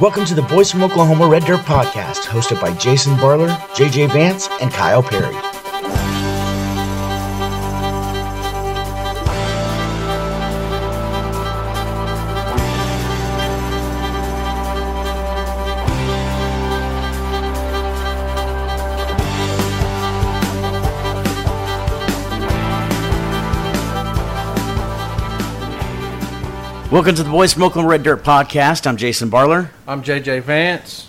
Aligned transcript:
Welcome 0.00 0.24
to 0.24 0.34
the 0.34 0.40
Boys 0.40 0.70
from 0.70 0.82
Oklahoma 0.82 1.28
Red 1.28 1.44
Dirt 1.44 1.60
Podcast, 1.60 2.22
hosted 2.22 2.58
by 2.58 2.72
Jason 2.78 3.16
Barler, 3.16 3.50
JJ 3.74 4.10
Vance, 4.10 4.48
and 4.62 4.72
Kyle 4.72 5.02
Perry. 5.02 5.49
Welcome 26.90 27.14
to 27.14 27.22
the 27.22 27.30
Boys 27.30 27.52
from 27.52 27.62
Oklahoma 27.62 27.88
Red 27.90 28.02
Dirt 28.02 28.24
Podcast. 28.24 28.86
I'm 28.86 28.96
Jason 28.96 29.30
Barler. 29.30 29.70
I'm 29.86 30.02
JJ 30.02 30.42
Vance, 30.42 31.08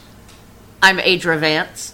I'm 0.81 0.97
Adra 0.99 1.39
Vance. 1.39 1.93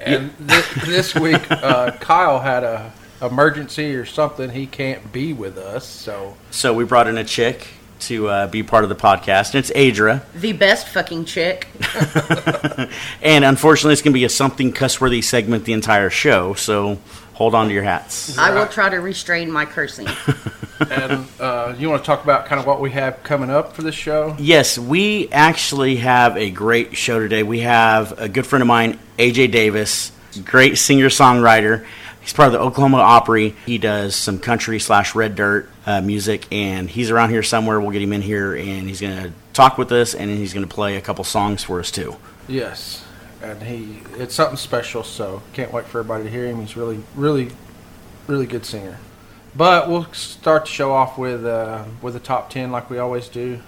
and 0.00 0.30
thi- 0.36 0.86
this 0.86 1.14
week 1.14 1.40
uh, 1.50 1.92
Kyle 2.00 2.40
had 2.40 2.64
a 2.64 2.92
emergency 3.22 3.94
or 3.94 4.04
something. 4.04 4.50
He 4.50 4.66
can't 4.66 5.10
be 5.12 5.32
with 5.32 5.56
us, 5.56 5.86
so 5.86 6.36
So 6.50 6.74
we 6.74 6.84
brought 6.84 7.06
in 7.08 7.16
a 7.16 7.24
chick 7.24 7.68
to 8.00 8.28
uh, 8.28 8.46
be 8.48 8.62
part 8.62 8.84
of 8.84 8.90
the 8.90 8.96
podcast, 8.96 9.54
and 9.54 9.56
it's 9.56 9.70
Adra. 9.70 10.22
The 10.34 10.52
best 10.52 10.88
fucking 10.88 11.24
chick. 11.24 11.68
And 13.22 13.42
unfortunately, 13.44 13.94
it's 13.94 14.02
going 14.02 14.12
to 14.12 14.18
be 14.18 14.24
a 14.24 14.28
something 14.28 14.70
cuss-worthy 14.70 15.22
segment 15.22 15.64
the 15.64 15.72
entire 15.72 16.10
show. 16.10 16.52
So 16.52 16.98
hold 17.34 17.54
on 17.54 17.68
to 17.68 17.74
your 17.74 17.82
hats. 17.82 18.38
I 18.38 18.50
will 18.50 18.66
try 18.66 18.88
to 18.88 18.96
restrain 18.96 19.50
my 19.50 19.64
cursing. 19.64 20.08
and 20.90 21.26
uh, 21.38 21.74
you 21.78 21.88
want 21.90 22.02
to 22.02 22.06
talk 22.06 22.24
about 22.24 22.46
kind 22.46 22.60
of 22.60 22.66
what 22.66 22.80
we 22.80 22.90
have 22.92 23.22
coming 23.22 23.50
up 23.50 23.74
for 23.74 23.82
this 23.82 23.94
show? 23.94 24.36
Yes, 24.38 24.78
we 24.78 25.28
actually 25.30 25.96
have 25.96 26.36
a 26.36 26.50
great 26.50 26.96
show 26.96 27.18
today. 27.18 27.42
We 27.42 27.60
have 27.60 28.18
a 28.18 28.28
good 28.28 28.46
friend 28.46 28.62
of 28.62 28.68
mine, 28.68 28.98
AJ 29.18 29.52
Davis, 29.52 30.12
great 30.44 30.78
singer-songwriter. 30.78 31.84
He's 32.20 32.32
part 32.32 32.46
of 32.46 32.52
the 32.52 32.60
Oklahoma 32.60 32.98
Opry. 32.98 33.54
He 33.66 33.76
does 33.76 34.16
some 34.16 34.38
country 34.38 34.78
slash 34.78 35.14
red 35.14 35.34
dirt 35.34 35.68
uh, 35.84 36.00
music, 36.00 36.46
and 36.50 36.88
he's 36.88 37.10
around 37.10 37.30
here 37.30 37.42
somewhere. 37.42 37.78
We'll 37.78 37.90
get 37.90 38.00
him 38.00 38.14
in 38.14 38.22
here, 38.22 38.54
and 38.54 38.88
he's 38.88 39.02
going 39.02 39.24
to 39.24 39.32
talk 39.52 39.76
with 39.76 39.92
us, 39.92 40.14
and 40.14 40.30
he's 40.30 40.54
going 40.54 40.66
to 40.66 40.74
play 40.74 40.96
a 40.96 41.02
couple 41.02 41.24
songs 41.24 41.62
for 41.62 41.80
us 41.80 41.90
too. 41.90 42.16
Yes, 42.48 43.03
and 43.50 43.62
he 43.62 44.00
it's 44.20 44.34
something 44.34 44.56
special. 44.56 45.02
So 45.04 45.42
can't 45.52 45.72
wait 45.72 45.86
for 45.86 46.00
everybody 46.00 46.24
to 46.24 46.30
hear 46.30 46.46
him. 46.46 46.60
He's 46.60 46.76
really, 46.76 47.00
really, 47.14 47.50
really 48.26 48.46
good 48.46 48.64
singer. 48.66 48.98
But 49.56 49.88
we'll 49.88 50.06
start 50.12 50.64
the 50.64 50.70
show 50.70 50.92
off 50.92 51.16
with 51.18 51.44
uh, 51.44 51.84
with 52.02 52.16
a 52.16 52.20
top 52.20 52.50
ten 52.50 52.72
like 52.72 52.90
we 52.90 52.98
always 52.98 53.28
do. 53.28 53.60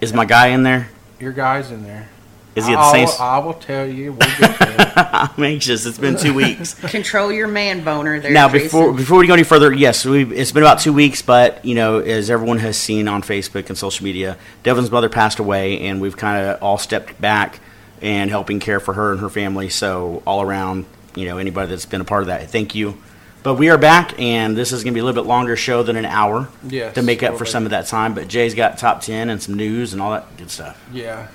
Is 0.00 0.12
my 0.12 0.24
guy 0.24 0.48
in 0.48 0.62
there? 0.62 0.88
Your 1.18 1.32
guys 1.32 1.70
in 1.70 1.82
there. 1.84 2.08
Is 2.54 2.66
he 2.66 2.74
at 2.74 2.76
the 2.76 2.82
I'll- 2.82 2.92
same? 2.92 3.04
s- 3.04 3.18
I 3.20 3.38
will 3.38 3.54
tell 3.54 3.86
you. 3.86 4.12
We'll 4.12 4.28
get 4.38 4.58
there. 4.58 4.92
I'm 5.36 5.42
anxious. 5.42 5.86
It's 5.86 5.96
been 5.98 6.16
two 6.18 6.34
weeks. 6.34 6.74
Control 6.90 7.32
your 7.32 7.48
man 7.48 7.82
boner 7.82 8.20
there. 8.20 8.30
now 8.30 8.48
Jason. 8.48 8.66
before 8.66 8.92
before 8.92 9.18
we 9.18 9.26
go 9.26 9.32
any 9.32 9.42
further 9.42 9.72
yes 9.72 10.04
we 10.04 10.24
it's 10.34 10.52
been 10.52 10.62
about 10.62 10.78
two 10.80 10.92
weeks 10.92 11.22
but 11.22 11.64
you 11.64 11.74
know 11.74 11.98
as 12.00 12.28
everyone 12.28 12.58
has 12.58 12.76
seen 12.76 13.08
on 13.08 13.22
facebook 13.22 13.68
and 13.70 13.78
social 13.78 14.04
media 14.04 14.36
devlin's 14.64 14.90
mother 14.90 15.08
passed 15.08 15.38
away 15.38 15.80
and 15.80 15.98
we've 16.00 16.16
kind 16.16 16.46
of 16.46 16.62
all 16.62 16.76
stepped 16.76 17.18
back 17.22 17.58
and 18.02 18.28
helping 18.30 18.60
care 18.60 18.80
for 18.80 18.92
her 18.94 19.12
and 19.12 19.20
her 19.20 19.30
family 19.30 19.68
so 19.70 20.22
all 20.26 20.42
around 20.42 20.84
you 21.14 21.24
know 21.24 21.38
anybody 21.38 21.68
that's 21.70 21.86
been 21.86 22.00
a 22.00 22.04
part 22.04 22.22
of 22.22 22.26
that 22.26 22.50
thank 22.50 22.74
you 22.74 22.96
but 23.42 23.54
we 23.54 23.70
are 23.70 23.78
back 23.78 24.18
and 24.20 24.56
this 24.56 24.70
is 24.72 24.82
going 24.84 24.92
to 24.92 24.94
be 24.94 25.00
a 25.00 25.04
little 25.04 25.22
bit 25.22 25.28
longer 25.28 25.56
show 25.56 25.82
than 25.82 25.96
an 25.96 26.04
hour 26.04 26.48
Yes, 26.68 26.94
to 26.94 27.02
make 27.02 27.22
up 27.22 27.34
a 27.34 27.38
for 27.38 27.44
some 27.46 27.64
of 27.64 27.70
that 27.70 27.86
time 27.86 28.14
but 28.14 28.28
jay's 28.28 28.54
got 28.54 28.78
top 28.78 29.00
10 29.00 29.30
and 29.30 29.42
some 29.42 29.54
news 29.54 29.92
and 29.92 30.02
all 30.02 30.10
that 30.12 30.36
good 30.36 30.50
stuff 30.50 30.82
Yeah. 30.92 31.28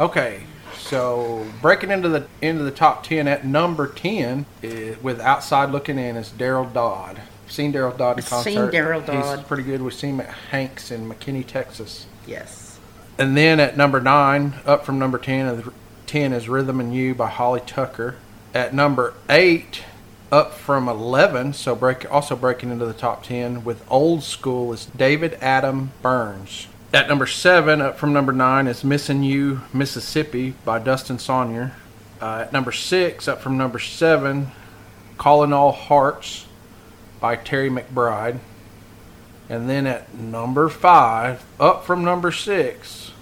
Okay. 0.00 0.42
So 0.76 1.44
breaking 1.60 1.90
into 1.90 2.08
the 2.08 2.26
into 2.40 2.62
the 2.62 2.70
top 2.70 3.02
ten 3.02 3.26
at 3.28 3.44
number 3.44 3.88
ten 3.88 4.46
is, 4.62 5.02
with 5.02 5.20
outside 5.20 5.70
looking 5.70 5.98
in 5.98 6.16
is 6.16 6.30
Daryl 6.30 6.72
Dodd. 6.72 7.20
Seen 7.48 7.72
Daryl 7.72 7.96
Dodd 7.98 8.18
in 8.18 8.24
concert. 8.24 8.48
Seen 8.50 8.58
Daryl 8.68 9.04
Dodd. 9.04 9.38
He's 9.38 9.46
pretty 9.46 9.64
good. 9.64 9.82
We've 9.82 9.92
seen 9.92 10.14
him 10.14 10.20
at 10.20 10.28
Hanks 10.50 10.90
in 10.90 11.08
McKinney, 11.10 11.44
Texas. 11.46 12.06
yes. 12.26 12.78
And 13.18 13.36
then 13.36 13.58
at 13.58 13.76
number 13.76 14.00
nine, 14.00 14.54
up 14.64 14.86
from 14.86 14.98
number 14.98 15.18
ten, 15.18 15.72
is- 16.08 16.12
ten 16.12 16.32
is 16.32 16.48
Rhythm 16.48 16.80
and 16.80 16.94
You 16.94 17.14
by 17.14 17.28
Holly 17.28 17.60
Tucker. 17.64 18.16
At 18.54 18.72
number 18.74 19.12
eight, 19.28 19.82
up 20.32 20.54
from 20.54 20.88
eleven, 20.88 21.52
so 21.52 21.74
break 21.74 22.10
also 22.10 22.34
breaking 22.34 22.70
into 22.70 22.86
the 22.86 22.92
top 22.92 23.22
ten 23.24 23.62
with 23.64 23.84
Old 23.90 24.22
School 24.22 24.72
is 24.72 24.86
David 24.86 25.36
Adam 25.42 25.92
Burns. 26.02 26.66
At 26.94 27.08
number 27.08 27.26
seven, 27.26 27.82
up 27.82 27.98
from 27.98 28.14
number 28.14 28.32
nine, 28.32 28.66
is 28.66 28.82
Missing 28.82 29.22
You, 29.22 29.60
Mississippi 29.74 30.54
by 30.64 30.78
Dustin 30.78 31.18
Saunier. 31.18 31.72
Uh, 32.22 32.44
at 32.46 32.52
number 32.52 32.72
six, 32.72 33.28
up 33.28 33.42
from 33.42 33.58
number 33.58 33.78
seven, 33.78 34.50
Calling 35.18 35.52
All 35.52 35.72
Hearts 35.72 36.46
by 37.20 37.36
Terry 37.36 37.68
McBride. 37.70 38.38
And 39.50 39.68
then 39.68 39.86
at 39.86 40.14
number 40.14 40.68
five, 40.68 41.44
up 41.60 41.84
from 41.84 42.04
number 42.04 42.32
six, 42.32 43.12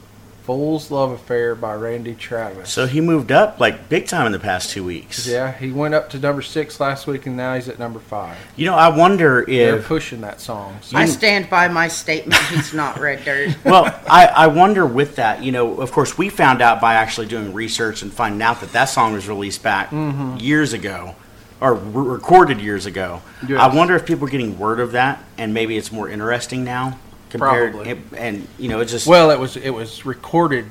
Fool's 0.47 0.91
Love 0.93 1.11
Affair 1.11 1.55
by 1.57 1.75
Randy 1.75 2.15
Travis. 2.15 2.71
so 2.73 2.87
he 2.87 3.01
moved 3.01 3.33
up 3.33 3.59
like 3.59 3.89
big 3.89 4.07
time 4.07 4.27
in 4.27 4.33
the 4.33 4.39
past 4.39 4.71
two 4.71 4.85
weeks 4.85 5.27
yeah, 5.27 5.51
he 5.53 5.73
went 5.73 5.93
up 5.93 6.09
to 6.11 6.19
number 6.21 6.41
six 6.41 6.79
last 6.79 7.07
week, 7.09 7.27
and 7.27 7.37
now 7.37 7.55
he's 7.57 7.69
at 7.69 7.79
number 7.81 7.99
five. 7.99 8.37
you 8.55 8.65
know 8.65 8.75
i 8.77 8.89
wonder 8.89 9.41
if 9.41 9.47
They're 9.49 9.83
pushing 9.83 10.21
that 10.21 10.41
song. 10.41 10.79
So 10.83 10.97
I 10.97 11.07
stand 11.07 11.51
by 11.51 11.67
my 11.69 11.89
statement. 11.89 12.41
He's 12.45 12.73
not 12.73 12.99
red 13.01 13.25
dirt. 13.25 13.57
well, 13.65 13.87
I, 14.09 14.27
I 14.27 14.47
wonder 14.47 14.87
with 14.87 15.17
that, 15.17 15.43
you 15.43 15.51
know, 15.51 15.81
of 15.81 15.91
course, 15.91 16.17
we 16.17 16.29
found 16.29 16.63
out 16.63 16.81
by 16.81 16.95
actually 16.95 17.27
doing 17.27 17.53
research 17.53 18.03
and 18.03 18.13
finding 18.13 18.41
out 18.43 18.61
that 18.61 18.73
that 18.73 18.85
song 18.87 19.13
was 19.15 19.29
released 19.29 19.63
back 19.65 19.91
Mm-hmm. 19.91 20.37
years 20.39 20.73
ago 20.73 21.17
or 21.61 21.75
re- 21.75 22.09
recorded 22.13 22.61
years 22.61 22.87
ago. 22.87 23.21
Yes. 23.49 23.59
I 23.61 23.75
wonder 23.75 23.97
if 23.97 24.07
people 24.07 24.27
are 24.27 24.31
getting 24.31 24.59
word 24.59 24.79
of 24.79 24.93
that 24.93 25.23
and 25.39 25.53
maybe 25.53 25.77
it's 25.77 25.91
more 25.91 26.09
interesting 26.09 26.63
now 26.65 26.99
compared 27.31 27.73
Probably. 27.73 27.99
and 28.17 28.47
you 28.59 28.69
know, 28.69 28.81
it 28.81 28.87
just 28.87 29.07
well, 29.07 29.31
it 29.31 29.39
was 29.39 29.57
it 29.57 29.71
was 29.71 30.05
recorded 30.07 30.67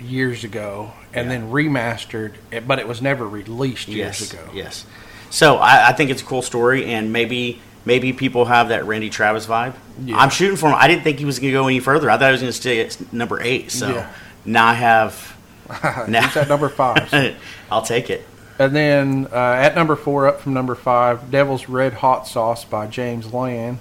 years 0.00 0.44
ago 0.44 0.92
and 1.14 1.30
then 1.30 1.50
remastered, 1.50 2.34
eh, 2.52 2.60
but 2.60 2.78
it 2.78 2.86
was 2.86 3.00
never 3.00 3.26
released 3.26 3.88
years 3.88 4.20
yes, 4.20 4.32
ago. 4.32 4.50
yes. 4.54 4.84
So 5.30 5.56
I, 5.56 5.88
I 5.88 5.92
think 5.92 6.10
it's 6.10 6.22
a 6.22 6.24
cool 6.24 6.42
story 6.42 6.84
and 6.86 7.12
maybe 7.12 7.60
maybe 7.84 8.12
people 8.12 8.44
have 8.44 8.68
that 8.68 8.84
Randy 8.86 9.10
Travis 9.10 9.46
vibe. 9.46 9.74
Yeah. 10.04 10.18
I'm 10.18 10.30
shooting 10.30 10.56
for 10.56 10.68
him. 10.68 10.74
I 10.76 10.86
didn't 10.88 11.02
think 11.04 11.18
he 11.18 11.24
was 11.24 11.38
going 11.38 11.52
to 11.52 11.58
go 11.58 11.66
any 11.66 11.80
further. 11.80 12.10
I 12.10 12.18
thought 12.18 12.26
he 12.26 12.32
was 12.32 12.40
going 12.42 12.52
to 12.52 12.58
stay 12.58 12.80
at 12.80 13.12
number 13.12 13.40
8. 13.40 13.70
So 13.70 13.88
Yeah. 13.94 14.12
now 14.44 14.66
I 14.66 14.74
have 14.74 15.36
Now- 16.08 16.26
He's 16.26 16.36
at 16.36 16.48
number 16.48 16.68
five. 16.68 17.12
I'll 17.70 17.82
take 17.82 18.10
it. 18.10 18.24
And 18.58 18.74
then 18.74 19.26
uh, 19.32 19.36
at 19.36 19.74
number 19.74 19.96
four, 19.96 20.26
up 20.28 20.40
from 20.40 20.54
number 20.54 20.74
five, 20.74 21.30
Devil's 21.30 21.68
Red 21.68 21.94
Hot 21.94 22.26
Sauce 22.26 22.64
by 22.64 22.86
James 22.86 23.32
Land. 23.32 23.78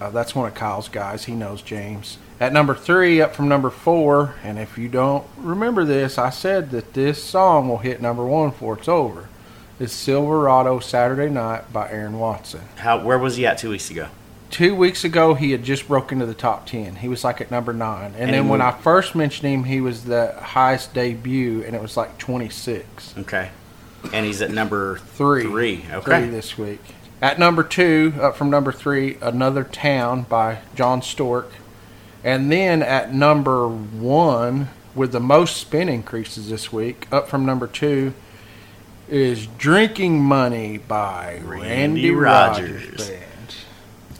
Uh, 0.00 0.10
that's 0.10 0.34
one 0.34 0.48
of 0.48 0.54
Kyle's 0.54 0.88
guys. 0.88 1.24
He 1.24 1.32
knows 1.34 1.62
James. 1.62 2.18
At 2.40 2.52
number 2.52 2.74
three, 2.74 3.20
up 3.20 3.34
from 3.34 3.48
number 3.48 3.70
four, 3.70 4.34
and 4.42 4.58
if 4.58 4.76
you 4.76 4.88
don't 4.88 5.24
remember 5.36 5.84
this, 5.84 6.18
I 6.18 6.30
said 6.30 6.70
that 6.72 6.92
this 6.94 7.22
song 7.22 7.68
will 7.68 7.78
hit 7.78 8.02
number 8.02 8.26
one 8.26 8.50
before 8.50 8.76
it's 8.78 8.88
over. 8.88 9.28
Is 9.78 9.92
Silverado 9.92 10.78
Saturday 10.80 11.30
Night 11.32 11.72
by 11.72 11.90
Aaron 11.90 12.18
Watson. 12.18 12.62
How 12.76 13.02
where 13.02 13.18
was 13.18 13.36
he 13.36 13.46
at 13.46 13.58
2 13.58 13.70
weeks 13.70 13.90
ago? 13.90 14.08
Two 14.50 14.76
weeks 14.76 15.02
ago, 15.04 15.34
he 15.34 15.50
had 15.50 15.64
just 15.64 15.88
broken 15.88 16.20
into 16.20 16.26
the 16.32 16.38
top 16.38 16.66
10. 16.66 16.96
He 16.96 17.08
was 17.08 17.24
like 17.24 17.40
at 17.40 17.50
number 17.50 17.72
nine. 17.72 18.12
And, 18.12 18.16
And 18.16 18.32
then 18.34 18.48
when 18.48 18.60
I 18.60 18.70
first 18.70 19.16
mentioned 19.16 19.52
him, 19.52 19.64
he 19.64 19.80
was 19.80 20.04
the 20.04 20.32
highest 20.40 20.94
debut, 20.94 21.64
and 21.64 21.74
it 21.74 21.82
was 21.82 21.96
like 21.96 22.18
26. 22.18 23.14
Okay. 23.18 23.50
And 24.12 24.24
he's 24.26 24.40
at 24.42 24.50
number 24.52 24.98
Three. 24.98 25.42
Three. 25.42 25.84
Okay. 25.90 26.20
Three 26.20 26.30
this 26.30 26.56
week. 26.56 26.80
At 27.24 27.38
number 27.38 27.62
two, 27.62 28.12
up 28.20 28.36
from 28.36 28.50
number 28.50 28.70
three, 28.70 29.16
Another 29.22 29.64
Town 29.64 30.24
by 30.24 30.58
John 30.74 31.00
Stork. 31.00 31.50
And 32.22 32.52
then 32.52 32.82
at 32.82 33.14
number 33.14 33.66
one, 33.66 34.68
with 34.94 35.12
the 35.12 35.20
most 35.20 35.56
spin 35.56 35.88
increases 35.88 36.50
this 36.50 36.70
week, 36.70 37.08
up 37.10 37.30
from 37.30 37.46
number 37.46 37.66
two, 37.66 38.12
is 39.08 39.46
Drinking 39.46 40.22
Money 40.22 40.76
by 40.76 41.40
Randy 41.42 41.64
Randy, 41.66 42.10
Rogers. 42.10 42.84
Rogers. 42.90 43.08
Band. 43.08 43.54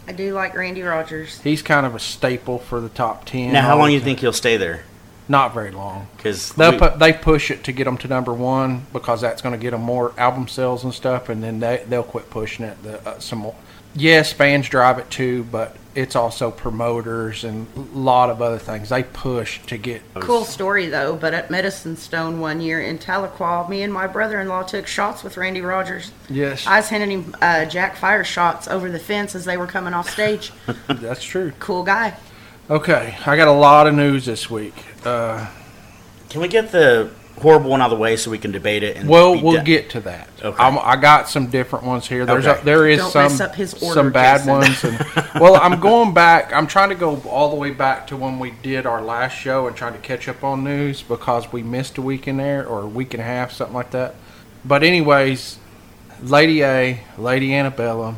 I 0.08 0.12
do 0.12 0.32
like 0.32 0.55
Randy 0.55 0.81
Rogers. 0.81 1.43
He's 1.43 1.61
kind 1.61 1.84
of 1.84 1.94
a 1.94 2.00
staple 2.00 2.58
for 2.58 2.81
the 2.81 2.88
top 2.88 3.26
10. 3.26 3.52
Now, 3.52 3.61
how 3.61 3.76
long 3.76 3.88
do 3.88 3.93
you 3.93 4.00
think 4.00 4.20
he'll 4.20 4.32
stay 4.32 4.56
there? 4.56 4.82
Not 5.29 5.55
very 5.55 5.71
long. 5.71 6.09
Because 6.17 6.53
They'll 6.53 6.79
put, 6.79 6.99
they 6.99 7.12
push 7.12 7.50
it 7.50 7.65
to 7.65 7.73
get 7.73 7.85
them 7.85 7.97
to 7.99 8.09
number 8.09 8.32
one 8.32 8.87
because 8.93 9.21
that's 9.21 9.41
going 9.41 9.55
to 9.55 9.61
get 9.61 9.71
them 9.71 9.82
more 9.82 10.12
album 10.19 10.49
sales 10.49 10.85
and 10.85 10.93
stuff, 10.93 11.29
and 11.29 11.43
then 11.43 11.61
they 11.61 11.85
they'll 11.88 12.03
quit 12.03 12.29
pushing 12.31 12.67
it. 12.67 12.82
The, 12.82 13.09
uh, 13.09 13.19
some 13.21 13.41
more. 13.41 13.55
Yes, 13.94 14.32
fans 14.32 14.69
drive 14.69 14.99
it 14.99 15.09
too, 15.09 15.44
but 15.44 15.76
it's 15.94 16.17
also 16.17 16.50
promoters 16.50 17.44
and 17.44 17.69
a 17.76 17.81
lot 17.97 18.29
of 18.29 18.43
other 18.43 18.59
things. 18.59 18.88
They 18.88 19.05
push 19.05 19.61
to 19.67 19.79
get. 19.79 20.03
Cool 20.15 20.44
story 20.44 20.88
though, 20.88 21.17
but 21.17 21.32
at 21.32 21.50
Medicine 21.50 21.97
Stone 21.97 22.41
one 22.41 22.61
year 22.61 22.82
in 22.82 22.99
Tahlequah, 22.99 23.69
me 23.69 23.82
and 23.82 23.93
my 23.93 24.06
brother-in-law 24.06 24.65
took 24.65 24.87
shots 24.87 25.23
with 25.23 25.37
Randy 25.37 25.61
Rogers. 25.61 26.11
Yes, 26.29 26.67
I 26.67 26.76
was 26.79 26.88
handing 26.88 27.23
him 27.23 27.37
uh, 27.41 27.65
Jack 27.67 27.97
Fire 27.97 28.25
shots 28.25 28.69
over 28.69 28.91
the 28.91 28.99
fence 28.99 29.35
as 29.35 29.44
they 29.44 29.56
were 29.56 29.69
coming 29.69 29.94
off 29.94 30.11
stage. 30.11 30.53
that's 30.88 31.23
true. 31.23 31.53
cool 31.61 31.82
guy. 31.82 32.15
Okay, 32.70 33.16
I 33.26 33.37
got 33.37 33.49
a 33.49 33.52
lot 33.52 33.87
of 33.87 33.94
news 33.94 34.25
this 34.25 34.49
week. 34.49 34.75
Uh, 35.05 35.46
can 36.31 36.40
we 36.40 36.49
get 36.49 36.72
the 36.72 37.11
horrible 37.38 37.70
one 37.70 37.82
out 37.82 37.87
of 37.87 37.90
the 37.90 38.00
way 38.00 38.16
so 38.16 38.31
we 38.31 38.38
can 38.38 38.52
debate 38.52 38.82
it. 38.82 38.96
And 38.96 39.08
Well, 39.08 39.34
be 39.34 39.43
we'll 39.43 39.55
done? 39.55 39.64
get 39.64 39.90
to 39.90 40.00
that. 40.00 40.28
Okay. 40.43 40.62
I'm, 40.62 40.78
I 40.78 40.96
got 40.96 41.28
some 41.28 41.49
different 41.49 41.84
ones 41.84 42.06
here. 42.06 42.25
There's 42.25 42.46
Okay. 42.46 42.61
a, 42.61 42.64
there 42.64 42.88
is 42.88 42.99
Don't 42.99 43.11
some 43.11 43.22
mess 43.25 43.40
up 43.40 43.55
his 43.55 43.75
order, 43.82 43.94
some 43.94 44.12
bad 44.12 44.38
Jason. 44.38 44.52
ones. 44.52 44.84
And, 44.84 45.26
well, 45.40 45.56
I'm 45.56 45.81
going 45.81 46.14
back. 46.14 46.52
I'm 46.52 46.66
trying 46.66 46.90
to 46.90 46.94
go 46.94 47.20
all 47.28 47.50
the 47.50 47.56
way 47.56 47.70
back 47.70 48.06
to 48.08 48.16
when 48.16 48.38
we 48.38 48.52
did 48.62 48.87
our 48.87 49.02
last 49.02 49.32
show 49.34 49.66
and 49.66 49.76
trying 49.76 49.94
to 49.94 49.99
catch 49.99 50.28
up 50.28 50.44
on 50.44 50.62
news 50.64 51.02
because 51.02 51.52
we 51.52 51.62
missed 51.62 51.99
a 51.99 52.02
week 52.02 52.28
in 52.28 52.37
there 52.37 52.66
or 52.66 52.82
a 52.82 52.87
week 52.87 53.14
and 53.14 53.20
a 53.22 53.26
half, 53.26 53.52
something 53.52 53.75
like 53.75 53.90
that. 53.90 54.14
But 54.64 54.82
anyways, 54.82 55.58
Lady 56.22 56.62
A, 56.62 57.00
Lady 57.19 57.52
Antebellum, 57.55 58.16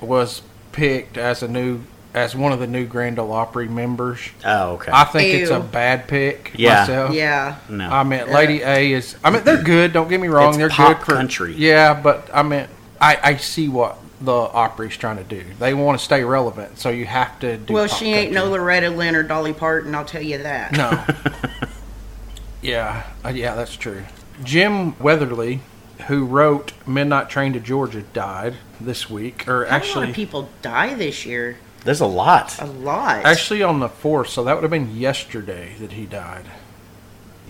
was 0.00 0.42
picked 0.70 1.18
as 1.18 1.42
a 1.42 1.48
new 1.48 1.80
as 2.14 2.36
one 2.36 2.52
of 2.52 2.58
the 2.60 2.66
new 2.66 2.86
Grand 2.86 3.18
Ole 3.18 3.32
Opry 3.32 3.68
members. 3.68 4.20
Oh, 4.44 4.72
okay. 4.72 4.92
I 4.92 5.04
think 5.04 5.34
it's 5.34 5.50
a 5.50 5.60
bad 5.60 6.08
pick. 6.08 6.52
Yeah. 6.56 6.80
myself. 6.80 7.14
Yeah. 7.14 7.58
no. 7.68 7.88
I 7.88 8.02
mean, 8.04 8.30
Lady 8.30 8.62
A 8.62 8.92
is. 8.92 9.16
I 9.24 9.30
mean, 9.30 9.44
they're 9.44 9.62
good. 9.62 9.92
Don't 9.92 10.08
get 10.08 10.20
me 10.20 10.28
wrong. 10.28 10.50
It's 10.50 10.58
they're 10.58 10.68
pop 10.68 10.98
good 10.98 11.06
for 11.06 11.12
country. 11.12 11.54
Yeah, 11.54 11.98
but 12.00 12.28
I 12.32 12.42
mean, 12.42 12.66
I, 13.00 13.18
I 13.22 13.36
see 13.36 13.68
what 13.68 13.98
the 14.20 14.32
Opry's 14.32 14.96
trying 14.96 15.16
to 15.16 15.24
do. 15.24 15.44
They 15.58 15.74
want 15.74 15.98
to 15.98 16.04
stay 16.04 16.22
relevant, 16.22 16.78
so 16.78 16.90
you 16.90 17.06
have 17.06 17.38
to 17.40 17.56
do. 17.56 17.74
Well, 17.74 17.88
pop 17.88 17.98
she 17.98 18.12
ain't 18.12 18.32
no. 18.32 18.48
Loretta 18.48 18.90
Lynn 18.90 19.16
or 19.16 19.22
Dolly 19.22 19.52
Parton, 19.52 19.94
I'll 19.94 20.04
tell 20.04 20.22
you 20.22 20.38
that. 20.38 20.72
No. 20.72 21.04
yeah, 22.62 23.04
uh, 23.24 23.30
yeah, 23.30 23.54
that's 23.54 23.76
true. 23.76 24.04
Jim 24.44 24.98
Weatherly, 24.98 25.60
who 26.08 26.26
wrote 26.26 26.72
"Midnight 26.86 27.30
Train 27.30 27.52
to 27.54 27.60
Georgia," 27.60 28.02
died 28.02 28.56
this 28.80 29.08
week, 29.08 29.48
or 29.48 29.64
Had 29.64 29.68
a 29.68 29.70
lot 29.70 29.76
actually, 29.76 30.10
of 30.10 30.14
people 30.14 30.48
die 30.60 30.94
this 30.94 31.24
year. 31.24 31.56
There's 31.84 32.00
a 32.00 32.06
lot. 32.06 32.60
A 32.60 32.66
lot. 32.66 33.24
actually 33.24 33.62
on 33.62 33.80
the 33.80 33.88
fourth. 33.88 34.28
So 34.28 34.44
that 34.44 34.54
would 34.54 34.62
have 34.62 34.70
been 34.70 34.96
yesterday 34.96 35.74
that 35.80 35.92
he 35.92 36.06
died. 36.06 36.44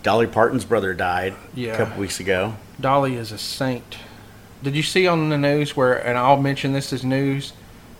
Dolly 0.03 0.27
Parton's 0.27 0.65
brother 0.65 0.95
died 0.95 1.35
Yeah. 1.55 1.75
a 1.75 1.77
couple 1.77 2.01
weeks 2.01 2.19
ago. 2.19 2.55
Dolly 2.81 3.17
is 3.17 3.31
a 3.31 3.39
saint. 3.39 3.99
Did 4.63 4.75
you 4.75 4.83
see 4.83 5.07
on 5.07 5.29
the 5.29 5.39
news 5.39 5.77
where, 5.77 5.95
and 5.95 6.17
I'll 6.19 6.41
mention 6.41 6.73
this 6.73 6.93
as 6.93 7.05
news, 7.05 7.53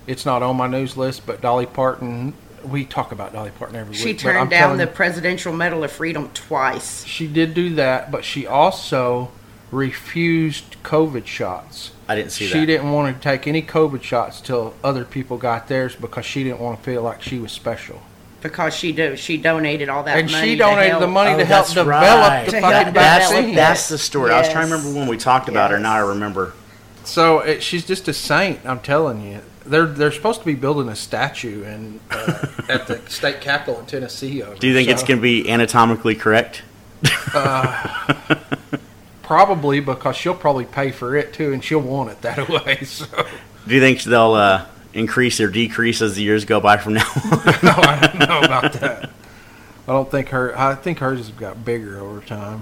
it's 0.07 0.25
not 0.27 0.43
on 0.43 0.57
my 0.57 0.67
news 0.67 0.97
list, 0.97 1.27
but 1.27 1.41
Dolly 1.41 1.67
Parton, 1.67 2.35
we 2.65 2.85
talk 2.85 3.13
about 3.13 3.33
Dolly 3.33 3.51
Parton 3.51 3.77
every 3.77 3.95
she 3.95 4.07
week. 4.07 4.23
but 4.23 4.31
I'm 4.31 4.35
turned 4.37 4.51
down 4.51 4.77
the 4.79 4.85
you, 4.85 4.91
Presidential 4.91 5.53
Medal 5.53 5.85
of 5.85 5.93
Freedom 5.93 6.29
twice. 6.35 7.05
She 7.05 7.27
did 7.27 7.55
do 7.55 7.75
that, 7.77 8.11
but 8.11 8.25
she 8.25 8.47
also 8.47 9.31
refused 9.73 10.77
COVID 10.85 11.27
shots. 11.27 11.91
I 12.09 12.15
didn't 12.15 12.31
see 12.31 12.47
she 12.47 12.53
that. 12.53 12.61
She 12.61 12.67
didn't 12.67 12.93
want 12.93 13.17
to 13.17 13.21
take 13.23 13.49
any 13.49 13.63
COVID 13.63 14.03
shots 14.03 14.41
till 14.41 14.75
other 14.85 15.05
people 15.05 15.39
got 15.39 15.67
theirs 15.67 15.97
because 15.97 16.25
she 16.25 16.45
didn't 16.45 16.61
want 16.61 16.79
to 16.79 16.85
feel 16.85 17.03
like 17.03 17.23
she 17.23 17.39
was 17.39 17.51
special. 17.51 18.01
Because 18.43 18.75
she 18.75 18.93
do, 18.93 19.17
she 19.17 19.37
donated 19.37 19.89
all 19.89 20.03
that 20.03 20.13
money. 20.13 20.23
and 20.25 20.33
money. 20.33 20.47
she 20.49 20.53
to 20.57 20.59
donated 20.59 20.91
help- 20.91 21.01
the 21.01 21.07
money 21.07 21.31
Oh, 21.33 21.39
to 21.39 21.45
help 21.45 21.69
develop 21.69 21.87
right. 21.89 22.45
the 22.45 22.51
To 22.53 22.61
fucking 22.61 22.71
help 22.71 22.95
That's, 22.95 23.29
develop 23.29 23.35
vaccine. 23.45 23.55
that's 23.55 23.89
the 23.89 23.99
story. 23.99 24.33
I 24.33 24.39
was 24.41 24.49
trying 24.49 24.69
to 24.69 24.75
remember 24.75 24.99
when 24.99 25.09
we 25.09 25.17
talked 25.17 25.49
about 25.49 25.71
her. 25.71 25.77
Yes. 25.79 25.83
Now 25.85 25.95
I 25.95 25.99
remember. 26.01 26.53
So 27.05 27.39
it, 27.41 27.63
she's 27.63 27.85
just 27.87 28.07
a 28.09 28.13
saint. 28.13 28.61
I'm 28.65 28.81
telling 28.81 29.21
you. 29.27 29.41
They're 29.65 29.87
they're 29.87 30.11
supposed 30.11 30.41
to 30.41 30.47
be 30.47 30.57
building 30.57 30.89
a 30.89 30.97
statue 30.97 31.63
in 31.63 32.01
uh, 32.11 32.47
at 32.69 32.89
the 32.89 33.01
state 33.09 33.41
capitol 33.41 33.79
in 33.79 33.87
Tennessee. 33.87 34.43
Of 34.43 34.59
Do 34.59 34.67
you 34.67 34.75
think 34.75 34.89
it's 34.89 35.05
going 35.05 35.19
to 35.19 35.23
be 35.23 35.49
anatomically 35.49 36.17
correct? 36.17 36.63
probably 39.33 39.81
because 39.81 40.15
she'll 40.15 40.35
probably 40.35 40.67
pay 40.67 40.91
for 40.91 41.17
it 41.17 41.33
too, 41.33 41.55
and 41.55 41.65
she'll 41.65 41.81
want 41.81 42.11
it 42.11 42.21
that 42.21 42.49
way. 42.67 42.85
So 42.85 43.07
Do 43.67 43.75
you 43.75 43.81
think 43.81 44.03
they'll 44.03 44.35
uh, 44.35 44.67
increase 44.93 45.41
or 45.41 45.49
decrease 45.49 46.03
as 46.03 46.17
the 46.17 46.23
years 46.23 46.45
go 46.45 46.61
by 46.61 46.77
from 46.77 46.93
now 46.93 47.07
on? 47.15 47.23
no, 47.63 47.73
I 47.73 48.11
don't 48.13 48.29
know 48.29 48.41
about 48.43 48.75
that. 48.75 49.09
I 49.89 49.93
don't 49.93 50.11
think 50.11 50.29
her. 50.29 50.57
I 50.59 50.75
think 50.75 50.99
hers 50.99 51.19
has 51.19 51.31
got 51.31 51.65
bigger 51.65 51.99
over 51.99 52.21
time. 52.21 52.61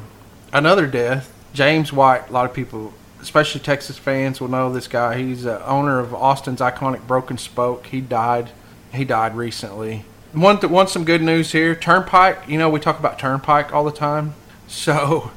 Another 0.52 0.86
death. 0.86 1.34
James 1.54 1.92
White. 1.92 2.30
A 2.30 2.32
lot 2.32 2.44
of 2.44 2.54
people, 2.54 2.94
especially 3.20 3.60
Texas 3.62 3.98
fans, 3.98 4.40
will 4.40 4.46
know 4.46 4.72
this 4.72 4.86
guy. 4.86 5.18
He's 5.18 5.42
the 5.42 5.66
owner 5.66 5.98
of 5.98 6.14
Austin's 6.14 6.60
iconic 6.60 7.04
Broken 7.04 7.36
Spoke. 7.36 7.86
He 7.86 8.00
died. 8.00 8.50
He 8.94 9.04
died 9.04 9.34
recently. 9.34 10.04
One, 10.32 10.60
th- 10.60 10.70
one 10.70 10.86
some 10.86 11.04
good 11.04 11.20
news 11.20 11.50
here. 11.50 11.74
Turnpike. 11.74 12.48
You 12.48 12.58
know 12.58 12.70
we 12.70 12.78
talk 12.78 13.00
about 13.00 13.18
Turnpike 13.18 13.74
all 13.74 13.82
the 13.82 13.90
time. 13.90 14.34
So, 14.68 15.32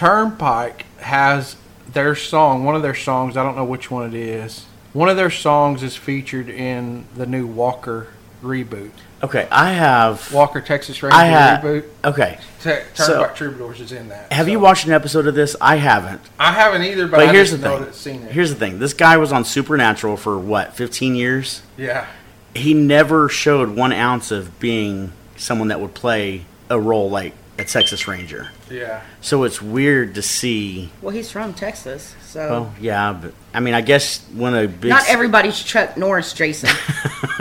Turnpike 0.00 0.86
has 1.00 1.56
their 1.92 2.14
song. 2.14 2.64
One 2.64 2.74
of 2.74 2.80
their 2.80 2.94
songs. 2.94 3.36
I 3.36 3.42
don't 3.42 3.54
know 3.54 3.66
which 3.66 3.90
one 3.90 4.06
it 4.08 4.14
is. 4.14 4.64
One 4.94 5.10
of 5.10 5.18
their 5.18 5.28
songs 5.28 5.82
is 5.82 5.94
featured 5.94 6.48
in 6.48 7.04
the 7.14 7.26
new 7.26 7.46
Walker 7.46 8.06
reboot. 8.42 8.92
okay, 9.22 9.46
I 9.50 9.72
have. 9.72 10.32
Walker 10.32 10.62
Texas 10.62 11.02
Ranger 11.02 11.14
I 11.18 11.26
have. 11.26 11.60
reboot. 11.62 11.84
Okay. 12.02 12.38
T- 12.62 12.70
So- 12.94 13.12
Turnpike 13.18 13.36
Troubadours 13.36 13.80
is 13.82 13.92
in 13.92 14.08
that. 14.08 14.32
Have 14.32 14.46
so- 14.46 14.52
you 14.52 14.58
watched 14.58 14.86
an 14.86 14.92
episode 14.92 15.26
of 15.26 15.34
this? 15.34 15.54
I 15.60 15.76
haven't. 15.76 16.22
I 16.38 16.52
haven't 16.52 16.82
either, 16.84 17.06
but, 17.06 17.18
But 17.18 17.28
I 17.28 17.32
here's 17.32 17.50
the 17.50 17.58
thing. 17.58 17.80
that 17.82 17.94
seen 17.94 18.22
it. 18.22 18.32
Here's 18.32 18.48
the 18.48 18.56
thing. 18.58 18.78
This 18.78 18.94
guy 18.94 19.18
was 19.18 19.32
on 19.34 19.44
Supernatural 19.44 20.16
for 20.16 20.38
what, 20.38 20.74
15 20.74 21.14
years? 21.14 21.60
yeah, 21.76 22.06
He 22.54 22.72
never 22.72 23.28
showed 23.28 23.68
one 23.76 23.92
ounce 23.92 24.30
of 24.30 24.58
being 24.60 25.12
someone 25.36 25.68
that 25.68 25.78
would 25.78 25.92
play 25.92 26.46
a 26.70 26.80
role 26.80 27.10
like 27.10 27.34
a 27.60 27.64
Texas 27.64 28.08
Ranger. 28.08 28.50
yeah. 28.70 29.02
So 29.20 29.44
it's 29.44 29.60
weird 29.62 30.14
to 30.16 30.22
see. 30.22 30.90
Well, 31.02 31.14
he's 31.14 31.30
from 31.30 31.54
Texas, 31.54 32.14
so 32.26 32.48
Well, 32.50 32.74
yeah, 32.80 33.12
but 33.12 33.34
I 33.54 33.60
mean, 33.60 33.74
I 33.74 33.80
guess 33.80 34.24
when 34.34 34.54
a 34.54 34.66
big. 34.68 34.88
not 34.90 35.08
everybody's 35.08 35.62
Chuck 35.62 35.96
Norris, 35.96 36.32
Jason. 36.32 36.70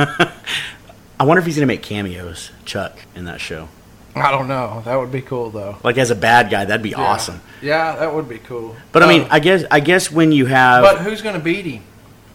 I 1.20 1.24
wonder 1.26 1.40
if 1.40 1.46
he's 1.46 1.56
gonna 1.56 1.66
make 1.66 1.84
cameos, 1.84 2.52
Chuck, 2.66 2.98
in 3.16 3.26
that 3.26 3.42
show. 3.42 3.68
I 4.16 4.32
don't 4.32 4.48
know. 4.48 4.82
That 4.86 4.96
would 4.98 5.12
be 5.12 5.22
cool 5.22 5.50
though. 5.50 5.78
Like 5.84 5.98
as 5.98 6.10
a 6.12 6.16
bad 6.16 6.50
guy, 6.50 6.66
that'd 6.66 6.82
be 6.82 6.90
Yeah. 6.92 6.98
awesome. 7.02 7.42
Yeah, 7.62 7.96
that 7.98 8.14
would 8.14 8.28
be 8.30 8.40
cool. 8.40 8.76
But 8.92 9.04
I 9.04 9.08
mean, 9.08 9.22
Uh, 9.24 9.28
I 9.32 9.40
guess 9.40 9.64
I 9.70 9.80
guess 9.82 10.12
when 10.12 10.32
you 10.32 10.46
have 10.48 10.84
but 10.84 11.00
who's 11.02 11.22
going 11.22 11.36
to 11.36 11.42
beat 11.42 11.66
him? 11.66 11.84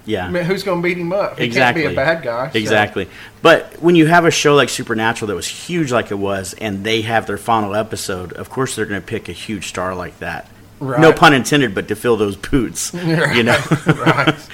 Yeah. 0.06 0.26
I 0.26 0.30
mean, 0.30 0.44
who's 0.44 0.62
going 0.62 0.82
to 0.82 0.86
beat 0.88 0.98
him 0.98 1.12
up? 1.12 1.38
He 1.38 1.44
Exactly. 1.44 1.82
can't 1.82 1.94
be 1.96 2.00
a 2.00 2.04
bad 2.04 2.22
guy. 2.22 2.50
so- 2.50 2.58
Exactly. 2.58 3.08
But 3.42 3.80
when 3.82 3.94
you 3.96 4.06
have 4.06 4.24
a 4.24 4.30
show 4.30 4.54
like 4.54 4.68
Supernatural 4.68 5.28
that 5.28 5.34
was 5.34 5.46
huge 5.48 5.92
like 5.92 6.10
it 6.10 6.18
was, 6.18 6.54
and 6.54 6.84
they 6.84 7.02
have 7.02 7.26
their 7.26 7.38
final 7.38 7.74
episode, 7.74 8.32
of 8.34 8.50
course 8.50 8.76
they're 8.76 8.86
going 8.86 9.00
to 9.00 9.06
pick 9.06 9.28
a 9.28 9.32
huge 9.32 9.68
star 9.68 9.94
like 9.94 10.18
that. 10.20 10.48
Right. 10.80 11.00
No 11.00 11.12
pun 11.12 11.32
intended, 11.32 11.74
but 11.74 11.88
to 11.88 11.96
fill 11.96 12.16
those 12.16 12.36
boots, 12.36 12.92
you 12.94 13.42
know. 13.42 13.58
right. 13.86 14.34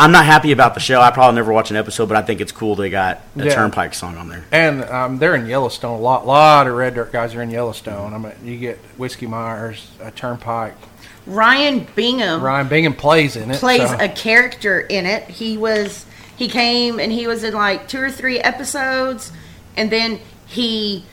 I'm 0.00 0.12
not 0.12 0.26
happy 0.26 0.52
about 0.52 0.74
the 0.74 0.80
show. 0.80 1.00
I 1.00 1.10
probably 1.10 1.34
never 1.34 1.52
watch 1.52 1.72
an 1.72 1.76
episode, 1.76 2.06
but 2.08 2.16
I 2.16 2.22
think 2.22 2.40
it's 2.40 2.52
cool 2.52 2.76
they 2.76 2.88
got 2.88 3.20
a 3.36 3.46
Yeah. 3.46 3.54
Turnpike 3.54 3.94
song 3.94 4.16
on 4.16 4.28
there. 4.28 4.44
And 4.52 4.84
um, 4.84 5.18
they're 5.18 5.34
in 5.34 5.46
Yellowstone 5.46 5.98
a 5.98 6.00
lot. 6.00 6.24
lot 6.24 6.68
of 6.68 6.74
Red 6.76 6.94
Dirt 6.94 7.10
guys 7.10 7.34
are 7.34 7.42
in 7.42 7.50
Yellowstone. 7.50 8.14
I 8.14 8.18
mean, 8.18 8.32
you 8.44 8.58
get 8.58 8.78
Whiskey 8.96 9.26
Myers, 9.26 9.90
uh, 10.00 10.12
Turnpike. 10.14 10.76
Ryan 11.28 11.86
Bingham 11.94 12.42
Ryan 12.42 12.68
Bingham 12.68 12.94
plays 12.94 13.36
in 13.36 13.50
it. 13.50 13.58
plays 13.58 13.88
so- 13.88 13.96
a 14.00 14.08
character 14.08 14.80
in 14.80 15.06
it. 15.06 15.24
He 15.28 15.56
was 15.56 16.06
he 16.34 16.48
came 16.48 16.98
and 16.98 17.12
he 17.12 17.26
was 17.26 17.44
in 17.44 17.54
like 17.54 17.88
two 17.88 18.00
or 18.00 18.10
three 18.10 18.38
episodes, 18.38 19.32
and 19.76 19.90
then 19.90 20.20
he 20.46 21.04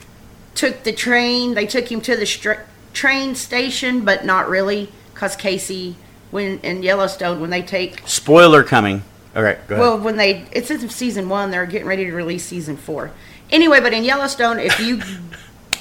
took 0.53 0.83
the 0.83 0.93
train. 0.93 1.53
They 1.53 1.65
took 1.65 1.91
him 1.91 1.99
to 2.01 2.15
the 2.15 2.25
str- 2.25 2.63
train 2.93 3.35
station, 3.35 4.05
but 4.05 4.23
not 4.25 4.47
really, 4.47 4.89
cause 5.13 5.35
Casey 5.35 5.95
when 6.31 6.59
in 6.59 6.81
Yellowstone 6.83 7.39
when 7.41 7.49
they 7.49 7.61
take 7.61 8.07
Spoiler 8.07 8.63
coming. 8.63 9.03
All 9.35 9.43
right, 9.43 9.57
go 9.67 9.75
ahead. 9.75 9.85
well 9.85 9.99
when 9.99 10.15
they 10.15 10.45
it's 10.51 10.71
in 10.71 10.89
season 10.89 11.27
one 11.27 11.51
they're 11.51 11.65
getting 11.65 11.87
ready 11.87 12.05
to 12.05 12.13
release 12.13 12.45
season 12.45 12.77
four. 12.77 13.11
Anyway, 13.51 13.79
but 13.79 13.93
in 13.93 14.03
Yellowstone, 14.03 14.59
if 14.59 14.79
you 14.79 15.01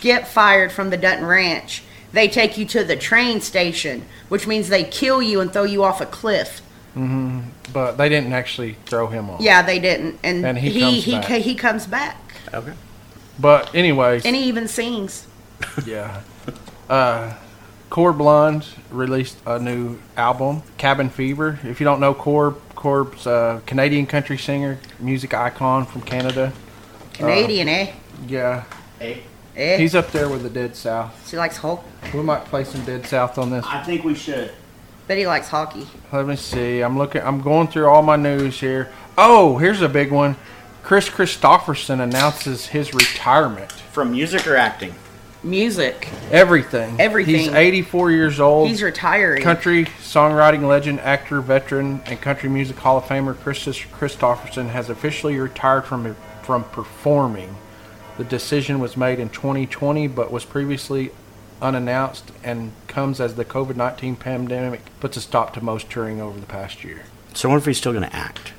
get 0.00 0.28
fired 0.28 0.70
from 0.72 0.90
the 0.90 0.96
Dutton 0.96 1.24
Ranch, 1.24 1.82
they 2.14 2.28
take 2.28 2.56
you 2.56 2.64
to 2.66 2.84
the 2.84 2.96
train 2.96 3.40
station, 3.40 4.04
which 4.28 4.46
means 4.46 4.68
they 4.68 4.84
kill 4.84 5.20
you 5.20 5.40
and 5.40 5.52
throw 5.52 5.64
you 5.64 5.84
off 5.84 6.00
a 6.00 6.06
cliff. 6.06 6.62
Mm-hmm. 6.96 7.40
but 7.72 7.96
they 7.96 8.08
didn't 8.08 8.32
actually 8.32 8.76
throw 8.86 9.08
him 9.08 9.28
off. 9.28 9.40
Yeah, 9.40 9.62
they 9.62 9.80
didn't, 9.80 10.20
and, 10.22 10.46
And 10.46 10.56
he 10.56 10.70
he 10.70 10.80
comes 10.80 11.04
he 11.04 11.12
back. 11.12 11.26
ca- 11.26 11.40
he 11.42 11.54
comes 11.56 11.86
back, 11.88 12.16
okay. 12.54 12.72
But 13.38 13.74
anyways, 13.74 14.24
and 14.24 14.36
he 14.36 14.44
even 14.44 14.68
sings. 14.68 15.26
yeah. 15.86 16.20
Uh, 16.88 17.34
Corb 17.90 18.20
Lund 18.20 18.64
released 18.90 19.38
a 19.44 19.58
new 19.58 19.98
album, 20.16 20.62
Cabin 20.78 21.10
Fever. 21.10 21.58
If 21.64 21.80
you 21.80 21.84
don't 21.84 21.98
know 21.98 22.14
Corb, 22.14 22.60
Corb's 22.76 23.26
a 23.26 23.60
Canadian 23.66 24.06
country 24.06 24.38
singer, 24.38 24.78
music 25.00 25.34
icon 25.34 25.86
from 25.86 26.02
Canada. 26.02 26.52
Canadian, 27.12 27.68
eh? 27.68 27.92
Yeah, 28.28 28.64
Hey, 29.00 29.22
Eh? 29.56 29.76
he's 29.76 29.94
up 29.94 30.10
there 30.10 30.28
with 30.28 30.42
the 30.42 30.50
Dead 30.50 30.74
South. 30.74 31.30
he 31.30 31.36
likes 31.36 31.56
Hulk. 31.56 31.84
We 32.12 32.22
might 32.22 32.44
play 32.46 32.64
some 32.64 32.84
Dead 32.84 33.06
South 33.06 33.38
on 33.38 33.50
this. 33.50 33.64
I 33.66 33.82
think 33.84 34.04
we 34.04 34.14
should. 34.14 34.52
Bet 35.06 35.18
he 35.18 35.26
likes 35.26 35.48
hockey. 35.48 35.86
Let 36.12 36.26
me 36.26 36.36
see. 36.36 36.80
I'm 36.80 36.96
looking. 36.96 37.22
I'm 37.22 37.42
going 37.42 37.68
through 37.68 37.86
all 37.86 38.02
my 38.02 38.16
news 38.16 38.58
here. 38.58 38.90
Oh, 39.18 39.58
here's 39.58 39.82
a 39.82 39.88
big 39.88 40.10
one. 40.10 40.36
Kris 40.82 41.08
Kristofferson 41.08 42.00
announces 42.00 42.66
his 42.66 42.94
retirement. 42.94 43.72
From 43.72 44.12
music 44.12 44.46
or 44.46 44.56
acting? 44.56 44.94
Music. 45.42 46.08
Everything. 46.30 46.98
Everything. 46.98 47.34
He's 47.34 47.48
84 47.48 48.10
years 48.12 48.40
old. 48.40 48.68
He's 48.68 48.82
retiring. 48.82 49.42
Country 49.42 49.84
songwriting 50.00 50.66
legend, 50.66 51.00
actor, 51.00 51.42
veteran, 51.42 52.02
and 52.06 52.20
country 52.20 52.48
music 52.48 52.78
Hall 52.78 52.96
of 52.96 53.04
Famer 53.04 53.38
Kris 53.38 53.64
Kristofferson 53.64 54.70
has 54.70 54.88
officially 54.88 55.38
retired 55.38 55.84
from 55.84 56.16
from 56.42 56.64
performing. 56.64 57.56
The 58.16 58.24
decision 58.24 58.78
was 58.78 58.96
made 58.96 59.18
in 59.18 59.28
2020, 59.28 60.06
but 60.08 60.30
was 60.30 60.44
previously 60.44 61.10
unannounced 61.60 62.30
and 62.42 62.72
comes 62.88 63.20
as 63.20 63.34
the 63.34 63.44
COVID 63.44 63.76
19 63.76 64.16
pandemic 64.16 64.82
puts 65.00 65.16
a 65.16 65.20
stop 65.20 65.54
to 65.54 65.64
most 65.64 65.90
touring 65.90 66.20
over 66.20 66.38
the 66.38 66.46
past 66.46 66.84
year. 66.84 67.04
So 67.32 67.48
I 67.48 67.52
wonder 67.52 67.62
if 67.62 67.66
he's 67.66 67.78
still 67.78 67.92
going 67.92 68.08
to 68.08 68.14
act. 68.14 68.52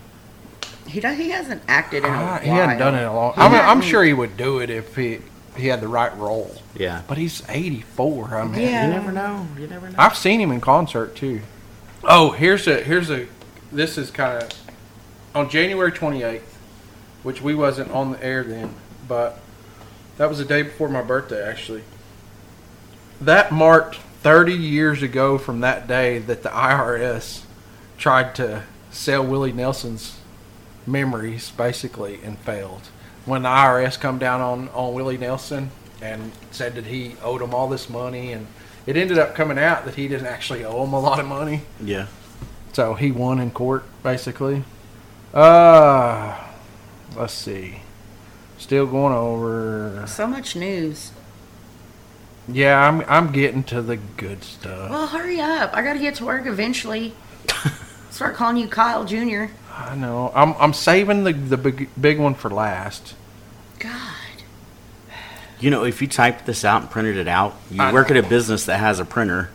He 0.87 0.99
does, 0.99 1.17
he 1.17 1.29
hasn't 1.29 1.61
acted 1.67 2.03
in 2.03 2.09
a 2.11 2.13
Ah, 2.13 2.25
while. 2.33 2.39
he 2.39 2.49
hadn't 2.49 2.77
done 2.77 2.95
it 2.95 2.99
in 2.99 3.05
a 3.05 3.13
long 3.15 3.33
He 3.33 3.41
I 3.41 3.49
mean, 3.49 3.61
I'm 3.61 3.81
sure 3.81 4.03
he 4.03 4.13
would 4.13 4.37
do 4.37 4.59
it 4.59 4.69
if 4.69 4.95
he, 4.95 5.19
he 5.55 5.67
had 5.67 5.81
the 5.81 5.87
right 5.87 6.15
role. 6.17 6.55
Yeah. 6.75 7.01
But 7.07 7.17
he's 7.17 7.41
84. 7.49 8.35
I 8.35 8.43
mean, 8.45 8.61
Yeah. 8.61 8.87
You 8.87 8.93
never 8.93 9.11
know. 9.11 9.47
You 9.57 9.67
never 9.67 9.89
know. 9.89 9.95
I've 9.97 10.15
seen 10.17 10.39
him 10.41 10.51
in 10.51 10.61
concert 10.61 11.15
too. 11.15 11.41
Oh, 12.03 12.31
here's 12.31 12.67
a 12.67 12.83
here's 12.83 13.09
a 13.09 13.27
this 13.71 13.97
is 13.97 14.11
kind 14.11 14.43
of 14.43 14.49
on 15.33 15.49
January 15.49 15.91
28th, 15.91 16.41
which 17.23 17.41
we 17.41 17.55
wasn't 17.55 17.89
on 17.91 18.11
the 18.11 18.23
air 18.23 18.43
then, 18.43 18.73
but 19.07 19.39
that 20.17 20.29
was 20.29 20.37
the 20.37 20.45
day 20.45 20.61
before 20.61 20.89
my 20.89 21.01
birthday 21.01 21.47
actually. 21.47 21.83
That 23.21 23.51
marked 23.51 23.97
30 24.21 24.53
years 24.53 25.01
ago 25.01 25.37
from 25.37 25.61
that 25.61 25.87
day 25.87 26.19
that 26.19 26.43
the 26.43 26.49
IRS 26.49 27.43
tried 27.97 28.35
to 28.35 28.63
sell 28.91 29.25
Willie 29.25 29.51
Nelson's 29.51 30.19
memories 30.87 31.51
basically 31.51 32.19
and 32.23 32.37
failed. 32.39 32.81
When 33.25 33.43
the 33.43 33.49
IRS 33.49 33.99
come 33.99 34.19
down 34.19 34.41
on, 34.41 34.69
on 34.69 34.93
Willie 34.93 35.17
Nelson 35.17 35.71
and 36.01 36.31
said 36.51 36.75
that 36.75 36.85
he 36.85 37.15
owed 37.23 37.41
them 37.41 37.53
all 37.53 37.69
this 37.69 37.89
money 37.89 38.31
and 38.31 38.47
it 38.85 38.97
ended 38.97 39.17
up 39.17 39.33
coming 39.35 39.57
out 39.57 39.85
that 39.85 39.95
he 39.95 40.07
didn't 40.07 40.27
actually 40.27 40.63
owe 40.63 40.85
them 40.85 40.93
a 40.93 40.99
lot 40.99 41.19
of 41.19 41.25
money. 41.25 41.61
Yeah. 41.81 42.07
So 42.73 42.93
he 42.93 43.11
won 43.11 43.39
in 43.39 43.51
court 43.51 43.83
basically. 44.03 44.63
Uh 45.33 46.37
let's 47.15 47.33
see. 47.33 47.81
Still 48.65 48.87
going 48.87 49.13
over. 49.13 50.05
So 50.07 50.25
much 50.25 50.55
news. 50.55 51.11
Yeah, 52.47 52.79
I'm 52.79 53.01
I'm 53.07 53.31
getting 53.31 53.63
to 53.65 53.79
the 53.79 53.95
good 53.95 54.43
stuff. 54.43 54.89
Well, 54.89 55.05
hurry 55.05 55.39
up. 55.39 55.75
I 55.75 55.83
got 55.83 55.93
to 55.93 55.99
get 55.99 56.15
to 56.15 56.25
work 56.25 56.47
eventually. 56.47 57.13
Start 58.09 58.33
calling 58.33 58.57
you 58.57 58.67
Kyle 58.67 59.05
Jr. 59.05 59.53
I 59.71 59.93
know. 59.93 60.31
I'm 60.33 60.53
I'm 60.53 60.73
saving 60.73 61.25
the 61.25 61.33
the 61.33 61.57
big 61.57 61.89
big 62.01 62.17
one 62.17 62.33
for 62.33 62.49
last. 62.49 63.13
God. 63.77 63.91
You 65.59 65.69
know, 65.69 65.83
if 65.83 66.01
you 66.01 66.07
typed 66.07 66.47
this 66.47 66.65
out 66.65 66.81
and 66.81 66.89
printed 66.89 67.17
it 67.17 67.27
out, 67.27 67.53
you 67.69 67.79
I 67.79 67.93
work 67.93 68.09
know. 68.09 68.17
at 68.17 68.25
a 68.25 68.27
business 68.27 68.65
that 68.65 68.79
has 68.79 68.99
a 68.99 69.05
printer. 69.05 69.51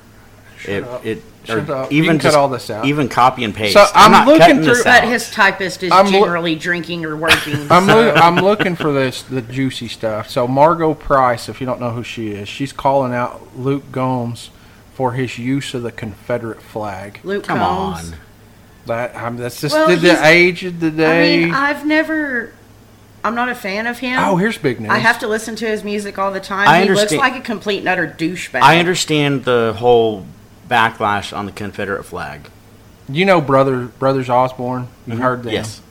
It 0.68 0.84
up. 0.84 1.04
it 1.06 1.22
Shut 1.44 1.68
or 1.70 1.74
up. 1.74 1.92
You 1.92 1.98
even 2.02 2.10
can 2.12 2.18
cut 2.18 2.22
just 2.24 2.36
all 2.36 2.48
this 2.48 2.68
out. 2.70 2.84
even 2.84 3.08
copy 3.08 3.44
and 3.44 3.54
paste. 3.54 3.72
So, 3.72 3.84
I'm 3.94 4.12
not 4.12 4.26
looking 4.26 4.40
cutting 4.40 4.56
through- 4.62 4.74
this 4.74 4.84
But 4.84 5.04
out. 5.04 5.08
his 5.08 5.30
typist 5.30 5.82
is 5.82 5.90
I'm 5.92 6.06
loo- 6.06 6.12
generally 6.20 6.54
drinking 6.54 7.04
or 7.06 7.16
working. 7.16 7.66
I'm 7.70 7.86
so- 7.86 7.94
loo- 8.00 8.10
I'm 8.12 8.36
looking 8.36 8.76
for 8.76 8.92
this 8.92 9.22
the 9.22 9.40
juicy 9.40 9.88
stuff. 9.88 10.28
So 10.28 10.46
Margo 10.46 10.92
Price, 10.94 11.48
if 11.48 11.60
you 11.60 11.66
don't 11.66 11.80
know 11.80 11.90
who 11.90 12.02
she 12.02 12.28
is, 12.32 12.48
she's 12.48 12.72
calling 12.72 13.14
out 13.14 13.40
Luke 13.56 13.90
Gomes 13.90 14.50
for 14.94 15.12
his 15.12 15.38
use 15.38 15.72
of 15.72 15.82
the 15.82 15.92
Confederate 15.92 16.60
flag. 16.60 17.20
Luke 17.24 17.44
Come 17.44 17.58
Combs. 17.58 18.12
on. 18.12 18.18
That 18.86 19.16
I'm, 19.16 19.36
that's 19.38 19.60
just 19.60 19.74
Well, 19.74 19.88
the, 19.88 19.96
he's- 19.96 20.18
the 20.18 20.26
age 20.26 20.64
of 20.64 20.80
the 20.80 20.88
I 20.88 20.90
day. 20.90 21.44
mean, 21.44 21.54
I've 21.54 21.86
never. 21.86 22.52
I'm 23.22 23.34
not 23.34 23.50
a 23.50 23.54
fan 23.54 23.86
of 23.86 23.98
him. 23.98 24.18
oh, 24.18 24.36
here's 24.36 24.56
big 24.56 24.80
news. 24.80 24.90
I 24.90 24.96
have 24.98 25.18
to 25.18 25.28
listen 25.28 25.54
to 25.56 25.66
his 25.66 25.84
music 25.84 26.18
all 26.18 26.30
the 26.32 26.40
time. 26.40 26.66
I 26.68 26.80
he 26.82 26.88
looks 26.88 27.00
understand- 27.00 27.20
like 27.20 27.36
a 27.36 27.40
complete 27.44 27.78
and 27.80 27.88
utter 27.88 28.06
douchebag. 28.18 28.60
I 28.62 28.78
understand 28.78 29.44
the 29.44 29.74
whole 29.76 30.24
backlash 30.70 31.36
on 31.36 31.46
the 31.46 31.52
Confederate 31.52 32.04
flag. 32.04 32.48
You 33.08 33.24
know, 33.24 33.40
brother 33.40 33.86
brothers 33.86 34.30
Osborne. 34.30 34.88
You 35.06 35.16
heard 35.16 35.40
them. 35.42 35.48
Mm-hmm. 35.48 35.56
Yes. 35.56 35.82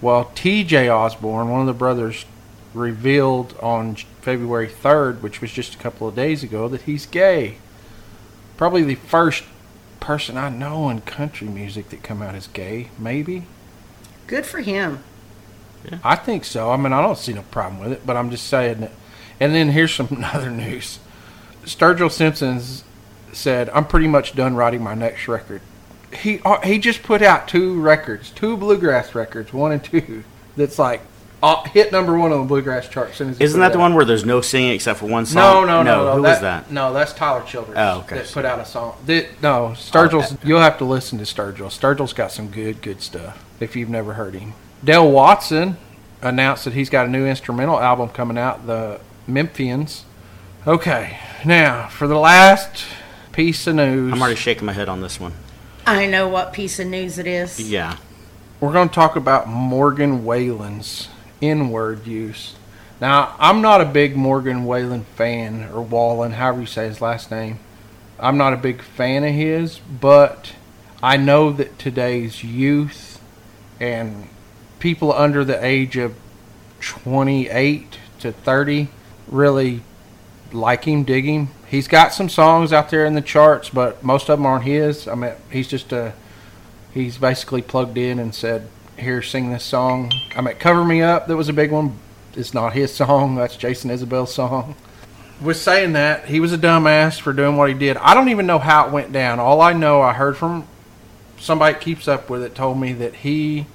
Well, 0.00 0.30
T.J. 0.34 0.88
Osborne, 0.88 1.48
one 1.48 1.60
of 1.60 1.66
the 1.66 1.72
brothers, 1.72 2.24
revealed 2.74 3.56
on 3.60 3.96
February 4.20 4.68
3rd, 4.68 5.20
which 5.20 5.40
was 5.40 5.52
just 5.52 5.74
a 5.74 5.78
couple 5.78 6.08
of 6.08 6.16
days 6.16 6.42
ago, 6.42 6.68
that 6.68 6.82
he's 6.82 7.06
gay. 7.06 7.58
Probably 8.56 8.82
the 8.82 8.94
first 8.94 9.44
person 10.00 10.36
I 10.36 10.48
know 10.48 10.88
in 10.88 11.00
country 11.02 11.48
music 11.48 11.90
that 11.90 12.02
come 12.02 12.22
out 12.22 12.34
as 12.34 12.48
gay. 12.48 12.88
Maybe. 12.98 13.44
Good 14.26 14.46
for 14.46 14.60
him. 14.60 15.02
Yeah. 15.84 15.98
I 16.02 16.16
think 16.16 16.44
so. 16.44 16.70
I 16.70 16.76
mean, 16.76 16.92
I 16.92 17.02
don't 17.02 17.18
see 17.18 17.32
no 17.32 17.42
problem 17.42 17.80
with 17.80 17.92
it, 17.92 18.06
but 18.06 18.16
I'm 18.16 18.30
just 18.30 18.46
saying 18.46 18.80
that. 18.80 18.92
And 19.40 19.54
then 19.54 19.70
here's 19.70 19.94
some 19.94 20.24
other 20.32 20.50
news. 20.50 20.98
Sturgill 21.64 22.10
Simpson's 22.10 22.84
said, 23.32 23.68
"I'm 23.70 23.86
pretty 23.86 24.08
much 24.08 24.34
done 24.34 24.54
writing 24.54 24.82
my 24.82 24.94
next 24.94 25.28
record." 25.28 25.60
He 26.12 26.40
uh, 26.44 26.60
he 26.60 26.78
just 26.78 27.02
put 27.02 27.22
out 27.22 27.48
two 27.48 27.80
records, 27.80 28.30
two 28.30 28.56
bluegrass 28.56 29.14
records, 29.14 29.52
one 29.52 29.72
and 29.72 29.82
two. 29.82 30.24
That's 30.56 30.78
like 30.78 31.00
uh, 31.42 31.64
hit 31.64 31.90
number 31.90 32.16
one 32.18 32.30
on 32.32 32.40
the 32.42 32.46
bluegrass 32.46 32.88
chart. 32.88 33.10
As 33.10 33.16
soon 33.16 33.30
as 33.30 33.40
Isn't 33.40 33.60
that 33.60 33.72
the 33.72 33.78
out. 33.78 33.82
one 33.82 33.94
where 33.94 34.04
there's 34.04 34.24
no 34.24 34.40
singing 34.42 34.72
except 34.72 34.98
for 35.00 35.06
one 35.06 35.22
No, 35.24 35.28
song? 35.30 35.66
no, 35.66 35.82
no, 35.82 36.04
no. 36.04 36.16
Who 36.16 36.22
was 36.22 36.40
that? 36.42 36.70
No, 36.70 36.92
that's 36.92 37.12
Tyler 37.14 37.42
Childers. 37.46 37.74
Oh, 37.76 38.00
okay. 38.00 38.18
That 38.18 38.30
put 38.30 38.44
out 38.44 38.60
a 38.60 38.66
song. 38.66 38.96
That, 39.06 39.42
no, 39.42 39.72
Sturgill's. 39.74 40.36
You'll 40.44 40.60
have 40.60 40.78
to 40.78 40.84
listen 40.84 41.18
to 41.18 41.24
Sturgill. 41.24 41.70
Sturgill's 41.70 42.12
got 42.12 42.30
some 42.30 42.48
good, 42.48 42.82
good 42.82 43.00
stuff. 43.00 43.42
If 43.58 43.74
you've 43.74 43.88
never 43.88 44.12
heard 44.12 44.34
him, 44.34 44.52
Dale 44.84 45.10
Watson 45.10 45.78
announced 46.20 46.64
that 46.66 46.74
he's 46.74 46.90
got 46.90 47.06
a 47.06 47.08
new 47.08 47.26
instrumental 47.26 47.80
album 47.80 48.10
coming 48.10 48.36
out, 48.38 48.66
the 48.66 49.00
Memphians. 49.26 50.02
Okay, 50.66 51.18
now 51.44 51.88
for 51.88 52.06
the 52.06 52.18
last 52.18 52.84
piece 53.32 53.66
of 53.66 53.74
news, 53.76 54.12
I'm 54.12 54.20
already 54.20 54.36
shaking 54.36 54.66
my 54.66 54.72
head 54.72 54.88
on 54.88 55.00
this 55.00 55.18
one. 55.18 55.32
I 55.86 56.06
know 56.06 56.28
what 56.28 56.52
piece 56.52 56.78
of 56.78 56.86
news 56.86 57.18
it 57.18 57.26
is. 57.26 57.58
Yeah. 57.60 57.96
we're 58.60 58.72
going 58.72 58.88
to 58.88 58.94
talk 58.94 59.16
about 59.16 59.48
Morgan 59.48 60.24
Whalen's 60.24 61.08
N-word 61.40 62.06
use. 62.06 62.54
Now, 63.00 63.34
I'm 63.40 63.60
not 63.60 63.80
a 63.80 63.84
big 63.84 64.14
Morgan 64.14 64.64
Whalen 64.64 65.04
fan, 65.16 65.68
or 65.72 65.82
Wallen, 65.82 66.32
however 66.32 66.60
you 66.60 66.66
say 66.66 66.86
his 66.86 67.00
last 67.00 67.32
name. 67.32 67.58
I'm 68.20 68.36
not 68.38 68.52
a 68.52 68.56
big 68.56 68.80
fan 68.80 69.24
of 69.24 69.34
his, 69.34 69.80
but 69.80 70.52
I 71.02 71.16
know 71.16 71.50
that 71.50 71.80
today's 71.80 72.44
youth 72.44 73.20
and 73.80 74.28
people 74.78 75.12
under 75.12 75.44
the 75.44 75.64
age 75.64 75.96
of 75.96 76.14
28 76.80 77.98
to 78.20 78.30
30 78.30 78.88
really 79.26 79.82
like 80.52 80.84
him, 80.84 81.04
dig 81.04 81.24
him. 81.24 81.48
He's 81.66 81.88
got 81.88 82.12
some 82.12 82.28
songs 82.28 82.72
out 82.72 82.90
there 82.90 83.06
in 83.06 83.14
the 83.14 83.20
charts, 83.20 83.70
but 83.70 84.02
most 84.02 84.28
of 84.28 84.38
them 84.38 84.46
aren't 84.46 84.64
his. 84.64 85.08
I 85.08 85.14
mean, 85.14 85.32
he's 85.50 85.68
just 85.68 85.92
a 85.92 86.12
he's 86.92 87.18
basically 87.18 87.62
plugged 87.62 87.98
in 87.98 88.18
and 88.18 88.34
said, 88.34 88.68
"Here, 88.98 89.22
sing 89.22 89.52
this 89.52 89.64
song." 89.64 90.12
I 90.36 90.40
mean, 90.40 90.54
"Cover 90.56 90.84
Me 90.84 91.02
Up." 91.02 91.26
That 91.26 91.36
was 91.36 91.48
a 91.48 91.54
big 91.54 91.70
one. 91.70 91.96
It's 92.34 92.54
not 92.54 92.72
his 92.72 92.94
song. 92.96 93.36
That's 93.36 93.56
Jason 93.56 93.90
Isbell's 93.90 94.34
song. 94.34 94.74
Was 95.40 95.60
saying 95.60 95.94
that 95.94 96.26
he 96.26 96.38
was 96.38 96.52
a 96.52 96.58
dumbass 96.58 97.18
for 97.18 97.32
doing 97.32 97.56
what 97.56 97.68
he 97.68 97.74
did. 97.74 97.96
I 97.96 98.14
don't 98.14 98.28
even 98.28 98.46
know 98.46 98.60
how 98.60 98.86
it 98.86 98.92
went 98.92 99.12
down. 99.12 99.40
All 99.40 99.60
I 99.60 99.72
know, 99.72 100.00
I 100.00 100.12
heard 100.12 100.36
from 100.36 100.68
somebody 101.38 101.76
keeps 101.78 102.06
up 102.06 102.30
with 102.30 102.42
it, 102.44 102.54
told 102.54 102.78
me 102.78 102.92
that 102.92 103.16
he 103.16 103.66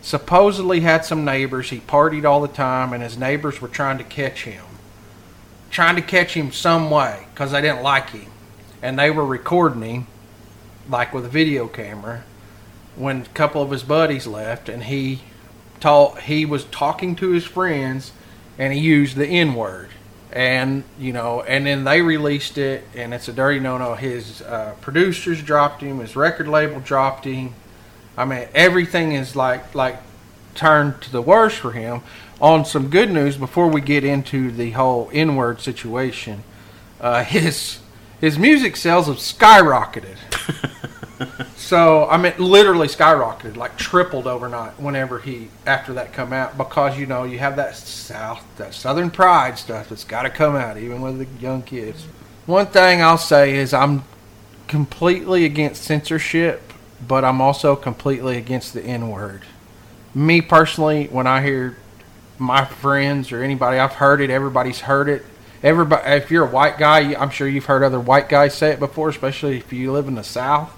supposedly 0.00 0.80
had 0.80 1.04
some 1.04 1.24
neighbors. 1.24 1.70
He 1.70 1.80
partied 1.80 2.24
all 2.24 2.40
the 2.40 2.48
time, 2.48 2.92
and 2.94 3.02
his 3.02 3.18
neighbors 3.18 3.60
were 3.60 3.68
trying 3.68 3.98
to 3.98 4.04
catch 4.04 4.44
him, 4.44 4.64
trying 5.70 5.96
to 5.96 6.02
catch 6.02 6.34
him 6.34 6.52
some 6.52 6.90
way 6.90 7.26
because 7.32 7.52
they 7.52 7.60
didn't 7.60 7.82
like 7.82 8.10
him, 8.10 8.30
and 8.82 8.98
they 8.98 9.10
were 9.10 9.26
recording 9.26 9.82
him 9.82 10.06
like 10.88 11.12
with 11.12 11.24
a 11.24 11.28
video 11.28 11.68
camera 11.68 12.24
when 12.96 13.22
a 13.22 13.26
couple 13.26 13.62
of 13.62 13.70
his 13.70 13.82
buddies 13.82 14.26
left 14.26 14.68
and 14.68 14.84
he 14.84 15.20
taught 15.80 16.22
he 16.22 16.44
was 16.44 16.64
talking 16.64 17.14
to 17.14 17.30
his 17.30 17.44
friends 17.44 18.12
and 18.58 18.72
he 18.72 18.80
used 18.80 19.16
the 19.16 19.26
n 19.26 19.54
word 19.54 19.88
and 20.32 20.82
you 20.98 21.12
know 21.12 21.42
and 21.42 21.66
then 21.66 21.84
they 21.84 22.02
released 22.02 22.58
it 22.58 22.84
and 22.94 23.14
it's 23.14 23.28
a 23.28 23.32
dirty 23.32 23.60
no 23.60 23.78
no 23.78 23.94
his 23.94 24.42
uh, 24.42 24.74
producers 24.80 25.42
dropped 25.42 25.80
him 25.82 26.00
his 26.00 26.16
record 26.16 26.48
label 26.48 26.80
dropped 26.80 27.24
him. 27.24 27.54
I 28.16 28.24
mean 28.24 28.48
everything 28.54 29.12
is 29.12 29.36
like 29.36 29.74
like 29.74 29.98
turned 30.54 31.00
to 31.02 31.12
the 31.12 31.22
worse 31.22 31.54
for 31.54 31.70
him 31.70 32.02
on 32.40 32.64
some 32.64 32.88
good 32.88 33.10
news 33.10 33.36
before 33.36 33.68
we 33.68 33.80
get 33.80 34.04
into 34.04 34.50
the 34.50 34.70
whole 34.72 35.10
n 35.12 35.36
word 35.36 35.60
situation 35.60 36.42
uh, 37.00 37.22
his 37.36 37.78
his 38.20 38.38
music 38.38 38.76
sales 38.76 39.06
have 39.06 39.16
skyrocketed 39.16 40.16
so 41.56 42.08
I 42.08 42.16
mean, 42.16 42.34
literally 42.38 42.88
skyrocketed, 42.88 43.56
like 43.56 43.76
tripled 43.76 44.26
overnight. 44.26 44.78
Whenever 44.78 45.18
he 45.18 45.48
after 45.66 45.92
that 45.94 46.12
come 46.12 46.32
out, 46.32 46.56
because 46.56 46.98
you 46.98 47.06
know 47.06 47.24
you 47.24 47.38
have 47.38 47.56
that 47.56 47.76
south, 47.76 48.44
that 48.56 48.74
southern 48.74 49.10
pride 49.10 49.58
stuff 49.58 49.88
that's 49.88 50.04
got 50.04 50.22
to 50.22 50.30
come 50.30 50.56
out, 50.56 50.76
even 50.78 51.00
with 51.00 51.18
the 51.18 51.26
young 51.40 51.62
kids. 51.62 52.04
One 52.46 52.66
thing 52.66 53.02
I'll 53.02 53.18
say 53.18 53.54
is 53.56 53.74
I'm 53.74 54.04
completely 54.68 55.44
against 55.44 55.82
censorship, 55.82 56.72
but 57.06 57.24
I'm 57.24 57.40
also 57.40 57.76
completely 57.76 58.36
against 58.36 58.72
the 58.74 58.82
N 58.82 59.10
word. 59.10 59.42
Me 60.14 60.40
personally, 60.40 61.06
when 61.06 61.26
I 61.26 61.42
hear 61.42 61.76
my 62.38 62.64
friends 62.64 63.32
or 63.32 63.42
anybody, 63.42 63.78
I've 63.78 63.94
heard 63.94 64.20
it. 64.20 64.30
Everybody's 64.30 64.80
heard 64.80 65.08
it. 65.08 65.24
Everybody, 65.62 66.08
if 66.12 66.30
you're 66.30 66.46
a 66.46 66.50
white 66.50 66.78
guy, 66.78 67.14
I'm 67.14 67.30
sure 67.30 67.48
you've 67.48 67.64
heard 67.64 67.82
other 67.82 68.00
white 68.00 68.28
guys 68.28 68.54
say 68.54 68.70
it 68.70 68.78
before, 68.78 69.08
especially 69.08 69.58
if 69.58 69.72
you 69.72 69.92
live 69.92 70.06
in 70.08 70.14
the 70.14 70.24
South 70.24 70.72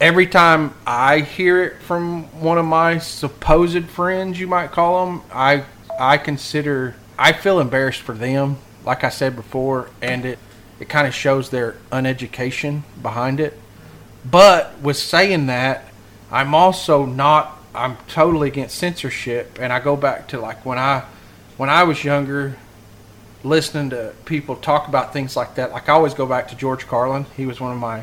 every 0.00 0.26
time 0.26 0.74
I 0.86 1.20
hear 1.20 1.62
it 1.62 1.82
from 1.82 2.24
one 2.40 2.58
of 2.58 2.64
my 2.64 2.98
supposed 2.98 3.84
friends, 3.84 4.40
you 4.40 4.46
might 4.46 4.72
call 4.72 5.06
them, 5.06 5.22
I 5.32 5.64
I 5.98 6.16
consider 6.16 6.96
I 7.18 7.32
feel 7.32 7.60
embarrassed 7.60 8.00
for 8.00 8.14
them. 8.14 8.56
Like 8.84 9.04
I 9.04 9.10
said 9.10 9.36
before, 9.36 9.90
and 10.00 10.24
it 10.24 10.38
it 10.80 10.88
kind 10.88 11.06
of 11.06 11.14
shows 11.14 11.50
their 11.50 11.76
uneducation 11.92 12.82
behind 13.02 13.38
it. 13.38 13.58
But 14.24 14.80
with 14.80 14.96
saying 14.96 15.46
that, 15.46 15.84
I'm 16.32 16.54
also 16.54 17.04
not. 17.04 17.58
I'm 17.74 17.96
totally 18.08 18.48
against 18.48 18.76
censorship, 18.76 19.58
and 19.60 19.72
I 19.72 19.80
go 19.80 19.96
back 19.96 20.28
to 20.28 20.40
like 20.40 20.64
when 20.64 20.78
I, 20.78 21.04
when 21.56 21.70
I 21.70 21.84
was 21.84 22.02
younger, 22.02 22.56
listening 23.44 23.90
to 23.90 24.12
people 24.24 24.56
talk 24.56 24.88
about 24.88 25.12
things 25.12 25.36
like 25.36 25.54
that. 25.54 25.72
Like 25.72 25.88
I 25.88 25.92
always 25.92 26.14
go 26.14 26.26
back 26.26 26.48
to 26.48 26.56
George 26.56 26.86
Carlin. 26.86 27.26
He 27.36 27.46
was 27.46 27.60
one 27.60 27.72
of 27.72 27.78
my, 27.78 28.02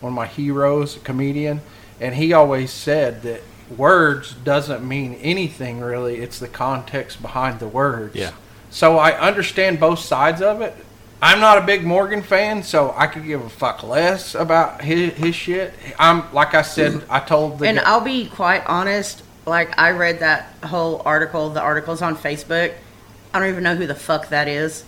one 0.00 0.12
of 0.12 0.16
my 0.16 0.26
heroes, 0.26 0.96
a 0.96 1.00
comedian, 1.00 1.60
and 2.00 2.14
he 2.14 2.32
always 2.32 2.70
said 2.70 3.22
that 3.22 3.42
words 3.76 4.32
doesn't 4.32 4.86
mean 4.86 5.14
anything 5.14 5.80
really. 5.80 6.18
It's 6.18 6.38
the 6.38 6.48
context 6.48 7.20
behind 7.20 7.58
the 7.58 7.68
words. 7.68 8.14
Yeah. 8.14 8.32
So 8.70 8.98
I 8.98 9.18
understand 9.18 9.80
both 9.80 9.98
sides 9.98 10.40
of 10.40 10.60
it. 10.60 10.74
I'm 11.20 11.40
not 11.40 11.58
a 11.58 11.62
big 11.62 11.84
Morgan 11.84 12.22
fan, 12.22 12.62
so 12.62 12.94
I 12.96 13.08
could 13.08 13.24
give 13.24 13.42
a 13.44 13.48
fuck 13.48 13.82
less 13.82 14.34
about 14.36 14.82
his, 14.82 15.14
his 15.14 15.34
shit. 15.34 15.74
I'm 15.98 16.32
like 16.32 16.54
I 16.54 16.62
said, 16.62 16.92
mm-hmm. 16.92 17.12
I 17.12 17.20
told 17.20 17.58
the 17.58 17.66
And 17.66 17.78
guy- 17.78 17.84
I'll 17.84 18.00
be 18.00 18.26
quite 18.26 18.64
honest. 18.66 19.22
Like 19.46 19.76
I 19.78 19.90
read 19.92 20.20
that 20.20 20.52
whole 20.64 21.02
article. 21.04 21.50
The 21.50 21.60
article's 21.62 22.02
on 22.02 22.16
Facebook. 22.16 22.72
I 23.34 23.38
don't 23.40 23.48
even 23.48 23.62
know 23.64 23.74
who 23.74 23.86
the 23.86 23.94
fuck 23.94 24.28
that 24.28 24.46
is. 24.46 24.84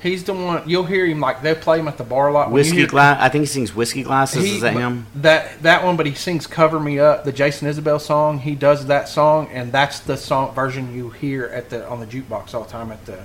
he's 0.00 0.24
the 0.24 0.34
one. 0.34 0.68
You'll 0.68 0.84
hear 0.84 1.06
him 1.06 1.20
like 1.20 1.42
they 1.42 1.54
play 1.54 1.78
him 1.78 1.86
at 1.86 1.96
the 1.96 2.02
bar 2.04 2.26
a 2.28 2.32
lot. 2.32 2.46
When 2.48 2.52
you 2.54 2.54
Whiskey 2.64 2.76
hear- 2.78 2.86
glass. 2.88 3.18
I 3.20 3.28
think 3.28 3.42
he 3.42 3.46
sings 3.46 3.72
whiskey 3.74 4.02
glasses. 4.02 4.44
He- 4.44 4.56
Is 4.56 4.60
that 4.62 4.72
him? 4.72 5.06
That 5.14 5.62
that 5.62 5.84
one, 5.84 5.96
but 5.96 6.06
he 6.06 6.14
sings 6.14 6.46
"Cover 6.48 6.80
Me 6.80 6.98
Up," 6.98 7.24
the 7.24 7.30
Jason 7.32 7.68
Isbell 7.68 8.00
song. 8.00 8.40
He 8.40 8.54
does 8.56 8.86
that 8.86 9.08
song, 9.08 9.48
and 9.52 9.70
that's 9.70 10.00
the 10.00 10.16
song 10.16 10.54
version 10.54 10.92
you 10.94 11.10
hear 11.10 11.44
at 11.46 11.70
the 11.70 11.86
on 11.88 12.00
the 12.00 12.06
jukebox 12.06 12.52
all 12.54 12.64
the 12.64 12.70
time 12.70 12.90
at 12.90 13.04
the 13.06 13.18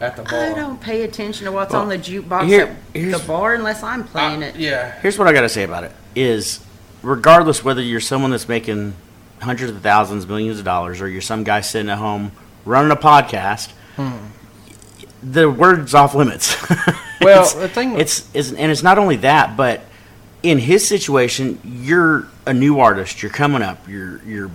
at 0.00 0.16
the 0.16 0.22
bar. 0.22 0.40
I 0.40 0.54
don't 0.54 0.80
pay 0.80 1.02
attention 1.02 1.46
to 1.46 1.52
what's 1.52 1.72
Well, 1.72 1.82
on 1.82 1.88
the 1.88 1.98
jukebox 1.98 2.46
here- 2.46 2.66
at 2.66 2.76
here's- 3.00 3.20
the 3.20 3.26
bar 3.26 3.54
unless 3.54 3.82
I'm 3.82 4.04
playing 4.04 4.42
it. 4.42 4.56
yeah, 4.56 4.92
Here's 5.00 5.18
what 5.18 5.26
I 5.28 5.32
got 5.32 5.42
to 5.42 5.48
say 5.48 5.64
about 5.64 5.84
it: 5.84 5.92
is 6.14 6.60
regardless 7.02 7.64
whether 7.64 7.82
you're 7.82 8.00
someone 8.00 8.30
that's 8.30 8.48
making 8.48 8.94
hundreds 9.40 9.70
of 9.72 9.80
thousands, 9.82 10.26
millions 10.26 10.58
of 10.58 10.64
dollars, 10.64 11.00
or 11.00 11.08
you're 11.08 11.20
some 11.20 11.44
guy 11.44 11.60
sitting 11.60 11.88
at 11.90 11.98
home 11.98 12.32
running 12.64 12.90
a 12.90 12.96
podcast, 12.96 13.70
hmm. 13.96 14.10
the 15.22 15.48
word's 15.50 15.94
off 15.94 16.14
limits. 16.14 16.56
Well, 17.20 17.42
it's, 17.42 17.52
the 17.54 17.68
thing- 17.68 17.98
it's, 17.98 18.28
it's 18.32 18.52
and 18.52 18.70
it's 18.70 18.84
not 18.84 18.96
only 18.96 19.16
that, 19.16 19.56
but 19.56 19.80
in 20.44 20.56
his 20.58 20.86
situation, 20.86 21.60
you're 21.64 22.28
a 22.46 22.54
new 22.54 22.78
artist. 22.78 23.24
You're 23.24 23.32
coming 23.32 23.60
up. 23.60 23.88
You're 23.88 24.22
you're 24.22 24.52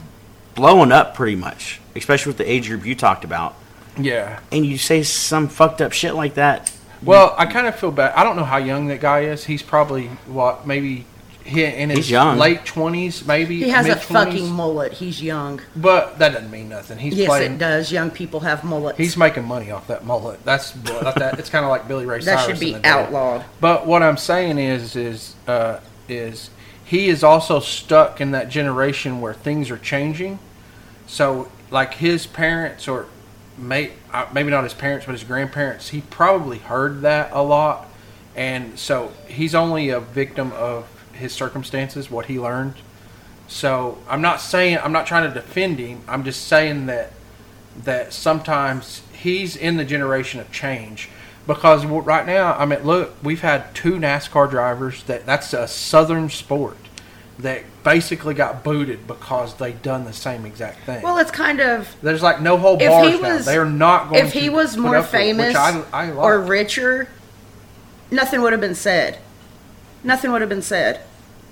blowing 0.56 0.94
up 0.94 1.14
pretty 1.14 1.36
much, 1.36 1.82
especially 1.94 2.30
with 2.30 2.38
the 2.38 2.50
age 2.50 2.70
group 2.70 2.86
you 2.86 2.96
talked 2.96 3.26
about. 3.26 3.56
Yeah. 3.98 4.40
And 4.52 4.66
you 4.66 4.78
say 4.78 5.04
some 5.04 5.48
fucked 5.48 5.82
up 5.82 5.92
shit 5.92 6.16
like 6.16 6.36
that. 6.36 6.72
Well, 7.02 7.36
I 7.38 7.46
kind 7.46 7.68
of 7.68 7.76
feel 7.76 7.92
bad. 7.92 8.14
I 8.16 8.24
don't 8.24 8.36
know 8.38 8.46
how 8.46 8.58
young 8.58 8.88
that 8.88 9.02
guy 9.02 9.22
is. 9.22 9.44
He's 9.44 9.62
probably 9.62 10.08
what 10.26 10.66
maybe 10.66 11.06
he 11.44 11.66
in 11.66 11.90
his 11.90 11.98
He's 12.00 12.12
young. 12.12 12.38
late 12.38 12.64
twenties, 12.64 13.28
maybe 13.28 13.58
He 13.58 13.70
has 13.70 13.86
a 13.86 13.90
mid-20s. 13.90 14.04
fucking 14.04 14.50
mullet. 14.50 14.94
He's 14.94 15.22
young. 15.22 15.60
But 15.76 16.18
that 16.20 16.32
doesn't 16.32 16.50
mean 16.50 16.70
nothing. 16.70 16.98
He's 16.98 17.16
yes, 17.16 17.28
playing. 17.28 17.54
it 17.54 17.58
does. 17.58 17.92
Young 17.92 18.10
people 18.12 18.40
have 18.40 18.64
mullets. 18.64 18.98
He's 18.98 19.18
making 19.18 19.44
money 19.44 19.70
off 19.70 19.88
that 19.88 20.06
mullet. 20.06 20.42
That's 20.46 20.72
what 20.72 21.16
that. 21.16 21.38
It's 21.40 21.50
kind 21.50 21.66
of 21.66 21.70
like 21.72 21.86
Billy 21.88 22.06
Ray 22.06 22.20
that 22.20 22.40
Cyrus. 22.40 22.46
should 22.46 22.60
be 22.62 22.68
in 22.70 22.74
the 22.76 22.80
day. 22.80 22.90
outlawed. 22.90 23.44
But 23.60 23.86
what 23.86 24.02
I'm 24.02 24.16
saying 24.18 24.58
is, 24.58 24.96
is, 24.96 25.36
uh, 25.46 25.80
is 26.08 26.50
he 26.86 27.10
is 27.10 27.22
also 27.24 27.60
stuck 27.60 28.22
in 28.22 28.32
that 28.32 28.48
generation 28.48 29.20
where 29.20 29.34
things 29.34 29.70
are 29.70 29.78
changing. 29.78 30.40
So, 31.08 31.50
like 31.70 31.96
his 31.96 32.26
parents, 32.26 32.88
or 32.88 33.08
may, 33.58 33.92
uh, 34.12 34.28
maybe 34.34 34.50
not 34.50 34.64
his 34.64 34.74
parents, 34.74 35.06
but 35.06 35.14
his 35.14 35.24
grandparents, 35.24 35.90
he 35.90 36.02
probably 36.02 36.60
heard 36.60 37.02
that 37.02 37.32
a 37.32 37.42
lot, 37.44 37.88
and 38.36 38.78
so 38.78 39.12
he's 39.28 39.54
only 39.54 39.90
a 39.90 40.00
victim 40.00 40.52
of 40.54 40.88
his 41.14 41.32
circumstances, 41.34 42.10
what 42.10 42.26
he 42.26 42.40
learned. 42.40 42.76
So 43.48 44.00
I'm 44.10 44.22
not 44.22 44.42
saying 44.42 44.80
I'm 44.80 44.92
not 44.92 45.06
trying 45.06 45.28
to 45.28 45.34
defend 45.34 45.80
him. 45.80 46.02
I'm 46.08 46.24
just 46.24 46.48
saying 46.48 46.88
that 46.88 47.12
that 47.84 48.14
sometimes 48.14 49.02
he's 49.14 49.56
in 49.56 49.78
the 49.78 49.86
generation 49.86 50.40
of 50.40 50.52
change 50.52 51.10
because 51.48 51.86
right 51.86 52.26
now 52.26 52.54
I 52.54 52.66
mean 52.66 52.84
look 52.84 53.16
we've 53.24 53.42
had 53.42 53.74
two 53.74 53.94
NASCAR 53.94 54.50
drivers 54.50 55.04
that 55.04 55.26
that's 55.26 55.54
a 55.54 55.68
southern 55.68 56.30
sport 56.30 56.78
that 57.40 57.64
basically 57.84 58.34
got 58.34 58.64
booted 58.64 59.08
because 59.08 59.56
they 59.56 59.72
done 59.72 60.06
the 60.06 60.14
same 60.14 60.46
exact 60.46 60.86
thing. 60.86 61.02
Well, 61.02 61.18
it's 61.18 61.32
kind 61.32 61.60
of 61.60 61.96
There's 62.02 62.22
like 62.22 62.42
no 62.42 62.58
whole 62.58 62.76
if 62.80 62.88
bars 62.90 63.08
he 63.16 63.20
now. 63.20 63.38
They're 63.40 63.66
not 63.66 64.10
going. 64.10 64.26
if 64.26 64.34
he 64.34 64.42
to 64.48 64.50
was 64.50 64.78
more 64.78 64.96
up 64.98 65.06
with 65.06 65.14
it, 65.16 65.18
famous 65.18 65.56
I, 65.56 65.84
I 65.92 66.12
or 66.12 66.40
richer, 66.40 67.10
nothing 68.12 68.42
would 68.42 68.52
have 68.54 68.62
been 68.62 68.76
said. 68.76 69.18
Nothing 70.04 70.32
would 70.32 70.42
have 70.42 70.50
been 70.50 70.62
said. 70.62 71.02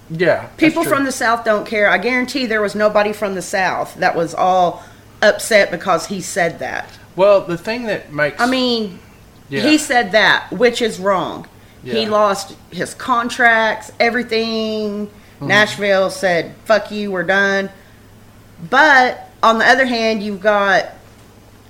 yeah, 0.09 0.47
People 0.57 0.83
from 0.83 1.05
the 1.05 1.11
South 1.11 1.43
don't 1.45 1.65
care. 1.65 1.89
I 1.89 1.97
guarantee 1.97 2.45
there 2.45 2.61
was 2.61 2.75
nobody 2.75 3.13
from 3.13 3.33
the 3.35 3.41
South 3.41 3.95
that 3.95 4.15
was 4.15 4.33
all 4.35 4.83
upset 5.21 5.71
because 5.71 6.07
he 6.07 6.19
said 6.21 6.59
that. 6.59 6.97
well 7.15 7.41
the 7.41 7.57
thing 7.57 7.83
that 7.83 8.11
makes 8.13 8.39
I 8.41 8.45
mean, 8.47 8.99
Yeah. 9.49 9.61
he 9.61 9.77
said 9.77 10.11
that, 10.11 10.51
which 10.51 10.81
is 10.81 10.99
wrong. 10.99 11.47
He 11.83 12.05
lost 12.05 12.55
his 12.71 12.93
contracts, 12.93 13.91
everything. 13.99 15.09
Hmm. 15.41 15.47
Nashville 15.47 16.09
said, 16.11 16.55
fuck 16.65 16.91
you, 16.91 17.11
we're 17.11 17.23
done. 17.23 17.71
But 18.69 19.29
on 19.41 19.57
the 19.57 19.65
other 19.65 19.85
hand, 19.85 20.21
you've 20.21 20.41
got 20.41 20.89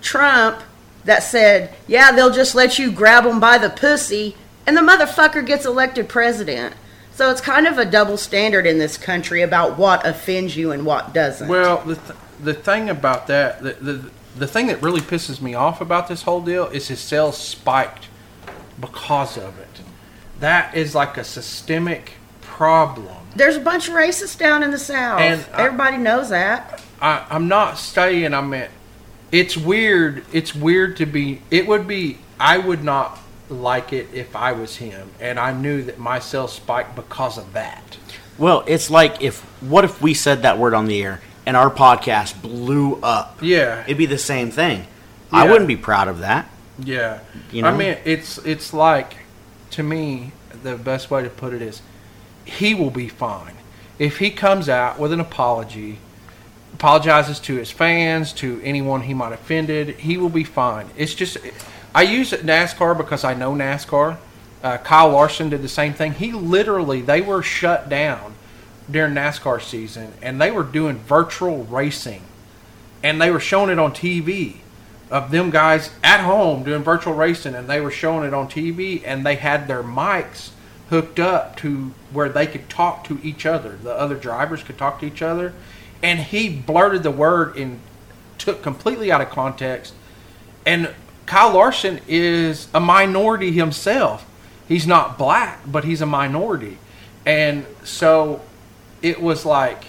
Trump 0.02 0.62
that 1.06 1.24
said, 1.24 1.74
yeah, 1.88 2.12
they'll 2.12 2.32
just 2.32 2.54
let 2.54 2.78
you 2.78 2.92
grab 2.92 3.24
them 3.24 3.40
by 3.40 3.58
the 3.58 3.70
pussy, 3.70 4.36
and 4.68 4.76
the 4.76 4.82
motherfucker 4.82 5.46
gets 5.46 5.66
elected 5.66 6.10
president. 6.10 6.76
So 7.14 7.32
it's 7.32 7.42
kind 7.42 7.66
of 7.66 7.78
a 7.78 7.86
double 7.86 8.18
standard 8.18 8.66
in 8.68 8.78
this 8.78 8.98
country 8.98 9.42
about 9.42 9.78
what 9.78 10.06
offends 10.06 10.56
you 10.58 10.72
and 10.72 10.86
what 10.86 11.14
doesn't. 11.14 11.48
Well, 11.48 11.78
the 11.84 11.96
th- 11.96 12.20
the 12.44 12.54
thing 12.54 12.90
about 12.90 13.28
that, 13.28 13.62
the, 13.62 13.74
the 13.74 14.12
the 14.38 14.48
thing 14.48 14.68
that 14.68 14.82
really 14.82 15.02
pisses 15.02 15.42
me 15.42 15.54
off 15.54 15.82
about 15.82 16.08
this 16.08 16.24
whole 16.24 16.42
deal 16.42 16.68
is 16.68 16.88
his 16.88 17.00
sales 17.00 17.38
spiked 17.38 18.08
because 18.80 19.38
of 19.38 19.58
it. 19.60 19.82
That 20.40 20.76
is 20.76 20.96
like 20.96 21.18
a 21.18 21.24
systemic 21.24 22.14
problem. 22.42 23.21
There's 23.36 23.56
a 23.56 23.60
bunch 23.62 23.88
of 23.88 23.94
racists 23.94 24.38
down 24.38 24.64
in 24.64 24.72
the 24.72 24.80
South. 24.80 25.20
And 25.22 25.46
I- 25.54 25.64
Everybody 25.66 25.98
knows 25.98 26.30
that. 26.30 26.82
I, 27.02 27.26
I'm 27.30 27.48
not 27.48 27.78
saying 27.80 28.34
I 28.34 28.42
meant 28.42 28.70
it's 29.32 29.56
weird. 29.58 30.24
It's 30.34 30.54
weird 30.54 30.98
to 30.98 31.06
be. 31.06 31.42
It 31.50 31.66
would 31.68 31.88
be. 31.88 32.20
I 32.40 32.58
would 32.58 32.84
not 32.84 33.18
like 33.50 33.92
it 33.94 34.08
if 34.14 34.36
I 34.36 34.52
was 34.52 34.76
him, 34.78 35.10
and 35.20 35.40
I 35.40 35.52
knew 35.54 35.84
that 35.84 35.98
my 36.00 36.20
sales 36.20 36.54
spiked 36.54 36.96
because 36.96 37.38
of 37.38 37.54
that. 37.54 37.98
Well, 38.38 38.64
it's 38.68 38.90
like 38.90 39.22
if 39.22 39.40
what 39.62 39.84
if 39.86 40.02
we 40.02 40.14
said 40.14 40.42
that 40.44 40.58
word 40.58 40.74
on 40.74 40.86
the 40.86 41.02
air 41.02 41.22
and 41.46 41.56
our 41.58 41.70
podcast 41.72 42.42
blew 42.42 43.00
up? 43.02 43.40
Yeah, 43.42 43.84
It'd 43.86 43.98
be 43.98 44.06
the 44.06 44.18
same 44.18 44.52
thing. 44.52 44.86
I 45.32 45.50
wouldn't 45.50 45.68
be 45.68 45.78
proud 45.78 46.08
of 46.08 46.20
that. 46.20 46.50
Yeah, 46.78 47.20
You 47.52 47.62
know? 47.62 47.70
I 47.70 47.78
mean, 47.78 47.98
it's 48.06 48.38
it's 48.40 48.74
like 48.74 49.16
to 49.72 49.82
me 49.84 50.34
the 50.64 50.76
best 50.76 51.10
way 51.10 51.24
to 51.24 51.30
put 51.30 51.54
it 51.54 51.62
is 51.62 51.82
he 52.46 52.74
will 52.74 52.90
be 52.90 53.08
fine 53.08 53.56
if 54.00 54.18
he 54.18 54.32
comes 54.32 54.68
out 54.68 55.00
with 55.00 55.14
an 55.14 55.20
apology, 55.20 56.00
apologizes 56.74 57.40
to 57.42 57.56
his 57.56 57.72
fans, 57.72 58.34
to 58.34 58.60
anyone 58.64 59.02
he 59.02 59.14
might 59.14 59.34
offended. 59.34 59.90
He 59.90 60.18
will 60.18 60.30
be 60.30 60.44
fine. 60.44 60.90
It's 60.98 61.14
just 61.14 61.38
I 61.94 62.04
use 62.04 62.32
NASCAR 62.32 62.98
because 62.98 63.24
I 63.24 63.34
know 63.34 63.54
NASCAR. 63.54 64.18
Uh, 64.64 64.78
Kyle 64.78 65.10
Larson 65.10 65.50
did 65.50 65.62
the 65.62 65.70
same 65.70 65.94
thing. 65.94 66.14
He 66.14 66.32
literally 66.32 67.02
they 67.02 67.22
were 67.22 67.44
shut 67.44 67.90
down 67.90 68.36
during 68.90 69.14
NASCAR 69.14 69.62
season, 69.62 70.14
and 70.22 70.42
they 70.42 70.52
were 70.52 70.64
doing 70.64 70.98
virtual 70.98 71.64
racing 71.66 72.24
and 73.04 73.22
they 73.22 73.32
were 73.32 73.40
showing 73.40 73.70
it 73.70 73.80
on 73.80 73.92
TV 73.92 74.58
of 75.10 75.32
them 75.32 75.50
guys 75.50 75.90
at 76.04 76.24
home 76.24 76.64
doing 76.64 76.84
virtual 76.84 77.14
racing, 77.14 77.54
and 77.54 77.70
they 77.70 77.82
were 77.82 77.92
showing 77.92 78.26
it 78.26 78.34
on 78.34 78.48
TV, 78.48 79.02
and 79.06 79.26
they 79.26 79.36
had 79.36 79.68
their 79.68 79.84
mics 79.84 80.52
hooked 80.92 81.20
up 81.20 81.56
to 81.56 81.94
where 82.12 82.30
they 82.30 82.46
could 82.46 82.70
talk 82.70 83.04
to 83.06 83.18
each 83.24 83.46
other. 83.46 83.78
The 83.82 83.94
other 83.94 84.16
drivers 84.16 84.62
could 84.62 84.78
talk 84.78 85.00
to 85.00 85.06
each 85.08 85.22
other, 85.22 85.54
and 86.04 86.20
he 86.20 86.50
blurted 86.50 87.02
the 87.02 87.12
word 87.12 87.58
and 87.58 87.80
took 88.38 88.62
completely 88.62 89.12
out 89.12 89.22
of 89.22 89.30
context. 89.30 89.94
And 90.66 90.94
Kyle 91.26 91.54
Larson 91.54 92.02
is 92.08 92.68
a 92.74 92.80
minority 92.80 93.52
himself. 93.52 94.28
He's 94.68 94.86
not 94.86 95.18
black, 95.18 95.62
but 95.66 95.86
he's 95.86 96.02
a 96.02 96.06
minority, 96.06 96.78
and 97.26 97.66
so 97.84 98.42
it 99.02 99.22
was 99.22 99.46
like 99.46 99.86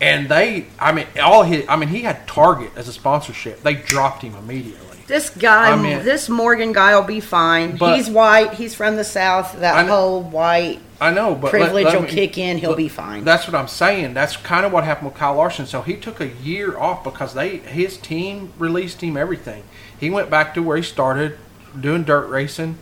and 0.00 0.28
they 0.28 0.66
i 0.78 0.92
mean 0.92 1.06
all 1.22 1.42
his 1.42 1.64
i 1.68 1.76
mean 1.76 1.88
he 1.88 2.02
had 2.02 2.26
target 2.26 2.70
as 2.76 2.88
a 2.88 2.92
sponsorship 2.92 3.62
they 3.62 3.74
dropped 3.74 4.22
him 4.22 4.34
immediately 4.34 4.87
This 5.08 5.30
guy, 5.30 5.72
I 5.72 5.76
mean- 5.76 6.04
this 6.04 6.28
Morgan 6.28 6.72
guy 6.72 6.94
will 6.94 7.02
be 7.02 7.20
fine. 7.20 7.76
But- 7.76 7.96
he's 7.96 8.08
white. 8.08 8.54
He's 8.54 8.74
from 8.74 8.96
the 8.96 9.04
South. 9.04 9.58
That 9.60 9.86
know- 9.86 9.92
whole 9.92 10.22
white 10.22 10.80
i 11.00 11.12
know 11.12 11.32
but 11.32 11.52
let- 11.52 11.62
privilege 11.62 11.84
let 11.84 11.94
will 11.94 12.02
me- 12.02 12.08
kick 12.08 12.36
in. 12.36 12.58
He'll 12.58 12.74
be 12.74 12.88
fine. 12.88 13.22
that's 13.22 13.46
what 13.46 13.54
i'm 13.54 13.68
saying 13.68 14.14
that's 14.14 14.36
kind 14.36 14.66
of 14.66 14.72
what 14.72 14.82
happened 14.82 15.10
with 15.10 15.16
kyle 15.16 15.36
larson 15.36 15.64
so 15.64 15.80
he 15.80 15.94
took 15.94 16.20
a 16.20 16.26
year 16.26 16.76
off 16.76 17.04
because 17.04 17.34
they 17.34 17.58
his 17.58 17.96
team 17.96 18.52
released 18.58 19.00
him 19.00 19.16
everything 19.16 19.62
he 19.96 20.10
went 20.10 20.28
back 20.28 20.54
to 20.54 20.60
where 20.60 20.76
he 20.76 20.82
started 20.82 21.38
doing 21.80 22.02
dirt 22.02 22.26
racing 22.26 22.78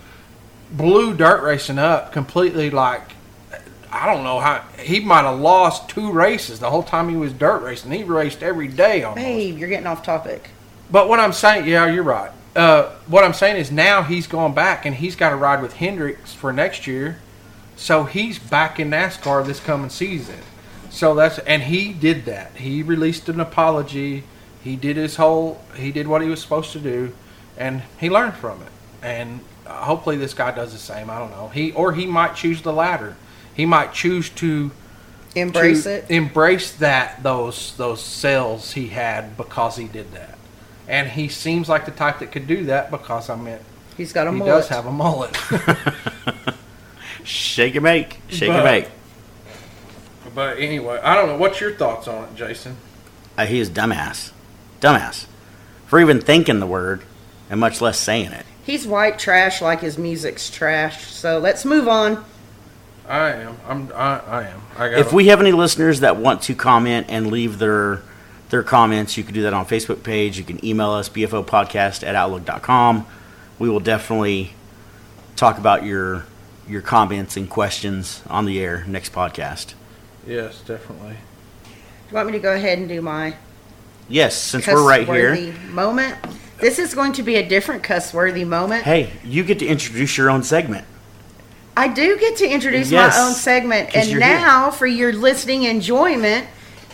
blew 0.70 1.14
dirt 1.14 1.42
racing 1.42 1.78
up 1.78 2.12
completely. 2.12 2.70
Like 2.70 3.02
I 3.92 4.06
don't 4.06 4.24
know 4.24 4.40
how 4.40 4.62
he 4.78 5.00
might 5.00 5.22
have 5.22 5.38
lost 5.38 5.88
two 5.88 6.10
races 6.12 6.58
the 6.58 6.70
whole 6.70 6.82
time 6.82 7.08
he 7.08 7.16
was 7.16 7.32
dirt 7.32 7.62
racing. 7.62 7.90
He 7.92 8.02
raced 8.02 8.42
every 8.42 8.68
day 8.68 9.02
almost. 9.02 9.24
Babe, 9.24 9.58
you're 9.58 9.68
getting 9.68 9.86
off 9.86 10.02
topic. 10.02 10.50
But 10.90 11.08
what 11.08 11.20
I'm 11.20 11.32
saying, 11.32 11.66
yeah, 11.66 11.86
you're 11.86 12.02
right. 12.02 12.30
Uh, 12.54 12.90
what 13.06 13.24
I'm 13.24 13.34
saying 13.34 13.56
is 13.56 13.70
now 13.70 14.02
he's 14.02 14.26
gone 14.26 14.54
back 14.54 14.86
and 14.86 14.94
he's 14.94 15.14
got 15.16 15.30
to 15.30 15.36
ride 15.36 15.60
with 15.60 15.74
Hendricks 15.74 16.32
for 16.32 16.52
next 16.52 16.86
year, 16.86 17.18
so 17.76 18.04
he's 18.04 18.38
back 18.38 18.80
in 18.80 18.90
NASCAR 18.90 19.44
this 19.44 19.60
coming 19.60 19.90
season. 19.90 20.38
So 20.88 21.14
that's 21.14 21.38
and 21.40 21.64
he 21.64 21.92
did 21.92 22.24
that. 22.24 22.52
He 22.56 22.82
released 22.82 23.28
an 23.28 23.40
apology. 23.40 24.24
He 24.64 24.76
did 24.76 24.96
his 24.96 25.16
whole. 25.16 25.60
He 25.76 25.92
did 25.92 26.08
what 26.08 26.22
he 26.22 26.28
was 26.28 26.40
supposed 26.40 26.72
to 26.72 26.80
do, 26.80 27.12
and 27.58 27.82
he 27.98 28.08
learned 28.08 28.34
from 28.34 28.62
it. 28.62 28.68
And 29.02 29.40
hopefully 29.66 30.16
this 30.16 30.32
guy 30.32 30.52
does 30.52 30.72
the 30.72 30.78
same. 30.78 31.10
I 31.10 31.18
don't 31.18 31.30
know. 31.30 31.48
He 31.48 31.72
or 31.72 31.92
he 31.92 32.06
might 32.06 32.34
choose 32.34 32.62
the 32.62 32.72
latter. 32.72 33.16
He 33.54 33.66
might 33.66 33.92
choose 33.92 34.30
to 34.30 34.70
Embrace 35.34 35.84
to 35.84 35.96
it. 35.96 36.10
Embrace 36.10 36.72
that 36.72 37.22
those 37.22 37.76
those 37.76 38.02
sales 38.02 38.72
he 38.72 38.88
had 38.88 39.36
because 39.36 39.76
he 39.76 39.86
did 39.86 40.12
that, 40.12 40.35
and 40.88 41.08
he 41.08 41.28
seems 41.28 41.68
like 41.68 41.84
the 41.84 41.90
type 41.90 42.18
that 42.20 42.32
could 42.32 42.46
do 42.46 42.64
that 42.66 42.90
because 42.90 43.28
I 43.30 43.36
mean 43.36 43.58
He's 43.96 44.12
got 44.12 44.26
a 44.26 44.30
he 44.32 44.36
mullet. 44.38 44.54
does 44.54 44.68
have 44.68 44.84
a 44.86 44.92
mullet. 44.92 45.34
Shake 47.24 47.74
and 47.74 47.84
bake. 47.84 48.20
Shake 48.28 48.48
But- 48.48 48.56
and 48.56 48.64
bake. 48.84 48.88
but 50.34 50.58
anyway, 50.58 51.00
I 51.02 51.14
don't 51.14 51.28
know. 51.28 51.36
What's 51.38 51.60
your 51.60 51.72
thoughts 51.74 52.06
on 52.08 52.24
it, 52.24 52.34
Jason? 52.36 52.76
Uh, 53.38 53.46
he 53.46 53.58
is 53.58 53.70
dumbass. 53.70 54.32
Dumbass. 54.80 55.26
For 55.86 55.98
even 56.00 56.20
thinking 56.20 56.60
the 56.60 56.66
word, 56.66 57.02
and 57.48 57.58
much 57.60 57.80
less 57.80 57.98
saying 57.98 58.32
it. 58.32 58.44
He's 58.64 58.86
white 58.86 59.18
trash 59.18 59.62
like 59.62 59.80
his 59.80 59.96
music's 59.96 60.50
trash. 60.50 61.06
So 61.12 61.38
let's 61.38 61.64
move 61.64 61.86
on. 61.88 62.24
I 63.08 63.28
am. 63.30 63.56
I'm. 63.68 63.92
I, 63.94 64.18
I 64.18 64.42
am. 64.48 64.60
I 64.76 64.88
got. 64.90 64.98
If 64.98 65.12
we 65.12 65.26
have 65.28 65.40
any 65.40 65.52
listeners 65.52 66.00
that 66.00 66.16
want 66.16 66.42
to 66.42 66.54
comment 66.54 67.06
and 67.08 67.28
leave 67.28 67.58
their 67.58 68.02
their 68.50 68.62
comments, 68.62 69.16
you 69.16 69.24
can 69.24 69.34
do 69.34 69.42
that 69.42 69.52
on 69.52 69.66
Facebook 69.66 70.02
page. 70.02 70.38
You 70.38 70.44
can 70.44 70.64
email 70.64 70.90
us, 70.90 71.08
bfopodcast 71.08 72.06
at 72.06 72.14
outlook.com. 72.14 73.06
We 73.58 73.68
will 73.68 73.80
definitely 73.80 74.52
talk 75.34 75.58
about 75.58 75.84
your 75.84 76.24
your 76.68 76.82
comments 76.82 77.36
and 77.36 77.48
questions 77.48 78.22
on 78.28 78.44
the 78.44 78.58
air 78.60 78.84
next 78.88 79.12
podcast. 79.12 79.74
yes, 80.26 80.60
definitely. 80.62 81.14
Do 81.64 82.10
you 82.10 82.14
want 82.14 82.26
me 82.26 82.32
to 82.32 82.38
go 82.40 82.52
ahead 82.54 82.78
and 82.78 82.88
do 82.88 83.00
my 83.00 83.36
Yes, 84.08 84.36
since 84.36 84.66
we're 84.66 84.86
right 84.86 85.06
here. 85.06 85.34
cuss-worthy 85.34 85.68
moment? 85.70 86.16
This 86.60 86.78
is 86.78 86.94
going 86.94 87.12
to 87.14 87.22
be 87.22 87.36
a 87.36 87.48
different 87.48 87.82
cuss-worthy 87.82 88.44
moment. 88.44 88.84
Hey, 88.84 89.10
you 89.24 89.42
get 89.44 89.58
to 89.60 89.66
introduce 89.66 90.16
your 90.16 90.30
own 90.30 90.42
segment. 90.42 90.84
I 91.76 91.88
do 91.88 92.16
get 92.18 92.36
to 92.38 92.48
introduce 92.48 92.90
Yes, 92.90 93.16
my 93.16 93.22
own 93.22 93.32
segment, 93.34 93.94
and 93.94 94.08
you're 94.08 94.20
now 94.20 94.70
for 94.70 94.86
your 94.86 95.12
listening 95.12 95.64
enjoyment 95.64 96.46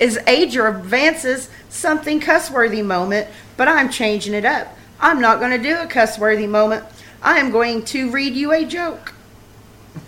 is 0.03 0.19
age 0.27 0.57
advances 0.57 1.49
something 1.69 2.19
cuss-worthy 2.19 2.83
moment, 2.83 3.29
but 3.57 3.69
I'm 3.69 3.89
changing 3.89 4.35
it 4.35 4.45
up. 4.45 4.77
I'm 4.99 5.21
not 5.21 5.39
going 5.39 5.53
to 5.53 5.63
do 5.63 5.79
a 5.79 5.87
cuss-worthy 5.87 6.49
moment. 6.49 6.85
I 7.23 7.39
am 7.39 7.53
going 7.53 7.85
to 7.87 8.11
read 8.11 8.35
you 8.35 8.53
a 8.53 8.65
joke. 8.65 9.15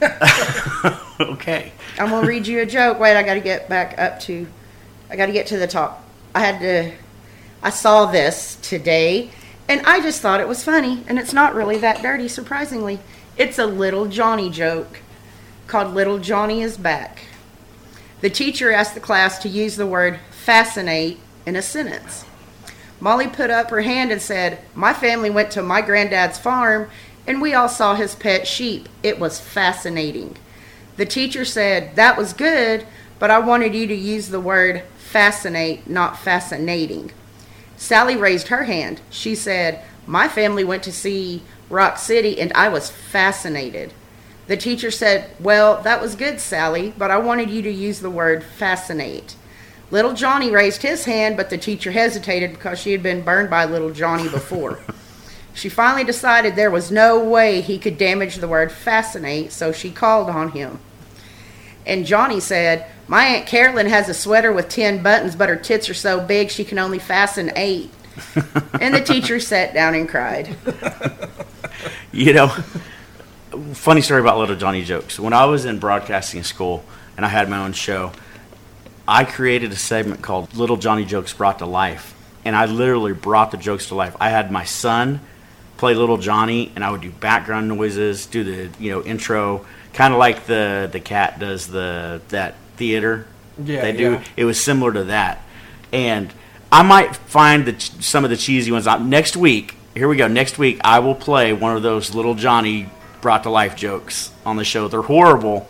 okay. 1.21 1.73
I'm 1.97 2.11
gonna 2.11 2.27
read 2.27 2.49
you 2.49 2.61
a 2.61 2.67
joke. 2.67 2.99
Wait, 2.99 3.17
I 3.17 3.23
got 3.23 3.35
to 3.35 3.41
get 3.41 3.69
back 3.69 3.97
up 3.97 4.19
to. 4.21 4.49
I 5.11 5.15
got 5.15 5.27
to 5.27 5.33
get 5.33 5.47
to 5.49 5.59
the 5.59 5.69
top. 5.69 6.03
I 6.35 6.41
had 6.41 6.59
to. 6.61 6.93
I 7.63 7.71
saw 7.71 8.07
this 8.07 8.57
today, 8.63 9.31
and 9.69 9.81
I 9.87 10.01
just 10.01 10.21
thought 10.21 10.41
it 10.41 10.49
was 10.49 10.65
funny, 10.65 11.05
and 11.07 11.21
it's 11.21 11.33
not 11.33 11.55
really 11.55 11.79
that 11.79 12.03
dirty. 12.03 12.27
Surprisingly, 12.27 12.99
it's 13.37 13.61
a 13.61 13.67
little 13.67 14.07
Johnny 14.07 14.51
joke 14.51 15.03
called 15.69 15.95
"Little 15.95 16.19
Johnny 16.19 16.63
is 16.63 16.77
Back." 16.77 17.27
The 18.21 18.31
teacher 18.31 18.73
asked 18.73 18.95
the 18.95 19.01
class 19.01 19.39
to 19.39 19.49
use 19.49 19.77
the 19.77 19.87
word 19.87 20.19
"fascinate" 20.31 21.19
in 21.47 21.57
a 21.57 21.63
sentence. 21.63 22.25
Molly 23.01 23.27
put 23.27 23.51
up 23.51 23.71
her 23.71 23.83
hand 23.83 24.11
and 24.11 24.23
said, 24.23 24.61
My 24.75 24.95
family 24.95 25.31
went 25.31 25.51
to 25.53 25.63
my 25.63 25.83
granddad's 25.83 26.39
farm 26.39 26.89
and 27.27 27.41
we 27.41 27.55
all 27.55 27.69
saw 27.69 27.95
his 27.95 28.15
pet 28.15 28.47
sheep. 28.47 28.89
It 29.03 29.19
was 29.19 29.41
fascinating. 29.41 30.37
The 30.97 31.07
teacher 31.07 31.45
said, 31.45 31.97
That 31.97 32.17
was 32.17 32.33
good, 32.33 32.87
but 33.19 33.31
I 33.31 33.39
wanted 33.39 33.75
you 33.75 33.87
to 33.87 33.95
use 33.95 34.29
the 34.29 34.41
word 34.41 34.83
fascinate, 34.97 35.89
not 35.89 36.19
fascinating. 36.19 37.13
Sally 37.77 38.17
raised 38.17 38.49
her 38.49 38.65
hand. 38.65 39.01
She 39.11 39.35
said, 39.35 39.83
My 40.07 40.29
family 40.29 40.65
went 40.65 40.83
to 40.85 40.93
see 40.93 41.43
Rock 41.69 41.99
City 41.99 42.41
and 42.41 42.53
I 42.55 42.69
was 42.69 42.91
fascinated. 42.91 43.93
The 44.47 44.57
teacher 44.57 44.91
said, 44.91 45.31
Well, 45.41 45.83
that 45.83 46.01
was 46.01 46.15
good, 46.15 46.41
Sally, 46.41 46.93
but 46.97 47.11
I 47.11 47.19
wanted 47.19 47.51
you 47.51 47.63
to 47.63 47.71
use 47.71 48.01
the 48.01 48.11
word 48.11 48.45
fascinate. 48.45 49.37
Little 49.91 50.15
Johnny 50.15 50.51
raised 50.51 50.83
his 50.83 51.05
hand, 51.05 51.37
but 51.37 51.51
the 51.51 51.59
teacher 51.59 51.93
hesitated 51.93 52.53
because 52.53 52.79
she 52.79 52.93
had 52.93 53.03
been 53.03 53.23
burned 53.23 53.51
by 53.51 53.65
little 53.65 53.93
Johnny 53.93 54.29
before. 54.29 54.81
she 55.55 55.69
finally 55.69 56.05
decided 56.05 56.57
there 56.57 56.71
was 56.71 56.91
no 56.91 57.23
way 57.23 57.61
he 57.61 57.79
could 57.79 57.97
damage 57.97 58.37
the 58.37 58.49
word 58.49 58.73
fascinate, 58.73 59.53
so 59.53 59.73
she 59.73 59.91
called 59.91 60.29
on 60.29 60.51
him. 60.51 60.79
And 61.87 62.07
Johnny 62.07 62.41
said, 62.41 62.91
My 63.09 63.25
Aunt 63.25 63.47
Carolyn 63.47 63.87
has 63.87 64.09
a 64.09 64.15
sweater 64.15 64.53
with 64.53 64.69
10 64.69 65.03
buttons, 65.03 65.37
but 65.37 65.49
her 65.49 65.57
tits 65.57 65.89
are 65.89 65.95
so 65.95 66.21
big 66.21 66.51
she 66.51 66.65
can 66.65 66.79
only 66.79 66.99
fasten 66.99 67.53
eight. 67.57 67.91
and 68.81 68.95
the 68.95 69.03
teacher 69.05 69.41
sat 69.41 69.75
down 69.75 69.95
and 69.95 70.09
cried. 70.09 70.57
You 72.13 72.33
know, 72.33 72.57
funny 73.75 74.01
story 74.01 74.21
about 74.21 74.39
Little 74.39 74.57
Johnny 74.57 74.85
jokes. 74.85 75.19
When 75.19 75.33
I 75.33 75.45
was 75.45 75.65
in 75.65 75.79
broadcasting 75.79 76.43
school 76.43 76.85
and 77.17 77.25
I 77.25 77.29
had 77.29 77.49
my 77.49 77.59
own 77.59 77.73
show, 77.73 78.13
I 79.07 79.25
created 79.25 79.73
a 79.73 79.77
segment 79.77 80.23
called 80.23 80.55
Little 80.55 80.77
Johnny 80.77 81.05
Jokes 81.05 81.33
Brought 81.33 81.59
to 81.59 81.67
Life. 81.67 82.15
And 82.45 82.55
I 82.55 82.67
literally 82.67 83.13
brought 83.13 83.51
the 83.51 83.57
jokes 83.57 83.89
to 83.89 83.95
life. 83.95 84.17
I 84.21 84.29
had 84.29 84.51
my 84.51 84.65
son 84.65 85.21
play 85.77 85.95
Little 85.95 86.19
Johnny, 86.19 86.73
and 86.75 86.85
I 86.85 86.91
would 86.91 87.01
do 87.01 87.11
background 87.11 87.69
noises, 87.69 88.27
do 88.27 88.45
the 88.45 88.71
you 88.79 88.91
know 88.91 89.03
intro, 89.03 89.65
kind 89.93 90.13
of 90.13 90.19
like 90.19 90.47
the 90.47 90.89
the 90.91 91.01
cat 91.01 91.39
does 91.39 91.69
the 91.69 92.21
that 92.29 92.55
theater. 92.77 93.27
Yeah, 93.63 93.83
they 93.83 93.93
do. 93.93 94.13
yeah. 94.13 94.25
It 94.37 94.45
was 94.45 94.63
similar 94.63 94.93
to 94.93 95.05
that, 95.05 95.43
and 95.93 96.33
I 96.71 96.83
might 96.83 97.15
find 97.17 97.67
the, 97.67 97.81
some 97.81 98.25
of 98.25 98.31
the 98.31 98.37
cheesy 98.37 98.73
ones 98.73 98.87
next 99.03 99.37
week. 99.37 99.77
Here 99.95 100.09
we 100.09 100.17
go. 100.17 100.27
Next 100.27 100.59
week, 100.59 100.81
I 100.83 100.99
will 100.99 101.15
play 101.15 101.53
one 101.53 101.77
of 101.77 101.83
those 101.83 102.15
Little 102.15 102.35
Johnny 102.35 102.89
brought 103.25 103.43
to 103.45 103.51
life 103.51 103.75
jokes 103.75 104.31
on 104.45 104.59
the 104.59 104.65
show. 104.65 104.87
They're 104.87 105.01
horrible, 105.01 105.67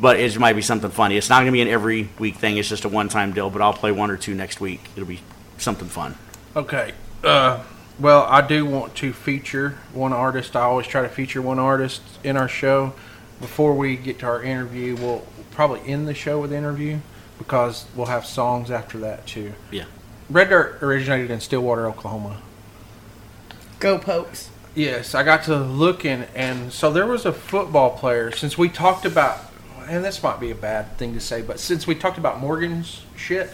but 0.00 0.18
it 0.18 0.38
might 0.38 0.54
be 0.54 0.62
something 0.62 0.90
funny. 0.90 1.18
It's 1.18 1.28
not 1.28 1.40
going 1.40 1.48
to 1.48 1.52
be 1.52 1.60
an 1.60 1.68
every 1.68 2.08
week 2.18 2.36
thing. 2.36 2.56
It's 2.56 2.70
just 2.70 2.86
a 2.86 2.88
one 2.88 3.10
time 3.10 3.34
deal. 3.34 3.50
But 3.50 3.60
I'll 3.60 3.74
play 3.74 3.92
one 3.92 4.10
or 4.10 4.16
two 4.16 4.34
next 4.34 4.58
week. 4.58 4.88
It'll 4.96 5.06
be 5.06 5.20
something 5.58 5.86
fun. 5.86 6.16
Okay. 6.56 6.92
Uh, 7.22 7.62
well, 8.00 8.22
I 8.22 8.40
do 8.40 8.64
want 8.64 8.94
to 8.96 9.12
feature 9.12 9.78
one 9.92 10.14
artist. 10.14 10.56
I 10.56 10.62
always 10.62 10.86
try 10.86 11.02
to 11.02 11.08
feature 11.10 11.42
one 11.42 11.58
artist 11.58 12.00
in 12.24 12.38
our 12.38 12.48
show. 12.48 12.94
Before 13.38 13.74
we 13.74 13.96
get 13.96 14.20
to 14.20 14.26
our 14.26 14.42
interview, 14.42 14.96
we'll 14.96 15.26
probably 15.50 15.80
end 15.86 16.08
the 16.08 16.14
show 16.14 16.40
with 16.40 16.50
the 16.50 16.56
interview 16.56 17.00
because 17.36 17.84
we'll 17.94 18.06
have 18.06 18.24
songs 18.24 18.70
after 18.70 18.96
that 19.00 19.26
too. 19.26 19.52
Yeah. 19.70 19.84
Red 20.30 20.48
Dirt 20.48 20.82
originated 20.82 21.30
in 21.30 21.40
Stillwater, 21.40 21.86
Oklahoma. 21.86 22.40
Go 23.78 23.98
Pokes. 23.98 24.48
Yes, 24.74 25.14
I 25.14 25.22
got 25.22 25.44
to 25.44 25.56
look 25.56 26.04
in, 26.04 26.24
and 26.34 26.72
so 26.72 26.90
there 26.92 27.06
was 27.06 27.24
a 27.26 27.32
football 27.32 27.90
player. 27.96 28.32
Since 28.32 28.58
we 28.58 28.68
talked 28.68 29.04
about, 29.04 29.38
and 29.88 30.04
this 30.04 30.22
might 30.22 30.40
be 30.40 30.50
a 30.50 30.54
bad 30.56 30.96
thing 30.98 31.14
to 31.14 31.20
say, 31.20 31.42
but 31.42 31.60
since 31.60 31.86
we 31.86 31.94
talked 31.94 32.18
about 32.18 32.40
Morgan's 32.40 33.02
shit, 33.16 33.50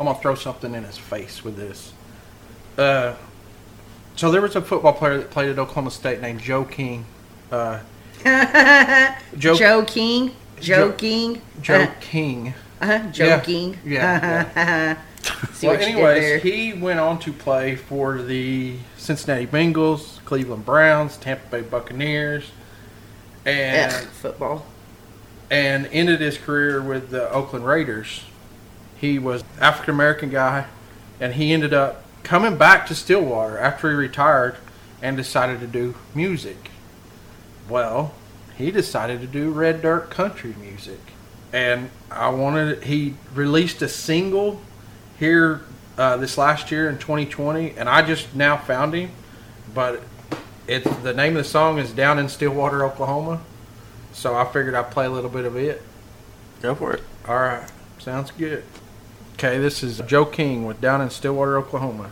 I'm 0.00 0.06
gonna 0.06 0.18
throw 0.18 0.34
something 0.34 0.74
in 0.74 0.82
his 0.84 0.98
face 0.98 1.44
with 1.44 1.56
this. 1.56 1.92
Uh, 2.76 3.14
so 4.16 4.30
there 4.30 4.40
was 4.40 4.56
a 4.56 4.60
football 4.62 4.92
player 4.92 5.18
that 5.18 5.30
played 5.30 5.50
at 5.50 5.58
Oklahoma 5.58 5.90
State 5.92 6.20
named 6.20 6.40
Joe 6.40 6.64
King. 6.64 7.04
Uh, 7.52 7.78
Joe, 9.38 9.54
Joe 9.54 9.84
King. 9.84 10.34
Joe- 10.60 10.88
Joking. 10.90 11.42
Joe 11.60 11.88
King. 12.00 12.54
Uh-huh, 12.80 13.10
joking. 13.10 13.78
Yeah, 13.86 14.18
See 14.18 14.66
well, 14.66 14.94
what 14.94 15.15
you 15.62 15.70
did 15.70 15.80
anyways, 15.80 16.42
he 16.42 16.72
went 16.72 17.00
on 17.00 17.18
to 17.20 17.32
play 17.32 17.76
for 17.76 18.20
the 18.22 18.76
Cincinnati 18.96 19.46
Bengals, 19.46 20.24
Cleveland 20.24 20.64
Browns, 20.64 21.16
Tampa 21.16 21.46
Bay 21.50 21.60
Buccaneers, 21.62 22.50
and 23.44 23.92
Ugh, 23.92 24.04
football. 24.08 24.66
and 25.50 25.86
ended 25.92 26.20
his 26.20 26.38
career 26.38 26.82
with 26.82 27.10
the 27.10 27.30
Oakland 27.30 27.64
Raiders. 27.66 28.24
He 29.00 29.18
was 29.18 29.44
African 29.60 29.94
American 29.94 30.30
guy, 30.30 30.66
and 31.20 31.34
he 31.34 31.52
ended 31.52 31.72
up 31.74 32.02
coming 32.22 32.56
back 32.56 32.86
to 32.86 32.94
Stillwater 32.94 33.58
after 33.58 33.90
he 33.90 33.96
retired 33.96 34.56
and 35.02 35.16
decided 35.16 35.60
to 35.60 35.66
do 35.66 35.94
music. 36.14 36.70
Well, 37.68 38.14
he 38.56 38.70
decided 38.70 39.20
to 39.20 39.26
do 39.26 39.50
red 39.50 39.82
dirt 39.82 40.10
country 40.10 40.54
music, 40.60 40.98
and 41.52 41.90
I 42.10 42.30
wanted. 42.30 42.84
He 42.84 43.14
released 43.34 43.82
a 43.82 43.88
single 43.88 44.60
here 45.18 45.62
uh, 45.98 46.16
this 46.16 46.36
last 46.36 46.70
year 46.70 46.88
in 46.88 46.98
2020, 46.98 47.72
and 47.76 47.88
I 47.88 48.02
just 48.02 48.34
now 48.34 48.56
found 48.56 48.94
him, 48.94 49.10
but 49.74 50.02
It's 50.68 50.88
the 51.02 51.14
name 51.14 51.36
of 51.36 51.44
the 51.44 51.48
song 51.48 51.78
is 51.78 51.92
"Down 51.92 52.18
in 52.18 52.28
Stillwater, 52.28 52.84
Oklahoma." 52.84 53.40
So 54.12 54.34
I 54.34 54.44
figured 54.44 54.74
I'd 54.74 54.90
play 54.90 55.06
a 55.06 55.10
little 55.10 55.30
bit 55.30 55.44
of 55.44 55.54
it. 55.56 55.80
Go 56.60 56.74
for 56.74 56.92
it. 56.94 57.02
All 57.28 57.36
right, 57.36 57.68
sounds 57.98 58.32
good. 58.32 58.64
Okay, 59.34 59.58
this 59.58 59.84
is 59.84 60.00
Joe 60.08 60.24
King 60.24 60.64
with 60.66 60.80
"Down 60.80 61.00
in 61.00 61.10
Stillwater, 61.10 61.56
Oklahoma." 61.56 62.10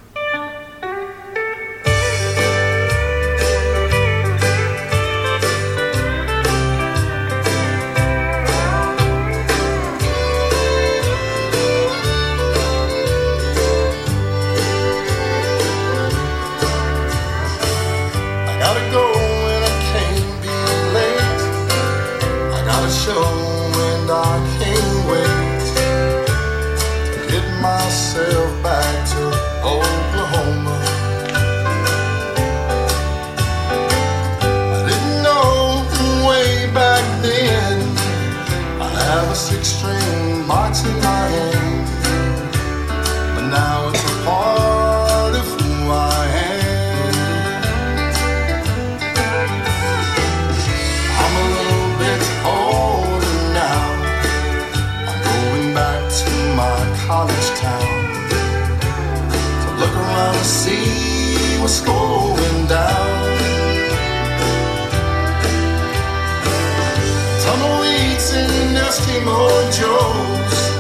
Eskimo 69.64 69.79
Joes 69.79 70.70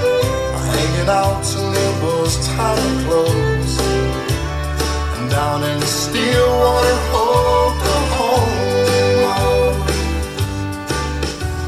are 0.52 0.66
hanging 0.76 1.08
out 1.08 1.42
till 1.44 1.72
it 1.72 2.02
was 2.02 2.46
time 2.48 2.76
to 2.76 3.04
close. 3.06 3.80
And 5.18 5.30
down 5.30 5.62
in 5.62 5.80
Stillwater, 5.82 6.98
Oklahoma. 8.44 8.50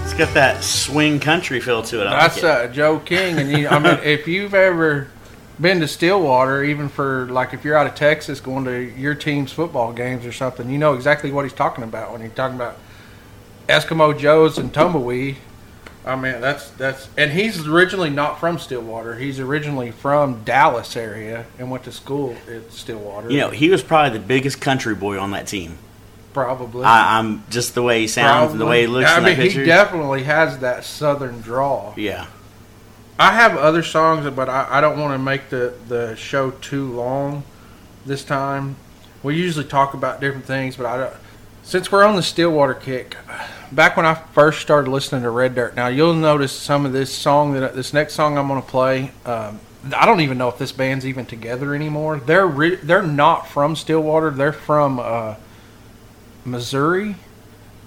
It's 0.05 0.15
got 0.15 0.35
that 0.35 0.63
swing 0.63 1.19
country 1.21 1.61
feel 1.61 1.83
to 1.85 2.03
it. 2.03 2.07
I 2.07 2.11
That's 2.29 2.43
like 2.43 2.45
it. 2.45 2.71
uh, 2.71 2.73
Joe 2.73 2.99
King, 2.99 3.39
and 3.39 3.51
you, 3.51 3.69
I 3.69 3.79
mean, 3.79 3.99
if 4.05 4.27
you've 4.29 4.55
ever 4.55 5.09
been 5.61 5.81
to 5.81 5.89
Stillwater, 5.89 6.65
even 6.65 6.89
for 6.89 7.27
like 7.31 7.55
if 7.55 7.65
you're 7.65 7.77
out 7.77 7.87
of 7.87 7.95
Texas 7.95 8.41
going 8.41 8.65
to 8.67 8.79
your 8.99 9.15
team's 9.15 9.53
football 9.53 9.93
games 9.93 10.27
or 10.27 10.33
something, 10.33 10.69
you 10.71 10.79
know 10.79 10.93
exactly 10.95 11.31
what 11.31 11.45
he's 11.45 11.55
talking 11.55 11.85
about 11.85 12.13
when 12.13 12.21
he's 12.21 12.33
talking 12.33 12.57
about 12.57 12.77
Eskimo 13.69 14.17
Joe's 14.19 14.59
and 14.59 14.73
Tumbleweed. 14.73 15.37
I 16.07 16.15
mean, 16.15 16.41
that's 16.41 16.71
that's, 16.71 17.09
and 17.19 17.33
he's 17.33 17.67
originally 17.67 18.11
not 18.11 18.39
from 18.39 18.59
Stillwater. 18.59 19.17
He's 19.17 19.41
originally 19.41 19.91
from 19.91 20.45
Dallas 20.45 20.97
area 20.97 21.47
and 21.59 21.69
went 21.71 21.83
to 21.85 21.93
school 21.93 22.37
at 22.49 22.73
Stillwater. 22.73 23.29
You 23.31 23.39
know, 23.39 23.51
he 23.51 23.69
was 23.71 23.83
probably 23.83 24.17
the 24.17 24.25
biggest 24.25 24.61
country 24.61 24.95
boy 24.95 25.19
on 25.19 25.33
that 25.33 25.49
team. 25.49 25.79
probably. 26.33 26.85
I, 26.85 27.19
I'm 27.19 27.43
just 27.51 27.75
the 27.75 27.83
way 27.83 28.03
he 28.03 28.07
sounds 28.07 28.53
and 28.53 28.61
the 28.61 28.67
way 28.67 28.83
he 28.83 28.87
looks 28.87 29.11
I 29.11 29.19
in 29.19 29.25
mean, 29.39 29.51
he 29.51 29.65
definitely 29.65 30.23
has 30.25 30.59
that 30.61 30.85
southern 30.85 31.41
draw. 31.41 31.93
yeah. 31.97 32.27
I 33.19 33.33
have 33.33 33.57
other 33.57 33.83
songs, 33.83 34.29
but 34.31 34.49
I, 34.51 34.67
I 34.71 34.81
don't 34.83 35.01
want 35.01 35.15
to 35.15 35.19
make 35.19 35.49
the, 35.49 35.73
the 35.89 36.15
show 36.17 36.51
too 36.51 36.93
long 36.93 37.45
this 38.05 38.23
time. 38.23 38.77
We 39.23 39.37
usually 39.37 39.65
talk 39.65 39.95
about 39.95 40.21
different 40.21 40.45
things, 40.45 40.77
but 40.77 40.85
I 40.85 40.97
don't. 40.99 41.15
Since 41.67 41.91
we're 41.91 42.05
on 42.05 42.15
the 42.15 42.23
Stillwater 42.23 42.75
kick, 42.75 43.17
back 43.73 43.97
when 43.97 44.07
I 44.07 44.15
first 44.15 44.61
started 44.61 44.89
listening 44.89 45.23
to 45.23 45.31
Red 45.31 45.57
Dirt, 45.57 45.75
now 45.75 45.89
you'll 45.89 46.15
notice 46.15 46.53
some 46.53 46.87
of 46.87 46.93
this 46.93 47.13
song 47.13 47.55
that 47.55 47.75
this 47.75 47.93
next 47.93 48.15
song 48.15 48.39
I'm 48.39 48.47
going 48.47 48.63
to 48.63 48.69
play. 48.69 49.11
Um, 49.25 49.59
I 49.93 50.07
don't 50.07 50.21
even 50.21 50.39
know 50.39 50.49
if 50.49 50.59
this 50.59 50.71
band's 50.71 51.05
even 51.05 51.27
together 51.27 51.75
anymore. 51.75 52.21
They're 52.21 52.47
re- 52.47 52.77
they're 52.77 53.03
not 53.03 53.49
from 53.49 53.75
Stillwater. 53.75 54.31
They're 54.31 54.53
from 54.53 55.01
uh, 55.01 55.35
Missouri, 56.45 57.17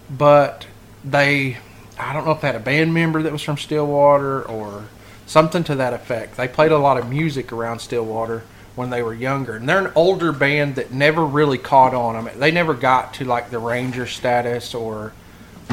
but 0.10 0.68
they 1.06 1.60
I 1.98 2.12
don't 2.12 2.26
know 2.26 2.32
if 2.32 2.42
they 2.42 2.48
had 2.48 2.58
a 2.58 2.60
band 2.60 2.94
member 2.94 3.24
that 3.24 3.32
was 3.32 3.42
from 3.42 3.58
Stillwater 3.58 4.44
or 4.44 4.90
something 5.26 5.64
to 5.64 5.76
that 5.76 5.94
effect. 5.94 6.36
They 6.36 6.50
played 6.50 6.74
a 6.74 6.78
lot 6.78 6.98
of 6.98 7.10
music 7.10 7.54
around 7.54 7.80
Stillwater 7.80 8.44
when 8.80 8.90
they 8.90 9.04
were 9.04 9.14
younger, 9.14 9.58
and 9.58 9.68
they're 9.68 9.86
an 9.88 9.92
older 9.94 10.32
band 10.32 10.76
that 10.76 10.90
never 10.90 11.26
really 11.26 11.58
caught 11.58 11.94
on. 11.94 12.16
I 12.16 12.22
mean, 12.22 12.40
they 12.40 12.50
never 12.50 12.74
got 12.74 13.14
to 13.16 13.26
like 13.26 13.50
the 13.50 13.60
Ranger 13.60 14.08
status 14.08 14.74
or 14.74 15.12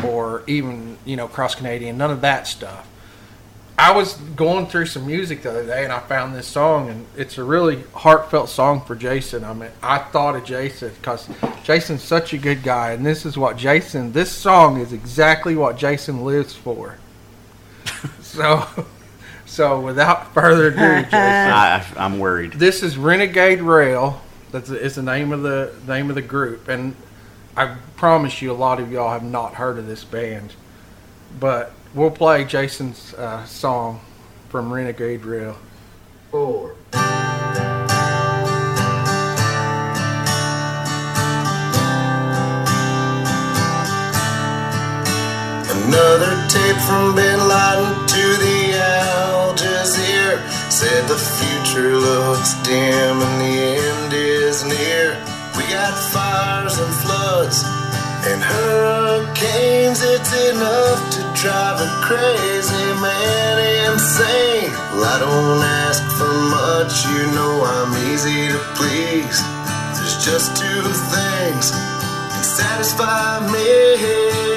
or 0.03 0.43
even 0.49 0.99
you 1.05 1.15
know 1.15 1.29
cross 1.29 1.55
Canadian, 1.55 1.97
none 1.99 2.11
of 2.11 2.23
that 2.23 2.49
stuff. 2.49 2.85
I 3.79 3.93
was 3.93 4.15
going 4.15 4.67
through 4.67 4.87
some 4.87 5.07
music 5.07 5.43
the 5.43 5.51
other 5.51 5.65
day 5.65 5.85
and 5.85 5.93
I 5.93 6.01
found 6.01 6.35
this 6.35 6.49
song 6.49 6.89
and 6.89 7.07
it's 7.17 7.39
a 7.39 7.45
really 7.45 7.85
heartfelt 7.95 8.49
song 8.49 8.81
for 8.81 8.97
Jason. 8.97 9.45
I 9.45 9.53
mean, 9.53 9.71
I 9.83 9.99
thought 9.99 10.35
of 10.35 10.45
Jason 10.45 10.91
because 10.97 11.29
Jason's 11.63 12.03
such 12.03 12.33
a 12.33 12.39
good 12.39 12.63
guy 12.65 12.93
and 12.93 13.07
this 13.07 13.25
is 13.25 13.37
what 13.37 13.57
Jason, 13.57 14.13
this 14.13 14.33
song 14.33 14.81
is 14.81 14.95
exactly 14.95 15.55
what 15.55 15.77
Jason 15.77 16.25
lives 16.25 16.55
for. 16.55 16.97
so, 18.21 18.67
so 19.57 19.81
without 19.81 20.35
further 20.35 20.69
ado, 20.69 20.77
Jason, 21.03 21.15
I, 21.15 21.83
I'm 21.97 22.19
worried. 22.19 22.53
this 22.53 22.83
is 22.83 22.99
Renegade 22.99 23.63
Rail. 23.63 24.21
That's 24.53 24.69
is 24.69 24.97
the 24.97 25.03
name 25.03 25.33
of 25.33 25.43
the 25.43 25.73
name 25.89 26.11
of 26.11 26.15
the 26.15 26.23
group, 26.23 26.69
and 26.69 26.95
I 27.57 27.75
promise 27.97 28.43
you, 28.43 28.53
a 28.53 28.55
lot 28.55 28.81
of 28.81 28.93
y'all 28.93 29.11
have 29.11 29.23
not 29.23 29.55
heard 29.55 29.79
of 29.79 29.87
this 29.87 30.05
band. 30.05 30.53
But 31.41 31.73
we'll 31.95 32.11
play 32.11 32.45
Jason's 32.45 33.15
uh, 33.15 33.47
song 33.47 34.01
from 34.51 34.71
Renegade 34.71 35.25
Rail. 35.25 35.57
Four. 36.31 36.77
Another 45.87 46.47
tape 46.49 46.77
from 46.83 47.15
Bin 47.15 47.39
Laden 47.49 48.07
to 48.07 48.37
the 48.43 48.57
Al 48.79 49.07
Jazeera 49.07 49.46
said 50.71 51.07
the 51.09 51.17
future 51.17 51.97
looks 51.97 52.55
dim 52.63 53.23
and 53.23 53.41
the 53.41 53.57
end 53.79 54.13
is 54.13 54.65
near. 54.65 55.15
We 55.57 55.63
got 55.71 55.95
fires 56.13 56.79
and 56.79 56.93
floods 57.03 57.63
and 58.27 58.43
hurricanes. 58.43 60.03
It's 60.03 60.33
enough 60.51 61.01
to 61.15 61.21
drive 61.41 61.79
a 61.81 61.91
crazy 62.03 62.87
man 63.01 63.55
insane. 63.93 64.73
Well, 64.99 65.07
I 65.07 65.19
don't 65.23 65.63
ask 65.87 66.03
for 66.19 66.35
much, 66.51 66.95
you 67.15 67.23
know 67.33 67.63
I'm 67.63 67.93
easy 68.11 68.49
to 68.51 68.61
please. 68.75 69.39
There's 69.95 70.19
just 70.25 70.57
two 70.57 70.83
things 71.15 71.71
that 71.71 72.43
satisfy 72.43 73.47
me 73.53 74.56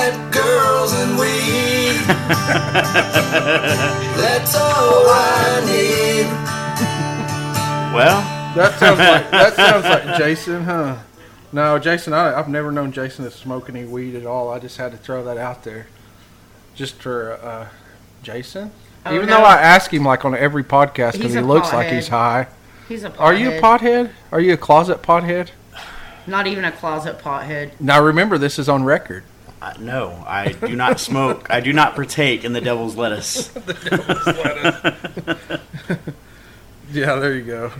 fat 0.00 0.32
girls 0.32 0.92
and 0.94 1.18
weed. 1.18 2.00
That's 4.16 4.54
all 4.54 5.04
I 5.06 5.62
need. 5.66 6.26
Well, 7.94 8.20
That 8.54 8.78
sounds 8.78 8.98
like 8.98 9.30
that 9.30 9.54
sounds 9.56 9.84
like 9.84 10.18
Jason, 10.18 10.64
huh? 10.64 10.98
No, 11.52 11.78
Jason. 11.78 12.12
I, 12.12 12.34
I've 12.38 12.48
never 12.48 12.70
known 12.72 12.92
Jason 12.92 13.24
to 13.24 13.30
smoke 13.30 13.68
any 13.68 13.84
weed 13.84 14.14
at 14.14 14.24
all. 14.24 14.50
I 14.50 14.58
just 14.58 14.76
had 14.76 14.92
to 14.92 14.98
throw 14.98 15.24
that 15.24 15.36
out 15.36 15.64
there, 15.64 15.86
just 16.74 16.94
for 16.94 17.32
uh, 17.34 17.68
Jason. 18.22 18.70
Oh, 19.04 19.14
Even 19.14 19.28
no. 19.28 19.38
though 19.38 19.44
I 19.44 19.56
ask 19.56 19.92
him 19.92 20.04
like 20.04 20.24
on 20.24 20.34
every 20.34 20.64
podcast 20.64 21.12
because 21.12 21.32
he 21.32 21.38
a 21.38 21.42
looks 21.42 21.72
like 21.72 21.88
he's 21.88 22.08
high. 22.08 22.46
He's 22.88 23.04
a 23.04 23.10
pothead. 23.10 23.20
Are 23.20 23.34
you 23.34 23.50
a 23.52 23.60
pothead? 23.60 24.10
Are 24.32 24.40
you 24.40 24.52
a 24.52 24.56
closet 24.56 25.02
pothead? 25.02 25.50
Not 26.26 26.46
even 26.46 26.64
a 26.64 26.72
closet 26.72 27.18
pothead. 27.18 27.72
Now 27.80 28.02
remember, 28.02 28.36
this 28.38 28.58
is 28.58 28.68
on 28.68 28.84
record. 28.84 29.24
Uh, 29.62 29.74
no, 29.78 30.24
I 30.26 30.52
do 30.52 30.74
not 30.76 31.00
smoke. 31.00 31.48
I 31.50 31.60
do 31.60 31.72
not 31.72 31.94
partake 31.94 32.44
in 32.44 32.52
the 32.54 32.60
devil's 32.60 32.96
lettuce. 32.96 33.50
Yeah, 36.92 37.14
there 37.16 37.34
you 37.34 37.44
go. 37.44 37.72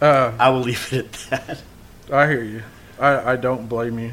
Uh, 0.00 0.32
I 0.38 0.50
will 0.50 0.60
leave 0.60 0.92
it 0.92 1.06
at 1.32 1.46
that. 1.46 1.62
I 2.12 2.26
hear 2.28 2.42
you. 2.44 2.62
I, 3.00 3.32
I 3.32 3.36
don't 3.36 3.68
blame 3.68 3.98
you. 3.98 4.12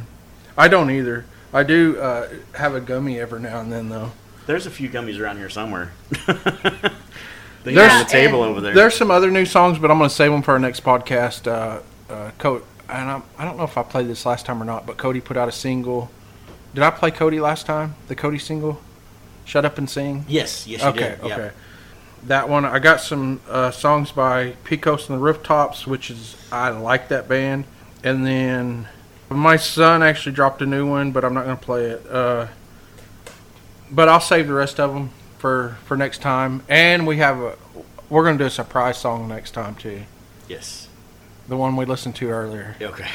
I 0.58 0.68
don't 0.70 0.90
either. 0.90 1.26
I 1.52 1.64
do 1.64 2.00
uh, 2.00 2.30
have 2.56 2.76
a 2.76 2.80
gummy 2.82 3.20
every 3.20 3.42
now 3.42 3.60
and 3.60 3.72
then, 3.72 3.90
though. 3.90 4.12
There's 4.48 4.66
a 4.66 4.72
few 4.72 4.90
gummies 4.90 5.20
around 5.20 5.38
here 5.38 5.50
somewhere. 5.50 5.92
They're 6.26 7.74
There's- 7.76 7.92
on 7.94 8.00
the 8.00 8.10
table 8.10 8.42
over 8.42 8.62
there. 8.62 8.74
There's 8.74 8.96
some 8.96 9.12
other 9.12 9.30
new 9.32 9.46
songs, 9.46 9.78
but 9.80 9.92
I'm 9.92 9.98
going 9.98 10.10
to 10.10 10.16
save 10.16 10.32
them 10.32 10.42
for 10.42 10.52
our 10.52 10.60
next 10.60 10.84
podcast. 10.84 11.48
Uh, 11.48 11.82
uh, 12.12 12.32
Coach, 12.38 12.64
and 12.90 13.10
I'm, 13.10 13.24
I 13.38 13.46
don't 13.46 13.58
know 13.58 13.64
if 13.64 13.78
I 13.78 13.84
played 13.84 14.08
this 14.08 14.26
last 14.26 14.46
time 14.46 14.62
or 14.62 14.66
not, 14.66 14.86
but 14.86 14.98
Cody 14.98 15.20
put 15.22 15.36
out 15.38 15.50
a 15.50 15.52
single. 15.54 16.10
Did 16.74 16.84
I 16.84 16.90
play 16.90 17.12
Cody 17.12 17.40
last 17.40 17.66
time? 17.66 17.96
The 18.08 18.16
Cody 18.16 18.40
single, 18.40 18.82
"Shut 19.46 19.66
Up 19.66 19.78
and 19.78 19.90
Sing." 19.90 20.26
Yes, 20.28 20.68
yes, 20.68 20.82
you 20.82 20.88
okay. 20.90 21.18
Yeah. 21.24 21.36
okay. 21.36 21.52
That 22.24 22.48
one, 22.48 22.64
I 22.64 22.80
got 22.80 23.02
some 23.02 23.42
uh, 23.50 23.72
songs 23.72 24.12
by 24.12 24.52
Pecos 24.64 25.10
and 25.10 25.18
the 25.18 25.22
Rooftops, 25.22 25.86
which 25.86 26.10
is 26.10 26.38
I 26.52 26.70
like 26.70 27.10
that 27.10 27.28
band. 27.28 27.66
And 28.02 28.26
then 28.26 28.88
my 29.30 29.58
son 29.58 30.02
actually 30.02 30.32
dropped 30.32 30.62
a 30.62 30.66
new 30.66 30.90
one, 30.90 31.12
but 31.12 31.26
I'm 31.26 31.34
not 31.34 31.44
going 31.44 31.58
to 31.58 31.64
play 31.64 31.86
it. 31.88 32.06
Uh, 32.10 32.48
but 33.92 34.08
I'll 34.08 34.22
save 34.22 34.48
the 34.48 34.54
rest 34.54 34.80
of 34.80 34.94
them 34.94 35.12
for 35.38 35.78
for 35.86 35.98
next 35.98 36.22
time. 36.22 36.64
And 36.70 37.06
we 37.06 37.18
have 37.18 37.40
a 37.40 37.58
we're 38.10 38.24
going 38.24 38.38
to 38.38 38.44
do 38.44 38.48
a 38.48 38.52
surprise 38.52 38.98
song 38.98 39.28
next 39.28 39.52
time 39.52 39.76
too. 39.76 40.04
Yes. 40.48 40.88
The 41.48 41.58
one 41.58 41.76
we 41.76 41.86
listened 41.86 42.16
to 42.18 42.30
earlier. 42.30 42.76
Okay. 42.82 43.10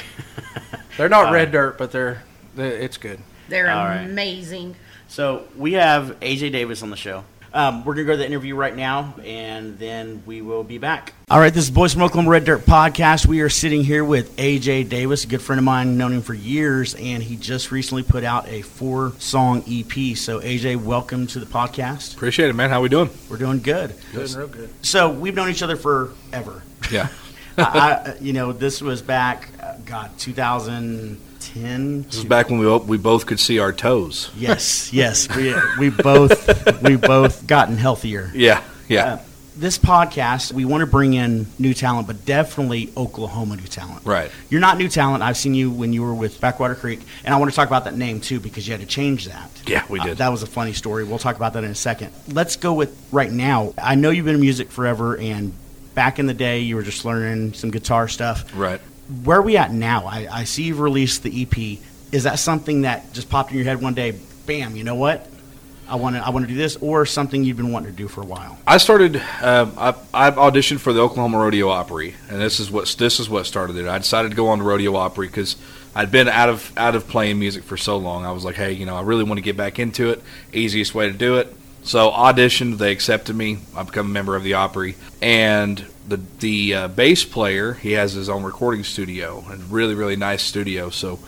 They're 0.96 1.08
not 1.08 1.26
All 1.26 1.32
red 1.32 1.52
dirt, 1.52 1.78
but 1.78 1.92
they're, 1.92 2.24
they 2.56 2.68
it's 2.70 2.96
good. 2.96 3.20
They're 3.48 3.70
All 3.70 3.84
right. 3.84 4.02
amazing. 4.02 4.76
So 5.08 5.44
we 5.56 5.72
have 5.74 6.20
AJ 6.20 6.52
Davis 6.52 6.82
on 6.82 6.90
the 6.90 6.96
show. 6.96 7.24
Um, 7.50 7.82
we're 7.87 7.94
gonna 7.94 8.04
go 8.06 8.12
to 8.12 8.18
the 8.18 8.26
interview 8.26 8.54
right 8.54 8.76
now, 8.76 9.14
and 9.24 9.78
then 9.78 10.22
we 10.26 10.42
will 10.42 10.62
be 10.62 10.76
back. 10.76 11.14
All 11.30 11.40
right, 11.40 11.52
this 11.52 11.64
is 11.64 11.70
Boys 11.70 11.94
from 11.94 12.02
Oklahoma 12.02 12.28
Red 12.30 12.44
Dirt 12.44 12.66
podcast. 12.66 13.24
We 13.24 13.40
are 13.40 13.48
sitting 13.48 13.82
here 13.82 14.04
with 14.04 14.37
AJ 14.37 14.90
Davis, 14.90 15.24
a 15.24 15.28
good 15.28 15.40
friend 15.40 15.58
of 15.58 15.64
mine, 15.64 15.96
known 15.96 16.12
him 16.12 16.20
for 16.20 16.34
years, 16.34 16.94
and 16.94 17.22
he 17.22 17.37
just 17.37 17.72
recently 17.72 18.02
put 18.02 18.22
out 18.22 18.46
a 18.48 18.61
four-song 18.61 19.64
EP. 19.66 20.14
So 20.14 20.40
AJ, 20.40 20.76
welcome 20.84 21.26
to 21.28 21.40
the 21.40 21.46
podcast. 21.46 22.14
Appreciate 22.14 22.50
it, 22.50 22.52
man. 22.52 22.68
How 22.68 22.80
are 22.80 22.82
we 22.82 22.90
doing? 22.90 23.08
We're 23.30 23.38
doing 23.38 23.61
good. 23.61 23.94
Doing 24.12 24.30
real 24.34 24.48
good. 24.48 24.68
So 24.82 25.11
we've 25.11 25.34
known 25.34 25.48
each 25.48 25.62
other 25.62 25.76
forever. 25.76 26.62
Yeah. 26.92 27.08
I, 27.58 27.62
I, 27.64 28.14
you 28.20 28.34
know, 28.34 28.52
this 28.52 28.82
was 28.82 29.00
back, 29.00 29.48
uh, 29.61 29.78
God, 29.87 30.11
2010. 31.54 32.02
This 32.02 32.16
is 32.16 32.24
back 32.24 32.50
when 32.50 32.58
we 32.58 32.76
we 32.78 32.96
both 32.98 33.26
could 33.26 33.40
see 33.40 33.58
our 33.58 33.72
toes. 33.72 34.30
Yes, 34.37 34.92
yes, 34.92 35.28
we 35.34 35.54
we 35.78 35.90
both 35.90 36.82
we 36.82 36.96
both 36.96 37.46
gotten 37.46 37.76
healthier. 37.76 38.30
Yeah. 38.34 38.62
Yeah. 38.88 39.04
Uh, 39.04 39.18
this 39.56 39.76
podcast, 39.76 40.52
we 40.52 40.64
want 40.64 40.82
to 40.82 40.87
bring 40.87 41.14
in 41.14 41.46
new 41.58 41.74
talent, 41.74 42.06
but 42.06 42.24
definitely 42.24 42.92
Oklahoma 42.96 43.56
new 43.56 43.64
talent. 43.64 44.06
Right. 44.06 44.30
You're 44.50 44.61
not 44.61 44.78
new 44.78 44.88
talent. 44.88 45.24
I've 45.24 45.37
seen 45.37 45.52
you 45.52 45.68
when 45.68 45.92
you 45.92 46.02
were 46.02 46.14
with 46.14 46.40
Backwater 46.40 46.76
Creek, 46.76 47.00
and 47.24 47.34
I 47.34 47.38
want 47.38 47.50
to 47.50 47.56
talk 47.56 47.66
about 47.66 47.84
that 47.84 47.96
name 47.96 48.20
too 48.20 48.38
because 48.38 48.68
you 48.68 48.72
had 48.72 48.80
to 48.80 48.87
change 48.87 49.26
that. 49.26 49.50
Yeah, 49.66 49.84
we 49.88 49.98
Uh, 49.98 50.04
did. 50.04 50.18
that 50.18 50.28
was 50.28 50.44
a 50.44 50.46
funny 50.46 50.72
story. 50.74 51.02
We'll 51.02 51.18
talk 51.18 51.34
about 51.34 51.54
that 51.54 51.64
in 51.64 51.70
a 51.72 51.74
second. 51.74 52.12
Let's 52.28 52.54
go 52.54 52.72
with 52.72 52.96
right 53.11 53.32
now. 53.32 53.74
I 53.76 53.96
know 53.96 54.11
you've 54.11 54.26
been 54.26 54.37
in 54.37 54.40
music 54.40 54.70
forever, 54.70 55.16
and 55.16 55.52
back 55.94 56.20
in 56.20 56.26
the 56.26 56.34
day, 56.34 56.61
you 56.61 56.76
were 56.76 56.82
just 56.84 57.04
learning 57.04 57.54
some 57.54 57.70
guitar 57.70 58.06
stuff. 58.06 58.44
right. 58.54 58.80
Where 59.24 59.38
are 59.38 59.42
we 59.42 59.56
at 59.56 59.72
now? 59.72 60.04
I, 60.06 60.28
I 60.30 60.44
see 60.44 60.64
you've 60.64 60.80
released 60.80 61.22
the 61.22 61.42
EP. 61.42 61.78
Is 62.12 62.24
that 62.24 62.38
something 62.38 62.82
that 62.82 63.12
just 63.12 63.30
popped 63.30 63.50
in 63.50 63.56
your 63.56 63.64
head 63.64 63.80
one 63.80 63.94
day? 63.94 64.18
Bam! 64.46 64.76
You 64.76 64.84
know 64.84 64.94
what? 64.94 65.28
I 65.88 65.96
want 65.96 66.16
to 66.16 66.24
I 66.24 66.30
want 66.30 66.46
to 66.46 66.52
do 66.52 66.58
this, 66.58 66.76
or 66.76 67.06
something 67.06 67.44
you've 67.44 67.56
been 67.56 67.72
wanting 67.72 67.90
to 67.90 67.96
do 67.96 68.08
for 68.08 68.20
a 68.20 68.26
while. 68.26 68.58
I 68.66 68.76
started. 68.76 69.16
Um, 69.40 69.72
I, 69.78 69.94
I 70.12 70.30
auditioned 70.30 70.80
for 70.80 70.92
the 70.92 71.00
Oklahoma 71.00 71.38
Rodeo 71.38 71.70
Opry, 71.70 72.14
and 72.28 72.40
this 72.40 72.60
is 72.60 72.70
what 72.70 72.94
this 72.98 73.18
is 73.18 73.30
what 73.30 73.46
started 73.46 73.76
it. 73.76 73.88
I 73.88 73.96
decided 73.96 74.30
to 74.30 74.36
go 74.36 74.48
on 74.48 74.58
the 74.58 74.64
Rodeo 74.66 74.94
Opry 74.96 75.28
because 75.28 75.56
I'd 75.94 76.10
been 76.10 76.28
out 76.28 76.50
of 76.50 76.72
out 76.76 76.94
of 76.94 77.08
playing 77.08 77.38
music 77.38 77.64
for 77.64 77.78
so 77.78 77.96
long. 77.96 78.26
I 78.26 78.32
was 78.32 78.44
like, 78.44 78.56
hey, 78.56 78.72
you 78.72 78.84
know, 78.84 78.96
I 78.96 79.00
really 79.00 79.24
want 79.24 79.38
to 79.38 79.42
get 79.42 79.56
back 79.56 79.78
into 79.78 80.10
it. 80.10 80.22
Easiest 80.52 80.94
way 80.94 81.10
to 81.10 81.16
do 81.16 81.36
it. 81.36 81.54
So 81.84 82.10
auditioned. 82.10 82.76
They 82.76 82.92
accepted 82.92 83.34
me. 83.34 83.60
I 83.74 83.82
become 83.82 84.06
a 84.06 84.10
member 84.10 84.36
of 84.36 84.42
the 84.44 84.54
Opry, 84.54 84.96
and 85.22 85.86
the 86.08 86.20
the 86.38 86.74
uh, 86.74 86.88
bass 86.88 87.24
player 87.24 87.74
he 87.74 87.92
has 87.92 88.12
his 88.14 88.28
own 88.28 88.42
recording 88.42 88.84
studio, 88.84 89.44
a 89.50 89.56
really 89.56 89.94
really 89.94 90.16
nice 90.16 90.42
studio. 90.42 90.90
So 90.90 91.18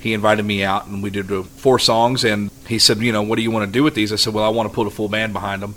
he 0.00 0.12
invited 0.12 0.44
me 0.44 0.64
out 0.64 0.86
and 0.86 1.02
we 1.02 1.10
did 1.10 1.30
uh, 1.30 1.42
four 1.42 1.78
songs 1.78 2.24
and 2.24 2.50
he 2.66 2.78
said 2.78 2.98
you 2.98 3.12
know 3.12 3.22
what 3.22 3.36
do 3.36 3.42
you 3.42 3.50
want 3.50 3.66
to 3.66 3.72
do 3.72 3.82
with 3.82 3.94
these? 3.94 4.12
I 4.12 4.16
said 4.16 4.34
well 4.34 4.44
i 4.44 4.48
want 4.48 4.68
to 4.68 4.74
put 4.74 4.86
a 4.86 4.90
full 4.90 5.08
band 5.08 5.32
behind 5.32 5.62
them 5.62 5.74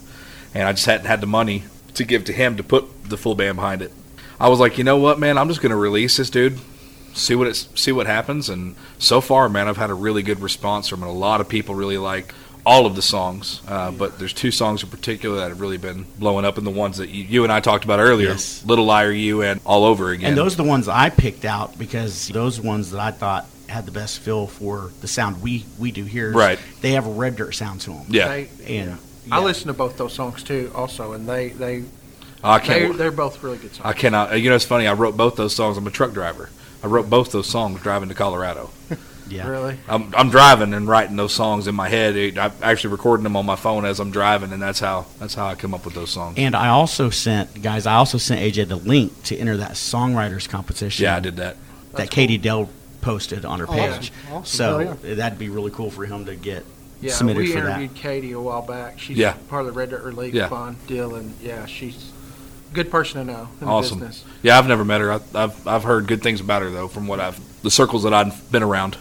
and 0.53 0.67
i 0.67 0.71
just 0.73 0.85
hadn't 0.85 1.05
had 1.05 1.21
the 1.21 1.27
money 1.27 1.63
to 1.93 2.03
give 2.03 2.25
to 2.25 2.33
him 2.33 2.57
to 2.57 2.63
put 2.63 3.05
the 3.05 3.17
full 3.17 3.35
band 3.35 3.55
behind 3.55 3.81
it. 3.81 3.91
I 4.39 4.49
was 4.49 4.59
like 4.59 4.77
you 4.77 4.83
know 4.83 4.97
what 4.97 5.19
man? 5.19 5.37
I'm 5.37 5.47
just 5.47 5.61
going 5.61 5.71
to 5.71 5.77
release 5.77 6.17
this 6.17 6.29
dude. 6.29 6.59
See 7.13 7.35
what 7.35 7.47
it's 7.47 7.69
see 7.79 7.91
what 7.91 8.07
happens. 8.07 8.49
And 8.49 8.75
so 8.97 9.21
far 9.21 9.47
man 9.49 9.67
i've 9.67 9.77
had 9.77 9.89
a 9.89 9.95
really 9.95 10.23
good 10.23 10.39
response 10.39 10.87
from 10.87 11.03
it 11.03 11.07
a 11.07 11.11
lot 11.11 11.41
of 11.41 11.47
people 11.47 11.75
really 11.75 11.97
like 11.97 12.33
all 12.69 12.85
of 12.85 12.95
the 12.95 13.01
songs 13.01 13.61
uh, 13.67 13.89
but 13.91 14.19
there's 14.19 14.33
two 14.33 14.51
songs 14.51 14.83
in 14.83 14.89
particular 14.89 15.37
that 15.37 15.49
have 15.49 15.61
really 15.61 15.77
been 15.77 16.05
blowing 16.19 16.43
up 16.43 16.57
and 16.57 16.67
the 16.67 16.71
ones 16.85 16.97
that 16.97 17.09
you, 17.09 17.23
you 17.23 17.43
and 17.45 17.51
i 17.53 17.59
talked 17.61 17.85
about 17.85 17.99
earlier 17.99 18.29
Yes. 18.29 18.63
little 18.65 18.83
liar 18.85 19.11
you 19.11 19.41
and 19.41 19.61
all 19.65 19.85
over 19.85 20.11
again 20.11 20.29
And 20.31 20.37
those 20.37 20.53
are 20.55 20.57
the 20.63 20.69
ones 20.75 20.87
I 20.89 21.09
picked 21.09 21.45
out 21.45 21.79
because 21.79 22.27
those 22.27 22.59
ones 22.59 22.91
that 22.91 22.99
I 22.99 23.11
thought 23.11 23.45
had 23.69 23.85
the 23.85 23.91
best 23.91 24.19
feel 24.19 24.47
for 24.47 24.91
the 25.01 25.07
sound 25.07 25.41
we 25.41 25.65
we 25.79 25.91
do 25.91 26.03
here. 26.05 26.31
Right. 26.31 26.59
They 26.81 26.91
have 26.91 27.05
a 27.07 27.11
red 27.11 27.35
dirt 27.37 27.53
sound 27.55 27.81
to 27.81 27.91
them. 27.91 28.05
yeah 28.09 28.27
They, 28.27 28.49
And 28.79 28.97
I 29.31 29.41
listen 29.43 29.67
to 29.67 29.73
both 29.73 29.97
those 29.97 30.13
songs 30.13 30.43
too, 30.43 30.71
also, 30.75 31.13
and 31.13 31.27
they 31.27 31.49
they 31.49 31.83
i 32.43 32.59
they 32.59 32.65
can't 32.65 32.97
they're 32.97 33.11
both 33.11 33.41
really 33.43 33.57
good 33.59 33.73
songs. 33.75 33.85
I 33.85 33.93
cannot. 33.93 34.31
uh, 34.31 34.35
You 34.35 34.49
know, 34.49 34.55
it's 34.55 34.65
funny. 34.65 34.87
I 34.87 34.93
wrote 34.93 35.15
both 35.17 35.35
those 35.37 35.55
songs. 35.55 35.77
I'm 35.77 35.87
a 35.87 35.91
truck 35.91 36.11
driver. 36.13 36.49
I 36.83 36.87
wrote 36.87 37.09
both 37.09 37.31
those 37.31 37.47
songs 37.49 37.81
driving 37.81 38.09
to 38.09 38.15
Colorado. 38.15 38.69
Yeah. 39.29 39.47
Really? 39.47 39.77
I'm, 39.87 40.13
I'm 40.15 40.29
driving 40.29 40.73
and 40.73 40.87
writing 40.87 41.15
those 41.15 41.33
songs 41.33 41.67
in 41.67 41.75
my 41.75 41.89
head. 41.89 42.37
I'm 42.37 42.51
actually 42.61 42.91
recording 42.91 43.23
them 43.23 43.35
on 43.35 43.45
my 43.45 43.55
phone 43.55 43.85
as 43.85 43.99
I'm 43.99 44.11
driving, 44.11 44.51
and 44.53 44.61
that's 44.61 44.79
how 44.79 45.05
that's 45.19 45.33
how 45.33 45.47
I 45.47 45.55
come 45.55 45.73
up 45.73 45.85
with 45.85 45.93
those 45.93 46.09
songs. 46.11 46.35
And 46.37 46.55
I 46.55 46.69
also 46.69 47.09
sent 47.09 47.61
guys. 47.61 47.85
I 47.85 47.95
also 47.95 48.17
sent 48.17 48.41
AJ 48.41 48.67
the 48.67 48.75
link 48.77 49.23
to 49.25 49.37
enter 49.37 49.57
that 49.57 49.71
songwriters 49.71 50.47
competition. 50.47 51.03
Yeah, 51.03 51.15
I 51.17 51.19
did 51.19 51.35
that. 51.37 51.57
that 51.93 52.09
Katie 52.11 52.37
Dell 52.37 52.69
posted 53.01 53.45
on 53.45 53.59
her 53.59 53.65
oh, 53.69 53.73
Awesome. 53.73 53.99
page. 53.99 54.11
Awesome. 54.31 54.45
So 54.45 54.97
Oh, 55.03 55.15
that'd 55.15 55.39
be 55.39 55.49
really 55.49 55.71
cool 55.71 55.89
for 55.91 56.05
him 56.05 56.25
to 56.25 56.35
get 56.35 56.65
Yeah, 57.01 57.13
submitted 57.13 57.39
we 57.39 57.47
for 57.51 57.61
that. 57.61 57.79
interviewed 57.79 57.95
Katie 57.95 58.31
a 58.33 58.39
while 58.39 58.61
back. 58.61 58.99
She's 58.99 59.17
Yeah. 59.17 59.33
part 59.49 59.61
of 59.61 59.67
the 59.67 59.71
Red 59.73 59.91
Dirt 59.91 60.03
Relief 60.03 60.33
Yeah. 60.33 60.49
Fund 60.49 60.77
deal, 60.87 61.15
and 61.15 61.33
yeah, 61.41 61.65
she's 61.65 62.11
a 62.71 62.75
good 62.75 62.91
person 62.91 63.25
to 63.25 63.31
know 63.33 63.47
in 63.61 63.67
Awesome. 63.67 63.99
the 63.99 64.07
business. 64.07 64.25
Yeah, 64.43 64.57
I've 64.57 64.67
never 64.67 64.83
met 64.83 64.99
her. 65.01 65.13
I, 65.13 65.19
I've 65.35 65.67
I've 65.67 65.83
heard 65.83 66.07
good 66.07 66.21
things 66.21 66.41
about 66.41 66.61
her 66.63 66.69
though, 66.69 66.87
from 66.87 67.07
what 67.07 67.19
I've 67.19 67.39
the 67.63 67.71
circles 67.71 68.03
that 68.03 68.13
I've 68.13 68.51
been 68.51 68.63
around. 68.63 68.97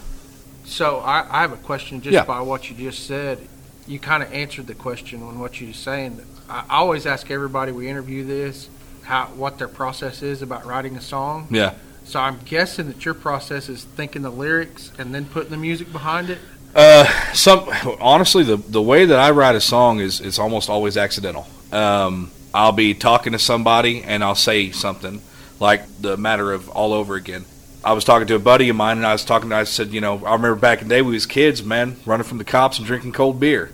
So 0.67 0.97
I, 0.97 1.25
I 1.29 1.41
have 1.41 1.53
a 1.53 1.57
question 1.57 2.01
just 2.01 2.13
Yeah. 2.13 2.25
by 2.25 2.41
what 2.41 2.69
you 2.69 2.75
just 2.75 3.07
said. 3.07 3.39
You 3.87 3.99
kind 3.99 4.21
of 4.21 4.31
answered 4.33 4.67
the 4.67 4.75
question 4.75 5.23
on 5.23 5.39
what 5.39 5.61
you 5.61 5.67
were 5.67 5.73
saying. 5.73 6.21
I 6.49 6.63
I 6.69 6.75
always 6.77 7.05
ask 7.05 7.31
everybody 7.31 7.71
we 7.71 7.89
interview 7.89 8.23
this 8.25 8.69
how 9.03 9.27
what 9.37 9.57
their 9.57 9.69
process 9.69 10.21
is 10.21 10.41
about 10.41 10.65
writing 10.65 10.97
a 10.97 11.01
song. 11.01 11.47
Yeah. 11.49 11.73
So 12.03 12.19
I'm 12.19 12.39
guessing 12.45 12.87
that 12.87 13.05
your 13.05 13.13
process 13.13 13.69
is 13.69 13.83
thinking 13.83 14.21
the 14.21 14.29
lyrics 14.29 14.91
and 14.97 15.13
then 15.15 15.25
putting 15.25 15.51
the 15.51 15.57
music 15.57 15.91
behind 15.91 16.29
it. 16.29 16.39
Uh, 16.75 17.05
some 17.33 17.69
honestly, 18.01 18.43
the 18.43 18.57
the 18.57 18.81
way 18.81 19.05
that 19.05 19.19
I 19.19 19.31
write 19.31 19.55
a 19.55 19.61
song 19.61 19.99
is 20.01 20.19
is 20.19 20.37
almost 20.37 20.69
always 20.69 20.97
accidental. 20.97 21.47
Um, 21.71 22.29
I'll 22.53 22.71
be 22.73 22.93
talking 22.93 23.31
to 23.33 23.39
somebody 23.39 24.03
and 24.03 24.23
I'll 24.23 24.35
say 24.35 24.71
something 24.71 25.21
like 25.59 25.81
the 26.01 26.17
matter 26.17 26.51
of 26.51 26.69
all 26.69 26.91
over 26.93 27.15
again. 27.15 27.45
I 27.87 27.93
was 27.93 28.03
talking 28.03 28.27
to 28.27 28.35
a 28.35 28.39
buddy 28.39 28.69
of 28.69 28.75
mine 28.75 28.97
and 28.97 29.05
I 29.05 29.13
was 29.13 29.23
talking. 29.23 29.51
I 29.53 29.63
said, 29.63 29.93
you 29.93 30.01
know, 30.01 30.17
I 30.25 30.33
remember 30.33 30.55
back 30.55 30.81
in 30.81 30.87
the 30.89 30.95
day 30.95 31.01
we 31.01 31.13
was 31.13 31.25
kids, 31.25 31.63
man, 31.63 31.95
running 32.05 32.25
from 32.25 32.37
the 32.37 32.43
cops 32.43 32.77
and 32.79 32.85
drinking 32.87 33.13
cold 33.13 33.39
beer. 33.39 33.71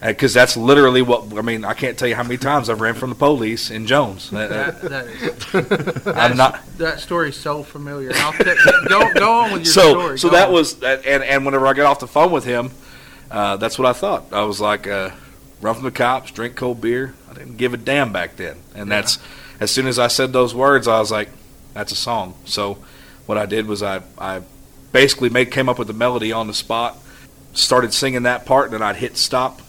Because 0.00 0.34
that's 0.34 0.54
literally 0.54 1.00
what 1.00 1.32
I 1.38 1.40
mean. 1.40 1.64
I 1.64 1.72
can't 1.72 1.96
tell 1.98 2.06
you 2.06 2.14
how 2.14 2.22
many 2.22 2.36
times 2.36 2.68
I've 2.68 2.82
ran 2.82 2.92
from 2.92 3.08
the 3.08 3.16
police 3.16 3.70
in 3.70 3.86
Jones. 3.86 4.28
That- 4.30 4.82
That, 4.82 5.06
is, 5.06 6.06
I'm 6.06 6.36
not. 6.36 6.60
that 6.76 7.00
story 7.00 7.30
is 7.30 7.36
so 7.38 7.62
familiar. 7.62 8.10
I'll 8.14 8.32
t- 8.34 8.44
go 8.86 9.10
go 9.14 9.32
on 9.32 9.52
with 9.52 9.64
your 9.64 9.72
so 9.72 9.90
story. 9.92 10.18
so 10.18 10.28
Go 10.28 10.36
that 10.36 10.48
on. 10.48 10.52
was 10.54 10.82
and 10.82 11.24
and 11.24 11.46
whenever 11.46 11.66
I 11.66 11.72
got 11.72 11.86
off 11.86 12.00
the 12.00 12.06
phone 12.06 12.32
with 12.32 12.44
him, 12.44 12.72
uh, 13.30 13.56
that's 13.56 13.78
what 13.78 13.86
I 13.86 13.94
thought. 13.94 14.24
I 14.30 14.42
was 14.42 14.60
like, 14.60 14.86
uh, 14.86 15.08
run 15.62 15.74
from 15.74 15.84
the 15.84 15.90
cops, 15.90 16.30
drink 16.32 16.54
cold 16.54 16.82
beer. 16.82 17.14
I 17.30 17.32
didn't 17.32 17.56
give 17.56 17.72
a 17.72 17.78
damn 17.78 18.12
back 18.12 18.36
then, 18.36 18.58
and 18.74 18.90
that's 18.92 19.18
as 19.58 19.70
soon 19.70 19.86
as 19.86 19.98
I 19.98 20.08
said 20.08 20.34
those 20.34 20.54
words, 20.54 20.86
I 20.86 20.98
was 20.98 21.10
like, 21.10 21.30
that's 21.72 21.92
a 21.92 21.96
song. 21.96 22.34
So 22.44 22.76
what 23.26 23.38
I 23.38 23.46
did 23.46 23.66
was 23.66 23.82
I 23.82 24.02
I 24.18 24.42
basically 24.92 25.28
made 25.28 25.50
came 25.50 25.68
up 25.68 25.78
with 25.78 25.88
the 25.88 25.94
melody 25.94 26.32
on 26.32 26.46
the 26.46 26.54
spot, 26.54 26.98
started 27.52 27.92
singing 27.92 28.22
that 28.22 28.46
part, 28.46 28.66
and 28.66 28.74
then 28.74 28.82
I'd 28.82 28.96
hit 28.96 29.16
stop. 29.16 29.60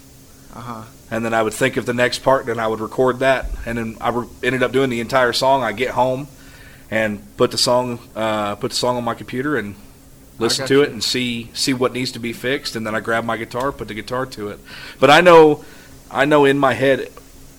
Uh-huh. 0.54 0.84
And 1.12 1.24
then 1.24 1.34
I 1.34 1.44
would 1.44 1.54
think 1.54 1.78
of 1.78 1.86
the 1.86 1.94
next 1.94 2.20
part, 2.20 2.42
and 2.42 2.50
then 2.50 2.60
I 2.60 2.68
would 2.68 2.80
record 2.80 3.20
that, 3.20 3.46
and 3.66 3.78
then 3.78 3.98
I 4.02 4.10
re- 4.10 4.28
ended 4.44 4.64
up 4.64 4.72
doing 4.72 4.90
the 4.90 5.00
entire 5.02 5.34
song. 5.34 5.64
I 5.64 5.72
get 5.72 5.92
home, 5.92 6.28
and 6.90 7.22
put 7.38 7.52
the 7.52 7.58
song, 7.58 8.00
uh, 8.16 8.56
put 8.56 8.72
the 8.72 8.78
song 8.78 8.98
on 8.98 9.04
my 9.04 9.14
computer, 9.14 9.56
and 9.58 9.76
listen 10.40 10.68
to 10.68 10.76
you. 10.76 10.82
it 10.82 10.90
and 10.92 11.04
see 11.04 11.50
see 11.54 11.74
what 11.74 11.94
needs 11.94 12.12
to 12.14 12.20
be 12.20 12.34
fixed, 12.34 12.76
and 12.76 12.86
then 12.86 12.96
I 12.96 13.00
grab 13.00 13.24
my 13.24 13.38
guitar, 13.38 13.72
put 13.72 13.88
the 13.88 13.94
guitar 13.94 14.26
to 14.28 14.50
it. 14.50 14.60
But 15.00 15.10
I 15.10 15.22
know, 15.22 15.64
I 16.10 16.26
know 16.26 16.46
in 16.46 16.58
my 16.58 16.74
head 16.74 17.10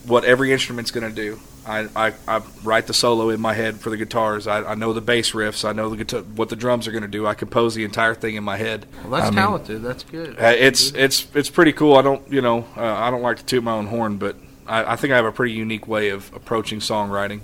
what 0.04 0.24
every 0.24 0.52
instrument's 0.52 0.90
going 0.90 1.08
to 1.08 1.14
do. 1.14 1.40
I, 1.66 1.88
I, 1.96 2.12
I 2.28 2.42
write 2.62 2.86
the 2.86 2.94
solo 2.94 3.30
in 3.30 3.40
my 3.40 3.52
head 3.54 3.80
for 3.80 3.90
the 3.90 3.96
guitars. 3.96 4.46
I, 4.46 4.62
I 4.62 4.74
know 4.74 4.92
the 4.92 5.00
bass 5.00 5.32
riffs. 5.32 5.68
I 5.68 5.72
know 5.72 5.90
the 5.90 5.96
guitar, 5.96 6.20
what 6.20 6.48
the 6.48 6.56
drums 6.56 6.86
are 6.86 6.92
going 6.92 7.02
to 7.02 7.08
do. 7.08 7.26
I 7.26 7.34
compose 7.34 7.74
the 7.74 7.84
entire 7.84 8.14
thing 8.14 8.36
in 8.36 8.44
my 8.44 8.56
head. 8.56 8.86
Well, 9.02 9.10
that's 9.12 9.26
I 9.26 9.30
mean, 9.30 9.36
talented. 9.38 9.82
That's 9.82 10.04
good. 10.04 10.38
uh, 10.40 10.54
it's 10.56 10.92
it's 10.92 11.26
it's 11.34 11.50
pretty 11.50 11.72
cool. 11.72 11.96
I 11.96 12.02
don't 12.02 12.22
you 12.30 12.40
know 12.40 12.64
uh, 12.76 12.82
I 12.84 13.10
don't 13.10 13.22
like 13.22 13.38
to 13.38 13.44
toot 13.44 13.62
my 13.64 13.72
own 13.72 13.86
horn, 13.86 14.16
but 14.18 14.36
I, 14.66 14.92
I 14.92 14.96
think 14.96 15.12
I 15.12 15.16
have 15.16 15.24
a 15.24 15.32
pretty 15.32 15.54
unique 15.54 15.86
way 15.88 16.10
of 16.10 16.32
approaching 16.34 16.80
songwriting. 16.80 17.40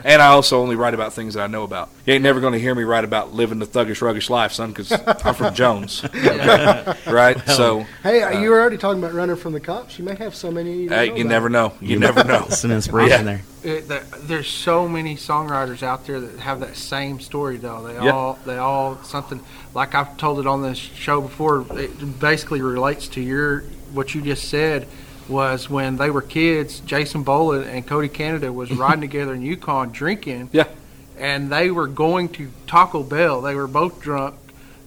Exactly. 0.00 0.12
And 0.12 0.22
I 0.22 0.26
also 0.28 0.60
only 0.60 0.76
write 0.76 0.94
about 0.94 1.12
things 1.12 1.34
that 1.34 1.42
I 1.42 1.46
know 1.46 1.62
about. 1.62 1.90
You 2.06 2.14
ain't 2.14 2.22
never 2.22 2.40
going 2.40 2.52
to 2.54 2.58
hear 2.58 2.74
me 2.74 2.82
write 2.82 3.04
about 3.04 3.32
living 3.32 3.58
the 3.58 3.66
thuggish, 3.66 4.00
ruggish 4.02 4.28
life, 4.30 4.52
son, 4.52 4.70
because 4.72 4.90
I'm 4.92 5.34
from 5.34 5.54
Jones, 5.54 6.02
right? 7.06 7.36
so 7.46 7.80
Hey, 8.02 8.22
uh, 8.22 8.40
you 8.40 8.50
were 8.50 8.60
already 8.60 8.78
talking 8.78 9.02
about 9.02 9.14
running 9.14 9.36
from 9.36 9.52
the 9.52 9.60
cops. 9.60 9.98
You 9.98 10.04
may 10.04 10.14
have 10.16 10.34
so 10.34 10.50
many. 10.50 10.82
You, 10.84 10.88
hey, 10.88 11.08
know 11.10 11.14
you 11.16 11.24
never 11.24 11.48
know. 11.48 11.72
You 11.80 11.98
never 11.98 12.24
know. 12.24 12.44
It's 12.46 12.64
an 12.64 12.70
inspiration 12.72 13.26
Yeah. 13.26 13.38
there. 13.38 13.42
It, 13.62 13.88
there, 13.88 14.04
there's 14.22 14.48
so 14.48 14.88
many 14.88 15.16
songwriters 15.16 15.82
out 15.82 16.06
there 16.06 16.18
that 16.20 16.40
have 16.40 16.60
that 16.60 16.76
same 16.76 17.20
story 17.20 17.56
though. 17.58 17.82
They 17.86 17.94
Yeah. 17.94 18.10
all 18.12 18.38
they 18.46 18.56
all 18.56 18.96
something 19.02 19.40
like 19.74 19.94
I've 19.94 20.16
told 20.16 20.40
it 20.40 20.46
on 20.46 20.62
this 20.62 20.78
show 20.78 21.20
before. 21.20 21.66
It 21.78 22.18
basically 22.20 22.62
relates 22.62 23.06
to 23.08 23.20
your 23.20 23.60
what 23.92 24.14
you 24.14 24.22
just 24.22 24.48
said 24.48 24.86
was 25.30 25.70
when 25.70 25.96
they 25.96 26.10
were 26.10 26.22
kids. 26.22 26.80
Jason 26.80 27.22
Boland 27.22 27.64
and 27.70 27.86
Cody 27.86 28.08
Canada 28.08 28.52
was 28.52 28.70
riding 28.72 29.00
together 29.00 29.32
in 29.34 29.42
Yukon 29.42 29.90
drinking. 29.92 30.50
Yeah. 30.52 30.64
and 31.18 31.50
they 31.50 31.70
were 31.70 31.86
going 31.86 32.28
to 32.30 32.50
Taco 32.66 33.02
Bell. 33.02 33.40
They 33.40 33.54
were 33.54 33.66
both 33.66 34.00
drunk. 34.00 34.34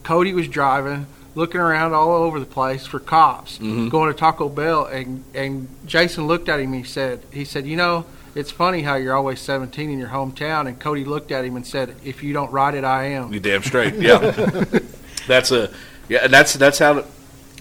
Cody 0.03 0.33
was 0.33 0.47
driving, 0.47 1.05
looking 1.33 1.61
around 1.61 1.93
all 1.93 2.11
over 2.23 2.39
the 2.39 2.45
place 2.45 2.85
for 2.85 2.99
cops, 2.99 3.57
Mm-hmm. 3.57 3.87
going 3.89 4.11
to 4.11 4.17
Taco 4.19 4.49
Bell, 4.49 4.85
and 4.85 5.23
and 5.33 5.67
Jason 5.85 6.27
looked 6.27 6.49
at 6.49 6.59
him. 6.59 6.73
And 6.73 6.83
he 6.83 6.89
said, 6.89 7.21
he 7.31 7.45
said, 7.45 7.65
you 7.65 7.77
know, 7.77 8.05
it's 8.35 8.51
funny 8.51 8.81
how 8.81 8.95
you're 8.95 9.15
always 9.15 9.39
17 9.39 9.89
in 9.89 9.97
your 9.99 10.09
hometown. 10.09 10.67
And 10.67 10.77
Cody 10.79 11.05
looked 11.05 11.31
at 11.31 11.45
him 11.45 11.55
and 11.55 11.65
said, 11.65 11.95
if 12.03 12.21
you 12.23 12.33
don't 12.33 12.51
ride 12.51 12.73
it, 12.75 12.83
I 12.83 13.05
am. 13.05 13.31
You 13.31 13.39
damn 13.39 13.63
straight. 13.63 13.93
Yeah. 13.95 14.17
that's 15.27 15.51
a 15.51 15.69
yeah. 16.09 16.19
And 16.23 16.33
that's 16.33 16.53
that's 16.53 16.79
how. 16.79 16.93
The, 16.95 17.05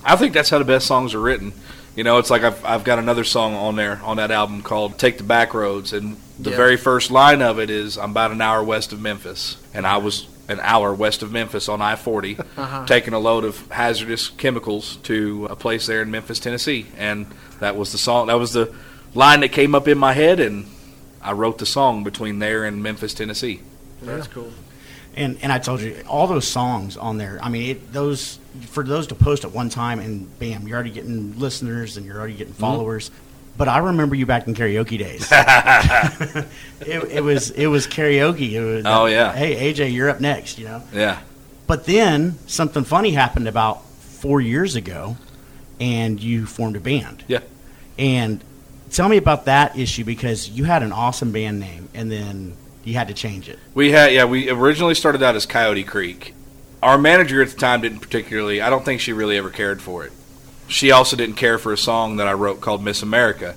I 0.05 0.17
think 0.17 0.33
that's 0.35 0.51
how 0.51 0.59
the 0.59 0.65
best 0.65 0.87
songs 0.89 1.15
are 1.15 1.21
written. 1.21 1.53
You 1.95 2.05
know, 2.05 2.19
it's 2.19 2.31
like 2.31 2.43
I've 2.43 2.65
I've 2.65 2.85
got 2.85 2.99
another 2.99 3.25
song 3.25 3.55
on 3.55 3.77
there 3.77 4.01
on 4.03 4.17
that 4.17 4.31
album 4.31 4.63
called 4.63 4.99
"Take 4.99 5.19
the 5.19 5.25
Back 5.25 5.53
Roads," 5.53 5.93
and 5.93 6.17
the 6.39 6.51
Yeah. 6.51 6.57
very 6.57 6.77
first 6.79 7.11
line 7.11 7.43
of 7.43 7.59
it 7.59 7.69
is, 7.71 7.99
"I'm 7.99 8.13
about 8.13 8.31
an 8.31 8.41
hour 8.41 8.63
west 8.65 8.93
of 8.93 9.01
Memphis," 9.01 9.57
and 9.75 9.87
I 9.87 9.99
was 9.99 10.27
an 10.49 10.59
hour 10.63 10.93
west 10.95 11.23
of 11.23 11.31
Memphis 11.33 11.69
on 11.69 11.81
I-40, 11.83 12.39
Uh-huh. 12.57 12.85
taking 12.87 13.13
a 13.15 13.19
load 13.19 13.45
of 13.45 13.67
hazardous 13.71 14.29
chemicals 14.31 14.97
to 15.05 15.47
a 15.51 15.57
place 15.57 15.87
there 15.87 16.03
in 16.03 16.11
Memphis, 16.11 16.39
Tennessee, 16.41 16.87
and 16.99 17.27
that 17.61 17.77
was 17.77 17.93
the 17.93 17.99
song. 17.99 18.27
That 18.29 18.39
was 18.39 18.53
the 18.53 18.71
line 19.15 19.41
that 19.41 19.53
came 19.53 19.75
up 19.75 19.87
in 19.87 19.99
my 19.99 20.15
head, 20.15 20.41
and 20.41 20.67
I 21.23 21.33
wrote 21.33 21.59
the 21.59 21.67
song 21.67 22.05
between 22.05 22.39
there 22.39 22.65
and 22.65 22.83
Memphis, 22.83 23.13
Tennessee. 23.15 23.61
That's 24.03 24.27
cool. 24.29 24.51
And 25.15 25.39
and 25.43 25.53
I 25.53 25.59
told 25.59 25.81
you 25.81 26.03
all 26.09 26.27
those 26.27 26.47
songs 26.47 26.97
on 26.97 27.19
there. 27.19 27.39
I 27.43 27.49
mean, 27.49 27.71
it, 27.71 27.93
those 27.93 28.39
for 28.67 28.83
those 28.83 29.09
to 29.09 29.15
post 29.15 29.45
at 29.45 29.53
one 29.53 29.69
time 29.69 29.99
and 30.01 30.39
bam, 30.39 30.67
you're 30.67 30.77
already 30.77 30.91
getting 30.91 31.39
listeners 31.39 31.97
and 31.97 32.07
you're 32.07 32.19
already 32.19 32.35
getting 32.35 32.53
mm-hmm. 32.55 32.61
followers. 32.61 33.11
But 33.57 33.69
I 33.69 33.79
remember 33.79 34.15
you 34.15 34.25
back 34.25 34.47
in 34.47 34.55
karaoke 34.55 34.99
days. 34.99 35.29
it, 36.81 37.11
it 37.11 37.23
was 37.23 37.51
it 37.51 37.67
was 37.67 37.87
karaoke. 37.87 38.53
It 38.53 38.65
was, 38.65 38.85
Oh, 38.87 39.07
yeah. 39.07 39.33
Hey 39.33 39.73
AJ, 39.73 39.93
you're 39.93 40.09
up 40.09 40.21
next. 40.21 40.59
You 40.59 40.67
know. 40.67 40.83
Yeah. 40.93 41.21
But 41.67 41.85
then 41.85 42.39
something 42.47 42.85
funny 42.85 43.13
happened 43.13 43.49
about 43.49 43.85
four 43.87 44.41
years 44.41 44.77
ago, 44.77 45.17
and 45.81 46.21
you 46.21 46.47
formed 46.47 46.77
a 46.77 46.81
band. 46.81 47.25
Yeah. 47.29 47.41
And 47.99 48.43
tell 48.91 49.09
me 49.09 49.17
about 49.17 49.45
that 49.47 49.79
issue 49.79 50.05
because 50.05 50.49
you 50.49 50.65
had 50.65 50.83
an 50.83 50.93
awesome 50.93 51.33
band 51.33 51.61
name, 51.61 51.89
and 51.95 52.11
then 52.11 52.57
you 52.85 52.95
had 52.95 53.09
to 53.09 53.15
change 53.15 53.49
it. 53.49 53.59
We 53.75 53.93
had 53.93 54.13
yeah. 54.13 54.25
We 54.25 54.51
originally 54.51 54.95
started 54.95 55.23
out 55.23 55.35
as 55.35 55.47
Coyote 55.47 55.85
Creek. 55.85 56.35
Our 56.83 56.99
manager 56.99 57.41
at 57.43 57.51
the 57.51 57.57
time 57.57 57.83
didn't 57.83 58.01
particularly. 58.01 58.61
I 58.61 58.71
don't 58.71 58.85
think 58.85 59.01
she 59.01 59.13
really 59.13 59.37
ever 59.37 59.51
cared 59.51 59.81
for 59.81 60.05
it. 60.05 60.13
She 60.69 60.91
also 60.91 61.17
didn't 61.17 61.37
care 61.37 61.59
for 61.59 61.73
a 61.73 61.79
song 61.79 62.17
that 62.17 62.27
I 62.27 62.33
wrote 62.33 62.61
called 62.61 62.83
Miss 62.83 63.03
America, 63.03 63.55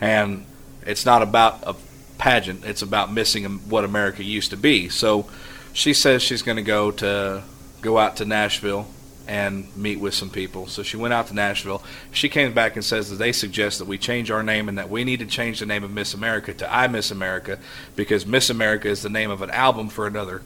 and 0.00 0.44
it's 0.84 1.06
not 1.06 1.22
about 1.22 1.62
a 1.62 1.74
pageant. 2.18 2.64
It's 2.64 2.82
about 2.82 3.12
missing 3.12 3.44
what 3.68 3.84
America 3.84 4.22
used 4.22 4.50
to 4.50 4.56
be. 4.56 4.88
So 4.88 5.28
she 5.72 5.94
says 5.94 6.22
she's 6.22 6.42
going 6.42 6.56
to 6.56 6.62
go 6.62 6.90
to 6.90 7.42
go 7.80 7.98
out 7.98 8.16
to 8.16 8.24
Nashville 8.24 8.88
and 9.28 9.74
meet 9.76 9.98
with 9.98 10.14
some 10.14 10.30
people. 10.30 10.66
So 10.66 10.82
she 10.82 10.96
went 10.96 11.14
out 11.14 11.28
to 11.28 11.34
Nashville. 11.34 11.82
She 12.12 12.28
came 12.28 12.52
back 12.52 12.76
and 12.76 12.84
says 12.84 13.10
that 13.10 13.16
they 13.16 13.32
suggest 13.32 13.78
that 13.78 13.88
we 13.88 13.98
change 13.98 14.30
our 14.30 14.42
name 14.42 14.68
and 14.68 14.78
that 14.78 14.88
we 14.88 15.04
need 15.04 15.18
to 15.20 15.26
change 15.26 15.58
the 15.58 15.66
name 15.66 15.84
of 15.84 15.90
Miss 15.90 16.14
America 16.14 16.54
to 16.54 16.72
I 16.72 16.86
Miss 16.88 17.10
America 17.10 17.58
because 17.96 18.26
Miss 18.26 18.50
America 18.50 18.88
is 18.88 19.02
the 19.02 19.10
name 19.10 19.30
of 19.30 19.42
an 19.42 19.50
album 19.50 19.88
for 19.88 20.06
another 20.06 20.42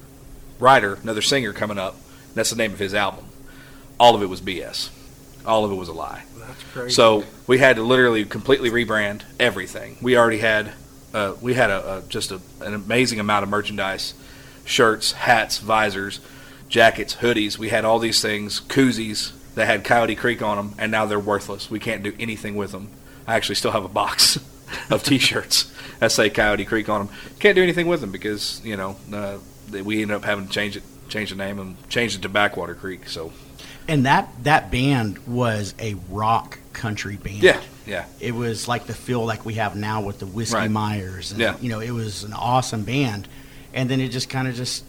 writer, 0.58 0.98
another 1.02 1.22
singer 1.22 1.52
coming 1.52 1.78
up. 1.78 1.96
That's 2.34 2.50
the 2.50 2.56
name 2.56 2.72
of 2.72 2.78
his 2.78 2.94
album. 2.94 3.26
All 3.98 4.14
of 4.14 4.22
it 4.22 4.26
was 4.26 4.40
BS. 4.40 4.90
All 5.44 5.64
of 5.64 5.72
it 5.72 5.74
was 5.74 5.88
a 5.88 5.92
lie. 5.92 6.24
That's 6.38 6.62
crazy. 6.72 6.94
So 6.94 7.24
we 7.46 7.58
had 7.58 7.76
to 7.76 7.82
literally 7.82 8.24
completely 8.24 8.70
rebrand 8.70 9.22
everything. 9.38 9.96
We 10.00 10.16
already 10.16 10.38
had 10.38 10.72
uh, 11.12 11.34
we 11.40 11.54
had 11.54 11.70
a, 11.70 11.98
a 11.98 12.02
just 12.08 12.30
a, 12.30 12.40
an 12.60 12.74
amazing 12.74 13.20
amount 13.20 13.42
of 13.42 13.48
merchandise, 13.48 14.14
shirts, 14.64 15.12
hats, 15.12 15.58
visors, 15.58 16.20
jackets, 16.70 17.16
hoodies. 17.16 17.58
We 17.58 17.68
had 17.68 17.84
all 17.84 17.98
these 17.98 18.22
things, 18.22 18.60
koozies 18.62 19.32
that 19.56 19.66
had 19.66 19.84
Coyote 19.84 20.14
Creek 20.14 20.40
on 20.40 20.56
them, 20.56 20.74
and 20.78 20.90
now 20.90 21.04
they're 21.04 21.20
worthless. 21.20 21.70
We 21.70 21.78
can't 21.80 22.02
do 22.02 22.14
anything 22.18 22.56
with 22.56 22.72
them. 22.72 22.88
I 23.26 23.34
actually 23.34 23.56
still 23.56 23.72
have 23.72 23.84
a 23.84 23.88
box 23.88 24.38
of 24.90 25.02
T-shirts 25.02 25.70
that 25.98 26.12
say 26.12 26.30
Coyote 26.30 26.64
Creek 26.64 26.88
on 26.88 27.06
them. 27.06 27.14
Can't 27.40 27.54
do 27.56 27.62
anything 27.62 27.86
with 27.88 28.00
them 28.00 28.10
because 28.12 28.62
you 28.64 28.76
know 28.76 28.96
uh, 29.12 29.38
we 29.70 30.00
ended 30.00 30.16
up 30.16 30.24
having 30.24 30.46
to 30.46 30.52
change 30.52 30.76
it, 30.76 30.82
change 31.08 31.30
the 31.30 31.36
name, 31.36 31.58
and 31.58 31.76
change 31.90 32.14
it 32.14 32.22
to 32.22 32.28
Backwater 32.28 32.74
Creek. 32.74 33.08
So 33.08 33.32
And 33.88 34.06
that 34.06 34.30
that 34.44 34.70
band 34.70 35.18
was 35.26 35.74
a 35.78 35.94
rock 36.08 36.58
country 36.72 37.16
band. 37.16 37.42
yeah, 37.42 37.60
yeah. 37.86 38.04
It 38.20 38.32
was 38.32 38.68
like 38.68 38.86
the 38.86 38.94
feel 38.94 39.24
like 39.26 39.44
we 39.44 39.54
have 39.54 39.74
now 39.76 40.00
with 40.02 40.20
the 40.20 40.26
Whiskey 40.26 40.56
Right. 40.56 40.70
Myers. 40.70 41.32
And, 41.32 41.40
Yeah. 41.40 41.56
You 41.60 41.68
know, 41.68 41.80
it 41.80 41.90
was 41.90 42.22
an 42.24 42.32
awesome 42.32 42.84
band, 42.84 43.26
and 43.74 43.90
then 43.90 44.00
it 44.00 44.08
just 44.10 44.30
kind 44.30 44.46
of 44.48 44.54
just 44.54 44.84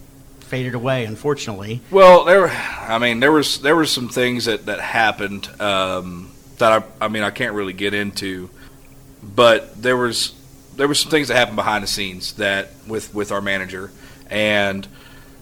faded 0.52 0.76
away. 0.76 1.06
Unfortunately, 1.06 1.80
Well, 1.90 2.26
there, 2.26 2.50
I 2.50 3.00
mean, 3.00 3.22
there 3.22 3.32
was 3.32 3.62
there 3.62 3.76
were 3.76 3.86
some 3.86 4.10
things 4.10 4.46
that 4.46 4.66
that 4.66 4.82
happened 4.82 5.50
um, 5.62 6.30
that 6.58 6.84
I, 7.00 7.06
I 7.06 7.08
mean, 7.08 7.24
I 7.24 7.32
can't 7.32 7.56
really 7.56 7.72
get 7.72 7.94
into, 7.94 8.50
but 9.24 9.82
there 9.82 9.96
was 9.96 10.34
there 10.76 10.90
were 10.90 10.94
some 10.94 11.10
things 11.10 11.30
that 11.30 11.36
happened 11.36 11.56
behind 11.56 11.86
the 11.86 11.88
scenes 11.88 12.34
that 12.34 12.68
with 12.86 13.16
with 13.16 13.32
our 13.32 13.40
manager, 13.40 13.92
and 14.30 14.86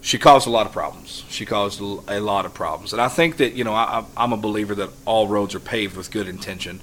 she 0.01 0.19
caused 0.19 0.45
a 0.45 0.51
lot 0.51 0.67
of 0.67 0.73
problems. 0.73 1.23
She 1.29 1.43
caused 1.43 1.81
a 1.81 2.19
lot 2.19 2.45
of 2.45 2.53
problems, 2.53 2.93
and 2.93 3.01
I 3.01 3.07
think 3.07 3.37
that 3.37 3.53
you 3.53 3.63
know 3.63 3.73
I, 3.73 4.05
I'm 4.15 4.31
a 4.31 4.37
believer 4.37 4.75
that 4.75 4.91
all 5.05 5.27
roads 5.27 5.55
are 5.55 5.59
paved 5.59 5.97
with 5.97 6.11
good 6.11 6.27
intention. 6.27 6.81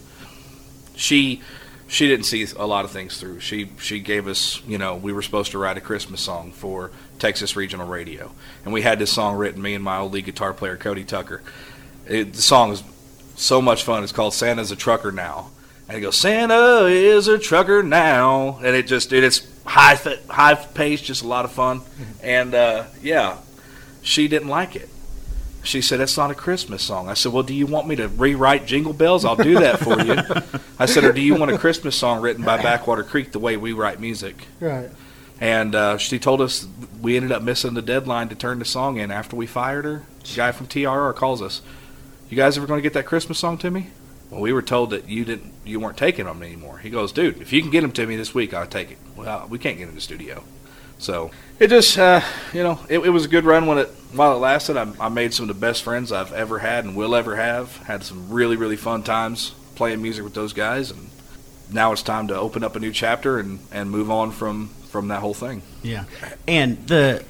She 0.97 1.43
she 1.89 2.09
didn't 2.09 2.27
see 2.27 2.47
a 2.57 2.67
lot 2.67 2.85
of 2.85 2.91
things 2.91 3.19
through. 3.19 3.41
She 3.41 3.71
she 3.81 4.01
gave 4.01 4.27
us, 4.27 4.61
you 4.67 4.79
know, 4.79 4.97
we 4.97 5.13
were 5.13 5.23
supposed 5.23 5.53
to 5.53 5.59
write 5.59 5.77
a 5.77 5.81
Christmas 5.81 6.21
song 6.21 6.53
for 6.53 6.91
Texas 7.19 7.57
Regional 7.57 7.87
Radio, 7.87 8.33
and 8.65 8.73
we 8.73 8.83
had 8.83 8.99
this 8.99 9.13
song 9.13 9.37
written. 9.37 9.63
Me 9.63 9.75
and 9.75 9.85
my 9.85 9.99
old 9.99 10.13
lead 10.13 10.25
guitar 10.25 10.53
player 10.53 10.77
Cody 10.77 11.05
Tucker. 11.05 11.43
It, 12.07 12.33
the 12.35 12.43
song 12.43 12.73
is 12.73 12.83
so 13.37 13.61
much 13.63 13.85
fun. 13.85 14.03
It's 14.03 14.13
called 14.13 14.35
"Santa's 14.35 14.71
a 14.71 14.77
Trucker 14.77 15.13
Now," 15.13 15.51
and 15.89 15.97
it 15.97 16.01
goes, 16.01 16.17
"Santa 16.17 16.87
is 16.87 17.29
a 17.29 17.39
trucker 17.39 17.83
now," 17.83 18.59
and 18.59 18.75
it 18.75 18.87
just 18.87 19.13
it 19.13 19.23
is 19.23 19.47
high 19.65 19.97
high 20.29 20.55
pace, 20.55 21.01
just 21.01 21.23
a 21.23 21.29
lot 21.29 21.45
of 21.45 21.53
fun, 21.53 21.83
and 22.23 22.55
uh, 22.55 22.85
yeah, 23.03 23.39
she 24.03 24.29
didn't 24.29 24.49
like 24.49 24.77
it. 24.77 24.89
She 25.67 25.83
said, 25.83 26.01
"It's 26.01 26.17
not 26.17 26.31
a 26.31 26.35
Christmas 26.35 26.83
song." 26.83 27.09
I 27.09 27.15
said, 27.15 27.33
"Well, 27.33 27.43
do 27.43 27.55
you 27.55 27.67
want 27.67 27.89
me 27.89 27.97
to 27.97 28.09
rewrite 28.09 28.67
Jingle 28.67 28.93
Bells? 28.93 29.25
I'll 29.25 29.37
do 29.37 29.55
that 29.61 29.81
for 29.81 30.01
you." 30.01 30.17
I 30.79 30.87
said, 30.87 31.05
"Or 31.05 31.13
do 31.13 31.21
you 31.21 31.35
want 31.35 31.51
a 31.51 31.59
Christmas 31.59 31.97
song 31.97 32.21
written 32.21 32.45
by 32.45 32.63
Backwater 32.63 33.03
Creek 33.03 33.33
the 33.33 33.39
way 33.39 33.57
we 33.57 33.73
write 33.73 34.01
music?" 34.01 34.47
Right. 34.61 34.91
And 35.41 35.75
uh, 35.75 35.99
she 35.99 36.19
told 36.19 36.41
us 36.41 36.67
we 37.01 37.17
ended 37.17 37.33
up 37.33 37.43
missing 37.43 37.75
the 37.75 37.83
deadline 37.83 38.29
to 38.31 38.35
turn 38.35 38.59
the 38.59 38.65
song 38.65 38.97
in 38.97 39.11
after 39.11 39.37
we 39.37 39.47
fired 39.47 39.85
her. 39.85 40.03
The 40.25 40.37
guy 40.37 40.53
from 40.53 40.67
TRR 40.67 41.15
calls 41.15 41.43
us. 41.43 41.61
You 42.31 42.37
guys 42.37 42.57
ever 42.57 42.67
going 42.67 42.79
to 42.79 42.83
get 42.83 42.95
that 42.95 43.07
Christmas 43.07 43.39
song 43.39 43.59
to 43.59 43.71
me? 43.71 43.89
Well, 44.31 44.41
we 44.41 44.53
were 44.53 44.63
told 44.63 44.91
that 44.91 45.09
you 45.09 45.25
didn't, 45.25 45.53
you 45.65 45.79
weren't 45.79 45.97
taking 45.97 46.25
them 46.25 46.43
anymore. 46.43 46.79
He 46.79 46.91
goes, 46.91 47.13
dude, 47.13 47.41
if 47.41 47.53
you 47.53 47.63
can 47.63 47.71
get 47.71 47.83
them 47.83 47.93
to 47.93 48.07
me 48.07 48.17
this 48.17 48.35
week, 48.35 48.53
I'll 48.53 48.67
take 48.67 48.91
it. 48.91 48.99
Well, 49.15 49.47
we 49.49 49.59
can't 49.59 49.79
get 49.79 49.89
in 49.89 49.95
the 49.95 50.01
studio, 50.01 50.43
so 50.99 51.31
it 51.59 51.69
just, 51.69 51.99
uh, 51.99 52.21
you 52.53 52.63
know, 52.63 52.79
it, 52.89 52.99
it 53.01 53.11
was 53.11 53.25
a 53.25 53.29
good 53.29 53.45
run 53.45 53.67
when 53.67 53.79
it 53.79 53.89
while 54.13 54.33
it 54.35 54.39
lasted. 54.39 54.77
I, 54.77 54.93
I 55.01 55.09
made 55.09 55.35
some 55.35 55.49
of 55.49 55.55
the 55.55 55.61
best 55.61 55.83
friends 55.83 56.13
I've 56.13 56.33
ever 56.33 56.59
had 56.59 56.85
and 56.85 56.97
will 56.97 57.15
ever 57.15 57.37
have. 57.37 57.77
Had 57.79 58.03
some 58.05 58.31
really 58.31 58.57
really 58.57 58.77
fun 58.77 59.03
times 59.03 59.55
playing 59.75 60.01
music 60.03 60.25
with 60.25 60.35
those 60.35 60.53
guys, 60.53 60.91
and 60.91 61.11
now 61.71 61.93
it's 61.93 62.03
time 62.03 62.29
to 62.29 62.37
open 62.37 62.65
up 62.65 62.77
a 62.77 62.81
new 62.81 62.93
chapter 62.93 63.39
and, 63.39 63.59
and 63.73 63.91
move 63.91 64.11
on 64.11 64.31
from 64.31 64.69
from 64.89 65.09
that 65.09 65.21
whole 65.21 65.35
thing. 65.35 65.63
yeah. 65.83 66.05
And 66.49 66.87
the 66.87 67.25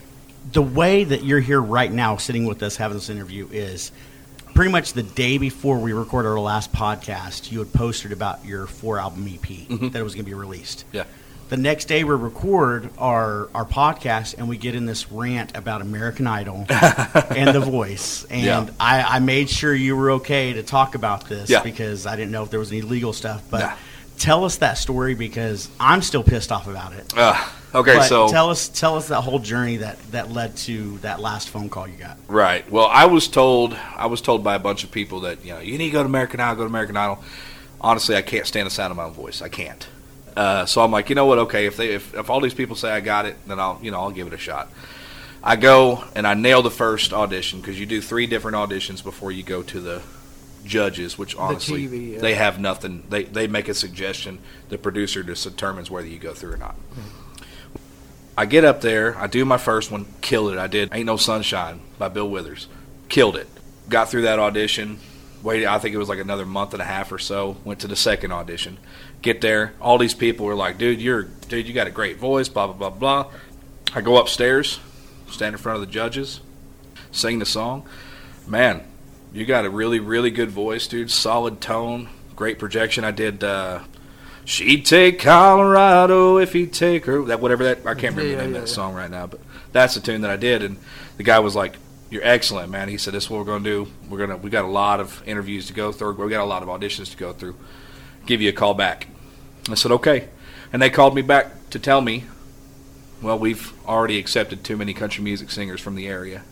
the 0.52 0.62
way 0.62 1.02
that 1.02 1.24
you're 1.24 1.40
here 1.40 1.60
right 1.60 1.90
now, 1.90 2.16
sitting 2.16 2.46
with 2.46 2.62
us 2.62 2.76
having 2.76 2.96
this 2.96 3.08
interview, 3.10 3.48
is 3.50 3.90
pretty 4.54 4.70
much 4.70 4.92
the 4.92 5.02
day 5.02 5.38
before 5.38 5.78
we 5.78 5.92
recorded 5.92 6.28
our 6.28 6.38
last 6.38 6.72
podcast. 6.72 7.50
You 7.50 7.58
had 7.58 7.72
posted 7.72 8.12
about 8.12 8.44
your 8.44 8.66
four 8.66 8.98
album 8.98 9.26
EP 9.26 9.68
that 9.68 9.96
it 9.96 10.02
was 10.02 10.14
going 10.14 10.24
to 10.24 10.30
be 10.30 10.34
released. 10.34 10.84
Yeah. 10.92 11.04
The 11.48 11.56
next 11.56 11.84
day 11.84 12.02
we 12.02 12.12
record 12.14 12.90
our 12.98 13.48
our 13.54 13.64
podcast 13.64 14.36
and 14.36 14.48
we 14.48 14.56
get 14.56 14.74
in 14.74 14.84
this 14.86 15.12
rant 15.12 15.56
about 15.56 15.80
American 15.80 16.26
Idol 16.26 16.66
and 16.70 17.54
The 17.54 17.60
Voice. 17.60 18.24
And 18.24 18.44
Yeah. 18.44 18.66
I, 18.80 19.02
I 19.02 19.18
made 19.20 19.48
sure 19.48 19.72
you 19.72 19.96
were 19.96 20.10
okay 20.12 20.54
to 20.54 20.64
talk 20.64 20.96
about 20.96 21.28
this 21.28 21.48
Yeah. 21.48 21.62
because 21.62 22.04
I 22.04 22.16
didn't 22.16 22.32
know 22.32 22.42
if 22.42 22.50
there 22.50 22.58
was 22.58 22.72
any 22.72 22.82
legal 22.82 23.12
stuff. 23.12 23.44
But 23.48 23.60
Nah. 23.60 23.72
tell 24.18 24.44
us 24.44 24.56
that 24.56 24.76
story 24.76 25.14
because 25.14 25.68
I'm 25.78 26.02
still 26.02 26.24
pissed 26.24 26.50
off 26.50 26.66
about 26.66 26.94
it. 26.94 27.12
Uh, 27.16 27.40
okay, 27.76 27.98
But 27.98 28.08
so 28.08 28.28
tell 28.28 28.50
us 28.50 28.66
tell 28.68 28.96
us 28.96 29.06
that 29.08 29.20
whole 29.20 29.38
journey 29.38 29.76
that 29.76 29.98
that 30.10 30.32
led 30.32 30.56
to 30.66 30.98
that 30.98 31.20
last 31.20 31.48
phone 31.48 31.68
call 31.68 31.86
you 31.86 31.96
got. 31.96 32.16
Right. 32.26 32.68
Well, 32.68 32.88
I 32.90 33.06
was 33.06 33.28
told 33.28 33.72
I 33.96 34.06
was 34.06 34.20
told 34.20 34.42
by 34.42 34.56
a 34.56 34.60
bunch 34.60 34.82
of 34.82 34.90
people 34.90 35.20
that 35.20 35.44
you 35.44 35.52
know 35.54 35.60
you 35.60 35.78
need 35.78 35.86
to 35.86 35.92
go 35.92 36.02
to 36.02 36.06
American 36.08 36.40
Idol. 36.40 36.56
Go 36.56 36.62
to 36.64 36.68
American 36.70 36.96
Idol. 36.96 37.22
Honestly, 37.80 38.16
I 38.16 38.22
can't 38.22 38.46
stand 38.48 38.66
the 38.66 38.70
sound 38.72 38.90
of 38.90 38.96
my 38.96 39.04
own 39.04 39.12
voice. 39.12 39.42
I 39.42 39.48
can't. 39.48 39.86
Uh, 40.36 40.66
so 40.66 40.82
I'm 40.82 40.90
like, 40.90 41.08
you 41.08 41.14
know 41.14 41.26
what? 41.26 41.38
Okay, 41.38 41.66
if 41.66 41.76
they 41.76 41.94
if, 41.94 42.14
if 42.14 42.28
all 42.28 42.40
these 42.40 42.54
people 42.54 42.76
say 42.76 42.90
I 42.90 43.00
got 43.00 43.26
it, 43.26 43.36
then 43.46 43.58
I'll 43.58 43.78
you 43.82 43.90
know 43.90 44.00
I'll 44.00 44.10
give 44.10 44.26
it 44.26 44.32
a 44.32 44.38
shot. 44.38 44.70
I 45.42 45.56
go 45.56 46.04
and 46.14 46.26
I 46.26 46.34
nail 46.34 46.62
the 46.62 46.70
first 46.70 47.12
audition 47.12 47.60
because 47.60 47.78
you 47.78 47.86
do 47.86 48.00
three 48.00 48.26
different 48.26 48.56
auditions 48.56 49.02
before 49.02 49.32
you 49.32 49.42
go 49.42 49.62
to 49.62 49.80
the 49.80 50.02
judges, 50.64 51.16
which 51.16 51.36
honestly 51.36 51.86
TV, 51.86 52.12
yeah. 52.14 52.20
they 52.20 52.34
have 52.34 52.60
nothing. 52.60 53.04
They 53.08 53.24
they 53.24 53.46
make 53.46 53.68
a 53.68 53.74
suggestion. 53.74 54.40
The 54.68 54.76
producer 54.76 55.22
just 55.22 55.44
determines 55.44 55.90
whether 55.90 56.06
you 56.06 56.18
go 56.18 56.34
through 56.34 56.54
or 56.54 56.58
not. 56.58 56.76
I 58.38 58.44
get 58.44 58.64
up 58.64 58.82
there, 58.82 59.16
I 59.16 59.28
do 59.28 59.44
my 59.46 59.56
first 59.56 59.90
one, 59.90 60.06
killed 60.20 60.52
it. 60.52 60.58
I 60.58 60.66
did 60.66 60.90
Ain't 60.92 61.06
No 61.06 61.16
Sunshine 61.16 61.80
by 61.98 62.08
Bill 62.08 62.28
Withers. 62.28 62.68
Killed 63.08 63.36
it. 63.36 63.48
Got 63.88 64.10
through 64.10 64.22
that 64.22 64.38
audition. 64.38 64.98
Waited, 65.42 65.66
I 65.66 65.78
think 65.78 65.94
it 65.94 65.98
was 65.98 66.10
like 66.10 66.18
another 66.18 66.44
month 66.44 66.74
and 66.74 66.82
a 66.82 66.84
half 66.84 67.12
or 67.12 67.18
so. 67.18 67.56
Went 67.64 67.80
to 67.80 67.88
the 67.88 67.96
second 67.96 68.32
audition. 68.32 68.76
Get 69.26 69.40
there, 69.40 69.72
all 69.80 69.98
these 69.98 70.14
people 70.14 70.46
were 70.46 70.54
like, 70.54 70.78
dude, 70.78 71.02
you're 71.02 71.24
dude, 71.24 71.66
you 71.66 71.74
got 71.74 71.88
a 71.88 71.90
great 71.90 72.16
voice, 72.18 72.48
blah 72.48 72.68
blah 72.68 72.90
blah 72.90 72.90
blah. 73.24 73.32
I 73.92 74.00
go 74.00 74.18
upstairs, 74.18 74.78
stand 75.28 75.52
in 75.52 75.58
front 75.58 75.80
of 75.80 75.80
the 75.84 75.92
judges, 75.92 76.40
sing 77.10 77.40
the 77.40 77.44
song. 77.44 77.88
Man, 78.46 78.84
you 79.32 79.44
got 79.44 79.64
a 79.64 79.70
really, 79.70 79.98
really 79.98 80.30
good 80.30 80.50
voice, 80.50 80.86
dude. 80.86 81.10
Solid 81.10 81.60
tone, 81.60 82.08
great 82.36 82.60
projection. 82.60 83.02
I 83.02 83.10
did 83.10 83.42
uh 83.42 83.80
She'd 84.44 84.86
take 84.86 85.18
Colorado 85.18 86.38
if 86.38 86.52
he'd 86.52 86.72
take 86.72 87.06
her. 87.06 87.24
That 87.24 87.40
whatever 87.40 87.64
that 87.64 87.78
I 87.78 87.94
can't 87.94 88.14
remember 88.14 88.22
Yeah, 88.22 88.36
the 88.36 88.42
name 88.42 88.52
yeah, 88.52 88.58
of 88.58 88.62
that 88.62 88.70
yeah. 88.70 88.74
song 88.76 88.94
right 88.94 89.10
now, 89.10 89.26
but 89.26 89.40
that's 89.72 89.94
the 89.94 90.00
tune 90.00 90.20
that 90.20 90.30
I 90.30 90.36
did. 90.36 90.62
And 90.62 90.78
the 91.16 91.24
guy 91.24 91.40
was 91.40 91.56
like, 91.56 91.74
"You're 92.10 92.22
excellent, 92.24 92.70
man." 92.70 92.88
He 92.88 92.96
said, 92.96 93.12
"This 93.12 93.24
is 93.24 93.30
what 93.30 93.38
we're 93.38 93.44
going 93.44 93.64
to 93.64 93.70
do. 93.70 93.90
We're 94.08 94.18
gonna 94.18 94.36
we 94.36 94.50
got 94.50 94.64
a 94.64 94.68
lot 94.68 95.00
of 95.00 95.20
interviews 95.26 95.66
to 95.66 95.72
go 95.72 95.90
through. 95.90 96.12
We 96.12 96.30
got 96.30 96.44
a 96.44 96.44
lot 96.44 96.62
of 96.62 96.68
auditions 96.68 97.10
to 97.10 97.16
go 97.16 97.32
through. 97.32 97.56
Give 98.24 98.40
you 98.40 98.50
a 98.50 98.52
call 98.52 98.74
back." 98.74 99.08
I 99.68 99.74
said, 99.74 99.90
"Okay," 99.92 100.28
and 100.72 100.80
they 100.80 100.90
called 100.90 101.14
me 101.14 101.22
back 101.22 101.70
to 101.70 101.78
tell 101.78 102.00
me, 102.00 102.24
"Well, 103.22 103.38
we've 103.38 103.72
already 103.86 104.18
accepted 104.18 104.62
too 104.64 104.76
many 104.76 104.94
country 104.94 105.22
music 105.24 105.50
singers 105.50 105.80
from 105.80 105.94
the 105.96 106.06
area, 106.06 106.42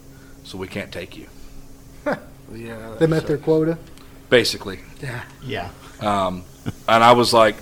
so 0.44 0.58
we 0.58 0.66
can't 0.68 0.90
take 0.92 1.16
you." 1.16 1.26
Yeah. 2.52 2.94
They 2.98 3.06
met 3.06 3.26
their 3.26 3.38
quota. 3.38 3.78
Basically, 4.30 4.80
Yeah. 5.42 5.70
um, 6.00 6.44
and 6.88 7.02
I 7.04 7.12
was 7.12 7.32
like, 7.32 7.56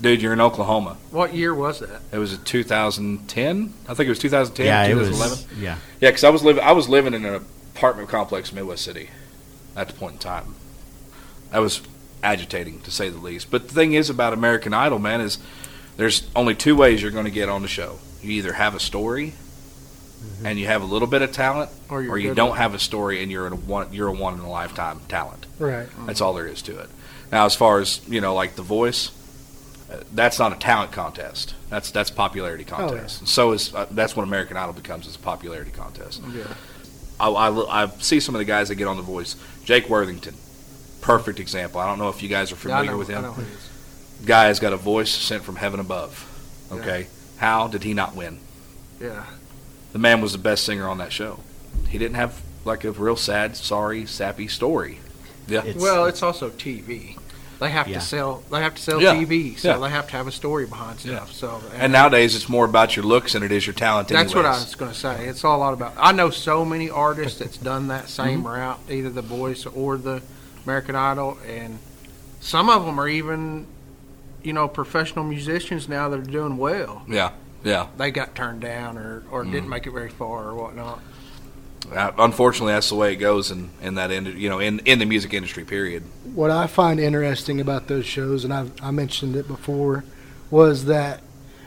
"Dude, 0.00 0.20
you're 0.22 0.32
in 0.32 0.40
Oklahoma." 0.40 0.96
What 1.10 1.34
year 1.34 1.54
was 1.54 1.80
that? 1.80 2.00
It 2.12 2.18
was 2.18 2.32
in 2.34 2.42
2010. 2.44 3.72
I 3.88 3.94
think 3.94 4.06
it 4.06 4.10
was 4.10 4.18
2010, 4.18 4.66
yeah, 4.66 4.84
it 4.86 4.94
was. 4.94 5.46
Yeah. 5.58 5.76
Yeah, 6.00 6.10
because 6.10 6.24
I 6.24 6.30
was 6.30 6.42
living 6.44 6.62
I 6.62 6.72
was 6.72 6.88
living 6.88 7.14
in 7.14 7.24
an 7.24 7.44
apartment 7.74 8.08
complex 8.08 8.50
in 8.50 8.56
Midwest 8.56 8.84
City 8.84 9.10
at 9.76 9.88
the 9.88 9.94
point 9.94 10.14
in 10.14 10.18
time. 10.18 10.54
That 11.52 11.58
was 11.60 11.80
agitating 12.22 12.80
to 12.80 12.90
say 12.90 13.08
the 13.08 13.18
least. 13.18 13.50
But 13.50 13.68
the 13.68 13.74
thing 13.74 13.92
is 13.92 14.10
about 14.10 14.32
American 14.32 14.74
Idol, 14.74 14.98
man, 14.98 15.20
is 15.20 15.38
there's 15.96 16.28
only 16.34 16.54
two 16.54 16.76
ways 16.76 17.02
you're 17.02 17.10
going 17.10 17.24
to 17.24 17.30
get 17.30 17.48
on 17.48 17.62
the 17.62 17.68
show. 17.68 17.98
You 18.22 18.32
either 18.32 18.52
have 18.52 18.74
a 18.74 18.80
story 18.80 19.34
and 20.44 20.58
you 20.58 20.66
have 20.66 20.82
a 20.82 20.84
little 20.84 21.08
bit 21.08 21.22
of 21.22 21.32
talent, 21.32 21.70
Or 21.88 21.98
or, 21.98 22.18
you 22.18 22.34
don't 22.34 22.56
have 22.56 22.74
a 22.74 22.78
story 22.78 23.22
and 23.22 23.30
you're 23.30 23.46
a 23.46 23.50
one 23.54 23.92
you're 23.92 24.08
a 24.08 24.12
one 24.12 24.34
in 24.34 24.40
a 24.40 24.50
lifetime 24.50 25.00
talent. 25.08 25.46
Right. 25.58 25.88
That's 26.06 26.20
all 26.20 26.34
there 26.34 26.46
is 26.46 26.62
to 26.62 26.78
it. 26.78 26.90
Now, 27.32 27.46
as 27.46 27.54
far 27.54 27.80
as 27.80 28.00
you 28.08 28.20
know, 28.20 28.34
like 28.34 28.56
the 28.56 28.62
voice, 28.62 29.10
uh, 29.90 30.02
that's 30.12 30.38
not 30.38 30.52
a 30.52 30.56
talent 30.56 30.92
contest. 30.92 31.54
That's 31.68 31.90
that's 31.90 32.10
popularity 32.10 32.64
yeah. 32.64 32.76
contest. 32.76 33.20
And 33.20 33.28
so 33.28 33.52
is 33.52 33.74
uh, 33.74 33.86
that's 33.90 34.16
what 34.16 34.24
American 34.24 34.56
Idol 34.56 34.72
becomes 34.72 35.06
is 35.06 35.16
a 35.16 35.18
popularity 35.18 35.70
contest. 35.70 36.22
Yeah. 36.32 36.44
I, 37.18 37.28
I, 37.28 37.84
I 37.84 37.88
see 37.98 38.18
some 38.20 38.34
of 38.34 38.38
the 38.38 38.46
guys 38.46 38.68
that 38.68 38.76
get 38.76 38.88
on 38.88 38.96
the 38.96 39.02
voice. 39.02 39.36
Jake 39.64 39.88
Worthington, 39.88 40.34
perfect 41.00 41.40
example. 41.40 41.80
I 41.80 41.86
don't 41.86 41.98
know 41.98 42.08
if 42.08 42.22
you 42.22 42.28
guys 42.28 42.50
are 42.52 42.54
Yeah, 42.56 42.60
familiar 42.60 42.90
know, 42.92 42.98
with 42.98 43.10
I 43.10 43.14
him. 43.14 43.22
know 43.22 43.32
who 43.32 43.42
he 43.42 43.52
is. 43.52 43.68
Guy 44.26 44.44
has 44.46 44.60
got 44.60 44.72
a 44.72 44.76
voice 44.76 45.10
sent 45.10 45.42
from 45.44 45.56
heaven 45.56 45.80
above. 45.80 46.26
Okay, 46.72 47.06
how 47.38 47.66
did 47.68 47.82
he 47.82 47.94
not 47.94 48.14
win? 48.14 48.38
Yeah. 49.00 49.24
The 49.92 49.98
man 49.98 50.20
was 50.20 50.32
the 50.32 50.38
best 50.38 50.64
singer 50.64 50.88
on 50.88 50.98
that 50.98 51.12
show. 51.12 51.40
He 51.88 51.98
didn't 51.98 52.14
have 52.16 52.40
like 52.64 52.84
a 52.84 52.92
real 52.92 53.16
sad, 53.16 53.56
sorry, 53.56 54.06
sappy 54.06 54.46
story. 54.46 55.00
Yeah, 55.48 55.60
It's- 55.64 55.82
well, 55.82 56.04
it's 56.04 56.22
also 56.22 56.50
TV. 56.50 57.16
They 57.58 57.70
have 57.70 57.88
Yeah. 57.88 57.98
to 57.98 58.04
sell. 58.04 58.42
They 58.50 58.60
have 58.60 58.74
to 58.76 58.82
sell 58.82 59.02
Yeah. 59.02 59.14
TV, 59.14 59.56
so 59.58 59.68
Yeah. 59.70 59.78
they 59.78 59.90
have 59.90 60.06
to 60.06 60.12
have 60.12 60.26
a 60.26 60.32
story 60.32 60.64
behind 60.66 61.00
stuff. 61.00 61.28
Yeah. 61.28 61.34
So 61.34 61.60
and 61.76 61.92
nowadays 61.92 62.34
it's 62.36 62.48
more 62.48 62.64
about 62.66 62.96
your 62.96 63.04
looks 63.04 63.32
than 63.32 63.42
it 63.42 63.50
is 63.52 63.66
your 63.66 63.74
talent. 63.74 64.08
That's 64.08 64.34
what 64.34 64.46
I 64.46 64.50
was 64.50 64.74
going 64.74 64.92
to 64.92 64.96
say. 64.96 65.26
It's 65.26 65.44
all 65.44 65.56
a 65.56 65.60
lot 65.60 65.72
about. 65.74 65.94
I 65.98 66.12
know 66.12 66.30
so 66.30 66.64
many 66.64 66.88
artists 66.88 67.38
that's 67.38 67.56
done 67.58 67.88
that 67.88 68.08
same 68.08 68.38
Mm-hmm. 68.44 68.46
route, 68.46 68.78
either 68.88 69.10
the 69.10 69.22
Voice 69.22 69.66
or 69.66 69.96
the 69.96 70.22
American 70.64 70.94
Idol, 70.96 71.38
and 71.46 71.78
some 72.40 72.68
of 72.68 72.84
them 72.86 72.98
are 73.00 73.08
even, 73.08 73.66
you 74.42 74.52
know, 74.52 74.68
professional 74.68 75.24
musicians 75.24 75.88
now 75.88 76.08
that 76.08 76.20
are 76.20 76.30
doing 76.30 76.56
well. 76.56 77.02
Yeah, 77.08 77.30
yeah. 77.64 77.86
They 77.96 78.10
got 78.10 78.34
turned 78.34 78.60
down 78.60 78.96
or 78.98 79.22
or 79.30 79.44
didn't 79.44 79.66
Mm. 79.66 79.68
make 79.70 79.86
it 79.86 79.90
very 79.92 80.10
far 80.10 80.48
or 80.48 80.54
whatnot. 80.54 81.00
Uh, 81.94 82.12
unfortunately, 82.18 82.72
that's 82.74 82.90
the 82.90 82.94
way 82.94 83.12
it 83.14 83.16
goes 83.16 83.50
in, 83.50 83.70
in 83.82 83.94
that 83.94 84.10
end, 84.10 84.26
you 84.38 84.48
know, 84.48 84.58
in, 84.60 84.78
in 84.80 84.98
the 84.98 85.06
music 85.06 85.32
industry. 85.32 85.64
Period. 85.64 86.02
What 86.34 86.50
I 86.50 86.66
find 86.66 87.00
interesting 87.00 87.58
about 87.60 87.88
those 87.88 88.04
shows, 88.06 88.44
and 88.44 88.52
I've, 88.52 88.70
I 88.82 88.90
mentioned 88.90 89.34
it 89.34 89.48
before, 89.48 90.04
was 90.50 90.84
that 90.84 91.20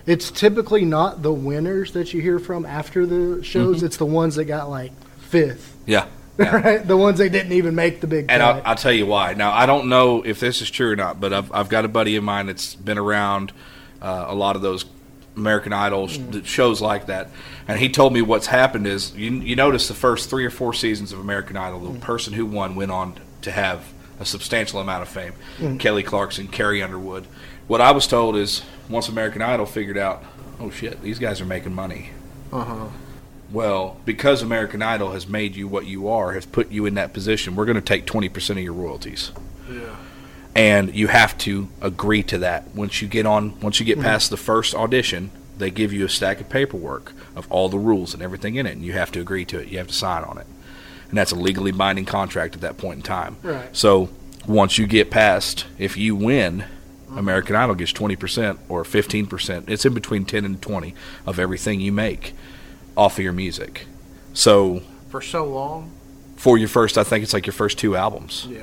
it's 0.05 0.29
typically 0.31 0.85
not 0.85 1.23
the 1.23 1.33
winners 1.33 1.93
that 1.93 2.13
you 2.13 2.21
hear 2.21 2.37
from 2.39 2.65
after 2.65 3.05
the 3.05 3.43
shows. 3.43 3.77
Mm-hmm. 3.77 3.85
It's 3.87 3.97
the 3.97 4.05
ones 4.05 4.35
that 4.35 4.45
got 4.45 4.69
like 4.69 4.91
fifth, 5.17 5.75
Yeah. 5.87 6.05
Yeah. 6.38 6.55
right? 6.63 6.88
The 6.88 6.97
ones 6.97 7.19
that 7.19 7.31
didn't 7.31 7.53
even 7.53 7.75
make 7.75 8.01
the 8.01 8.07
big. 8.07 8.25
And. 8.29 8.41
I'll, 8.41 8.61
I'll 8.65 8.75
tell 8.75 8.91
you 8.91 9.05
why. 9.05 9.34
Now, 9.34 9.51
I 9.51 9.65
don't 9.65 9.89
know 9.89 10.21
if 10.23 10.39
this 10.39 10.61
is 10.61 10.69
true 10.69 10.91
or 10.91 10.95
not, 10.95 11.19
but 11.19 11.34
I've, 11.34 11.51
I've 11.51 11.69
got 11.69 11.86
a 11.86 11.88
buddy 11.88 12.15
of 12.15 12.23
mine 12.23 12.47
that's 12.47 12.75
been 12.75 12.97
around 12.97 13.51
uh, 14.01 14.25
a 14.27 14.36
lot 14.36 14.55
of 14.55 14.61
those 14.61 14.86
American 15.36 15.73
Idol 15.73 16.07
sh- 16.07 16.19
shows 16.43 16.81
like 16.81 17.07
that. 17.07 17.29
And 17.67 17.79
he 17.79 17.89
told 17.89 18.13
me 18.13 18.21
what's 18.21 18.47
happened 18.47 18.88
is 18.88 19.15
you, 19.15 19.31
you 19.31 19.55
notice 19.55 19.88
the 19.88 19.93
first 19.93 20.29
three 20.29 20.45
or 20.45 20.49
four 20.49 20.73
seasons 20.73 21.11
of 21.11 21.19
American 21.19 21.57
Idol, 21.57 21.79
the 21.79 21.99
person 21.99 22.34
who 22.34 22.45
won 22.45 22.75
went 22.75 22.91
on 22.91 23.15
to 23.41 23.51
have 23.51 23.91
a 24.19 24.25
substantial 24.25 24.79
amount 24.79 25.01
of 25.01 25.09
fame. 25.09 25.34
Kelly 25.79 26.03
Clarkson, 26.03 26.47
Carrie 26.47 26.84
Underwood. 26.84 27.25
What 27.67 27.81
I 27.81 27.91
was 27.91 28.07
told 28.07 28.36
is 28.36 28.61
once 28.89 29.07
American 29.07 29.41
Idol 29.41 29.65
figured 29.65 29.97
out, 29.97 30.23
oh 30.59 30.69
shit, 30.69 31.01
these 31.01 31.19
guys 31.19 31.41
are 31.41 31.45
making 31.45 31.73
money. 31.73 32.11
Uh 32.51 32.63
huh. 32.63 32.88
Well, 33.54 33.97
because 34.04 34.41
American 34.41 34.82
Idol 34.82 35.12
has 35.12 35.28
made 35.28 35.56
you 35.56 35.68
what 35.68 35.86
you 35.86 36.10
are, 36.10 36.34
has 36.34 36.43
put 36.43 36.72
you 36.72 36.88
in 36.88 36.95
that 36.95 37.14
position, 37.14 37.56
we're 37.56 37.66
going 37.66 37.76
to 37.76 37.82
take 37.82 38.08
20% 38.08 38.49
of 38.49 38.58
your 38.58 38.74
royalties. 38.74 39.32
Yeah. 39.70 39.95
And 40.56 40.93
you 40.93 41.08
have 41.08 41.38
to 41.39 41.70
agree 41.80 42.24
to 42.24 42.39
that. 42.39 42.74
Once 42.74 43.01
you 43.01 43.08
get 43.08 43.28
on, 43.28 43.60
once 43.62 43.80
you 43.80 43.86
get 43.86 43.99
mm-hmm. 43.99 44.08
past 44.08 44.32
the 44.32 44.38
first 44.38 44.74
audition, 44.74 45.30
they 45.60 45.70
give 45.70 45.93
you 45.93 46.04
a 46.04 46.10
stack 46.10 46.41
of 46.41 46.49
paperwork 46.49 47.14
of 47.36 47.49
all 47.51 47.70
the 47.70 47.78
rules 47.78 48.16
and 48.16 48.24
everything 48.24 48.56
in 48.56 48.66
it, 48.66 48.72
and 48.72 48.84
you 48.84 48.93
have 48.93 49.12
to 49.12 49.22
agree 49.22 49.45
to 49.45 49.60
it. 49.60 49.68
You 49.68 49.78
have 49.78 49.88
to 49.88 49.93
sign 49.93 50.24
on 50.24 50.39
it. 50.39 50.47
And 51.10 51.18
that's 51.18 51.32
a 51.32 51.36
legally 51.36 51.72
binding 51.72 52.06
contract 52.06 52.56
at 52.56 52.62
that 52.62 52.80
point 52.80 52.97
in 52.97 53.04
time. 53.04 53.38
Right. 53.43 53.70
So 53.72 54.10
once 54.47 54.80
you 54.80 54.88
get 54.88 55.12
past, 55.12 55.68
if 55.78 55.95
you 55.95 56.16
win, 56.16 56.62
mm-hmm. 56.62 57.20
American 57.20 57.56
Idol 57.56 57.76
gets 57.76 57.93
20% 57.93 58.58
or 58.68 58.84
15%. 58.84 59.70
It's 59.70 59.86
in 59.86 59.93
between 59.93 60.26
10 60.26 60.43
and 60.43 60.60
20 60.60 60.95
of 61.28 61.38
everything 61.38 61.80
you 61.80 61.91
make 61.91 62.34
off 62.95 63.17
of 63.17 63.23
your 63.23 63.33
music. 63.33 63.87
So 64.33 64.81
For 65.09 65.21
so 65.21 65.45
long. 65.45 65.91
for 66.35 66.57
your 66.57 66.67
first, 66.69 66.97
I 66.97 67.03
think 67.03 67.23
it's 67.23 67.33
like 67.33 67.45
your 67.45 67.53
first 67.53 67.77
two 67.77 67.95
albums. 67.95 68.47
Yeah. 68.49 68.61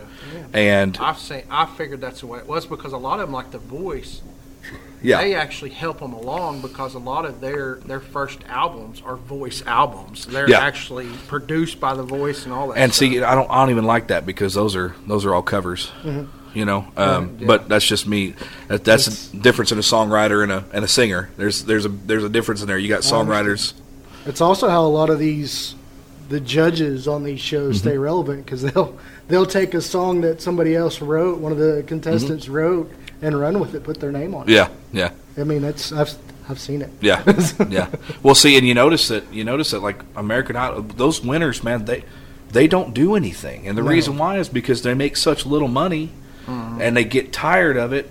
And 0.53 0.97
I've 1.01 1.19
seen. 1.19 1.43
I 1.51 1.67
figured 1.67 2.01
that's 2.01 2.21
the 2.21 2.27
way 2.27 2.39
it 2.41 2.47
was 2.47 2.67
because 2.67 2.93
a 2.93 2.97
lot 2.99 3.21
of 3.21 3.27
them, 3.29 3.33
like 3.33 3.51
The 3.53 3.59
Voice, 3.59 4.21
yeah, 5.03 5.19
they 5.23 5.35
actually 5.35 5.71
help 5.71 6.01
them 6.01 6.13
along 6.13 6.61
because 6.61 6.95
a 6.95 6.99
lot 6.99 7.25
of 7.25 7.41
their 7.41 7.77
their 7.87 8.01
first 8.01 8.41
albums 8.49 9.01
are 9.05 9.17
voice 9.17 9.63
albums. 9.67 10.27
They're 10.27 10.49
Yeah. 10.51 10.59
actually 10.59 11.07
produced 11.29 11.81
by 11.81 11.95
the 11.95 12.03
voice 12.03 12.45
and 12.45 12.53
all 12.53 12.69
that. 12.69 12.77
and 12.79 12.93
stuff. 12.93 13.09
see, 13.11 13.23
I 13.23 13.35
don't, 13.35 13.49
I 13.51 13.61
don't 13.63 13.71
even 13.71 13.85
like 13.85 14.09
that 14.09 14.27
because 14.27 14.55
those 14.55 14.77
are 14.77 14.95
those 15.07 15.25
are 15.25 15.35
all 15.35 15.43
covers. 15.43 15.91
You 16.53 16.65
know, 16.65 16.85
um, 16.97 17.37
yeah. 17.39 17.47
but 17.47 17.69
that's 17.69 17.87
just 17.87 18.09
me. 18.09 18.35
That, 18.67 18.83
that's 18.85 19.33
a 19.33 19.37
difference 19.37 19.71
in 19.71 19.79
a 19.79 19.83
songwriter 19.83 20.43
and 20.43 20.51
a 20.51 20.65
and 20.73 20.85
a 20.85 20.89
singer. 20.89 21.31
There's 21.37 21.65
there's 21.65 21.87
a 21.87 21.89
there's 21.89 22.25
a 22.25 22.29
difference 22.29 22.61
in 22.61 22.67
there. 22.67 22.77
You 22.77 22.89
got 22.89 23.03
songwriters. 23.03 23.73
It's 24.27 24.41
also 24.41 24.69
how 24.69 24.85
a 24.85 24.89
lot 24.89 25.11
of 25.11 25.19
these, 25.19 25.75
the 26.29 26.41
judges 26.41 27.09
on 27.09 27.25
these 27.25 27.41
shows 27.41 27.77
Mm-hmm. 27.79 27.89
stay 27.89 27.99
relevant 27.99 28.45
because 28.45 28.63
they'll 28.63 28.99
they'll 29.29 29.47
take 29.47 29.75
a 29.75 29.81
song 29.81 30.21
that 30.23 30.41
somebody 30.43 30.75
else 30.77 31.01
wrote, 31.01 31.39
one 31.39 31.53
of 31.53 31.59
the 31.59 31.85
contestants 31.87 32.49
wrote, 32.49 32.91
and 33.23 33.39
run 33.39 33.59
with 33.61 33.75
it, 33.75 33.83
put 33.85 34.01
their 34.01 34.13
name 34.13 34.35
on 34.35 34.49
it. 34.49 34.53
Mm-hmm. 34.53 34.97
Yeah, 34.97 35.11
yeah. 35.37 35.41
I 35.43 35.45
mean, 35.45 35.63
that's 35.63 35.93
I've 35.93 36.13
I've 36.49 36.59
seen 36.61 36.83
it. 36.83 36.91
Yeah, 37.01 37.23
yeah. 37.69 37.89
Well, 38.23 38.35
see, 38.35 38.57
and 38.59 38.67
you 38.67 38.75
notice 38.75 39.09
that 39.09 39.33
you 39.33 39.45
notice 39.45 39.71
that 39.71 39.81
like 39.81 40.03
American 40.17 40.57
Idol, 40.57 40.83
those 40.83 41.23
winners, 41.23 41.63
man, 41.65 41.85
they 41.87 42.05
they 42.51 42.67
don't 42.67 42.93
do 42.93 43.15
anything, 43.15 43.69
and 43.69 43.79
the 43.79 43.83
No. 43.83 43.89
reason 43.89 44.19
why 44.19 44.39
is 44.39 44.49
because 44.49 44.83
they 44.83 44.93
make 44.95 45.17
such 45.17 45.47
little 45.47 45.69
money, 45.69 46.11
and 46.49 46.97
they 46.97 47.05
get 47.05 47.33
tired 47.33 47.77
of 47.77 47.93
it, 47.93 48.11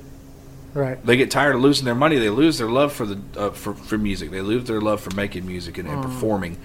Right. 0.79 1.05
They 1.05 1.17
get 1.17 1.29
tired 1.29 1.55
of 1.55 1.61
losing 1.61 1.83
their 1.83 1.93
money. 1.95 2.17
They 2.17 2.29
lose 2.29 2.57
their 2.57 2.69
love 2.69 2.93
for 2.93 3.05
the 3.05 3.19
uh, 3.37 3.49
for 3.51 3.73
for 3.73 3.97
music. 3.97 4.31
They 4.31 4.39
lose 4.39 4.65
their 4.65 4.79
love 4.79 5.01
for 5.01 5.13
making 5.13 5.45
music 5.45 5.77
and, 5.77 5.89
and 5.89 6.01
performing 6.01 6.57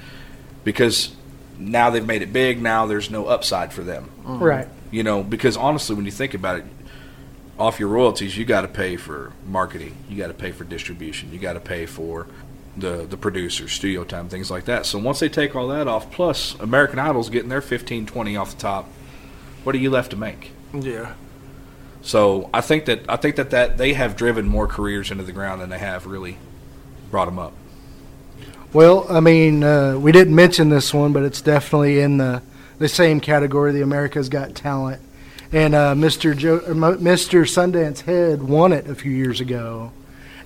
because 0.62 1.14
now 1.58 1.90
they've 1.90 2.06
made 2.06 2.22
it 2.22 2.32
big. 2.32 2.62
Now 2.62 2.86
there's 2.86 3.10
no 3.10 3.26
upside 3.26 3.72
for 3.72 3.82
them. 3.82 4.10
Right. 4.24 4.68
You 4.92 5.02
know, 5.02 5.24
because 5.24 5.56
honestly, 5.56 5.96
when 5.96 6.04
you 6.04 6.12
think 6.12 6.34
about 6.34 6.58
it, 6.58 6.64
off 7.58 7.80
your 7.80 7.88
royalties, 7.88 8.36
you 8.38 8.44
got 8.44 8.60
to 8.60 8.68
pay 8.68 8.96
for 8.96 9.32
marketing, 9.46 9.96
you 10.08 10.16
got 10.16 10.28
to 10.28 10.34
pay 10.34 10.52
for 10.52 10.62
distribution, 10.62 11.32
you 11.32 11.40
got 11.40 11.54
to 11.54 11.60
pay 11.60 11.84
for 11.84 12.28
the 12.76 13.06
the 13.08 13.16
producers, 13.16 13.72
studio 13.72 14.04
time, 14.04 14.28
things 14.28 14.48
like 14.48 14.66
that. 14.66 14.86
So 14.86 14.98
once 14.98 15.18
they 15.18 15.28
take 15.28 15.56
all 15.56 15.66
that 15.68 15.88
off, 15.88 16.12
plus 16.12 16.54
American 16.60 17.00
Idol's 17.00 17.30
getting 17.30 17.48
their 17.48 17.60
15, 17.60 18.06
20 18.06 18.36
off 18.36 18.52
the 18.52 18.60
top, 18.60 18.86
what 19.64 19.74
are 19.74 19.78
you 19.78 19.90
left 19.90 20.10
to 20.10 20.16
make? 20.16 20.52
Yeah. 20.72 21.14
So 22.04 22.50
I 22.52 22.60
think 22.60 22.84
that 22.84 23.00
I 23.08 23.16
think 23.16 23.36
that, 23.36 23.50
that 23.50 23.78
they 23.78 23.94
have 23.94 24.14
driven 24.14 24.46
more 24.46 24.66
careers 24.66 25.10
into 25.10 25.24
the 25.24 25.32
ground 25.32 25.62
than 25.62 25.70
they 25.70 25.78
have 25.78 26.06
really 26.06 26.36
brought 27.10 27.24
them 27.24 27.38
up. 27.38 27.54
Well, 28.74 29.06
I 29.08 29.20
mean, 29.20 29.64
uh, 29.64 29.98
we 29.98 30.12
didn't 30.12 30.34
mention 30.34 30.68
this 30.68 30.92
one, 30.92 31.14
but 31.14 31.22
it's 31.22 31.40
definitely 31.40 32.00
in 32.00 32.18
the 32.18 32.42
the 32.78 32.88
same 32.88 33.20
category. 33.20 33.72
The 33.72 33.80
America's 33.80 34.28
Got 34.28 34.54
Talent, 34.54 35.00
and 35.50 35.74
uh, 35.74 35.94
Mr. 35.94 36.36
Joe, 36.36 36.60
Mr. 36.60 37.48
Sundance 37.48 38.00
Head 38.02 38.42
won 38.42 38.74
it 38.74 38.86
a 38.86 38.94
few 38.94 39.12
years 39.12 39.40
ago, 39.40 39.90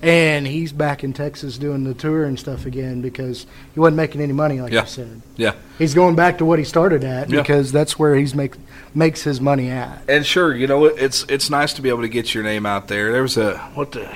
and 0.02 0.46
he's 0.46 0.72
back 0.72 1.02
in 1.02 1.12
Texas 1.12 1.58
doing 1.58 1.84
the 1.84 1.94
tour 1.94 2.24
and 2.24 2.38
stuff 2.38 2.66
again 2.66 3.00
because 3.02 3.46
he 3.74 3.80
wasn't 3.80 3.96
making 3.96 4.20
any 4.20 4.32
money, 4.32 4.60
like 4.60 4.72
Yeah. 4.72 4.82
you 4.82 4.86
said. 4.86 5.22
Yeah. 5.36 5.52
He's 5.78 5.94
going 5.94 6.14
back 6.14 6.38
to 6.38 6.44
what 6.44 6.58
he 6.58 6.64
started 6.64 7.02
at 7.04 7.28
Yeah. 7.30 7.40
because 7.40 7.72
that's 7.72 7.98
where 7.98 8.14
he's 8.14 8.34
make 8.34 8.54
makes 8.94 9.22
his 9.22 9.40
money 9.40 9.70
at. 9.70 10.02
And 10.08 10.24
sure, 10.24 10.54
you 10.54 10.66
know, 10.66 10.84
it's 10.84 11.24
it's 11.28 11.50
nice 11.50 11.72
to 11.74 11.82
be 11.82 11.88
able 11.88 12.02
to 12.02 12.08
get 12.08 12.34
your 12.34 12.44
name 12.44 12.64
out 12.66 12.88
there. 12.88 13.12
There 13.12 13.22
was 13.22 13.36
a 13.36 13.58
what 13.74 13.92
the 13.92 14.08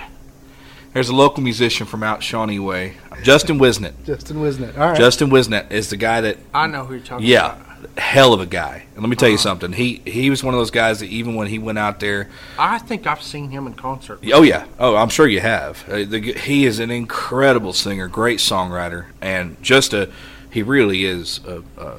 there's 0.93 1.09
a 1.09 1.14
local 1.14 1.43
musician 1.43 1.87
from 1.87 2.03
out 2.03 2.22
Shawnee 2.22 2.59
Way, 2.59 2.95
Justin 3.22 3.59
Wisnett. 3.59 3.93
Justin 4.05 4.37
Wisnett. 4.39 4.76
All 4.78 4.89
right. 4.89 4.97
Justin 4.97 5.30
Wisnett 5.30 5.72
is 5.72 5.89
the 5.91 5.97
guy 5.97 6.20
that 6.20 6.37
I 6.53 6.66
know 6.66 6.85
who 6.85 6.95
you're 6.95 7.03
talking 7.03 7.24
about. 7.26 7.28
yeah, 7.28 7.47
about. 7.57 7.72
Hell 7.97 8.33
of 8.33 8.41
a 8.41 8.47
guy. 8.47 8.85
And 8.95 9.03
let 9.03 9.09
me 9.09 9.16
tell 9.16 9.28
you 9.28 9.39
something. 9.39 9.72
He 9.72 10.03
he 10.05 10.30
was 10.30 10.43
one 10.43 10.55
of 10.55 10.61
those 10.61 10.70
guys 10.70 11.01
that 11.01 11.07
even 11.07 11.35
when 11.35 11.49
he 11.49 11.59
went 11.59 11.78
out 11.78 12.01
there, 12.01 12.28
I 12.59 12.78
think 12.78 13.07
I've 13.07 13.22
seen 13.22 13.51
him 13.51 13.66
in 13.66 13.74
concert. 13.74 14.20
oh 14.33 14.43
yeah, 14.43 14.66
oh 14.78 14.97
I'm 14.97 15.09
sure 15.09 15.26
you 15.26 15.41
have. 15.41 15.89
Uh, 15.89 16.05
the, 16.05 16.33
he 16.33 16.64
is 16.64 16.78
an 16.78 16.91
incredible 16.91 17.72
singer, 17.72 18.09
great 18.09 18.39
songwriter, 18.39 19.07
and 19.20 19.62
just 19.62 19.93
a 19.93 20.11
he 20.51 20.62
really 20.62 21.05
is 21.05 21.41
a 21.47 21.62
a, 21.76 21.97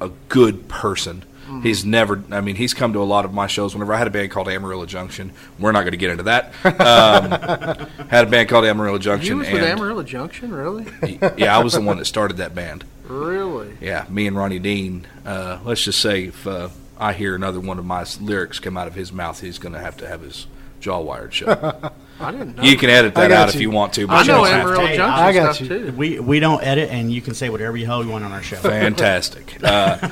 a 0.00 0.10
good 0.28 0.68
person. 0.68 1.24
He's 1.62 1.84
never. 1.84 2.22
I 2.30 2.40
mean, 2.40 2.56
he's 2.56 2.74
come 2.74 2.94
to 2.94 3.02
a 3.02 3.04
lot 3.04 3.24
of 3.24 3.32
my 3.32 3.46
shows. 3.46 3.74
Whenever 3.74 3.94
I 3.94 3.98
had 3.98 4.06
a 4.06 4.10
band 4.10 4.30
called 4.30 4.48
Amarillo 4.48 4.86
Junction, 4.86 5.32
we're 5.58 5.72
not 5.72 5.82
going 5.82 5.92
to 5.92 5.98
get 5.98 6.10
into 6.10 6.24
that. 6.24 6.52
Um, 6.64 7.30
had 8.08 8.26
a 8.26 8.30
band 8.30 8.48
called 8.48 8.64
Amarillo 8.64 8.98
Junction. 8.98 9.34
You 9.34 9.38
was 9.38 9.50
with 9.50 9.62
Amarillo 9.62 10.02
Junction, 10.02 10.52
really? 10.52 10.86
yeah, 11.36 11.56
I 11.56 11.62
was 11.62 11.74
the 11.74 11.80
one 11.80 11.98
that 11.98 12.06
started 12.06 12.38
that 12.38 12.54
band. 12.54 12.84
Really? 13.04 13.76
Yeah, 13.80 14.06
me 14.08 14.26
and 14.26 14.36
Ronnie 14.36 14.58
Dean. 14.58 15.06
Uh, 15.24 15.58
let's 15.64 15.82
just 15.82 16.00
say 16.00 16.24
if 16.24 16.46
uh, 16.46 16.68
I 16.98 17.12
hear 17.12 17.34
another 17.34 17.60
one 17.60 17.78
of 17.78 17.84
my 17.84 18.04
lyrics 18.20 18.58
come 18.58 18.76
out 18.76 18.86
of 18.86 18.94
his 18.94 19.12
mouth, 19.12 19.40
he's 19.40 19.58
going 19.58 19.72
to 19.72 19.78
have 19.80 19.96
to 19.98 20.08
have 20.08 20.22
his 20.22 20.46
jaw 20.80 21.00
wired 21.00 21.32
shut. 21.32 21.94
I 22.20 22.30
didn't 22.30 22.56
know. 22.56 22.62
you 22.62 22.76
can 22.76 22.90
edit 22.90 23.14
that 23.16 23.28
got 23.28 23.36
out 23.36 23.48
if 23.48 23.56
you. 23.56 23.62
you 23.62 23.70
want 23.70 23.92
to. 23.94 24.06
But 24.06 24.14
I 24.14 24.20
you 24.22 24.28
know 24.28 24.44
don't 24.44 24.46
have 24.46 24.66
to. 24.66 24.68
Amarillo 24.68 24.86
Junction 24.86 25.02
I 25.02 25.32
got 25.32 25.54
stuff 25.56 25.68
you. 25.68 25.78
too. 25.86 25.92
We 25.92 26.20
we 26.20 26.40
don't 26.40 26.62
edit, 26.62 26.90
and 26.90 27.12
you 27.12 27.20
can 27.20 27.34
say 27.34 27.50
whatever 27.50 27.76
the 27.76 27.84
hell 27.84 28.04
you 28.04 28.10
want 28.10 28.24
on 28.24 28.32
our 28.32 28.42
show. 28.42 28.56
Fantastic. 28.56 29.58
Uh, 29.62 30.08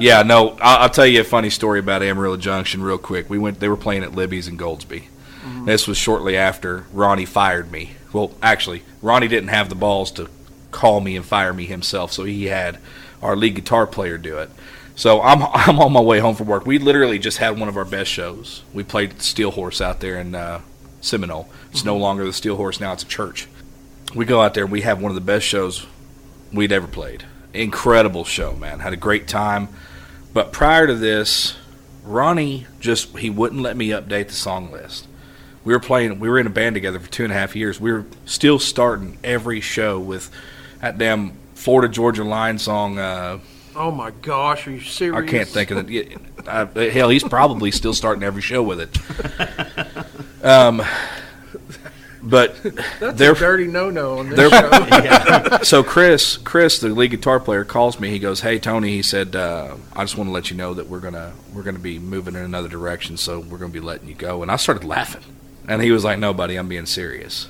yeah, 0.00 0.22
no, 0.22 0.50
I'll, 0.60 0.82
I'll 0.82 0.90
tell 0.90 1.06
you 1.06 1.22
a 1.22 1.24
funny 1.24 1.48
story 1.48 1.78
about 1.78 2.02
Amarillo 2.02 2.36
Junction 2.36 2.82
real 2.82 2.98
quick. 2.98 3.30
We 3.30 3.38
went; 3.38 3.60
they 3.60 3.68
were 3.68 3.76
playing 3.76 4.02
at 4.02 4.12
Libby's 4.14 4.48
in 4.48 4.58
Goldsby. 4.58 5.04
This 5.64 5.86
was 5.86 5.96
shortly 5.96 6.36
after 6.36 6.86
Ronnie 6.92 7.24
fired 7.24 7.70
me. 7.70 7.92
Well, 8.12 8.32
actually, 8.42 8.82
Ronnie 9.00 9.28
didn't 9.28 9.48
have 9.48 9.68
the 9.68 9.74
balls 9.74 10.10
to 10.12 10.28
call 10.76 11.00
me 11.00 11.16
and 11.16 11.24
fire 11.24 11.54
me 11.54 11.64
himself, 11.64 12.12
so 12.12 12.24
he 12.24 12.44
had 12.46 12.78
our 13.22 13.34
lead 13.34 13.54
guitar 13.54 13.86
player 13.86 14.18
do 14.18 14.38
it. 14.38 14.50
So 14.94 15.22
I'm 15.22 15.42
I'm 15.52 15.80
on 15.80 15.92
my 15.92 16.00
way 16.00 16.18
home 16.20 16.36
from 16.36 16.46
work. 16.46 16.66
We 16.66 16.78
literally 16.78 17.18
just 17.18 17.38
had 17.38 17.58
one 17.58 17.68
of 17.68 17.76
our 17.76 17.84
best 17.84 18.10
shows. 18.10 18.62
We 18.72 18.84
played 18.84 19.22
Steel 19.22 19.50
Horse 19.50 19.80
out 19.80 20.00
there 20.00 20.18
in 20.18 20.34
uh, 20.34 20.60
Seminole. 21.00 21.48
It's 21.70 21.84
no 21.84 21.96
longer 21.96 22.24
the 22.24 22.32
Steel 22.32 22.56
Horse 22.56 22.78
now; 22.78 22.92
it's 22.92 23.02
a 23.02 23.08
church. 23.08 23.48
We 24.14 24.24
go 24.24 24.42
out 24.42 24.54
there. 24.54 24.64
and 24.64 24.72
We 24.72 24.82
have 24.82 25.00
one 25.00 25.10
of 25.10 25.14
the 25.14 25.20
best 25.20 25.46
shows 25.46 25.86
we'd 26.52 26.72
ever 26.72 26.86
played. 26.86 27.24
Incredible 27.52 28.24
show, 28.24 28.54
man. 28.54 28.80
Had 28.80 28.92
a 28.92 28.98
great 28.98 29.26
time. 29.26 29.68
But 30.34 30.52
prior 30.52 30.86
to 30.86 30.94
this, 30.94 31.56
Ronnie 32.04 32.66
just 32.80 33.16
he 33.16 33.30
wouldn't 33.30 33.62
let 33.62 33.76
me 33.76 33.88
update 33.88 34.28
the 34.28 34.34
song 34.34 34.70
list. 34.70 35.08
We 35.64 35.72
were 35.72 35.80
playing. 35.80 36.20
We 36.20 36.28
were 36.28 36.38
in 36.38 36.46
a 36.46 36.50
band 36.50 36.74
together 36.74 37.00
for 37.00 37.10
two 37.10 37.24
and 37.24 37.32
a 37.32 37.36
half 37.36 37.56
years. 37.56 37.80
We 37.80 37.92
were 37.92 38.04
still 38.26 38.58
starting 38.58 39.18
every 39.24 39.62
show 39.62 39.98
with 39.98 40.30
that 40.86 40.98
damn 40.98 41.32
Florida 41.54 41.92
Georgia 41.92 42.24
Line 42.24 42.58
song. 42.58 42.98
Uh, 42.98 43.38
Oh 43.78 43.90
my 43.90 44.10
gosh, 44.10 44.66
are 44.66 44.70
you 44.70 44.80
serious? 44.80 45.22
I 45.22 45.30
can't 45.30 45.46
think 45.46 45.70
of 45.70 45.76
it. 45.76 45.90
Yeah, 45.90 46.16
I, 46.46 46.88
hell, 46.88 47.10
he's 47.10 47.22
probably 47.22 47.70
still 47.70 47.92
starting 47.92 48.22
every 48.22 48.40
show 48.40 48.62
with 48.62 48.80
it. 48.80 50.06
Um, 50.42 50.80
but 52.22 52.62
That's 53.00 53.18
they're 53.18 53.32
a 53.32 53.36
dirty 53.36 53.66
no-no 53.66 54.18
on 54.18 54.28
this 54.28 54.48
show. 54.48 55.58
so 55.64 55.82
Chris, 55.82 56.36
Chris, 56.36 56.78
the 56.78 56.88
lead 56.90 57.10
guitar 57.10 57.40
player, 57.40 57.64
calls 57.64 57.98
me. 57.98 58.10
He 58.10 58.20
goes, 58.20 58.42
"Hey 58.42 58.60
Tony," 58.60 58.90
he 58.90 59.02
said, 59.02 59.34
uh, 59.34 59.74
"I 59.92 60.04
just 60.04 60.16
want 60.16 60.28
to 60.28 60.32
let 60.32 60.52
you 60.52 60.56
know 60.56 60.72
that 60.74 60.86
we're 60.86 61.00
gonna 61.00 61.32
we're 61.52 61.64
gonna 61.64 61.80
be 61.80 61.98
moving 61.98 62.36
in 62.36 62.42
another 62.42 62.68
direction, 62.68 63.16
so 63.16 63.40
we're 63.40 63.58
gonna 63.58 63.72
be 63.72 63.80
letting 63.80 64.08
you 64.08 64.14
go." 64.14 64.42
And 64.42 64.52
I 64.52 64.56
started 64.56 64.84
laughing, 64.84 65.24
and 65.66 65.82
he 65.82 65.90
was 65.90 66.04
like, 66.04 66.20
"No, 66.20 66.32
buddy, 66.32 66.54
I'm 66.56 66.68
being 66.68 66.86
serious." 66.86 67.48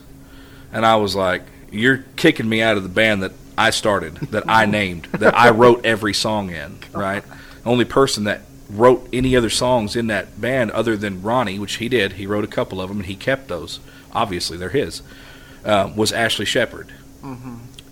And 0.72 0.86
I 0.86 0.96
was 0.96 1.14
like, 1.14 1.42
"You're 1.70 2.04
kicking 2.16 2.48
me 2.48 2.62
out 2.62 2.76
of 2.76 2.82
the 2.82 2.88
band 2.88 3.22
that 3.22 3.32
I 3.58 3.70
started, 3.70 4.16
that 4.30 4.44
I 4.48 4.66
named, 4.80 5.06
that 5.12 5.36
I 5.36 5.50
wrote 5.50 5.84
every 5.84 6.14
song 6.14 6.50
in, 6.50 6.78
right? 6.92 7.24
Only 7.64 7.84
person 7.84 8.24
that 8.24 8.42
wrote 8.68 9.08
any 9.12 9.36
other 9.36 9.50
songs 9.50 9.96
in 9.96 10.08
that 10.08 10.40
band 10.40 10.70
other 10.72 10.96
than 10.96 11.22
Ronnie, 11.22 11.58
which 11.58 11.76
he 11.76 11.88
did. 11.88 12.14
He 12.14 12.26
wrote 12.26 12.44
a 12.44 12.48
couple 12.48 12.80
of 12.80 12.88
them, 12.88 12.98
and 12.98 13.06
he 13.06 13.14
kept 13.16 13.48
those. 13.48 13.80
Obviously, 14.12 14.56
they're 14.56 14.70
his. 14.70 15.02
Uh, 15.64 15.92
was 15.96 16.12
Ashley 16.12 16.44
Shepard. 16.44 16.92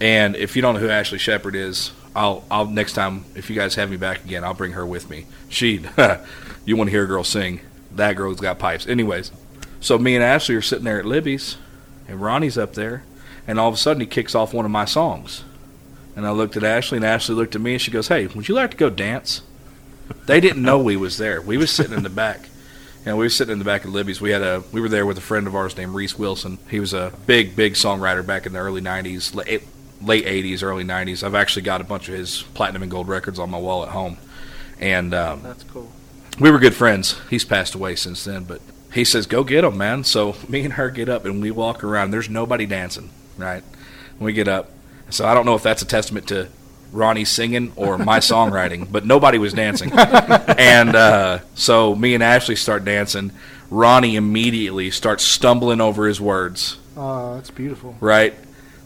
And 0.00 0.36
if 0.36 0.54
you 0.54 0.62
don't 0.62 0.74
know 0.74 0.80
who 0.80 0.88
Ashley 0.88 1.18
Shepard 1.18 1.54
is, 1.54 1.92
I'll 2.14 2.44
I'll 2.50 2.66
next 2.66 2.92
time 2.92 3.24
if 3.34 3.50
you 3.50 3.56
guys 3.56 3.74
have 3.74 3.90
me 3.90 3.96
back 3.96 4.24
again, 4.24 4.44
I'll 4.44 4.54
bring 4.54 4.72
her 4.72 4.86
with 4.86 5.10
me. 5.10 5.26
She, 5.48 5.84
you 6.64 6.76
want 6.76 6.88
to 6.88 6.92
hear 6.92 7.04
a 7.04 7.06
girl 7.06 7.24
sing? 7.24 7.60
That 7.92 8.14
girl's 8.14 8.40
got 8.40 8.58
pipes. 8.58 8.86
Anyways, 8.86 9.32
so 9.80 9.98
me 9.98 10.14
and 10.14 10.24
Ashley 10.24 10.54
are 10.54 10.62
sitting 10.62 10.84
there 10.84 10.98
at 10.98 11.04
Libby's, 11.04 11.56
and 12.08 12.20
Ronnie's 12.20 12.58
up 12.58 12.74
there, 12.74 13.04
and 13.46 13.58
all 13.58 13.68
of 13.68 13.74
a 13.74 13.78
sudden 13.78 14.00
he 14.00 14.06
kicks 14.06 14.34
off 14.34 14.54
one 14.54 14.64
of 14.64 14.70
my 14.70 14.84
songs, 14.84 15.44
and 16.16 16.26
I 16.26 16.30
looked 16.30 16.56
at 16.56 16.64
Ashley, 16.64 16.96
and 16.96 17.04
Ashley 17.04 17.34
looked 17.34 17.54
at 17.54 17.60
me, 17.60 17.72
and 17.72 17.80
she 17.82 17.90
goes, 17.90 18.08
"Hey, 18.08 18.26
would 18.26 18.48
you 18.48 18.54
like 18.54 18.70
to 18.72 18.76
go 18.76 18.90
dance?" 18.90 19.42
They 20.26 20.40
didn't 20.40 20.62
know 20.62 20.78
we 20.78 20.96
was 20.96 21.16
there. 21.18 21.40
We 21.40 21.56
was 21.56 21.70
sitting 21.70 21.96
in 21.96 22.02
the 22.02 22.10
back. 22.10 22.48
And 23.06 23.18
we 23.18 23.26
were 23.26 23.30
sitting 23.30 23.52
in 23.52 23.58
the 23.58 23.66
back 23.66 23.84
of 23.84 23.92
Libby's. 23.92 24.18
We 24.20 24.30
had 24.30 24.40
a 24.40 24.62
we 24.72 24.80
were 24.80 24.88
there 24.88 25.04
with 25.04 25.18
a 25.18 25.22
friend 25.22 25.46
of 25.46 25.54
ours 25.54 25.76
named 25.76 25.94
Reese 25.94 26.18
Wilson. 26.18 26.56
He 26.70 26.80
was 26.80 26.94
a 26.94 27.12
big 27.26 27.54
big 27.54 27.74
songwriter 27.74 28.24
back 28.26 28.46
in 28.46 28.54
the 28.54 28.58
early 28.60 28.80
'90s, 28.80 29.34
late, 29.34 29.62
late 30.00 30.24
'80s, 30.24 30.62
early 30.62 30.84
'90s. 30.84 31.22
I've 31.22 31.34
actually 31.34 31.62
got 31.62 31.82
a 31.82 31.84
bunch 31.84 32.08
of 32.08 32.14
his 32.14 32.44
platinum 32.54 32.80
and 32.80 32.90
gold 32.90 33.06
records 33.08 33.38
on 33.38 33.50
my 33.50 33.58
wall 33.58 33.82
at 33.82 33.90
home. 33.90 34.16
And 34.80 35.12
um, 35.12 35.42
That's 35.42 35.64
cool. 35.64 35.92
we 36.40 36.50
were 36.50 36.58
good 36.58 36.74
friends. 36.74 37.20
He's 37.28 37.44
passed 37.44 37.74
away 37.74 37.94
since 37.94 38.24
then, 38.24 38.44
but 38.44 38.62
he 38.94 39.04
says, 39.04 39.26
"Go 39.26 39.44
get 39.44 39.64
him, 39.64 39.76
man." 39.76 40.04
So 40.04 40.36
me 40.48 40.64
and 40.64 40.72
her 40.72 40.88
get 40.88 41.10
up 41.10 41.26
and 41.26 41.42
we 41.42 41.50
walk 41.50 41.84
around. 41.84 42.10
There's 42.10 42.30
nobody 42.30 42.64
dancing, 42.64 43.10
right? 43.36 43.62
When 44.18 44.26
We 44.26 44.32
get 44.32 44.48
up. 44.48 44.70
So 45.10 45.26
I 45.26 45.34
don't 45.34 45.46
know 45.46 45.54
if 45.54 45.62
that's 45.62 45.82
a 45.82 45.86
testament 45.86 46.28
to 46.28 46.48
Ronnie 46.92 47.24
singing 47.24 47.72
or 47.76 47.98
my 47.98 48.18
songwriting, 48.20 48.90
but 48.90 49.04
nobody 49.06 49.38
was 49.38 49.52
dancing. 49.52 49.92
and 49.98 50.94
uh, 50.96 51.38
so 51.54 51.94
me 51.94 52.14
and 52.14 52.22
Ashley 52.22 52.56
start 52.56 52.84
dancing. 52.84 53.32
Ronnie 53.70 54.16
immediately 54.16 54.90
starts 54.90 55.24
stumbling 55.24 55.80
over 55.80 56.06
his 56.06 56.20
words 56.20 56.76
Oh, 56.96 57.34
that's 57.34 57.50
beautiful. 57.50 57.96
right? 58.00 58.34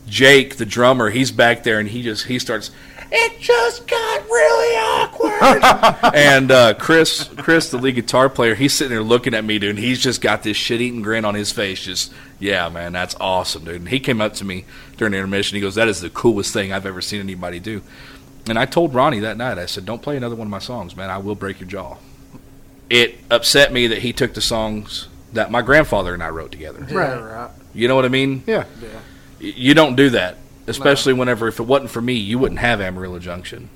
Jake, 0.06 0.56
the 0.56 0.64
drummer, 0.64 1.10
he's 1.10 1.30
back 1.30 1.62
there 1.64 1.78
and 1.78 1.88
he 1.88 2.02
just 2.02 2.26
he 2.26 2.38
starts. 2.38 2.70
It 3.10 3.40
just 3.40 3.86
got 3.86 4.24
really 4.28 4.76
awkward. 4.76 6.14
and 6.14 6.50
uh, 6.50 6.74
Chris, 6.74 7.24
Chris, 7.38 7.70
the 7.70 7.78
lead 7.78 7.94
guitar 7.94 8.28
player, 8.28 8.54
he's 8.54 8.74
sitting 8.74 8.90
there 8.90 9.02
looking 9.02 9.32
at 9.34 9.44
me, 9.44 9.58
dude. 9.58 9.70
And 9.70 9.78
he's 9.78 9.98
just 10.00 10.20
got 10.20 10.42
this 10.42 10.56
shit-eating 10.56 11.00
grin 11.02 11.24
on 11.24 11.34
his 11.34 11.50
face. 11.50 11.80
Just 11.80 12.12
yeah, 12.38 12.68
man, 12.68 12.92
that's 12.92 13.14
awesome, 13.20 13.64
dude. 13.64 13.76
And 13.76 13.88
he 13.88 13.98
came 14.00 14.20
up 14.20 14.34
to 14.34 14.44
me 14.44 14.64
during 14.96 15.12
the 15.12 15.18
intermission. 15.18 15.54
He 15.56 15.60
goes, 15.62 15.74
"That 15.74 15.88
is 15.88 16.00
the 16.00 16.10
coolest 16.10 16.52
thing 16.52 16.72
I've 16.72 16.86
ever 16.86 17.00
seen 17.00 17.20
anybody 17.20 17.60
do." 17.60 17.82
And 18.48 18.58
I 18.58 18.64
told 18.66 18.94
Ronnie 18.94 19.20
that 19.20 19.36
night, 19.36 19.58
I 19.58 19.66
said, 19.66 19.84
"Don't 19.86 20.02
play 20.02 20.16
another 20.16 20.34
one 20.36 20.46
of 20.46 20.50
my 20.50 20.58
songs, 20.58 20.94
man. 20.96 21.08
I 21.10 21.18
will 21.18 21.34
break 21.34 21.60
your 21.60 21.68
jaw." 21.68 21.96
It 22.90 23.18
upset 23.30 23.72
me 23.72 23.86
that 23.88 23.98
he 23.98 24.12
took 24.12 24.34
the 24.34 24.40
songs 24.40 25.08
that 25.34 25.50
my 25.50 25.60
grandfather 25.62 26.14
and 26.14 26.22
I 26.22 26.28
wrote 26.30 26.50
together. 26.52 26.86
Yeah, 26.88 26.94
Right. 26.96 27.20
right. 27.22 27.50
You 27.74 27.86
know 27.88 27.94
what 27.96 28.06
I 28.06 28.08
mean? 28.08 28.42
Yeah. 28.46 28.64
Yeah. 28.82 28.88
You 29.40 29.74
don't 29.74 29.94
do 29.94 30.10
that, 30.10 30.36
especially 30.68 31.12
whenever 31.12 31.48
if 31.48 31.58
it 31.58 31.64
wasn't 31.64 31.90
for 31.90 32.02
me, 32.02 32.14
you 32.14 32.38
wouldn't 32.38 32.60
have 32.60 32.80
Amarillo 32.80 33.18
Junction. 33.18 33.70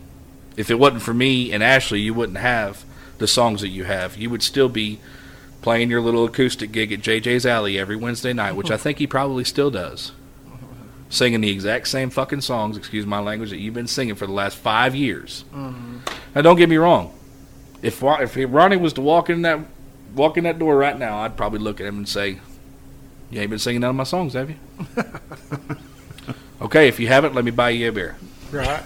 If 0.57 0.71
it 0.71 0.79
wasn't 0.79 1.03
for 1.03 1.15
me 1.15 1.53
and 1.53 1.63
Ashley, 1.63 2.01
you 2.01 2.15
wouldn't 2.15 2.39
have 2.39 2.85
the 3.19 3.27
songs 3.27 3.61
that 3.63 3.69
you 3.69 3.85
have. 3.85 4.17
You 4.17 4.31
would 4.31 4.43
still 4.43 4.69
be 4.69 5.01
playing 5.63 5.91
your 5.91 6.01
little 6.01 6.25
acoustic 6.25 6.73
gig 6.73 6.93
at 6.93 7.01
JJ's 7.01 7.47
Alley 7.47 7.79
every 7.79 7.97
Wednesday 7.97 8.33
night, 8.33 8.53
which 8.53 8.71
I 8.71 8.77
think 8.77 8.99
he 8.99 9.07
probably 9.07 9.45
still 9.45 9.71
does. 9.71 10.13
Singing 11.09 11.43
the 11.43 11.51
exact 11.51 11.89
same 11.89 12.11
fucking 12.11 12.41
songs, 12.41 12.77
excuse 12.77 13.07
my 13.07 13.19
language, 13.21 13.51
that 13.51 13.59
you've 13.59 13.75
been 13.75 13.87
singing 13.87 14.15
for 14.15 14.27
the 14.27 14.33
last 14.33 14.57
five 14.57 14.95
years. 14.95 15.45
Mm-hmm. 15.55 15.99
Now, 16.35 16.41
don't 16.41 16.57
get 16.57 16.71
me 16.71 16.77
wrong. 16.77 17.15
If 17.83 18.03
if 18.03 18.37
Ronnie 18.37 18.77
was 18.77 18.95
to 18.95 19.03
walk 19.03 19.29
in 19.29 19.43
that 19.43 19.61
walk 20.15 20.39
in 20.39 20.45
that 20.45 20.59
door 20.59 20.77
right 20.77 20.99
now, 20.99 21.19
I'd 21.19 21.37
probably 21.37 21.59
look 21.59 21.81
at 21.81 21.87
him 21.87 21.99
and 21.99 22.09
say, 22.09 22.39
"You 23.31 23.41
ain't 23.41 23.51
been 23.51 23.59
singing 23.59 23.83
none 23.83 23.91
of 23.91 23.97
my 23.97 24.05
songs, 24.05 24.33
have 24.33 24.49
you?" 24.51 24.57
okay, 26.63 26.89
if 26.89 26.99
you 26.99 27.09
haven't, 27.09 27.35
let 27.35 27.45
me 27.45 27.51
buy 27.51 27.71
you 27.71 27.89
a 27.89 27.93
beer. 27.93 28.17
Right, 28.51 28.83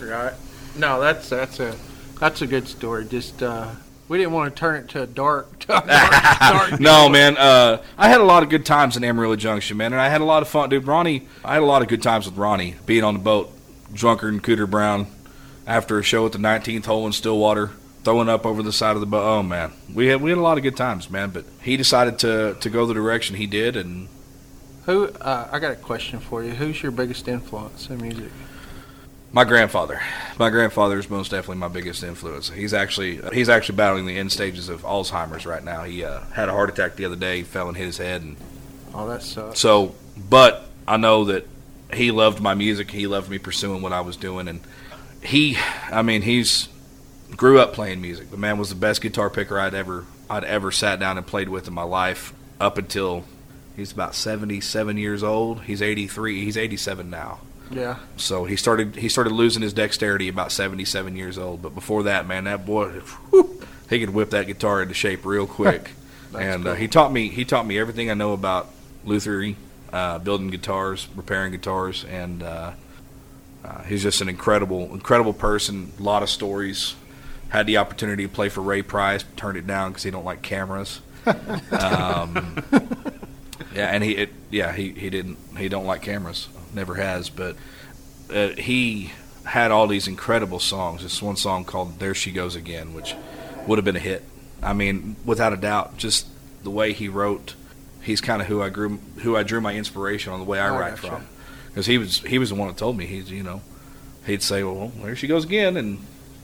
right. 0.00 0.34
No, 0.76 1.00
that's 1.00 1.28
that's 1.28 1.60
a 1.60 1.74
that's 2.18 2.42
a 2.42 2.46
good 2.46 2.68
story. 2.68 3.04
Just 3.06 3.42
uh, 3.42 3.70
we 4.08 4.18
didn't 4.18 4.32
want 4.32 4.54
to 4.54 4.58
turn 4.58 4.76
it 4.82 4.88
to 4.90 5.02
a 5.02 5.06
dark, 5.06 5.58
dark, 5.66 5.86
dark 5.86 6.80
No, 6.80 7.08
man. 7.08 7.36
Uh, 7.36 7.82
I 7.98 8.08
had 8.08 8.20
a 8.20 8.24
lot 8.24 8.42
of 8.42 8.48
good 8.48 8.64
times 8.64 8.96
in 8.96 9.04
Amarillo 9.04 9.36
Junction, 9.36 9.76
man, 9.76 9.92
and 9.92 10.00
I 10.00 10.08
had 10.08 10.20
a 10.20 10.24
lot 10.24 10.42
of 10.42 10.48
fun, 10.48 10.68
dude. 10.68 10.86
Ronnie, 10.86 11.26
I 11.44 11.54
had 11.54 11.62
a 11.62 11.66
lot 11.66 11.82
of 11.82 11.88
good 11.88 12.02
times 12.02 12.26
with 12.26 12.36
Ronnie 12.36 12.76
being 12.86 13.04
on 13.04 13.14
the 13.14 13.20
boat, 13.20 13.52
drunker 13.92 14.30
than 14.30 14.40
Cooter 14.40 14.68
Brown, 14.68 15.06
after 15.66 15.98
a 15.98 16.02
show 16.02 16.26
at 16.26 16.32
the 16.32 16.38
19th 16.38 16.84
hole 16.84 17.06
in 17.06 17.12
Stillwater, 17.12 17.72
throwing 18.04 18.28
up 18.28 18.46
over 18.46 18.62
the 18.62 18.72
side 18.72 18.94
of 18.94 19.00
the 19.00 19.06
boat. 19.06 19.24
Oh 19.24 19.42
man, 19.42 19.72
we 19.92 20.06
had 20.06 20.20
we 20.20 20.30
had 20.30 20.38
a 20.38 20.42
lot 20.42 20.58
of 20.58 20.62
good 20.62 20.76
times, 20.76 21.10
man. 21.10 21.30
But 21.30 21.44
he 21.62 21.76
decided 21.76 22.18
to 22.20 22.56
to 22.60 22.70
go 22.70 22.86
the 22.86 22.94
direction 22.94 23.36
he 23.36 23.46
did, 23.46 23.76
and 23.76 24.08
Who? 24.86 25.08
Uh, 25.08 25.48
I 25.52 25.58
got 25.58 25.72
a 25.72 25.76
question 25.76 26.18
for 26.20 26.42
you. 26.42 26.50
Who's 26.52 26.82
your 26.82 26.92
biggest 26.92 27.28
influence 27.28 27.88
in 27.88 28.00
music? 28.00 28.30
my 29.32 29.44
grandfather, 29.44 30.00
my 30.38 30.48
grandfather 30.48 30.98
is 30.98 31.10
most 31.10 31.30
definitely 31.30 31.58
my 31.58 31.68
biggest 31.68 32.02
influence. 32.02 32.48
He's 32.48 32.72
actually 32.72 33.20
he's 33.34 33.50
actually 33.50 33.76
battling 33.76 34.06
the 34.06 34.16
end 34.16 34.32
stages 34.32 34.70
of 34.70 34.82
Alzheimer's 34.82 35.44
right 35.44 35.62
now. 35.62 35.82
He 35.82 36.04
uh, 36.04 36.20
had 36.32 36.48
a 36.48 36.52
heart 36.52 36.70
attack 36.70 36.96
the 36.96 37.04
other 37.04 37.16
day, 37.16 37.42
fell 37.42 37.68
and 37.68 37.76
hit 37.76 37.84
his 37.84 37.98
head, 37.98 38.22
and 38.22 38.36
Oh, 38.94 39.06
that 39.08 39.22
sucks. 39.22 39.60
So, 39.60 39.94
but 40.16 40.70
I 40.88 40.96
know 40.96 41.24
that 41.26 41.46
he 41.92 42.10
loved 42.10 42.40
my 42.40 42.54
music. 42.54 42.90
He 42.90 43.06
loved 43.06 43.28
me 43.28 43.36
pursuing 43.36 43.82
what 43.82 43.92
I 43.92 44.00
was 44.00 44.16
doing, 44.16 44.48
and 44.48 44.60
he, 45.22 45.58
I 45.90 46.00
mean, 46.00 46.22
he's 46.22 46.68
grew 47.36 47.58
up 47.58 47.74
playing 47.74 48.00
music. 48.00 48.30
The 48.30 48.38
man 48.38 48.56
was 48.56 48.70
the 48.70 48.74
best 48.74 49.02
guitar 49.02 49.28
picker 49.28 49.58
I'd 49.58 49.74
ever 49.74 50.06
I'd 50.30 50.44
ever 50.44 50.70
sat 50.72 50.98
down 50.98 51.18
and 51.18 51.26
played 51.26 51.50
with 51.50 51.68
in 51.68 51.74
my 51.74 51.82
life. 51.82 52.32
Up 52.58 52.78
until 52.78 53.24
he's 53.76 53.92
about 53.92 54.14
seventy 54.14 54.60
seven 54.60 54.96
years 54.96 55.22
old. 55.22 55.62
He's 55.62 55.82
eighty 55.82 56.06
three. 56.06 56.44
He's 56.44 56.56
eighty 56.56 56.76
seven 56.76 57.10
now. 57.10 57.40
Yeah, 57.70 57.96
So 58.16 58.44
he 58.44 58.54
started 58.54 58.94
he 58.94 59.08
started 59.08 59.32
losing 59.32 59.62
his 59.62 59.72
dexterity 59.72 60.28
about 60.28 60.52
seventy 60.52 60.84
seven 60.84 61.16
years 61.16 61.36
old. 61.36 61.62
But 61.62 61.74
before 61.74 62.04
that, 62.04 62.26
man, 62.26 62.44
that 62.44 62.64
boy, 62.64 62.90
whew, 63.30 63.60
he 63.90 63.98
could 63.98 64.10
whip 64.10 64.30
that 64.30 64.46
guitar 64.46 64.82
into 64.82 64.94
shape 64.94 65.24
real 65.24 65.46
quick. 65.46 65.90
And 66.38 66.66
uh, 66.66 66.74
he 66.74 66.86
taught 66.86 67.12
me 67.12 67.28
he 67.28 67.44
taught 67.46 67.66
me 67.66 67.78
everything 67.78 68.10
I 68.10 68.14
know 68.14 68.32
about 68.34 68.68
lutherie, 69.06 69.56
uh, 69.90 70.18
building 70.18 70.50
guitars, 70.50 71.08
repairing 71.14 71.52
guitars, 71.52 72.04
and 72.04 72.42
uh, 72.42 72.72
uh, 73.64 73.82
he's 73.84 74.02
just 74.02 74.20
an 74.20 74.28
incredible 74.28 74.92
incredible 74.92 75.32
person. 75.32 75.92
A 75.98 76.02
lot 76.02 76.22
of 76.22 76.28
stories. 76.28 76.94
Had 77.48 77.66
the 77.66 77.78
opportunity 77.78 78.24
to 78.24 78.28
play 78.28 78.48
for 78.50 78.60
Ray 78.60 78.82
Price, 78.82 79.24
turned 79.36 79.56
it 79.56 79.66
down 79.66 79.92
because 79.92 80.02
he 80.02 80.10
don't 80.10 80.24
like 80.24 80.42
cameras. 80.42 81.00
um, 81.70 82.62
yeah, 83.76 83.88
and 83.88 84.02
he 84.02 84.12
it, 84.12 84.30
yeah 84.50 84.72
he, 84.72 84.92
he 84.92 85.10
didn't 85.10 85.38
he 85.56 85.68
don't 85.68 85.86
like 85.86 86.02
cameras, 86.02 86.48
never 86.74 86.94
has. 86.94 87.28
But 87.28 87.56
uh, 88.32 88.48
he 88.48 89.12
had 89.44 89.70
all 89.70 89.86
these 89.86 90.08
incredible 90.08 90.60
songs. 90.60 91.02
This 91.02 91.20
one 91.20 91.36
song 91.36 91.64
called 91.64 91.98
"There 91.98 92.14
She 92.14 92.32
Goes 92.32 92.56
Again," 92.56 92.94
which 92.94 93.14
would 93.66 93.78
have 93.78 93.84
been 93.84 93.96
a 93.96 94.00
hit. 94.00 94.24
I 94.62 94.72
mean, 94.72 95.16
without 95.24 95.52
a 95.52 95.56
doubt, 95.56 95.98
just 95.98 96.26
the 96.62 96.70
way 96.70 96.92
he 96.92 97.08
wrote, 97.08 97.54
he's 98.02 98.20
kind 98.20 98.40
of 98.40 98.48
who 98.48 98.62
I 98.62 98.70
grew 98.70 98.98
who 99.18 99.36
I 99.36 99.42
drew 99.42 99.60
my 99.60 99.74
inspiration 99.74 100.32
on 100.32 100.40
the 100.40 100.46
way 100.46 100.58
I 100.58 100.68
I 100.68 100.78
write 100.78 100.96
gotcha. 100.96 101.08
from. 101.08 101.26
Because 101.68 101.86
he 101.86 101.98
was 101.98 102.20
he 102.20 102.38
was 102.38 102.48
the 102.48 102.54
one 102.54 102.68
that 102.68 102.78
told 102.78 102.96
me 102.96 103.04
he's 103.04 103.30
you 103.30 103.42
know 103.42 103.60
he'd 104.24 104.42
say 104.42 104.62
well 104.62 104.90
there 105.02 105.14
she 105.14 105.26
goes 105.26 105.44
again 105.44 105.76
and 105.76 105.98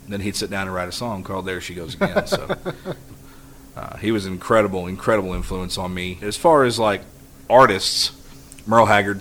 then 0.06 0.20
he'd 0.20 0.36
sit 0.36 0.50
down 0.50 0.66
and 0.66 0.74
write 0.74 0.88
a 0.88 0.92
song 0.92 1.24
called 1.24 1.46
"There 1.46 1.60
She 1.60 1.74
Goes 1.74 1.94
Again." 1.94 2.26
So. 2.26 2.56
Uh, 3.74 3.96
he 3.96 4.12
was 4.12 4.26
an 4.26 4.34
incredible, 4.34 4.86
incredible 4.86 5.32
influence 5.32 5.78
on 5.78 5.94
me. 5.94 6.18
As 6.20 6.36
far 6.36 6.64
as 6.64 6.78
like 6.78 7.00
artists, 7.52 8.12
Merle 8.66 8.86
Haggard, 8.86 9.20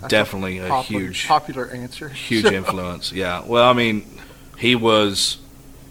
That's 0.00 0.10
definitely 0.10 0.58
a, 0.58 0.68
popular, 0.68 1.04
huge, 1.04 1.26
popular 1.28 1.68
answer. 1.70 2.08
huge 2.08 2.44
influence. 2.60 3.12
Yeah. 3.12 3.42
Well, 3.44 3.68
I 3.68 3.72
mean, 3.72 4.06
he 4.58 4.74
was 4.74 5.38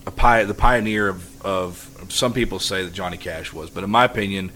a 0.08 0.12
pi- 0.12 0.44
the 0.46 0.54
pioneer 0.54 1.08
of, 1.08 1.46
of. 1.46 1.92
Some 2.10 2.34
people 2.34 2.60
say 2.60 2.84
that 2.84 2.94
Johnny 2.94 3.18
Cash 3.18 3.52
was, 3.54 3.70
but 3.70 3.84
in 3.84 3.90
my 3.90 4.06
opinion, 4.06 4.52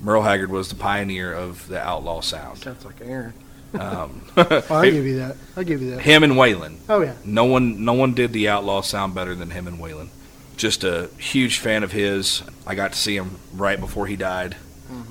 Merle 0.00 0.22
Haggard 0.22 0.50
was 0.50 0.68
the 0.68 0.74
pioneer 0.74 1.32
of 1.32 1.66
the 1.68 1.80
outlaw 1.80 2.20
sound. 2.20 2.58
Sounds 2.58 2.84
like 2.84 3.00
Aaron. 3.02 3.34
Um, 3.78 4.22
Well, 4.36 4.62
I'll 4.70 4.82
give 4.82 5.04
you 5.06 5.18
that. 5.18 5.36
I'll 5.56 5.64
give 5.64 5.82
you 5.82 5.90
that. 5.92 6.00
him 6.00 6.22
and 6.24 6.32
Waylon. 6.34 6.78
Oh 6.88 7.02
yeah. 7.02 7.14
No 7.24 7.44
one, 7.44 7.84
no 7.84 7.92
one 7.92 8.14
did 8.14 8.32
the 8.32 8.48
outlaw 8.48 8.80
sound 8.80 9.14
better 9.14 9.34
than 9.34 9.50
him 9.50 9.66
and 9.66 9.78
Waylon. 9.78 10.08
Just 10.56 10.82
a 10.84 11.08
huge 11.18 11.58
fan 11.58 11.82
of 11.84 11.92
his. 11.92 12.42
I 12.66 12.74
got 12.74 12.92
to 12.94 12.98
see 12.98 13.14
him 13.16 13.38
right 13.54 13.78
before 13.78 14.06
he 14.08 14.16
died, 14.16 14.56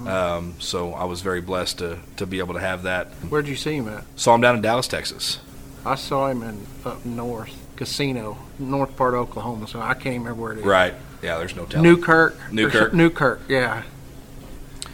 um, 0.08 0.56
so 0.60 0.94
I 0.94 1.06
was 1.06 1.22
very 1.22 1.42
blessed 1.42 1.80
to 1.80 2.00
to 2.18 2.26
be 2.26 2.40
able 2.40 2.54
to 2.56 2.60
have 2.60 2.84
that. 2.84 3.08
Where'd 3.30 3.48
you 3.48 3.56
see 3.56 3.76
him 3.76 3.88
at? 3.90 4.04
Saw 4.16 4.36
him 4.36 4.42
down 4.42 4.56
in 4.56 4.62
Dallas, 4.62 4.88
Texas. 4.88 5.40
I 5.86 5.96
saw 5.96 6.28
him 6.28 6.44
in 6.44 6.66
up 6.86 7.06
north, 7.06 7.54
Casino, 7.76 8.38
north 8.60 8.96
part 8.98 9.14
of 9.14 9.22
Oklahoma. 9.22 9.68
So 9.68 9.80
I 9.82 9.94
can't 9.94 10.18
remember 10.20 10.42
where 10.42 10.54
it 10.54 10.60
is. 10.60 10.66
Right? 10.66 10.94
Yeah. 11.22 11.38
There's 11.38 11.56
no 11.56 11.66
telling. 11.66 11.84
Newkirk. 11.84 12.52
Newkirk. 12.52 12.94
Or- 12.94 12.96
Newkirk. 12.96 13.42
Yeah. 13.48 13.84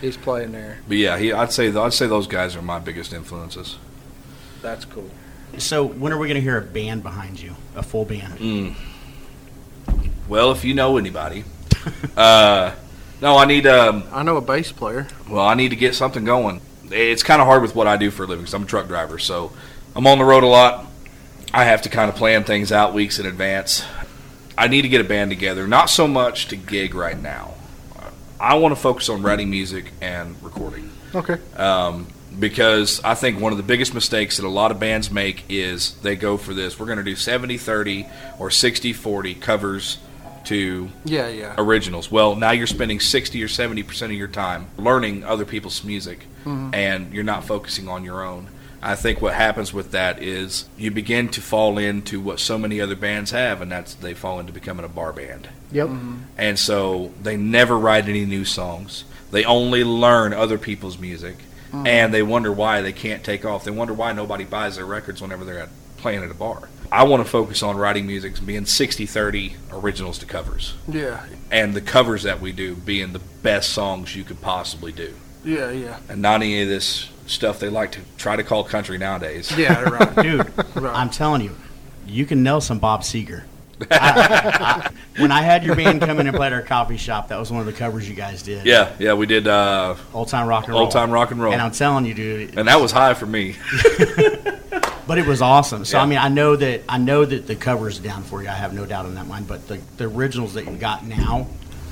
He's 0.02 0.18
playing 0.18 0.52
there. 0.52 0.80
But 0.88 0.98
yeah, 0.98 1.18
he, 1.18 1.32
I'd 1.32 1.52
say 1.54 1.74
I'd 1.74 1.94
say 1.94 2.08
those 2.08 2.28
guys 2.28 2.56
are 2.58 2.62
my 2.62 2.80
biggest 2.80 3.14
influences. 3.14 3.78
That's 4.62 4.84
cool. 4.86 5.10
So 5.58 5.86
when 5.86 6.12
are 6.12 6.18
we 6.18 6.28
going 6.28 6.36
to 6.36 6.42
hear 6.42 6.58
a 6.58 6.62
band 6.62 7.04
behind 7.04 7.40
you, 7.40 7.56
a 7.76 7.84
full 7.84 8.06
band? 8.06 8.40
Mm. 8.40 8.76
Well, 10.28 10.52
if 10.52 10.64
you 10.66 10.74
know 10.74 10.98
anybody, 10.98 11.44
uh, 12.18 12.72
no, 13.24 13.38
I 13.38 13.46
need 13.46 13.66
um, 13.66 14.04
I 14.12 14.22
know 14.22 14.38
a 14.38 14.42
bass 14.42 14.72
player. 14.72 15.08
Well, 15.30 15.46
I 15.48 15.56
need 15.56 15.70
to 15.70 15.76
get 15.76 15.96
something 15.96 16.24
going. 16.26 16.62
It's 16.92 17.24
kind 17.24 17.42
of 17.42 17.48
hard 17.48 17.62
with 17.64 17.74
what 17.74 17.88
I 17.88 17.98
do 17.98 18.12
for 18.12 18.24
a 18.24 18.28
living 18.28 18.46
'cause 18.46 18.54
I'm 18.54 18.64
a 18.64 18.68
truck 18.68 18.88
driver, 18.88 19.18
so 19.18 19.52
I'm 19.96 20.06
on 20.06 20.18
the 20.20 20.26
road 20.26 20.44
a 20.44 20.48
lot. 20.48 20.86
I 21.54 21.64
have 21.66 21.82
to 21.84 21.90
kind 21.90 22.10
of 22.10 22.16
plan 22.16 22.44
things 22.44 22.72
out 22.72 22.94
weeks 22.94 23.18
in 23.20 23.26
advance. 23.26 23.84
I 24.58 24.68
need 24.68 24.84
to 24.84 24.90
get 24.90 25.02
a 25.02 25.04
band 25.06 25.32
together, 25.32 25.66
not 25.68 25.90
so 25.90 26.08
much 26.08 26.48
to 26.50 26.56
gig 26.56 26.94
right 26.94 27.20
now. 27.20 27.54
I 28.40 28.56
want 28.56 28.76
to 28.76 28.80
focus 28.80 29.08
on 29.10 29.24
writing 29.24 29.50
music 29.50 29.86
and 30.02 30.36
recording 30.42 30.90
Okay. 31.16 31.38
um, 31.56 32.08
because 32.40 33.00
I 33.04 33.14
think 33.16 33.40
one 33.40 33.54
of 33.54 33.58
the 33.58 33.64
biggest 33.64 33.94
mistakes 33.94 34.38
that 34.38 34.46
a 34.46 34.50
lot 34.50 34.70
of 34.70 34.80
bands 34.80 35.10
make 35.10 35.46
is 35.48 35.96
they 36.04 36.16
go 36.18 36.36
for 36.38 36.54
this. 36.54 36.78
We're 36.78 36.88
going 36.88 36.98
to 36.98 37.04
do 37.04 37.16
70 37.16 37.58
30 37.58 38.06
or 38.40 38.52
60 38.52 38.92
40 38.92 39.34
covers 39.36 39.98
to 40.46 40.90
Yeah, 41.06 41.28
yeah. 41.30 41.56
originals. 41.58 42.12
Well, 42.12 42.36
now 42.36 42.52
you're 42.52 42.68
spending 42.68 43.00
60 43.00 43.44
or 43.44 43.48
70% 43.48 44.02
of 44.06 44.12
your 44.12 44.28
time 44.28 44.68
learning 44.78 45.24
other 45.24 45.46
people's 45.46 45.84
music 45.84 46.26
mm-hmm. 46.46 46.74
and 46.74 47.14
you're 47.14 47.24
not 47.24 47.44
focusing 47.44 47.88
on 47.88 48.04
your 48.04 48.24
own. 48.24 48.50
I 48.82 48.96
think 48.96 49.22
what 49.22 49.34
happens 49.34 49.74
with 49.74 49.92
that 49.92 50.22
is 50.22 50.66
you 50.78 50.92
begin 50.92 51.30
to 51.30 51.42
fall 51.42 51.78
into 51.78 52.20
what 52.20 52.42
so 52.42 52.58
many 52.58 52.82
other 52.82 52.98
bands 52.98 53.32
have, 53.32 53.62
and 53.62 53.72
that's 53.72 53.94
they 53.96 54.14
fall 54.14 54.42
into 54.42 54.52
becoming 54.52 54.84
a 54.84 54.90
bar 54.90 55.14
band. 55.14 55.48
Yep. 55.72 55.88
Mm-hmm. 55.88 56.18
And 56.38 56.60
so 56.60 57.14
they 57.22 57.38
never 57.38 57.80
write 57.80 58.10
any 58.10 58.26
new 58.26 58.44
songs. 58.44 59.06
They 59.32 59.46
only 59.46 59.86
learn 59.86 60.34
other 60.34 60.58
people's 60.58 61.00
music, 61.00 61.38
mm-hmm. 61.70 61.88
and 61.88 62.14
they 62.14 62.24
wonder 62.24 62.52
why 62.52 62.82
they 62.82 62.92
can't 62.92 63.24
take 63.24 63.46
off. 63.46 63.64
They 63.64 63.72
wonder 63.72 63.94
why 63.94 64.12
nobody 64.12 64.44
buys 64.44 64.76
their 64.76 64.86
records 64.86 65.22
whenever 65.22 65.46
they're 65.46 65.60
at, 65.60 65.70
playing 66.04 66.22
at 66.24 66.30
a 66.30 66.34
bar. 66.36 66.70
I 66.92 67.04
want 67.04 67.24
to 67.24 67.30
focus 67.30 67.64
on 67.64 67.76
writing 67.78 68.06
music 68.06 68.38
and 68.38 68.46
being 68.46 68.66
60-30 68.66 69.54
originals 69.72 70.20
to 70.20 70.26
covers 70.28 70.76
Yeah. 70.88 71.26
and 71.50 71.74
the 71.74 71.82
covers 71.82 72.22
that 72.24 72.40
we 72.40 72.52
do 72.52 72.76
being 72.76 73.14
the 73.14 73.22
best 73.42 73.70
songs 73.72 74.16
you 74.16 74.24
could 74.24 74.42
possibly 74.42 74.92
do, 74.92 75.16
Yeah, 75.44 75.72
yeah. 75.72 75.98
and 76.10 76.22
not 76.22 76.36
any 76.36 76.62
of 76.62 76.68
this 76.68 77.10
stuff 77.26 77.58
they 77.60 77.70
like 77.70 77.94
to 77.94 78.00
try 78.18 78.36
to 78.36 78.44
call 78.44 78.64
country 78.66 78.98
nowadays. 79.00 79.52
Yeah, 79.58 79.80
right. 79.82 80.16
Dude, 80.22 80.52
Right. 80.76 80.94
I'm 80.96 81.10
telling 81.10 81.42
you, 81.42 81.56
you 82.06 82.26
can 82.28 82.44
nail 82.44 82.60
some 82.62 82.78
Bob 82.80 83.02
Seger. 83.02 83.46
I- 83.90 84.90
I- 84.90 84.90
when 85.22 85.32
I 85.32 85.42
had 85.42 85.64
your 85.64 85.76
band 85.76 86.02
come 86.02 86.20
in 86.20 86.28
and 86.28 86.36
play 86.36 86.48
at 86.48 86.54
our 86.54 86.62
coffee 86.62 86.98
shop, 86.98 87.30
that 87.30 87.40
was 87.40 87.50
one 87.52 87.60
of 87.62 87.66
the 87.66 87.74
covers 87.74 88.08
you 88.08 88.14
guys 88.16 88.44
did. 88.44 88.66
Yeah, 88.66 88.92
yeah, 89.00 89.14
we 89.14 89.26
did 89.26 89.48
uh, 89.48 89.96
Old 90.14 90.28
time 90.28 90.48
rock 90.48 90.66
and 90.66 90.74
roll. 90.74 90.84
old 90.84 90.92
time 90.92 91.10
rock 91.12 91.32
and 91.32 91.42
roll, 91.42 91.54
And 91.54 91.62
I'm 91.62 91.72
telling 91.72 92.06
you, 92.06 92.14
dude, 92.14 92.58
and 92.58 92.68
that 92.68 92.80
was 92.80 92.92
high 92.92 93.14
for 93.16 93.26
me. 93.26 93.56
but 95.08 95.18
it 95.18 95.26
was 95.26 95.42
awesome. 95.42 95.86
So 95.86 95.98
Yeah. 95.98 96.04
I 96.04 96.06
mean, 96.06 96.18
I 96.20 96.30
know 96.30 96.56
that 96.56 96.82
I 96.88 96.98
know 96.98 97.26
that 97.26 97.48
the 97.48 97.56
cover's 97.56 98.00
down 98.00 98.24
for 98.24 98.42
you. 98.42 98.50
I 98.50 98.54
have 98.54 98.74
no 98.74 98.86
doubt 98.86 99.06
in 99.06 99.16
that 99.16 99.28
mind. 99.28 99.48
But 99.48 99.68
the, 99.68 99.80
the 99.98 100.06
originals 100.06 100.54
that 100.56 100.66
you 100.66 100.72
got 100.76 101.06
now 101.06 101.48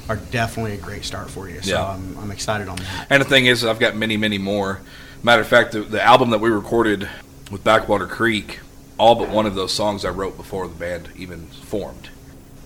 are 0.09 0.15
definitely 0.17 0.73
a 0.73 0.77
great 0.77 1.05
start 1.05 1.29
for 1.29 1.49
you. 1.49 1.61
So 1.61 1.71
Yeah. 1.71 1.87
I'm, 1.87 2.17
I'm 2.17 2.31
excited 2.31 2.67
on 2.67 2.77
that. 2.77 3.07
And 3.09 3.21
the 3.21 3.27
thing 3.27 3.45
is, 3.45 3.63
I've 3.63 3.79
got 3.79 3.95
many, 3.95 4.17
many 4.17 4.37
more. 4.37 4.81
Matter 5.23 5.41
of 5.41 5.47
fact, 5.47 5.73
the, 5.73 5.81
the 5.81 6.01
album 6.01 6.31
that 6.31 6.39
we 6.39 6.49
recorded 6.49 7.07
with 7.51 7.63
Backwater 7.63 8.07
Creek, 8.07 8.59
all 8.97 9.15
but 9.15 9.29
one 9.29 9.45
of 9.45 9.55
those 9.55 9.73
songs 9.73 10.03
I 10.05 10.09
wrote 10.09 10.35
before 10.37 10.67
the 10.67 10.73
band 10.75 11.09
even 11.15 11.47
formed. 11.47 12.09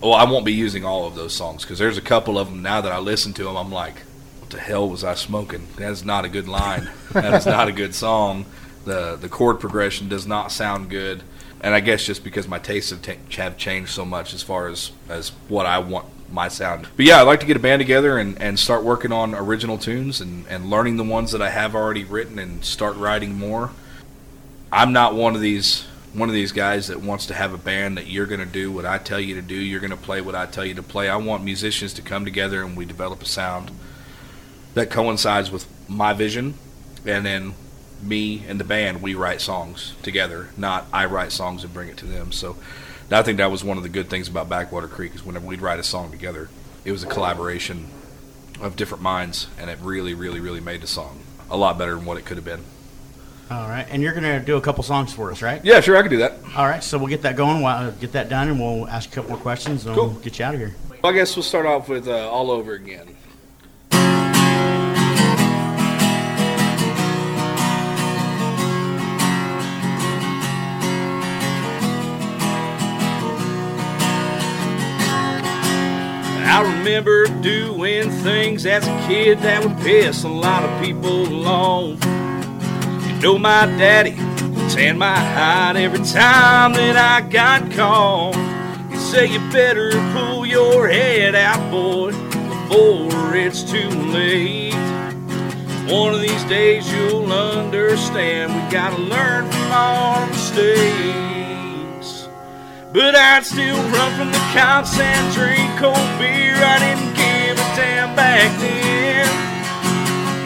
Well, 0.00 0.14
I 0.14 0.24
won't 0.24 0.44
be 0.44 0.52
using 0.52 0.84
all 0.84 1.06
of 1.06 1.14
those 1.14 1.34
songs 1.34 1.62
because 1.62 1.78
there's 1.78 1.98
a 1.98 2.02
couple 2.02 2.38
of 2.38 2.48
them 2.50 2.62
now 2.62 2.80
that 2.80 2.92
I 2.92 2.98
listen 2.98 3.32
to 3.34 3.44
them. 3.44 3.56
I'm 3.56 3.72
like, 3.72 3.96
what 4.40 4.50
the 4.50 4.58
hell 4.60 4.88
was 4.88 5.02
I 5.04 5.14
smoking? 5.14 5.66
That 5.76 5.90
is 5.90 6.04
not 6.04 6.24
a 6.24 6.28
good 6.28 6.48
line. 6.48 6.88
that 7.12 7.34
is 7.34 7.46
not 7.46 7.68
a 7.68 7.72
good 7.72 7.94
song. 7.94 8.44
The 8.86 9.16
the 9.16 9.28
chord 9.28 9.60
progression 9.60 10.08
does 10.08 10.26
not 10.26 10.50
sound 10.50 10.88
good. 10.88 11.22
And 11.60 11.74
I 11.74 11.80
guess 11.80 12.04
just 12.04 12.22
because 12.22 12.46
my 12.46 12.58
tastes 12.58 12.90
have, 12.90 13.02
ta- 13.02 13.42
have 13.42 13.56
changed 13.56 13.90
so 13.90 14.04
much 14.04 14.34
as 14.34 14.42
far 14.42 14.68
as, 14.68 14.92
as 15.08 15.30
what 15.48 15.66
I 15.66 15.78
want 15.78 16.06
my 16.30 16.48
sound. 16.48 16.86
But 16.96 17.06
yeah, 17.06 17.20
I'd 17.20 17.22
like 17.22 17.40
to 17.40 17.46
get 17.46 17.56
a 17.56 17.60
band 17.60 17.80
together 17.80 18.18
and, 18.18 18.40
and 18.40 18.58
start 18.58 18.84
working 18.84 19.12
on 19.12 19.34
original 19.34 19.78
tunes 19.78 20.20
and, 20.20 20.46
and 20.48 20.68
learning 20.68 20.96
the 20.96 21.04
ones 21.04 21.32
that 21.32 21.40
I 21.40 21.50
have 21.50 21.74
already 21.74 22.04
written 22.04 22.38
and 22.38 22.64
start 22.64 22.96
writing 22.96 23.38
more. 23.38 23.70
I'm 24.72 24.92
not 24.92 25.14
one 25.14 25.34
of 25.34 25.40
these 25.40 25.86
one 26.12 26.30
of 26.30 26.34
these 26.34 26.52
guys 26.52 26.86
that 26.86 27.02
wants 27.02 27.26
to 27.26 27.34
have 27.34 27.52
a 27.52 27.58
band 27.58 27.98
that 27.98 28.06
you're 28.06 28.24
going 28.24 28.40
to 28.40 28.46
do 28.46 28.72
what 28.72 28.86
I 28.86 28.96
tell 28.96 29.20
you 29.20 29.34
to 29.34 29.42
do, 29.42 29.54
you're 29.54 29.80
going 29.80 29.90
to 29.90 29.98
play 29.98 30.22
what 30.22 30.34
I 30.34 30.46
tell 30.46 30.64
you 30.64 30.72
to 30.74 30.82
play. 30.82 31.10
I 31.10 31.16
want 31.16 31.44
musicians 31.44 31.92
to 31.94 32.02
come 32.02 32.24
together 32.24 32.62
and 32.62 32.74
we 32.74 32.86
develop 32.86 33.20
a 33.20 33.26
sound 33.26 33.70
that 34.72 34.88
coincides 34.88 35.50
with 35.50 35.66
my 35.90 36.14
vision 36.14 36.54
and 37.04 37.26
then 37.26 37.54
me 38.02 38.44
and 38.46 38.60
the 38.60 38.64
band 38.64 39.02
we 39.02 39.14
write 39.14 39.40
songs 39.40 39.94
together, 40.02 40.48
not 40.56 40.86
I 40.92 41.06
write 41.06 41.32
songs 41.32 41.64
and 41.64 41.72
bring 41.72 41.88
it 41.88 41.96
to 41.98 42.06
them. 42.06 42.32
So 42.32 42.56
I 43.10 43.22
think 43.22 43.38
that 43.38 43.50
was 43.50 43.64
one 43.64 43.76
of 43.76 43.82
the 43.82 43.88
good 43.88 44.08
things 44.10 44.28
about 44.28 44.48
Backwater 44.48 44.88
Creek 44.88 45.14
is 45.14 45.24
whenever 45.24 45.46
we'd 45.46 45.60
write 45.60 45.80
a 45.80 45.84
song 45.84 46.10
together, 46.10 46.48
it 46.84 46.92
was 46.92 47.02
a 47.02 47.06
collaboration 47.06 47.86
of 48.60 48.76
different 48.76 49.02
minds 49.02 49.48
and 49.58 49.68
it 49.68 49.78
really 49.82 50.14
really 50.14 50.40
really 50.40 50.60
made 50.60 50.80
the 50.80 50.86
song 50.86 51.20
a 51.50 51.56
lot 51.56 51.76
better 51.78 51.94
than 51.94 52.04
what 52.04 52.16
it 52.16 52.24
could 52.24 52.36
have 52.36 52.44
been. 52.44 52.62
All 53.48 53.68
right, 53.68 53.86
and 53.88 54.02
you're 54.02 54.12
going 54.12 54.24
to 54.24 54.44
do 54.44 54.56
a 54.56 54.60
couple 54.60 54.82
songs 54.82 55.12
for 55.12 55.30
us, 55.30 55.40
right? 55.40 55.64
Yeah, 55.64 55.80
sure, 55.80 55.96
I 55.96 56.02
can 56.02 56.10
do 56.10 56.16
that. 56.16 56.32
All 56.56 56.66
right, 56.66 56.82
so 56.82 56.98
we'll 56.98 57.06
get 57.06 57.22
that 57.22 57.36
going. 57.36 57.62
We'll 57.62 57.92
get 57.92 58.10
that 58.12 58.28
done, 58.28 58.48
and 58.48 58.58
we'll 58.58 58.88
ask 58.88 59.08
a 59.12 59.14
couple 59.14 59.30
more 59.30 59.38
questions, 59.38 59.86
and 59.86 59.94
Cool. 59.94 60.08
we'll 60.08 60.18
get 60.18 60.40
you 60.40 60.44
out 60.44 60.54
of 60.54 60.60
here. 60.60 60.74
Well, 61.00 61.12
I 61.12 61.14
guess 61.14 61.36
we'll 61.36 61.44
start 61.44 61.64
off 61.64 61.88
with 61.88 62.08
uh, 62.08 62.28
All 62.28 62.50
Over 62.50 62.72
Again. 62.72 63.14
I 76.46 76.62
remember 76.62 77.26
doing 77.42 78.08
things 78.22 78.66
as 78.66 78.86
a 78.86 79.08
kid 79.08 79.40
that 79.40 79.64
would 79.64 79.76
piss 79.78 80.22
a 80.22 80.28
lot 80.28 80.62
of 80.62 80.82
people 80.82 81.46
off. 81.46 81.98
You 83.04 83.20
know, 83.20 83.36
my 83.36 83.66
daddy 83.66 84.12
would 84.12 84.70
tan 84.70 84.96
my 84.96 85.18
hide 85.18 85.76
every 85.76 86.04
time 86.04 86.72
that 86.74 86.96
I 86.96 87.28
got 87.28 87.70
caught. 87.72 88.36
He'd 88.90 89.00
say, 89.00 89.26
You 89.26 89.40
better 89.50 89.90
pull 90.12 90.46
your 90.46 90.86
head 90.88 91.34
out, 91.34 91.70
boy, 91.70 92.12
before 92.12 93.34
it's 93.34 93.64
too 93.64 93.88
late. 93.88 94.72
One 95.90 96.14
of 96.14 96.20
these 96.20 96.44
days 96.44 96.90
you'll 96.92 97.32
understand 97.32 98.54
we 98.54 98.70
gotta 98.70 99.02
learn 99.02 99.50
from 99.50 99.72
our 99.72 100.26
mistakes. 100.28 101.35
But 102.96 103.14
I'd 103.14 103.44
still 103.44 103.76
run 103.92 104.10
from 104.16 104.32
the 104.32 104.40
cops 104.56 104.98
and 104.98 105.24
drink 105.36 105.68
cold 105.76 106.00
beer. 106.16 106.56
I 106.56 106.80
didn't 106.80 107.12
give 107.12 107.52
a 107.60 107.68
damn 107.76 108.16
back 108.16 108.48
then. 108.56 109.28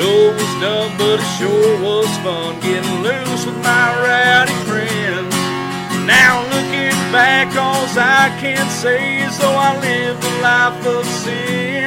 No, 0.02 0.10
it 0.10 0.34
was 0.34 0.52
dumb, 0.58 0.98
but 0.98 1.22
it 1.22 1.30
sure 1.38 1.78
was 1.78 2.10
fun 2.26 2.58
getting 2.58 3.06
loose 3.06 3.46
with 3.46 3.54
my 3.62 3.94
rowdy 4.02 4.58
friends. 4.66 5.30
Now 6.10 6.42
looking 6.50 6.98
back, 7.14 7.54
all 7.54 7.86
I 7.94 8.34
can 8.42 8.66
say 8.66 9.22
is 9.22 9.38
though 9.38 9.54
I 9.54 9.78
lived 9.78 10.18
a 10.18 10.34
life 10.42 10.84
of 10.90 11.06
sin. 11.06 11.86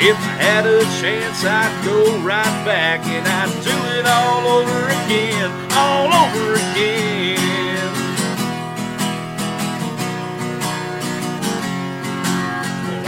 If 0.00 0.16
I 0.16 0.32
had 0.40 0.64
a 0.64 0.80
chance, 0.96 1.44
I'd 1.44 1.76
go 1.84 2.24
right 2.24 2.56
back 2.64 3.04
and 3.04 3.28
I'd 3.28 3.52
do 3.60 3.76
it 4.00 4.08
all 4.08 4.48
over 4.48 4.80
again, 4.96 5.52
all 5.76 6.08
over 6.08 6.54
again. 6.54 7.13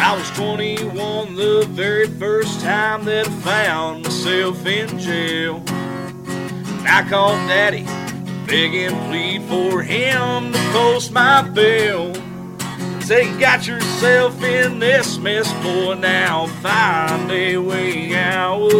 I 0.06 0.16
was 0.16 0.30
21 0.38 1.34
the 1.34 1.66
very 1.70 2.06
first 2.06 2.60
time 2.60 3.06
that 3.06 3.26
I 3.26 3.30
found 3.40 4.04
myself 4.04 4.64
in 4.64 5.00
jail. 5.00 5.64
And 5.66 6.86
I 6.86 7.04
called 7.10 7.34
Daddy, 7.48 7.82
beg 8.46 8.72
and 8.72 8.94
plead 9.10 9.42
for 9.48 9.82
him 9.82 10.52
to 10.52 10.58
post 10.70 11.10
my 11.10 11.42
bail. 11.42 12.14
Say, 13.00 13.32
you 13.32 13.40
got 13.40 13.66
yourself 13.66 14.40
in 14.44 14.78
this 14.78 15.18
mess, 15.18 15.52
boy, 15.64 15.94
now 15.94 16.46
find 16.62 17.28
a 17.32 17.56
way 17.56 18.14
out. 18.14 18.70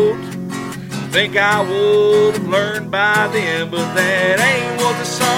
Think 1.10 1.36
I 1.36 1.60
would 1.60 2.36
have 2.36 2.48
learned 2.48 2.92
by 2.92 3.26
then, 3.32 3.68
but 3.68 3.94
that 3.94 4.38
ain't 4.38 4.80
what 4.80 4.96
the 4.96 5.04
song's 5.04 5.35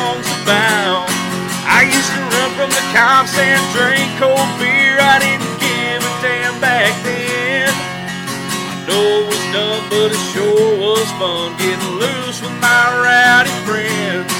fun 11.18 11.50
getting 11.58 11.94
loose 11.98 12.40
with 12.40 12.54
my 12.62 12.84
rowdy 13.02 13.50
friends. 13.66 14.32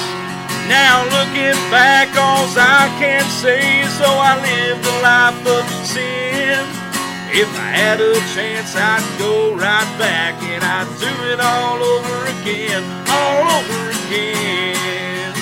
Now 0.70 1.02
looking 1.10 1.58
back, 1.74 2.06
all 2.14 2.46
I 2.54 2.86
can 3.00 3.24
say 3.42 3.82
is 3.82 3.98
though 3.98 4.06
I 4.06 4.38
lived 4.38 4.86
a 4.86 4.96
life 5.02 5.42
of 5.46 5.66
sin. 5.84 6.62
If 7.34 7.50
I 7.58 7.70
had 7.74 8.00
a 8.00 8.14
chance, 8.34 8.76
I'd 8.76 9.02
go 9.18 9.54
right 9.54 9.90
back 9.98 10.40
and 10.42 10.62
I'd 10.62 10.88
do 11.02 11.12
it 11.32 11.40
all 11.40 11.82
over 11.82 12.18
again, 12.38 12.82
all 13.10 13.42
over 13.58 13.90
again. 13.90 15.34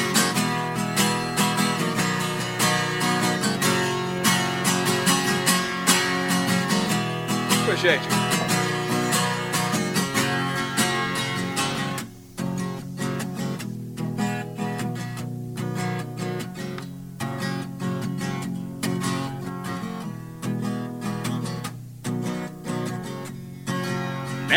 Appreciate 7.63 8.01
you. 8.11 8.16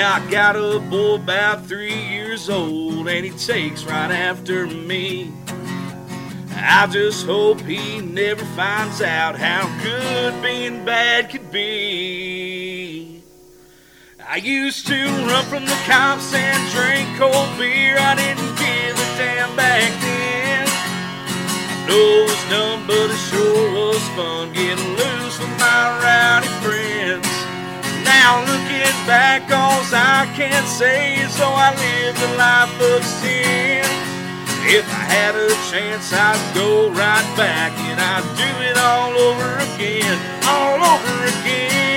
I 0.01 0.25
got 0.29 0.55
a 0.55 0.79
boy 0.79 1.15
about 1.15 1.65
three 1.65 1.93
years 1.93 2.49
old, 2.49 3.07
and 3.09 3.25
he 3.25 3.31
takes 3.31 3.83
right 3.83 4.11
after 4.11 4.65
me. 4.65 5.33
I 6.55 6.87
just 6.87 7.25
hope 7.25 7.59
he 7.61 7.99
never 7.99 8.45
finds 8.55 9.01
out 9.01 9.35
how 9.37 9.67
good 9.83 10.41
being 10.41 10.85
bad 10.85 11.29
could 11.29 11.51
be. 11.51 13.21
I 14.25 14.37
used 14.37 14.87
to 14.87 15.05
run 15.27 15.43
from 15.45 15.65
the 15.65 15.77
cops 15.85 16.33
and 16.33 16.71
drink 16.71 17.17
cold 17.17 17.57
beer. 17.57 17.97
I 17.99 18.15
didn't 18.15 18.55
give 18.55 18.95
a 18.95 19.17
damn 19.17 19.55
back 19.55 20.01
then. 20.01 20.67
I 20.67 21.85
know 21.87 22.23
it 22.23 22.29
was 22.29 22.49
dumb, 22.49 22.87
but 22.87 23.09
it 23.09 23.17
sure 23.29 23.73
was 23.73 24.07
fun 24.15 24.53
getting 24.53 24.95
loose 24.95 25.39
with 25.39 25.59
my 25.59 25.99
rowdy 26.01 26.47
friends. 26.63 26.98
Now 28.09 28.41
looking 28.41 28.97
back, 29.05 29.43
all 29.53 29.85
I 29.93 30.25
can 30.35 30.63
say 30.65 31.21
is 31.21 31.39
I 31.39 31.69
lived 31.77 32.19
a 32.29 32.31
life 32.41 32.75
of 32.93 33.05
sin. 33.05 33.85
If 34.65 34.85
I 35.01 35.03
had 35.15 35.33
a 35.37 35.49
chance, 35.69 36.11
I'd 36.11 36.41
go 36.55 36.89
right 36.89 37.29
back 37.37 37.71
and 37.89 37.99
I'd 38.13 38.25
do 38.43 38.51
it 38.69 38.77
all 38.77 39.13
over 39.29 39.51
again, 39.69 40.17
all 40.53 40.79
over 40.93 41.15
again, 41.33 41.88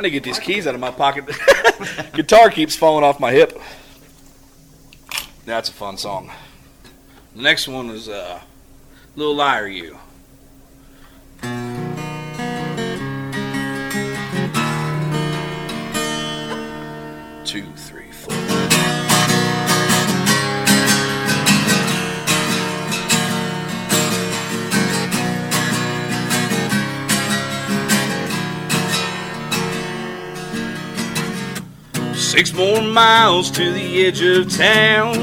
Need 0.00 0.06
to 0.06 0.12
get 0.12 0.22
these 0.22 0.38
keys 0.38 0.66
out 0.66 0.74
of 0.74 0.80
my 0.80 0.90
pocket. 0.90 1.26
Guitar 2.14 2.48
keeps 2.48 2.74
falling 2.74 3.04
off 3.04 3.20
my 3.20 3.32
hip. 3.32 3.60
That's 5.44 5.68
a 5.68 5.72
fun 5.74 5.98
song. 5.98 6.30
The 7.36 7.42
next 7.42 7.68
one 7.68 7.90
is 7.90 8.08
uh, 8.08 8.40
Little 9.14 9.34
Liar 9.34 9.66
You. 9.66 9.98
Two, 17.44 17.66
three, 17.76 18.10
Six 32.30 32.52
more 32.54 32.80
miles 32.80 33.50
to 33.50 33.72
the 33.72 34.06
edge 34.06 34.22
of 34.22 34.56
town. 34.56 35.16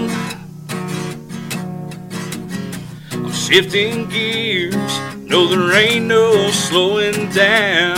I'm 3.13 3.31
shifting 3.31 4.09
gears. 4.09 4.75
No, 5.21 5.47
there 5.47 5.71
ain't 5.71 6.07
no 6.07 6.51
slowing 6.51 7.29
down. 7.29 7.95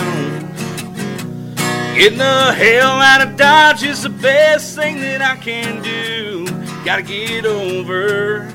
Getting 1.96 2.20
the 2.20 2.54
hell 2.54 3.02
out 3.02 3.28
of 3.28 3.36
Dodge 3.36 3.82
is 3.82 4.04
the 4.04 4.10
best 4.10 4.76
thing 4.76 5.00
that 5.00 5.24
I 5.24 5.38
can 5.38 5.82
do. 5.82 6.46
Gotta 6.86 7.02
get 7.02 7.48
over, 7.48 8.48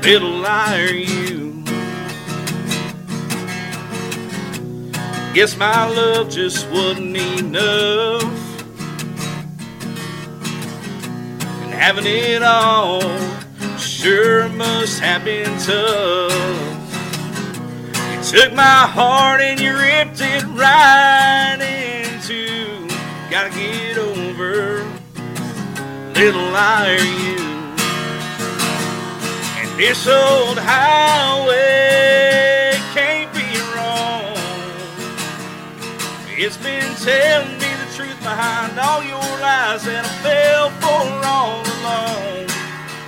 little 0.00 0.38
liar, 0.38 0.86
you. 0.86 1.62
Guess 5.34 5.58
my 5.58 5.86
love 5.86 6.30
just 6.30 6.66
wasn't 6.70 7.14
enough. 7.14 8.33
Having 11.84 12.06
it 12.06 12.42
all 12.42 13.02
sure 13.76 14.48
must 14.48 15.00
have 15.00 15.22
been 15.22 15.52
tough. 15.58 16.32
You 18.10 18.22
took 18.24 18.54
my 18.54 18.86
heart 18.96 19.42
and 19.42 19.60
you 19.60 19.76
ripped 19.76 20.18
it 20.22 20.44
right 20.56 21.58
in 21.60 22.22
two. 22.22 22.88
Gotta 23.30 23.50
get 23.50 23.98
over, 23.98 24.82
little 26.14 26.48
liar, 26.56 26.96
you. 26.96 27.36
And 29.60 29.68
this 29.78 30.06
old 30.06 30.56
highway 30.56 31.60
can't 32.94 33.30
be 33.34 33.60
wrong. 33.76 34.38
It's 36.30 36.56
been 36.56 36.94
telling 37.04 37.58
me 37.58 37.63
behind 38.24 38.80
all 38.80 39.04
your 39.04 39.20
lies 39.20 39.84
that 39.84 40.02
I 40.02 40.08
fell 40.24 40.70
for 40.80 41.04
all 41.28 41.60
along. 41.60 42.48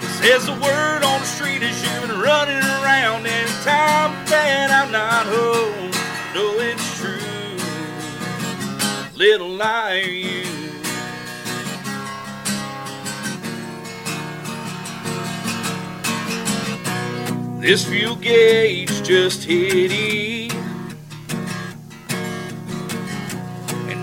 It 0.05 0.12
says 0.21 0.45
the 0.45 0.53
word 0.53 1.03
on 1.03 1.21
the 1.21 1.27
street 1.27 1.62
as 1.62 1.83
you've 1.83 2.07
been 2.07 2.21
running 2.21 2.62
around 2.85 3.27
anytime 3.27 4.12
that 4.29 4.69
I'm 4.71 4.93
not 4.93 5.25
home. 5.25 5.91
No, 6.35 6.61
it's 6.61 7.01
true, 7.01 7.17
little 9.17 9.49
liar, 9.49 10.03
you. 10.03 10.45
This 17.59 17.87
fuel 17.87 18.17
gauge 18.17 19.03
just 19.03 19.45
hit 19.45 19.91
E. 19.93 20.45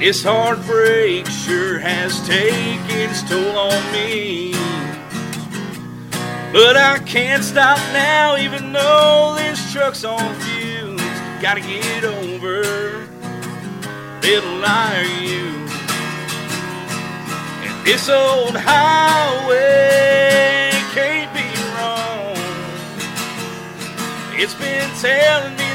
this 0.04 0.22
heartbreak 0.22 1.26
sure 1.28 1.80
has 1.80 2.20
taken 2.28 3.10
its 3.10 3.24
toll 3.24 3.58
on 3.58 3.91
me. 3.93 4.51
But 6.51 6.76
I 6.76 6.99
can't 7.06 7.41
stop 7.41 7.78
now, 7.93 8.36
even 8.36 8.74
though 8.74 9.34
this 9.38 9.72
truck's 9.72 10.04
on 10.04 10.36
fumes. 10.41 11.01
Gotta 11.41 11.62
get 11.62 12.04
over, 12.04 13.08
little 14.22 14.58
liar, 14.58 15.04
you. 15.24 15.47
And 17.64 17.86
this 17.86 18.10
old 18.10 18.58
highway 18.58 19.62
can't 20.91 21.32
be 21.34 21.47
wrong. 21.72 22.36
It's 24.38 24.54
been 24.54 24.89
telling 24.99 25.56
me 25.56 25.72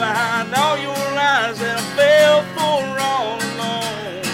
behind 0.00 0.54
all 0.54 0.78
your 0.78 0.96
lies 1.12 1.60
that 1.60 1.76
I 1.76 1.84
fell 1.92 2.40
for 2.56 2.80
all 2.98 3.36
along. 3.52 4.24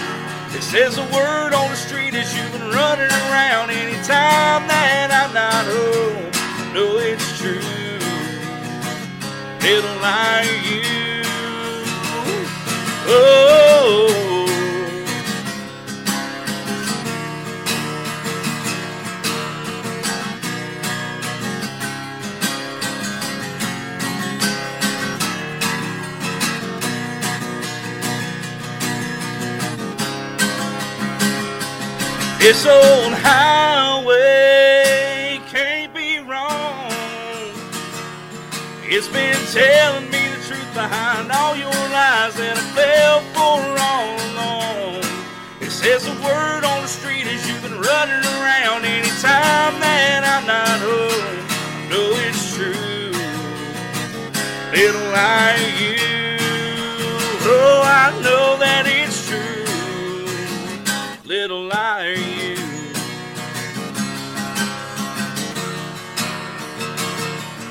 It 0.55 0.63
says 0.63 0.97
a 0.97 1.03
word 1.11 1.53
on 1.53 1.69
the 1.69 1.75
street 1.75 2.13
as 2.15 2.33
you've 2.33 2.53
been 2.53 2.71
running 2.71 3.11
around 3.27 3.69
anytime 3.69 4.63
that 4.71 5.11
I'm 5.11 5.33
not 5.35 5.67
home. 5.67 6.31
No, 6.73 6.97
it's 7.03 7.37
true. 7.37 7.59
Little 9.59 9.95
liar, 9.99 10.55
you. 10.63 10.81
Oh. 13.09 13.46
This 32.47 32.63
old 32.65 33.11
highway 33.11 34.15
can't 35.51 35.93
be 35.93 36.19
wrong. 36.19 36.87
It's 38.83 39.09
been 39.09 39.35
telling 39.51 40.05
me 40.09 40.29
the 40.31 40.39
truth 40.47 40.73
behind 40.73 41.29
all 41.29 41.57
your 41.57 41.67
lies 41.67 42.35
that 42.39 42.55
I 42.55 42.63
fell 42.71 43.19
for 43.35 43.59
all 43.83 44.15
along. 44.31 45.03
It 45.59 45.71
says 45.71 46.07
a 46.07 46.15
word 46.23 46.63
on 46.63 46.83
the 46.83 46.87
street 46.87 47.27
as 47.27 47.45
you've 47.49 47.61
been 47.63 47.81
running 47.81 48.23
around 48.39 48.85
anytime 48.85 49.81
that 49.83 50.23
I'm 50.23 50.47
not 50.47 50.79
home. 50.79 51.43
No, 51.91 51.99
it's 52.31 52.55
true. 52.55 53.11
Little 54.71 55.03
liar, 55.11 55.67
you. 55.83 55.99
Oh, 57.43 57.83
I 57.83 58.15
know 58.23 58.55
that 58.57 58.87
it's 58.87 59.27
true 59.27 59.57
little 61.27 61.65
liar 61.65 62.15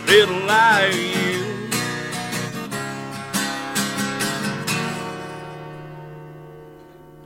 Little 0.06 0.38
liar 0.46 0.90
you. 0.90 1.68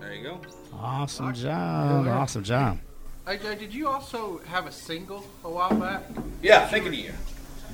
There 0.00 0.14
you 0.14 0.22
go. 0.22 0.40
Awesome 0.80 1.34
job. 1.34 2.06
Awesome 2.06 2.42
job. 2.42 2.78
AJ, 3.26 3.58
did 3.58 3.74
you 3.74 3.86
also 3.86 4.40
have 4.46 4.66
a 4.66 4.72
single 4.72 5.26
a 5.44 5.50
while 5.50 5.74
back? 5.74 6.04
Yeah, 6.40 6.66
thinking 6.68 6.88
of 6.88 6.98
you. 6.98 7.12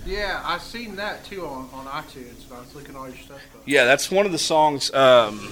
Yeah, 0.04 0.42
I 0.44 0.59
seen 0.59 0.96
that 0.96 1.24
too 1.24 1.46
on, 1.46 1.68
on 1.72 1.86
iTunes. 1.86 2.44
And 2.48 2.54
I 2.57 2.61
was 2.61 2.74
looking 2.74 2.96
at 2.96 2.98
all 2.98 3.09
your 3.09 3.16
stuff 3.16 3.40
up. 3.54 3.62
Yeah, 3.64 3.84
that's 3.84 4.11
one 4.11 4.26
of 4.26 4.32
the 4.32 4.38
songs. 4.38 4.92
Um, 4.92 5.48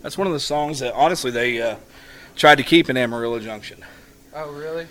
that's 0.00 0.16
one 0.16 0.26
of 0.26 0.32
the 0.32 0.40
songs 0.40 0.78
that 0.78 0.94
honestly 0.94 1.30
they 1.30 1.60
uh, 1.60 1.76
tried 2.34 2.56
to 2.56 2.64
keep 2.64 2.88
in 2.88 2.96
Amarillo 2.96 3.40
Junction. 3.40 3.84
Oh, 4.34 4.50
really? 4.52 4.86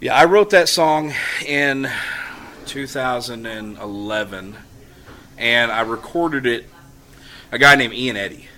Yeah, 0.00 0.14
I 0.14 0.26
wrote 0.26 0.50
that 0.50 0.68
song 0.68 1.12
in 1.44 1.90
2011, 2.66 4.56
and 5.38 5.72
I 5.72 5.80
recorded 5.82 6.46
it. 6.46 6.68
A 7.52 7.58
guy 7.58 7.76
named 7.76 7.94
Ian 7.94 8.16
Eddy. 8.16 8.48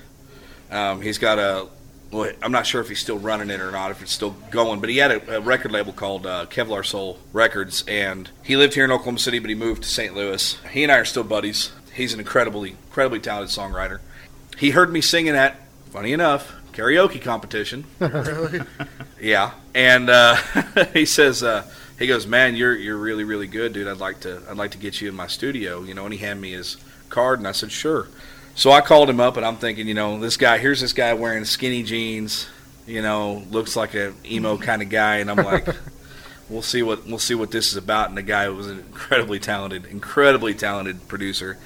Um, 0.71 1.01
he's 1.03 1.19
got 1.19 1.39
a. 1.39 1.69
Well, 2.11 2.33
I'm 2.41 2.53
not 2.53 2.67
sure 2.67 2.81
if 2.81 2.89
he's 2.89 3.01
still 3.01 3.19
running 3.19 3.51
it 3.51 3.61
or 3.61 3.71
not, 3.71 3.91
if 3.91 4.01
it's 4.01 4.13
still 4.13 4.31
going, 4.51 4.81
but 4.81 4.89
he 4.89 4.97
had 4.97 5.11
a, 5.11 5.37
a 5.37 5.41
record 5.43 5.73
label 5.73 5.93
called 5.93 6.27
uh, 6.27 6.47
Kevlar 6.47 6.85
Soul 6.85 7.19
Records, 7.35 7.85
and 7.87 8.31
he 8.43 8.57
lived 8.57 8.73
here 8.73 8.85
in 8.85 8.91
Oklahoma 8.91 9.19
City, 9.19 9.39
but 9.39 9.51
he 9.51 9.55
moved 9.55 9.83
to 9.83 9.89
St. 9.91 10.15
Louis. 10.15 10.59
He 10.71 10.83
and 10.83 10.91
I 10.91 10.97
are 10.97 11.05
still 11.05 11.23
buddies. 11.23 11.71
He's 11.93 12.15
an 12.15 12.21
incredibly, 12.21 12.71
incredibly 12.71 13.21
talented 13.21 13.55
songwriter. 13.55 14.01
He 14.57 14.71
heard 14.71 14.91
me 14.91 15.03
singing 15.03 15.37
at, 15.37 15.57
funny 15.91 16.15
enough, 16.15 16.55
karaoke 16.73 17.21
competition. 17.21 17.85
really? 17.99 18.63
Yeah, 19.21 19.51
and 19.75 20.09
uh, 20.09 20.37
he 20.95 21.05
says, 21.05 21.43
uh, 21.43 21.71
he 21.99 22.07
goes, 22.07 22.27
"Man, 22.27 22.57
you're 22.57 22.77
you're 22.77 22.97
really 22.97 23.25
really 23.25 23.47
good, 23.47 23.73
dude. 23.73 23.89
I'd 23.89 23.99
like 23.99 24.21
to 24.21 24.43
I'd 24.49 24.57
like 24.57 24.73
to 24.73 24.79
get 24.79 25.01
you 25.01 25.09
in 25.09 25.15
my 25.15 25.27
studio, 25.27 25.83
you 25.83 25.95
know." 25.95 26.05
And 26.05 26.13
he 26.13 26.19
handed 26.21 26.41
me 26.41 26.53
his 26.53 26.77
card, 27.09 27.41
and 27.41 27.49
I 27.49 27.53
said, 27.53 27.73
"Sure." 27.73 28.09
So 28.55 28.71
I 28.73 28.81
called 28.81 29.09
him 29.09 29.21
up, 29.21 29.37
and 29.37 29.47
I'm 29.47 29.57
thinking, 29.57 29.87
you 29.87 29.95
know, 29.95 30.19
this 30.19 30.37
guy 30.37 30.59
here's 30.59 30.81
this 30.81 30.93
guy 30.93 31.15
wearing 31.15 31.45
skinny 31.45 31.83
jeans, 31.83 32.49
you 32.87 33.03
know, 33.03 33.45
looks 33.51 33.77
like 33.77 33.95
a 33.95 34.15
emo 34.25 34.57
kind 34.69 34.83
of 34.83 34.89
guy, 34.89 35.17
and 35.19 35.31
I'm 35.31 35.37
like, 35.37 35.69
we'll 36.49 36.63
see 36.63 36.83
what 36.83 37.07
we'll 37.07 37.19
see 37.19 37.35
what 37.35 37.51
this 37.51 37.69
is 37.69 37.77
about. 37.77 38.09
And 38.09 38.19
the 38.19 38.23
guy 38.23 38.49
was 38.49 38.69
an 38.69 38.79
incredibly 38.79 39.39
talented, 39.39 39.87
incredibly 39.87 40.55
talented 40.55 41.07
producer. 41.09 41.59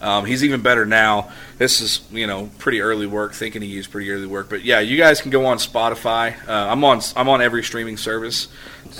Um, 0.00 0.24
he's 0.24 0.42
even 0.42 0.62
better 0.62 0.86
now. 0.86 1.30
This 1.58 1.80
is 1.80 2.00
you 2.10 2.26
know 2.26 2.50
pretty 2.58 2.80
early 2.80 3.06
work. 3.06 3.34
Thinking 3.34 3.62
he 3.62 3.68
used 3.68 3.90
pretty 3.90 4.10
early 4.10 4.26
work, 4.26 4.48
but 4.48 4.64
yeah, 4.64 4.80
you 4.80 4.96
guys 4.96 5.20
can 5.20 5.30
go 5.30 5.46
on 5.46 5.58
Spotify. 5.58 6.36
Uh, 6.48 6.68
I'm 6.70 6.82
on 6.84 7.00
I'm 7.16 7.28
on 7.28 7.42
every 7.42 7.62
streaming 7.62 7.96
service, 7.96 8.48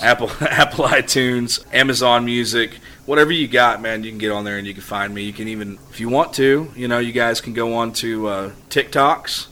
Apple 0.01 0.29
Apple 0.41 0.85
iTunes, 0.85 1.63
Amazon 1.73 2.25
Music, 2.25 2.71
whatever 3.05 3.31
you 3.31 3.47
got, 3.47 3.81
man. 3.81 4.03
You 4.03 4.11
can 4.11 4.19
get 4.19 4.31
on 4.31 4.43
there 4.43 4.57
and 4.57 4.67
you 4.67 4.73
can 4.73 4.83
find 4.83 5.13
me. 5.13 5.23
You 5.23 5.33
can 5.33 5.47
even 5.47 5.79
if 5.89 5.99
you 5.99 6.09
want 6.09 6.33
to, 6.33 6.71
you 6.75 6.87
know, 6.87 6.99
you 6.99 7.11
guys 7.13 7.41
can 7.41 7.53
go 7.53 7.73
on 7.75 7.93
to 7.93 8.27
uh, 8.27 8.51
TikToks. 8.69 9.47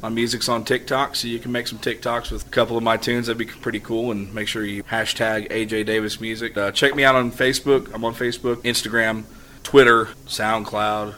My 0.00 0.08
music's 0.08 0.48
on 0.48 0.64
TikTok, 0.64 1.14
so 1.14 1.28
you 1.28 1.38
can 1.38 1.52
make 1.52 1.66
some 1.66 1.78
TikToks 1.78 2.30
with 2.30 2.46
a 2.46 2.50
couple 2.50 2.76
of 2.76 2.82
my 2.82 2.96
tunes. 2.96 3.26
That'd 3.26 3.38
be 3.38 3.44
pretty 3.44 3.80
cool. 3.80 4.12
And 4.12 4.32
make 4.32 4.48
sure 4.48 4.64
you 4.64 4.82
hashtag 4.84 5.50
AJ 5.50 5.84
Davis 5.84 6.20
Music. 6.20 6.56
Uh, 6.56 6.70
check 6.70 6.94
me 6.94 7.04
out 7.04 7.16
on 7.16 7.30
Facebook. 7.30 7.92
I'm 7.92 8.04
on 8.04 8.14
Facebook, 8.14 8.56
Instagram, 8.62 9.24
Twitter, 9.64 10.06
SoundCloud. 10.26 11.14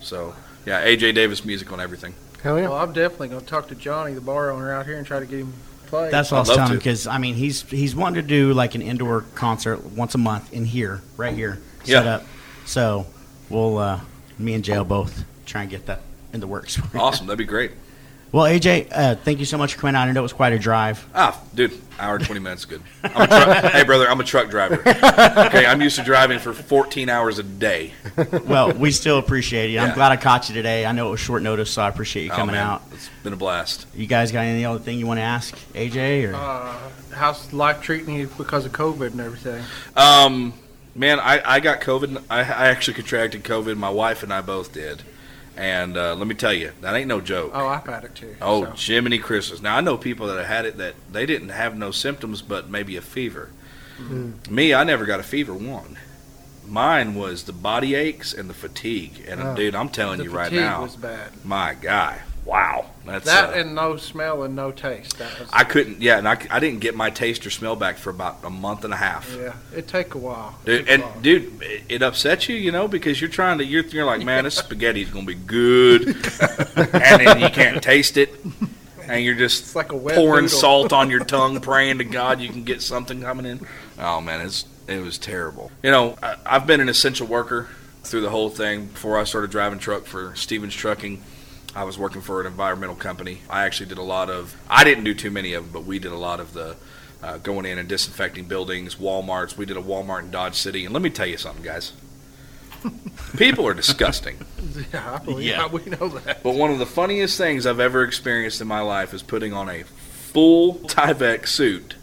So 0.00 0.34
yeah, 0.64 0.84
AJ 0.84 1.14
Davis 1.14 1.44
Music 1.44 1.70
on 1.72 1.78
everything. 1.80 2.14
Hell 2.42 2.58
yeah. 2.58 2.68
Well, 2.68 2.78
I'm 2.78 2.92
definitely 2.92 3.28
going 3.28 3.40
to 3.40 3.46
talk 3.46 3.68
to 3.68 3.74
Johnny, 3.74 4.12
the 4.14 4.20
bar 4.20 4.50
owner 4.50 4.72
out 4.72 4.86
here, 4.86 4.98
and 4.98 5.06
try 5.06 5.20
to 5.20 5.26
get 5.26 5.40
him 5.40 5.52
played. 5.86 6.12
That's 6.12 6.30
what 6.32 6.38
I 6.38 6.40
I'd 6.40 6.48
was 6.48 6.56
telling 6.56 6.72
him 6.72 6.78
because 6.78 7.06
I 7.06 7.18
mean 7.18 7.34
he's 7.34 7.62
he's 7.62 7.94
wanting 7.94 8.22
to 8.22 8.28
do 8.28 8.52
like 8.52 8.74
an 8.74 8.82
indoor 8.82 9.22
concert 9.34 9.84
once 9.92 10.14
a 10.14 10.18
month 10.18 10.52
in 10.52 10.64
here, 10.64 11.02
right 11.16 11.34
here, 11.34 11.60
set 11.84 12.04
Yeah. 12.04 12.14
up. 12.16 12.24
So 12.64 13.06
we'll 13.48 13.78
uh, 13.78 14.00
me 14.38 14.54
and 14.54 14.64
Jay 14.64 14.76
will 14.76 14.84
both 14.84 15.24
try 15.44 15.62
and 15.62 15.70
get 15.70 15.86
that 15.86 16.00
in 16.32 16.40
the 16.40 16.46
works. 16.48 16.78
Awesome, 16.94 17.26
that'd 17.26 17.38
be 17.38 17.44
great. 17.44 17.72
Well, 18.36 18.44
AJ, 18.44 18.88
uh, 18.92 19.14
thank 19.14 19.38
you 19.38 19.46
so 19.46 19.56
much 19.56 19.72
for 19.72 19.80
coming 19.80 19.94
out. 19.96 20.08
I 20.08 20.12
know 20.12 20.20
it 20.20 20.22
was 20.22 20.34
quite 20.34 20.52
a 20.52 20.58
drive. 20.58 21.08
Ah, 21.14 21.40
dude, 21.54 21.72
hour 21.98 22.16
and 22.16 22.24
twenty 22.26 22.42
minutes, 22.42 22.66
good. 22.66 22.82
I'm 23.02 23.22
a 23.22 23.26
truck, 23.26 23.64
hey, 23.72 23.82
brother, 23.84 24.06
I'm 24.10 24.20
a 24.20 24.24
truck 24.24 24.50
driver. 24.50 24.74
Okay, 24.86 25.64
I'm 25.64 25.80
used 25.80 25.96
to 25.96 26.02
driving 26.04 26.38
for 26.38 26.52
14 26.52 27.08
hours 27.08 27.38
a 27.38 27.42
day. 27.42 27.92
Well, 28.44 28.72
we 28.74 28.90
still 28.90 29.16
appreciate 29.16 29.70
you. 29.70 29.78
I'm 29.78 29.88
Yeah. 29.88 29.94
glad 29.94 30.12
I 30.12 30.16
caught 30.18 30.50
you 30.50 30.54
today. 30.54 30.84
I 30.84 30.92
know 30.92 31.08
it 31.08 31.10
was 31.12 31.20
short 31.20 31.42
notice, 31.42 31.70
so 31.70 31.80
I 31.80 31.88
appreciate 31.88 32.24
you 32.24 32.32
Oh, 32.32 32.36
coming 32.36 32.56
man, 32.56 32.66
out. 32.66 32.82
It's 32.92 33.08
been 33.24 33.32
a 33.32 33.36
blast. 33.36 33.86
You 33.94 34.06
guys 34.06 34.32
got 34.32 34.40
any 34.44 34.66
other 34.66 34.80
thing 34.80 34.98
you 34.98 35.06
want 35.06 35.16
to 35.16 35.22
ask 35.24 35.54
AJ? 35.72 36.30
Or 36.30 36.34
Uh, 36.34 36.74
how's 37.14 37.54
life 37.54 37.80
treating 37.80 38.16
you 38.16 38.26
because 38.36 38.66
of 38.66 38.72
COVID 38.72 39.12
and 39.12 39.20
everything? 39.22 39.64
Um, 39.96 40.52
man, 40.94 41.20
I, 41.20 41.40
I 41.54 41.60
got 41.60 41.80
COVID. 41.80 42.22
I, 42.28 42.40
I 42.40 42.66
actually 42.68 42.92
contracted 42.94 43.44
COVID. 43.44 43.78
My 43.78 43.88
wife 43.88 44.22
and 44.22 44.30
I 44.30 44.42
both 44.42 44.74
did. 44.74 45.00
And 45.56 45.96
uh, 45.96 46.14
let 46.14 46.26
me 46.26 46.34
tell 46.34 46.52
you, 46.52 46.72
that 46.82 46.94
ain't 46.94 47.08
no 47.08 47.20
joke. 47.20 47.52
Oh, 47.54 47.66
I've 47.66 47.86
had 47.86 48.04
it 48.04 48.14
too. 48.14 48.36
Oh, 48.42 48.64
so. 48.64 48.72
Jiminy 48.72 49.18
Christmas. 49.18 49.62
Now, 49.62 49.76
I 49.76 49.80
know 49.80 49.96
people 49.96 50.26
that 50.26 50.36
have 50.36 50.46
had 50.46 50.66
it 50.66 50.76
that 50.76 50.94
they 51.10 51.24
didn't 51.24 51.48
have 51.48 51.76
no 51.76 51.90
symptoms, 51.90 52.42
but 52.42 52.68
maybe 52.68 52.96
a 52.96 53.00
fever. 53.00 53.50
Me, 54.50 54.74
I 54.74 54.84
never 54.84 55.06
got 55.06 55.20
a 55.20 55.22
fever 55.22 55.54
one. 55.54 55.96
Mine 56.66 57.14
was 57.14 57.44
the 57.44 57.52
body 57.54 57.94
aches 57.94 58.34
and 58.34 58.50
the 58.50 58.54
fatigue. 58.54 59.24
And, 59.26 59.40
Oh. 59.40 59.54
dude, 59.56 59.74
I'm 59.74 59.88
telling 59.88 60.20
you 60.22 60.30
right 60.30 60.50
fatigue 60.50 60.60
now, 60.60 60.82
was 60.82 60.96
bad. 60.96 61.30
my 61.44 61.74
guy, 61.80 62.20
wow. 62.46 62.86
That's, 63.04 63.24
That 63.26 63.50
uh, 63.50 63.58
and 63.58 63.74
no 63.74 63.96
smell 63.98 64.42
and 64.44 64.56
no 64.56 64.72
taste. 64.72 65.18
That 65.18 65.38
was. 65.38 65.48
I 65.52 65.62
couldn't, 65.64 66.00
yeah, 66.00 66.18
and 66.18 66.26
I, 66.26 66.38
I 66.50 66.58
didn't 66.58 66.80
get 66.80 66.94
my 66.96 67.10
taste 67.10 67.46
or 67.46 67.50
smell 67.50 67.76
back 67.76 67.98
for 67.98 68.10
about 68.10 68.38
a 68.44 68.50
month 68.50 68.84
and 68.84 68.92
a 68.92 68.96
half. 68.96 69.32
yeah, 69.38 69.52
it 69.74 69.86
take 69.86 70.14
a 70.14 70.18
while. 70.18 70.58
Dude, 70.64 70.80
Take 70.86 70.88
a 70.88 70.92
and 70.94 71.02
while. 71.02 71.20
dude, 71.20 71.62
it, 71.62 71.82
it 71.88 72.02
upsets 72.02 72.48
you, 72.48 72.56
you 72.56 72.72
know, 72.72 72.88
because 72.88 73.20
you're 73.20 73.30
trying 73.30 73.58
to, 73.58 73.64
you're, 73.64 73.84
you're 73.84 74.04
like, 74.06 74.22
man, 74.24 74.42
this 74.44 74.56
spaghetti's 74.56 75.10
gonna 75.10 75.26
be 75.26 75.34
good, 75.34 76.06
and 76.76 77.20
then 77.26 77.40
you 77.40 77.48
can't 77.50 77.80
taste 77.82 78.16
it, 78.16 78.34
and 79.08 79.24
you're 79.24 79.34
just 79.36 79.62
It's 79.62 79.76
like 79.76 79.92
a 79.92 79.96
wet 79.96 80.16
pouring 80.16 80.46
noodle. 80.46 80.58
salt 80.58 80.92
on 80.92 81.10
your 81.10 81.24
tongue, 81.24 81.60
praying 81.60 81.98
to 81.98 82.04
God 82.04 82.40
you 82.40 82.48
can 82.48 82.64
get 82.64 82.82
something 82.82 83.20
coming 83.22 83.46
in. 83.46 83.64
Oh 83.98 84.20
man, 84.20 84.40
it's 84.40 84.64
it 84.88 85.00
was 85.00 85.16
terrible. 85.18 85.70
You 85.84 85.90
know, 85.92 86.16
I, 86.22 86.36
I've 86.44 86.66
been 86.66 86.80
an 86.80 86.88
essential 86.88 87.26
worker 87.28 87.68
through 88.02 88.20
the 88.22 88.30
whole 88.30 88.50
thing. 88.50 88.86
Before 88.86 89.16
I 89.18 89.22
started 89.24 89.50
driving 89.52 89.78
truck 89.78 90.06
for 90.06 90.34
Stevens 90.36 90.74
Trucking, 90.74 91.22
I 91.76 91.84
was 91.84 91.98
working 91.98 92.22
for 92.22 92.40
an 92.40 92.46
environmental 92.46 92.96
company. 92.96 93.42
I 93.50 93.64
actually 93.64 93.86
did 93.90 93.98
a 93.98 94.02
lot 94.02 94.30
of. 94.30 94.56
I 94.68 94.82
didn't 94.82 95.04
do 95.04 95.14
too 95.14 95.30
many 95.30 95.52
of 95.52 95.64
them, 95.64 95.72
but 95.72 95.84
we 95.84 95.98
did 95.98 96.12
a 96.12 96.16
lot 96.18 96.40
of 96.40 96.52
the. 96.52 96.76
Uh, 97.22 97.38
going 97.38 97.64
in 97.64 97.78
and 97.78 97.88
disinfecting 97.88 98.44
buildings, 98.44 98.96
WalMarts. 98.96 99.56
We 99.56 99.64
did 99.64 99.76
a 99.78 99.82
Walmart 99.82 100.20
in 100.20 100.30
Dodge 100.30 100.54
City, 100.54 100.84
and 100.84 100.92
let 100.92 101.02
me 101.02 101.08
tell 101.10 101.26
you 101.26 101.38
something, 101.38 101.64
guys. 101.64 101.92
People 103.38 103.66
are 103.66 103.72
disgusting. 103.74 104.36
yeah, 104.92 105.14
I 105.20 105.24
believe 105.24 105.46
Yeah. 105.48 105.66
we 105.66 105.82
know 105.86 106.08
that. 106.08 106.42
But 106.42 106.54
one 106.54 106.70
of 106.70 106.78
the 106.78 106.86
funniest 106.86 107.38
things 107.38 107.66
I've 107.66 107.80
ever 107.80 108.02
experienced 108.04 108.60
in 108.60 108.68
my 108.68 108.80
life 108.80 109.14
is 109.14 109.22
putting 109.22 109.52
on 109.54 109.68
a 109.70 109.82
full 109.84 110.74
Tyvek 110.80 111.46
suit 111.48 111.96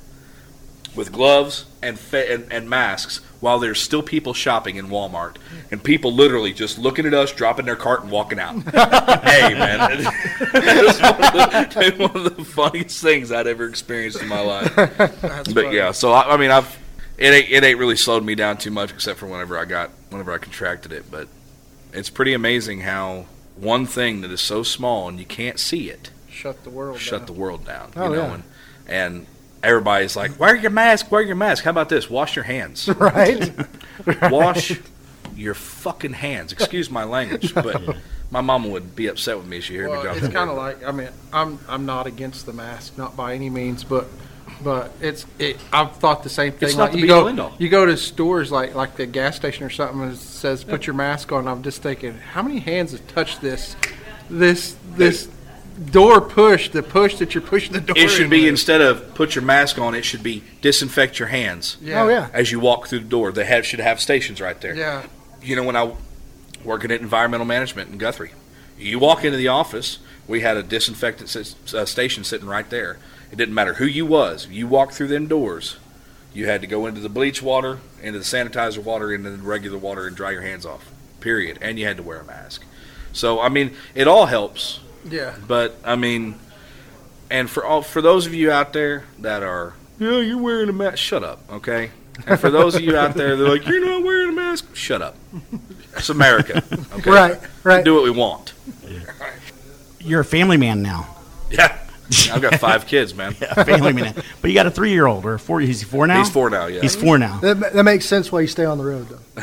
with 0.95 1.11
gloves 1.11 1.65
and, 1.81 1.99
fa- 1.99 2.29
and 2.31 2.51
and 2.51 2.67
masks 2.69 3.21
while 3.43 3.59
there's 3.59 3.81
still 3.81 4.01
people 4.01 4.33
shopping 4.33 4.77
in 4.77 4.87
Walmart 4.87 5.35
and 5.69 5.83
people 5.83 6.13
literally 6.13 6.53
just 6.53 6.79
looking 6.79 7.05
at 7.05 7.13
us, 7.13 7.33
dropping 7.33 7.65
their 7.65 7.75
cart 7.75 8.01
and 8.01 8.09
walking 8.09 8.39
out. 8.39 8.55
hey 9.25 9.53
man, 9.53 9.89
it's 10.53 11.01
one 11.99 12.13
one 12.13 12.25
of 12.25 12.37
the 12.37 12.45
funniest 12.45 13.01
things 13.01 13.33
I'd 13.33 13.45
ever 13.45 13.65
experienced 13.67 14.21
in 14.21 14.29
my 14.29 14.39
life. 14.39 14.73
That's 14.77 15.51
But 15.51 15.65
funny. 15.65 15.75
yeah, 15.75 15.91
so 15.91 16.13
I, 16.13 16.35
I 16.35 16.37
mean, 16.37 16.51
I've 16.51 16.79
it 17.17 17.33
ain't, 17.33 17.51
it 17.51 17.63
ain't 17.65 17.77
really 17.77 17.97
slowed 17.97 18.23
me 18.23 18.33
down 18.33 18.57
too 18.59 18.71
much, 18.71 18.91
except 18.91 19.19
for 19.19 19.27
whenever 19.27 19.57
I 19.57 19.65
got 19.65 19.89
whenever 20.09 20.31
I 20.31 20.37
contracted 20.37 20.93
it. 20.93 21.11
But 21.11 21.27
it's 21.91 22.09
pretty 22.09 22.33
amazing 22.33 22.79
how 22.79 23.25
one 23.57 23.85
thing 23.85 24.21
that 24.21 24.31
is 24.31 24.39
so 24.39 24.63
small 24.63 25.09
and 25.09 25.19
you 25.19 25.25
can't 25.25 25.59
see 25.59 25.89
it 25.89 26.11
shut 26.29 26.63
the 26.63 26.69
world. 26.69 26.97
shut 26.97 27.19
down. 27.19 27.25
the 27.25 27.33
world 27.33 27.65
down. 27.65 27.91
Oh, 27.97 28.09
you 28.09 28.15
know, 28.15 28.23
yeah. 28.25 28.33
and, 28.35 28.43
and 28.87 29.25
everybody's 29.63 30.15
like, 30.15 30.39
"Wear 30.39 30.55
your 30.55 30.71
mask, 30.71 31.11
wear 31.11 31.21
your 31.21 31.35
mask." 31.35 31.63
How 31.63 31.71
about 31.71 31.89
this? 31.89 32.09
Wash 32.09 32.35
your 32.35 32.43
hands. 32.43 32.87
right? 32.97 33.51
Wash 34.23 34.79
your 35.35 35.53
fucking 35.53 36.13
hands. 36.13 36.51
Excuse 36.51 36.89
my 36.89 37.03
language, 37.03 37.53
but 37.55 37.97
my 38.29 38.41
mama 38.41 38.67
would 38.67 38.95
be 38.95 39.07
upset 39.07 39.37
with 39.37 39.47
me 39.47 39.57
if 39.57 39.63
she 39.63 39.77
heard 39.77 39.85
me 39.85 39.91
Well, 39.91 40.03
drop 40.03 40.17
it's 40.17 40.27
kind 40.27 40.49
of 40.49 40.57
like 40.57 40.83
I 40.83 40.91
mean 40.91 41.09
I'm 41.31 41.59
I'm 41.67 41.85
not 41.85 42.07
against 42.07 42.45
the 42.45 42.53
mask, 42.53 42.97
not 42.97 43.15
by 43.15 43.33
any 43.33 43.49
means, 43.49 43.83
but 43.83 44.07
but 44.63 44.91
it's 45.01 45.25
it. 45.39 45.57
I've 45.71 45.95
thought 45.97 46.23
the 46.23 46.29
same 46.29 46.53
thing. 46.53 46.69
It's 46.69 46.77
not 46.77 46.85
like 46.85 46.93
the 46.93 46.99
you 46.99 47.07
go 47.07 47.27
end 47.27 47.41
you 47.57 47.69
go 47.69 47.85
to 47.85 47.97
stores 47.97 48.51
like 48.51 48.75
like 48.75 48.95
the 48.95 49.05
gas 49.05 49.35
station 49.35 49.65
or 49.65 49.69
something 49.69 50.01
and 50.01 50.13
it 50.13 50.17
says 50.17 50.63
put 50.63 50.87
your 50.87 50.95
mask 50.95 51.31
on. 51.31 51.47
I'm 51.47 51.63
just 51.63 51.81
thinking, 51.81 52.17
how 52.17 52.41
many 52.41 52.59
hands 52.59 52.91
have 52.91 53.05
touched 53.07 53.41
this 53.41 53.75
this 54.29 54.75
this 54.95 55.29
door 55.73 56.21
push? 56.21 56.69
The 56.69 56.83
push 56.83 57.17
that 57.17 57.33
you're 57.35 57.41
pushing 57.43 57.73
the 57.73 57.81
door. 57.81 57.95
It 57.97 58.09
should 58.09 58.25
in 58.25 58.29
be 58.29 58.41
with. 58.41 58.49
instead 58.49 58.81
of 58.81 59.13
put 59.15 59.35
your 59.35 59.43
mask 59.43 59.77
on, 59.79 59.95
it 59.95 60.03
should 60.05 60.23
be 60.23 60.43
disinfect 60.61 61.19
your 61.19 61.27
hands 61.29 61.77
Yeah. 61.81 62.03
Oh 62.03 62.09
yeah. 62.09 62.29
as 62.33 62.51
you 62.51 62.59
walk 62.59 62.87
through 62.87 62.99
the 62.99 63.09
door. 63.09 63.31
They 63.31 63.45
have 63.45 63.65
should 63.65 63.79
have 63.79 63.99
stations 63.99 64.39
right 64.41 64.59
there. 64.61 64.75
Yeah. 64.75 65.03
you 65.41 65.55
know, 65.55 65.63
when 65.63 65.75
I 65.75 65.91
working 66.63 66.91
at 66.91 67.01
environmental 67.01 67.45
management 67.45 67.91
in 67.91 67.97
Guthrie, 67.97 68.31
you 68.77 68.97
walk 68.99 69.23
into 69.25 69.37
the 69.37 69.49
office, 69.49 69.99
we 70.27 70.41
had 70.41 70.55
a 70.57 70.63
disinfectant 70.63 71.29
sis- 71.29 71.55
uh, 71.73 71.85
station 71.85 72.23
sitting 72.23 72.47
right 72.47 72.69
there. 72.69 72.97
It 73.31 73.35
didn't 73.37 73.53
matter 73.55 73.73
who 73.75 73.85
you 73.85 74.05
was. 74.05 74.47
You 74.47 74.67
walked 74.67 74.93
through 74.93 75.07
them 75.07 75.27
doors, 75.27 75.77
you 76.33 76.45
had 76.47 76.61
to 76.61 76.67
go 76.67 76.85
into 76.85 77.01
the 77.01 77.09
bleach 77.09 77.41
water, 77.41 77.79
into 78.01 78.19
the 78.19 78.25
sanitizer 78.25 78.81
water, 78.83 79.11
into 79.13 79.29
the 79.31 79.37
regular 79.37 79.77
water, 79.77 80.07
and 80.07 80.15
dry 80.15 80.31
your 80.31 80.41
hands 80.43 80.65
off. 80.65 80.89
Period. 81.19 81.57
And 81.61 81.77
you 81.79 81.85
had 81.85 81.97
to 81.97 82.03
wear 82.03 82.19
a 82.19 82.23
mask. 82.23 82.63
So 83.11 83.39
I 83.41 83.49
mean, 83.49 83.75
it 83.95 84.07
all 84.07 84.27
helps. 84.27 84.79
Yeah. 85.05 85.35
But 85.47 85.75
I 85.83 85.95
mean, 85.95 86.35
and 87.29 87.49
for 87.49 87.65
all 87.65 87.81
for 87.81 88.01
those 88.01 88.25
of 88.25 88.33
you 88.33 88.51
out 88.51 88.73
there 88.73 89.03
that 89.19 89.43
are, 89.43 89.73
yeah, 89.99 90.19
you're 90.19 90.37
wearing 90.37 90.69
a 90.69 90.73
mask. 90.73 90.97
Shut 90.97 91.23
up, 91.23 91.41
okay. 91.51 91.91
And 92.27 92.39
for 92.39 92.51
those 92.51 92.75
of 92.75 92.81
you 92.81 92.95
out 92.95 93.15
there, 93.15 93.35
they're 93.35 93.49
like, 93.49 93.65
you're 93.67 93.83
not 93.83 94.03
wearing 94.03 94.29
a 94.29 94.33
mask. 94.33 94.75
Shut 94.75 95.01
up. 95.01 95.15
It's 95.95 96.09
America. 96.09 96.63
Okay? 96.93 97.09
Right, 97.09 97.39
right. 97.63 97.83
Do 97.83 97.95
what 97.95 98.03
we 98.03 98.11
want. 98.11 98.53
You're 99.99 100.21
a 100.21 100.25
family 100.25 100.57
man 100.57 100.81
now. 100.83 101.15
Yeah. 101.49 101.79
I've 102.31 102.41
got 102.41 102.59
five 102.59 102.85
kids, 102.85 103.15
man. 103.15 103.35
A 103.41 103.65
family 103.65 103.93
man. 103.93 104.13
But 104.41 104.49
you 104.51 104.53
got 104.53 104.67
a 104.67 104.71
three 104.71 104.91
year 104.91 105.07
old 105.07 105.25
or 105.25 105.33
a 105.35 105.39
four. 105.39 105.61
He's 105.61 105.81
four 105.83 106.05
now. 106.05 106.19
He's 106.19 106.29
four 106.29 106.49
now. 106.49 106.67
Yeah. 106.67 106.81
He's 106.81 106.95
four 106.95 107.17
now. 107.17 107.39
That, 107.39 107.73
that 107.73 107.83
makes 107.83 108.05
sense 108.05 108.31
why 108.31 108.41
you 108.41 108.47
stay 108.47 108.65
on 108.65 108.77
the 108.77 108.83
road, 108.83 109.07
though. 109.07 109.19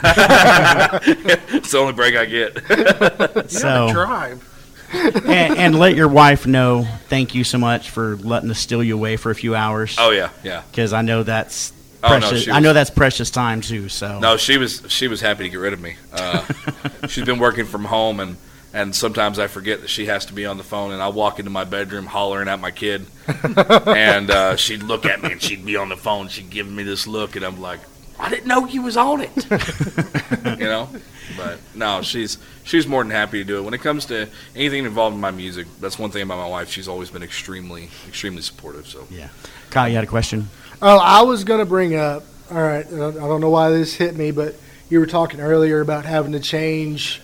it's 1.02 1.72
the 1.72 1.78
only 1.78 1.94
break 1.94 2.14
I 2.14 2.26
get. 2.26 2.54
You 2.70 3.48
So- 3.48 3.88
gotta 3.88 3.92
drive. 3.92 4.49
and, 4.92 5.58
and 5.58 5.78
let 5.78 5.94
your 5.94 6.08
wife 6.08 6.46
know. 6.46 6.86
Thank 7.08 7.34
you 7.34 7.44
so 7.44 7.58
much 7.58 7.90
for 7.90 8.16
letting 8.16 8.50
us 8.50 8.58
steal 8.58 8.82
you 8.82 8.94
away 8.94 9.16
for 9.16 9.30
a 9.30 9.34
few 9.34 9.54
hours. 9.54 9.96
Oh 9.98 10.10
yeah, 10.10 10.30
yeah. 10.42 10.62
because 10.70 10.92
I 10.92 11.02
know 11.02 11.22
that's 11.22 11.72
Oh, 12.02 12.18
no, 12.18 12.28
precious. 12.28 12.48
I 12.48 12.60
know 12.60 12.72
that's 12.72 12.90
precious 12.90 13.30
time 13.30 13.60
too. 13.60 13.88
So 13.88 14.18
No, 14.20 14.36
she 14.36 14.56
was 14.56 14.82
she 14.88 15.06
was 15.08 15.20
happy 15.20 15.44
to 15.44 15.50
get 15.50 15.58
rid 15.58 15.72
of 15.72 15.80
me. 15.80 15.96
Uh, 16.12 16.46
she's 17.08 17.24
been 17.24 17.38
working 17.38 17.66
from 17.66 17.84
home, 17.84 18.20
and 18.20 18.36
and 18.72 18.94
sometimes 18.94 19.38
I 19.38 19.48
forget 19.48 19.82
that 19.82 19.90
she 19.90 20.06
has 20.06 20.26
to 20.26 20.32
be 20.32 20.46
on 20.46 20.56
the 20.56 20.64
phone, 20.64 20.92
and 20.92 21.02
I 21.02 21.08
walk 21.08 21.38
into 21.38 21.50
my 21.50 21.64
bedroom 21.64 22.06
hollering 22.06 22.48
at 22.48 22.58
my 22.60 22.70
kid, 22.70 23.04
and 23.56 24.30
uh, 24.30 24.56
she'd 24.56 24.82
look 24.82 25.04
at 25.04 25.22
me 25.22 25.32
and 25.32 25.42
she'd 25.42 25.66
be 25.66 25.76
on 25.76 25.88
the 25.88 25.96
phone. 25.96 26.28
She'd 26.28 26.50
give 26.50 26.66
me 26.70 26.84
this 26.84 27.06
look, 27.06 27.36
and 27.36 27.44
I'm 27.44 27.60
like, 27.60 27.80
I 28.20 28.28
didn't 28.30 28.46
know 28.46 28.66
you 28.66 28.82
was 28.82 28.96
on 28.96 29.20
it. 29.22 29.30
you 30.58 30.66
know, 30.66 30.88
but 31.36 31.58
no, 31.74 32.02
she's 32.02 32.38
she's 32.64 32.86
more 32.86 33.02
than 33.02 33.10
happy 33.10 33.38
to 33.38 33.44
do 33.44 33.58
it. 33.58 33.62
When 33.62 33.74
it 33.74 33.80
comes 33.80 34.06
to 34.06 34.28
anything 34.54 34.84
involved 34.84 35.14
in 35.14 35.20
my 35.20 35.30
music, 35.30 35.66
that's 35.80 35.98
one 35.98 36.10
thing 36.10 36.22
about 36.22 36.38
my 36.38 36.48
wife. 36.48 36.68
She's 36.70 36.88
always 36.88 37.10
been 37.10 37.22
extremely 37.22 37.88
extremely 38.08 38.42
supportive. 38.42 38.86
So 38.86 39.06
yeah, 39.10 39.28
Kyle, 39.70 39.88
you 39.88 39.94
had 39.94 40.04
a 40.04 40.08
question. 40.08 40.48
Oh, 40.82 40.98
I 40.98 41.22
was 41.22 41.44
going 41.44 41.60
to 41.60 41.66
bring 41.66 41.94
up. 41.94 42.24
All 42.50 42.56
right, 42.62 42.86
I 42.86 43.06
I 43.08 43.12
don't 43.12 43.40
know 43.40 43.50
why 43.50 43.70
this 43.70 43.94
hit 43.94 44.16
me, 44.16 44.30
but 44.32 44.54
you 44.88 44.98
were 44.98 45.06
talking 45.06 45.40
earlier 45.40 45.80
about 45.80 46.04
having 46.04 46.32
to 46.32 46.40
change, 46.40 47.20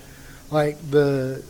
like 0.51 0.79
the 0.91 1.43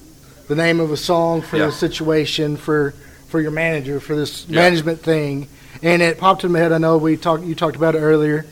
the 0.49 0.55
name 0.57 0.81
of 0.81 0.91
a 0.93 0.97
song 0.97 1.43
for 1.43 1.57
Yeah. 1.57 1.67
the 1.67 1.73
situation 1.73 2.57
for 2.57 2.95
for 3.29 3.41
your 3.41 3.51
manager 3.51 4.01
for 4.01 4.17
this 4.17 4.47
Yeah. 4.49 4.61
management 4.63 5.01
thing, 5.03 5.49
and 5.83 6.01
it 6.03 6.19
popped 6.19 6.43
in 6.45 6.53
my 6.53 6.59
head. 6.61 6.73
I 6.73 6.79
know 6.79 6.97
we 6.97 7.17
talked. 7.17 7.45
You 7.45 7.55
talked 7.55 7.77
about 7.77 7.95
it 7.95 7.99
earlier. 8.01 8.47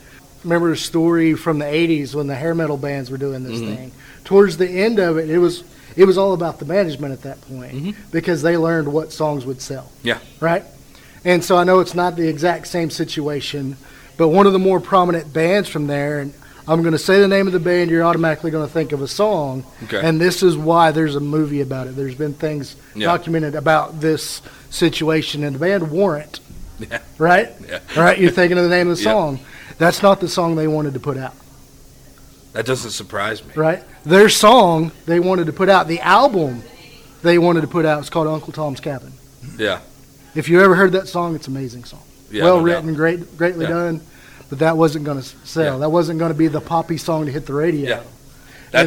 Remember 0.45 0.73
a 0.73 0.77
story 0.77 1.35
from 1.35 1.59
the 1.59 1.65
'80s 1.65 2.15
when 2.15 2.27
the 2.27 2.35
hair 2.35 2.55
metal 2.55 2.77
bands 2.77 3.11
were 3.11 3.17
doing 3.17 3.43
this 3.45 3.59
Mhm. 3.61 3.77
thing. 3.77 3.93
Towards 4.25 4.57
the 4.59 4.69
end 4.69 4.99
of 4.99 5.17
it, 5.19 5.31
it 5.31 5.39
was 5.39 5.65
it 5.97 6.07
was 6.07 6.19
all 6.19 6.33
about 6.33 6.59
the 6.59 6.65
management 6.65 7.13
at 7.13 7.23
that 7.23 7.41
point 7.49 7.73
Mhm. 7.73 7.95
because 8.11 8.43
they 8.43 8.57
learned 8.57 8.89
what 8.89 9.13
songs 9.13 9.47
would 9.47 9.63
sell. 9.63 9.93
Yeah. 10.03 10.19
Right. 10.41 10.65
And 11.25 11.45
so 11.45 11.57
I 11.57 11.63
know 11.63 11.79
it's 11.79 11.95
not 11.95 12.17
the 12.17 12.27
exact 12.27 12.67
same 12.67 12.91
situation, 12.91 13.77
but 14.17 14.29
one 14.29 14.45
of 14.49 14.53
the 14.53 14.59
more 14.59 14.81
prominent 14.81 15.33
bands 15.33 15.69
from 15.69 15.87
there, 15.87 16.19
and 16.19 16.33
I'm 16.67 16.83
going 16.83 16.93
to 16.95 16.99
say 16.99 17.21
the 17.21 17.29
name 17.29 17.47
of 17.47 17.53
the 17.53 17.61
band. 17.61 17.91
You're 17.93 18.03
automatically 18.03 18.51
going 18.51 18.67
to 18.67 18.73
think 18.73 18.91
of 18.91 19.03
a 19.03 19.07
song. 19.09 19.63
Okay. 19.85 20.01
And 20.03 20.21
this 20.21 20.43
is 20.43 20.57
why 20.57 20.91
there's 20.91 21.15
a 21.15 21.21
movie 21.21 21.61
about 21.61 21.87
it. 21.87 21.95
There's 21.95 22.17
been 22.17 22.35
things 22.35 22.75
Yeah. 22.97 23.07
documented 23.07 23.55
about 23.55 24.01
this 24.01 24.43
situation. 24.71 25.45
And 25.45 25.55
the 25.55 25.61
band 25.61 25.93
Warrant, 25.93 26.41
Yeah. 26.81 26.99
right? 27.19 27.53
Yeah. 27.69 27.79
Right? 27.97 28.19
You're 28.19 28.33
thinking 28.33 28.59
of 28.59 28.65
the 28.65 28.71
name 28.71 28.89
of 28.91 28.97
the 28.97 29.03
Yeah. 29.05 29.13
That's 29.79 30.03
not 30.03 30.21
the 30.21 30.29
song 30.29 30.57
they 30.57 30.69
wanted 30.69 30.95
to 30.95 31.01
put 31.01 31.17
out, 31.17 31.35
That 32.53 32.67
doesn't 32.67 32.93
surprise 32.93 33.45
me. 33.45 33.53
right? 33.57 33.83
Their 34.05 34.29
song 34.29 34.93
they 35.07 35.21
wanted 35.21 35.47
to 35.47 35.53
put 35.53 35.69
out, 35.69 35.89
the 35.89 36.01
album 36.01 36.63
they 37.23 37.39
wanted 37.39 37.63
to 37.63 37.67
put 37.67 37.85
out 37.87 37.99
was 37.99 38.11
called 38.11 38.27
Uncle 38.29 38.53
Tom's 38.53 38.81
Cabin. 38.81 39.13
Yeah. 39.59 39.81
If 40.35 40.49
you 40.49 40.61
ever 40.63 40.75
heard 40.75 40.93
that 40.93 41.09
song, 41.09 41.35
it's 41.35 41.49
an 41.49 41.57
amazing 41.57 41.85
song. 41.85 42.03
Yeah, 42.31 42.45
well 42.45 42.59
no 42.59 42.63
written, 42.65 42.87
doubt. 42.89 42.97
great, 42.97 43.37
greatly 43.39 43.65
Yeah. 43.65 43.71
done. 43.71 44.01
But 44.51 44.59
that 44.59 44.77
wasn't 44.77 45.05
going 45.07 45.21
to 45.23 45.25
sell. 45.47 45.75
Yeah. 45.75 45.79
That 45.79 45.91
wasn't 45.91 46.19
going 46.19 46.31
to 46.33 46.37
be 46.39 46.49
the 46.49 46.61
poppy 46.61 46.99
song 46.99 47.27
to 47.27 47.33
hit 47.33 47.47
the 47.47 47.55
radio. 47.55 47.89
Yeah. 47.89 47.97
And 47.99 48.07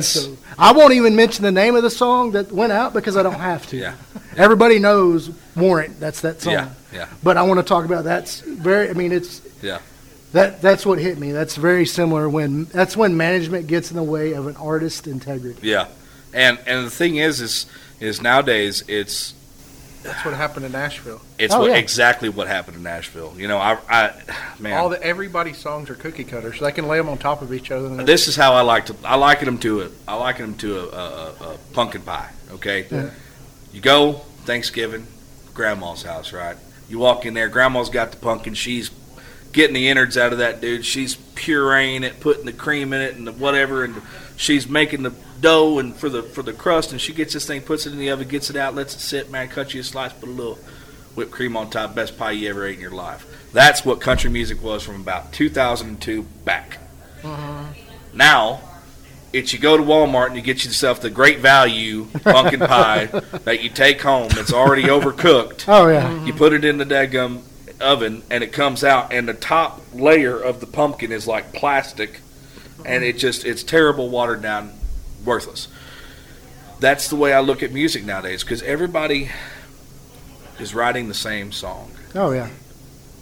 That's 0.03 0.07
so 0.07 0.37
I 0.59 0.71
won't 0.73 0.93
even 0.93 1.15
mention 1.15 1.43
the 1.43 1.51
name 1.51 1.75
of 1.75 1.81
the 1.83 1.89
song 1.89 2.31
that 2.31 2.51
went 2.51 2.73
out 2.73 2.93
because 2.93 3.15
I 3.17 3.23
don't 3.23 3.39
have 3.39 3.65
to. 3.67 3.77
Yeah. 3.77 3.95
Everybody 4.37 4.79
knows 4.79 5.31
Warrant. 5.55 5.99
That's 5.99 6.21
that 6.21 6.41
song. 6.41 6.53
yeah, 6.53 6.69
yeah, 6.93 7.07
But 7.23 7.37
I 7.37 7.41
want 7.43 7.59
to 7.59 7.63
talk 7.63 7.85
about 7.85 8.03
that's 8.03 8.41
very. 8.41 8.89
I 8.89 8.93
mean, 8.93 9.11
it's 9.11 9.41
yeah. 9.63 9.79
That 10.33 10.61
that's 10.61 10.85
what 10.85 10.99
hit 10.99 11.17
me. 11.17 11.31
That's 11.31 11.55
very 11.55 11.85
similar 11.85 12.27
when 12.29 12.65
that's 12.65 12.95
when 12.97 13.15
management 13.17 13.67
gets 13.67 13.91
in 13.91 13.97
the 13.97 14.03
way 14.03 14.33
of 14.33 14.47
an 14.47 14.55
artist's 14.57 15.07
integrity. 15.07 15.67
Yeah, 15.67 15.87
and 16.33 16.59
and 16.67 16.85
the 16.85 16.91
thing 16.91 17.15
is, 17.17 17.39
is 17.41 17.65
is 17.99 18.21
nowadays 18.21 18.83
it's 18.87 19.33
That's 20.03 20.23
what 20.25 20.33
happened 20.35 20.65
in 20.65 20.71
Nashville. 20.73 21.21
it's 21.39 21.53
Oh, 21.53 21.61
what, 21.61 21.71
yeah. 21.71 21.77
exactly 21.77 22.29
what 22.29 22.47
happened 22.47 22.77
in 22.77 22.83
Nashville. 22.83 23.33
You 23.37 23.47
know, 23.47 23.57
I, 23.57 23.77
I 23.89 24.13
man, 24.59 24.77
All 24.77 24.89
the 24.89 25.01
everybody's 25.03 25.57
songs 25.57 25.89
are 25.89 25.95
cookie 25.95 26.23
cutters. 26.23 26.59
They 26.59 26.71
can 26.71 26.87
lay 26.87 26.97
them 26.97 27.09
on 27.09 27.17
top 27.17 27.41
of 27.41 27.51
each 27.53 27.71
other. 27.71 27.87
And 27.87 28.07
this 28.07 28.27
is 28.27 28.35
how 28.35 28.53
I 28.53 28.61
like 28.61 28.85
to. 28.87 28.95
I 29.03 29.15
liken 29.15 29.45
them 29.45 29.57
to 29.59 29.81
a. 29.83 29.89
I 30.07 30.15
liken 30.15 30.45
them 30.51 30.57
to 30.59 30.77
a, 30.79 30.83
a, 30.83 30.85
a, 30.89 31.53
a 31.53 31.57
pumpkin 31.73 32.01
pie. 32.01 32.29
Okay, 32.51 32.85
Yeah. 32.91 33.09
you 33.73 33.81
go 33.81 34.13
Thanksgiving, 34.45 35.07
grandma's 35.53 36.03
house, 36.03 36.31
right? 36.33 36.55
You 36.89 36.99
walk 36.99 37.25
in 37.25 37.33
there, 37.33 37.49
grandma's 37.49 37.89
got 37.89 38.11
the 38.11 38.17
pumpkin. 38.17 38.53
She's 38.53 38.89
getting 39.57 39.73
the 39.73 39.89
innards 39.89 40.17
out 40.17 40.31
of 40.31 40.37
that 40.37 40.61
dude. 40.61 40.85
She's 40.85 41.15
pureeing 41.15 42.03
it, 42.03 42.19
putting 42.19 42.45
the 42.45 42.53
cream 42.53 42.93
in 42.93 43.01
it, 43.01 43.15
and 43.15 43.25
the 43.25 43.31
whatever, 43.33 43.83
and 43.83 44.01
she's 44.37 44.69
making 44.69 45.01
the 45.01 45.13
dough 45.41 45.79
and 45.79 45.95
for 45.95 46.09
the 46.09 46.21
for 46.21 46.43
the 46.43 46.53
crust. 46.53 46.91
And 46.91 47.01
she 47.01 47.11
gets 47.11 47.33
this 47.33 47.47
thing, 47.47 47.61
puts 47.61 47.87
it 47.87 47.91
in 47.91 47.97
the 47.97 48.11
oven, 48.11 48.27
gets 48.27 48.51
it 48.51 48.55
out, 48.55 48.75
lets 48.75 48.95
it 48.95 48.99
sit. 48.99 49.31
Man, 49.31 49.49
cut 49.49 49.73
you 49.73 49.81
a 49.81 49.83
slice, 49.83 50.13
put 50.13 50.29
a 50.29 50.31
little 50.31 50.55
whipped 51.15 51.31
cream 51.31 51.57
on 51.57 51.71
top. 51.71 51.95
Best 51.95 52.17
pie 52.19 52.31
you 52.31 52.49
ever 52.49 52.67
ate 52.67 52.75
in 52.75 52.81
your 52.81 52.91
life. 52.91 53.25
That's 53.51 53.83
what 53.83 53.99
country 53.99 54.29
music 54.29 54.61
was 54.61 54.83
from 54.83 55.01
about 55.01 55.33
2002 55.33 56.21
back. 56.45 56.77
Mm-hmm. 57.23 58.15
Now, 58.15 58.61
it's 59.33 59.53
you 59.53 59.59
go 59.59 59.75
to 59.75 59.83
Walmart 59.83 60.27
and 60.27 60.35
you 60.35 60.43
get 60.43 60.63
yourself 60.65 61.01
the 61.01 61.09
great 61.09 61.39
value 61.39 62.05
pumpkin 62.23 62.59
pie 62.59 63.05
that 63.45 63.63
you 63.63 63.71
take 63.71 64.01
home. 64.01 64.29
It's 64.33 64.53
already 64.53 64.83
overcooked. 64.83 65.65
Oh 65.67 65.87
yeah. 65.87 66.23
You 66.25 66.33
put 66.33 66.53
it 66.53 66.63
in 66.63 66.77
the 66.77 66.85
daggum 66.85 67.41
oven 67.81 68.23
and 68.29 68.43
it 68.43 68.51
comes 68.51 68.83
out, 68.83 69.11
and 69.11 69.27
the 69.27 69.33
top 69.33 69.81
layer 69.93 70.39
of 70.39 70.59
the 70.59 70.67
pumpkin 70.67 71.11
is 71.11 71.27
like 71.27 71.53
plastic, 71.53 72.21
and 72.85 73.03
it 73.03 73.17
just 73.17 73.45
it's 73.45 73.63
terrible, 73.63 74.09
watered 74.09 74.41
down, 74.41 74.73
worthless. 75.23 75.67
That's 76.79 77.09
the 77.09 77.15
way 77.15 77.33
I 77.33 77.39
look 77.39 77.63
at 77.63 77.71
music 77.71 78.03
nowadays 78.03 78.43
because 78.43 78.61
everybody 78.61 79.31
is 80.59 80.75
writing 80.75 81.07
the 81.07 81.13
same 81.13 81.51
song. 81.51 81.91
Oh 82.13 82.31
yeah. 82.31 82.49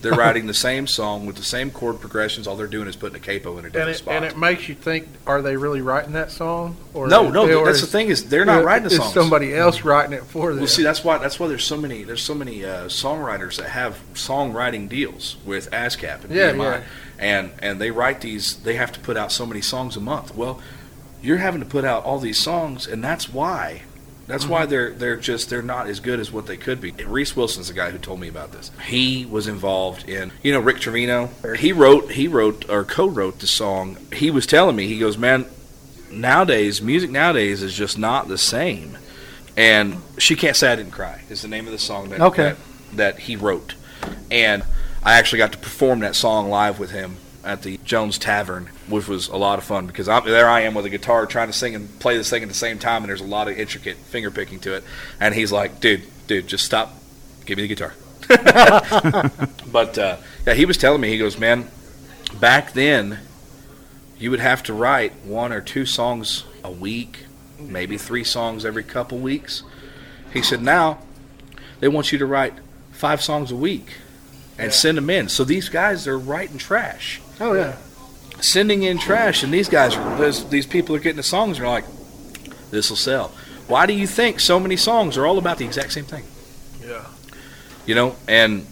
They're 0.05 0.13
writing 0.25 0.45
the 0.45 0.53
same 0.53 0.85
song 0.87 1.25
with 1.25 1.35
the 1.35 1.43
same 1.43 1.71
chord 1.71 1.99
progressions. 1.99 2.47
All 2.47 2.55
they're 2.55 2.67
doing 2.67 2.87
is 2.87 2.95
putting 2.95 3.15
a 3.15 3.19
capo 3.19 3.57
in 3.57 3.65
a 3.65 3.69
different 3.69 3.75
and 3.87 3.89
it, 3.89 3.97
spot. 3.97 4.13
and 4.15 4.25
it 4.25 4.37
makes 4.37 4.69
you 4.69 4.75
think: 4.75 5.07
Are 5.25 5.41
they 5.41 5.57
really 5.57 5.81
writing 5.81 6.13
that 6.13 6.29
song? 6.31 6.77
Or 6.93 7.07
no, 7.07 7.29
no, 7.29 7.43
or 7.59 7.65
that's 7.65 7.77
is- 7.79 7.81
the 7.81 7.87
thing 7.87 8.07
is 8.09 8.29
they're 8.29 8.45
not 8.45 8.63
writing 8.63 8.87
the 8.87 8.93
is 8.93 8.97
songs. 8.97 9.13
somebody 9.13 9.53
else 9.53 9.83
writing 9.83 10.13
it 10.13 10.23
for 10.23 10.51
them? 10.51 10.59
Well, 10.59 10.67
see, 10.67 10.83
that's 10.83 11.03
why 11.03 11.17
that's 11.17 11.39
why 11.39 11.47
there's 11.47 11.65
so 11.65 11.75
many 11.77 12.03
there's 12.03 12.21
so 12.23 12.35
many 12.35 12.63
uh, 12.63 12.85
songwriters 12.85 13.57
that 13.57 13.69
have 13.69 13.99
songwriting 14.13 14.87
deals 14.87 15.37
with 15.45 15.69
ASCAP 15.71 16.23
and 16.25 16.33
Yeah, 16.33 16.51
BMI, 16.53 16.57
yeah. 16.79 16.83
and 17.19 17.51
and 17.59 17.81
they 17.81 17.91
write 17.91 18.21
these. 18.21 18.57
They 18.57 18.75
have 18.75 18.91
to 18.93 18.99
put 18.99 19.17
out 19.17 19.31
so 19.31 19.45
many 19.45 19.61
songs 19.61 19.97
a 19.97 20.01
month. 20.01 20.35
Well, 20.35 20.61
you're 21.21 21.37
having 21.37 21.61
to 21.61 21.65
put 21.67 21.83
out 21.83 22.03
all 22.03 22.19
these 22.19 22.37
songs, 22.37 22.87
and 22.87 23.03
that's 23.03 23.27
why. 23.27 23.81
That's 24.27 24.43
Mm-hmm. 24.45 24.51
why 24.51 24.65
they're 24.65 24.91
they're 24.91 25.17
just 25.17 25.49
they're 25.49 25.61
not 25.61 25.87
as 25.87 25.99
good 25.99 26.19
as 26.19 26.31
what 26.31 26.47
they 26.47 26.57
could 26.57 26.81
be. 26.81 26.91
Reese 26.91 27.35
Wilson's 27.35 27.67
the 27.67 27.73
guy 27.73 27.91
who 27.91 27.97
told 27.99 28.19
me 28.19 28.27
about 28.27 28.51
this. 28.51 28.71
He 28.85 29.25
was 29.25 29.47
involved 29.47 30.09
in 30.09 30.31
you 30.41 30.51
know 30.51 30.59
Rick 30.59 30.79
Trevino. 30.79 31.29
He 31.57 31.71
wrote 31.71 32.11
he 32.13 32.27
wrote 32.27 32.67
or 32.69 32.83
co-wrote 32.83 33.39
the 33.39 33.47
song. 33.47 33.97
He 34.13 34.31
was 34.31 34.47
telling 34.47 34.75
me 34.75 34.87
he 34.87 34.97
goes 34.99 35.17
man, 35.17 35.45
nowadays 36.11 36.81
music 36.81 37.11
nowadays 37.11 37.61
is 37.61 37.73
just 37.75 37.97
not 37.97 38.27
the 38.27 38.37
same. 38.37 38.97
And 39.57 40.01
she 40.17 40.35
can't 40.35 40.55
say 40.55 40.71
I 40.71 40.75
didn't 40.75 40.91
cry 40.91 41.21
is 41.29 41.41
the 41.41 41.47
name 41.47 41.65
of 41.65 41.71
the 41.71 41.79
song 41.79 42.09
that 42.09 42.19
Okay. 42.21 42.43
that, 42.43 42.57
that 42.97 43.19
he 43.19 43.35
wrote. 43.35 43.75
And 44.31 44.63
I 45.03 45.13
actually 45.17 45.37
got 45.37 45.51
to 45.51 45.57
perform 45.57 45.99
that 45.99 46.15
song 46.15 46.49
live 46.49 46.79
with 46.79 46.91
him 46.91 47.17
at 47.45 47.61
the 47.61 47.79
Jones 47.85 48.17
Tavern, 48.17 48.69
which 48.89 49.07
was 49.07 49.27
a 49.27 49.37
lot 49.37 49.59
of 49.59 49.65
fun 49.65 49.85
because 49.85 50.09
I'm, 50.09 50.25
there 50.25 50.49
I 50.49 50.61
am 50.61 50.73
with 50.73 50.85
a 50.85 50.89
guitar 50.89 51.25
trying 51.25 51.47
to 51.47 51.53
sing 51.53 51.75
and 51.75 51.99
play 51.99 52.17
this 52.17 52.29
thing 52.29 52.41
at 52.41 52.49
the 52.49 52.55
same 52.55 52.79
time, 52.79 53.03
and 53.03 53.09
there's 53.09 53.21
a 53.21 53.25
lot 53.25 53.47
of 53.47 53.57
intricate 53.57 53.97
finger 53.97 54.31
picking 54.31 54.59
to 54.61 54.73
it. 54.73 54.83
And 55.19 55.33
he's 55.33 55.51
like, 55.51 55.79
"Dude, 55.79 56.03
dude, 56.27 56.47
just 56.47 56.65
stop, 56.65 56.93
give 57.45 57.57
me 57.57 57.67
the 57.67 57.75
guitar." 57.75 57.93
but 59.71 59.97
uh, 59.97 60.17
yeah, 60.45 60.53
he 60.55 60.65
was 60.65 60.77
telling 60.77 60.99
me, 60.99 61.09
he 61.09 61.19
goes, 61.19 61.37
"Man, 61.37 61.69
back 62.39 62.73
then, 62.73 63.19
you 64.17 64.31
would 64.31 64.39
have 64.39 64.63
to 64.63 64.73
write 64.73 65.13
one 65.23 65.53
or 65.53 65.61
two 65.61 65.85
songs 65.85 66.43
a 66.63 66.71
week, 66.71 67.25
maybe 67.59 67.97
three 67.97 68.23
songs 68.23 68.65
every 68.65 68.83
couple 68.83 69.19
weeks." 69.19 69.61
He 70.33 70.41
said, 70.41 70.61
"Now, 70.61 70.97
they 71.79 71.87
want 71.87 72.11
you 72.11 72.17
to 72.17 72.25
write 72.25 72.53
five 72.91 73.21
songs 73.21 73.51
a 73.51 73.55
week." 73.55 73.97
And 74.57 74.71
send 74.71 74.97
them 74.97 75.09
in. 75.09 75.27
So 75.27 75.43
these 75.43 75.67
guys 75.67 76.07
are 76.07 76.17
writing 76.17 76.57
trash 76.57 77.19
Oh 77.39 77.53
yeah. 77.53 77.75
sending 78.39 78.83
in 78.83 78.97
trash, 78.97 79.43
and 79.43 79.53
these 79.53 79.69
guys, 79.69 79.95
those, 80.17 80.47
these 80.49 80.65
people 80.65 80.95
are 80.95 80.99
getting 80.99 81.17
the 81.17 81.23
songs, 81.23 81.57
and 81.57 81.65
they're 81.65 81.73
like, 81.73 81.85
"This 82.71 82.89
will 82.89 82.97
sell." 82.97 83.31
Why 83.67 83.85
do 83.87 83.93
you 83.93 84.05
think 84.07 84.39
so 84.39 84.59
many 84.59 84.77
songs 84.77 85.17
are 85.17 85.25
all 85.25 85.37
about 85.37 85.57
the 85.57 85.65
exact 85.65 85.91
same 85.91 86.05
thing? 86.05 86.23
yeah, 86.87 87.05
You 87.87 87.95
know, 87.95 88.15
and 88.27 88.65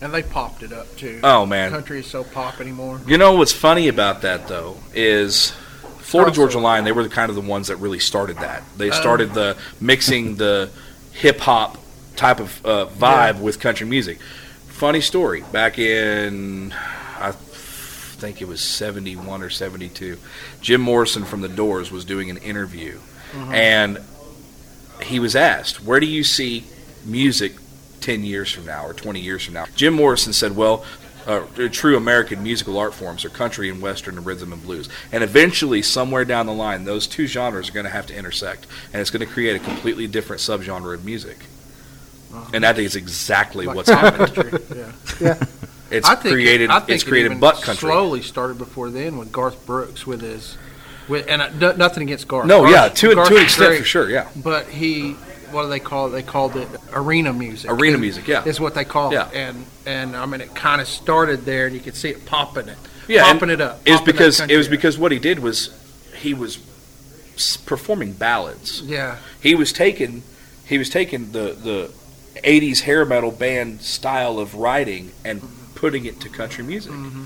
and 0.00 0.12
they 0.12 0.22
popped 0.22 0.62
it 0.64 0.72
up 0.72 0.94
too. 0.96 1.20
oh 1.22 1.46
man, 1.46 1.70
country 1.70 2.00
is 2.00 2.06
so 2.06 2.24
pop 2.24 2.60
anymore. 2.60 3.00
you 3.06 3.16
know 3.18 3.34
what's 3.34 3.52
funny 3.52 3.86
about 3.88 4.22
that 4.22 4.48
though 4.48 4.76
is 4.94 5.52
Florida 6.00 6.30
Also- 6.30 6.42
Georgia 6.42 6.58
Line. 6.58 6.82
They 6.84 6.92
were 6.92 7.04
the 7.04 7.08
kind 7.08 7.30
of 7.30 7.36
the 7.36 7.40
ones 7.42 7.68
that 7.68 7.76
really 7.76 8.00
started 8.00 8.36
that. 8.38 8.62
They 8.76 8.90
started 8.90 9.32
the 9.32 9.56
mixing 9.80 10.36
the 10.36 10.70
hip 11.12 11.38
hop 11.40 11.78
type 12.16 12.40
of 12.40 12.66
uh, 12.66 12.86
vibe 12.86 13.40
with 13.40 13.60
country 13.60 13.86
music. 13.86 14.18
Funny 14.66 15.00
story. 15.00 15.44
Back 15.52 15.78
in 15.78 16.72
I 16.72 17.01
think 18.22 18.40
it 18.40 18.46
was 18.46 18.60
71 18.60 19.42
or 19.42 19.50
72. 19.50 20.16
Jim 20.60 20.80
Morrison 20.80 21.24
from 21.24 21.40
The 21.40 21.48
Doors 21.48 21.90
was 21.90 22.04
doing 22.04 22.30
an 22.30 22.36
interview, 22.36 23.00
and 23.50 23.98
he 25.02 25.18
was 25.18 25.34
asked, 25.34 25.82
"Where 25.82 25.98
do 25.98 26.06
you 26.06 26.22
see 26.22 26.64
music 27.04 27.54
10 28.00 28.22
years 28.22 28.48
from 28.52 28.64
now 28.66 28.86
or 28.86 28.94
20 28.94 29.18
years 29.20 29.42
from 29.44 29.54
now?" 29.54 29.66
Jim 29.74 29.94
Morrison 29.94 30.32
said, 30.32 30.54
"Well, 30.54 30.84
uh, 31.26 31.40
true 31.72 31.96
American 31.96 32.44
musical 32.44 32.78
art 32.78 32.94
forms 32.94 33.24
are 33.24 33.28
country 33.28 33.68
and 33.68 33.82
western 33.82 34.16
and 34.16 34.24
rhythm 34.24 34.52
and 34.52 34.62
blues, 34.62 34.88
and 35.10 35.24
eventually, 35.24 35.82
somewhere 35.82 36.24
down 36.24 36.46
the 36.46 36.52
line, 36.52 36.84
those 36.84 37.08
two 37.08 37.26
genres 37.26 37.68
are 37.68 37.72
going 37.72 37.86
to 37.86 37.90
have 37.92 38.06
to 38.06 38.14
intersect, 38.14 38.66
and 38.92 39.00
it's 39.00 39.10
going 39.10 39.26
to 39.26 39.32
create 39.32 39.56
a 39.56 39.64
completely 39.64 40.06
different 40.06 40.40
subgenre 40.40 40.94
of 40.94 41.04
music." 41.04 41.38
And 42.54 42.64
I 42.64 42.72
think 42.72 42.86
it's 42.86 42.94
exactly 42.94 43.66
Like 43.66 43.76
what's 43.76 43.90
happened. 43.90 44.60
yeah. 44.74 44.92
Yeah. 45.20 45.44
It's 45.92 46.08
I 46.08 46.14
think 46.14 46.32
created. 46.34 46.70
I 46.70 46.78
think 46.80 46.90
it's 46.90 47.02
it 47.04 47.08
created 47.08 47.26
even 47.32 47.40
butt 47.40 47.56
country. 47.62 47.88
Slowly 47.88 48.22
started 48.22 48.58
before 48.58 48.90
then 48.90 49.18
with 49.18 49.30
Garth 49.32 49.64
Brooks 49.66 50.06
with 50.06 50.20
his, 50.20 50.56
with 51.08 51.26
and 51.28 51.42
uh, 51.42 51.50
no- 51.58 51.72
nothing 51.76 52.02
against 52.04 52.28
Garth. 52.28 52.46
No, 52.46 52.60
Garth- 52.62 52.72
yeah, 52.72 52.88
to, 52.88 53.14
Garth 53.14 53.28
to 53.28 53.36
an 53.36 53.42
extent 53.42 53.68
great, 53.70 53.78
for 53.80 53.84
sure, 53.84 54.10
yeah. 54.10 54.28
But 54.36 54.68
he, 54.68 55.12
what 55.52 55.64
do 55.64 55.68
they 55.68 55.80
call 55.80 56.06
it? 56.08 56.10
They 56.10 56.22
called 56.22 56.56
it 56.56 56.68
arena 56.92 57.32
music. 57.32 57.70
Arena 57.70 57.98
music, 57.98 58.26
yeah. 58.26 58.44
is 58.44 58.58
what 58.60 58.74
they 58.74 58.84
call 58.84 59.12
Yeah. 59.12 59.28
it. 59.28 59.34
And 59.34 59.66
and 59.86 60.16
I 60.16 60.26
mean, 60.26 60.40
it 60.40 60.54
kind 60.54 60.80
of 60.80 60.88
started 60.88 61.44
there, 61.44 61.66
and 61.66 61.74
you 61.74 61.80
could 61.80 61.96
see 61.96 62.08
it 62.10 62.24
popping 62.26 62.68
it, 62.68 62.78
yeah, 63.08 63.30
popping 63.32 63.50
it 63.50 63.60
up. 63.60 63.80
It 63.84 63.92
was 63.92 64.00
because 64.00 64.40
it 64.40 64.56
was 64.56 64.66
up. 64.66 64.70
because 64.70 64.98
what 64.98 65.12
he 65.12 65.18
did 65.18 65.38
was 65.40 65.70
he 66.16 66.34
was 66.34 66.58
performing 67.66 68.12
ballads. 68.12 68.82
yeah, 68.82 69.16
He 69.40 69.54
was 69.54 69.72
taking 69.72 70.22
he 70.66 70.78
was 70.78 70.88
taking 70.88 71.32
the 71.32 71.52
the 71.52 71.90
'80s 72.44 72.80
hair 72.82 73.04
metal 73.04 73.30
band 73.30 73.82
style 73.82 74.38
of 74.38 74.54
writing 74.54 75.12
and 75.24 75.42
putting 75.82 76.04
it 76.06 76.20
to 76.20 76.28
country 76.28 76.62
music. 76.62 76.92
Mm-hmm. 76.92 77.24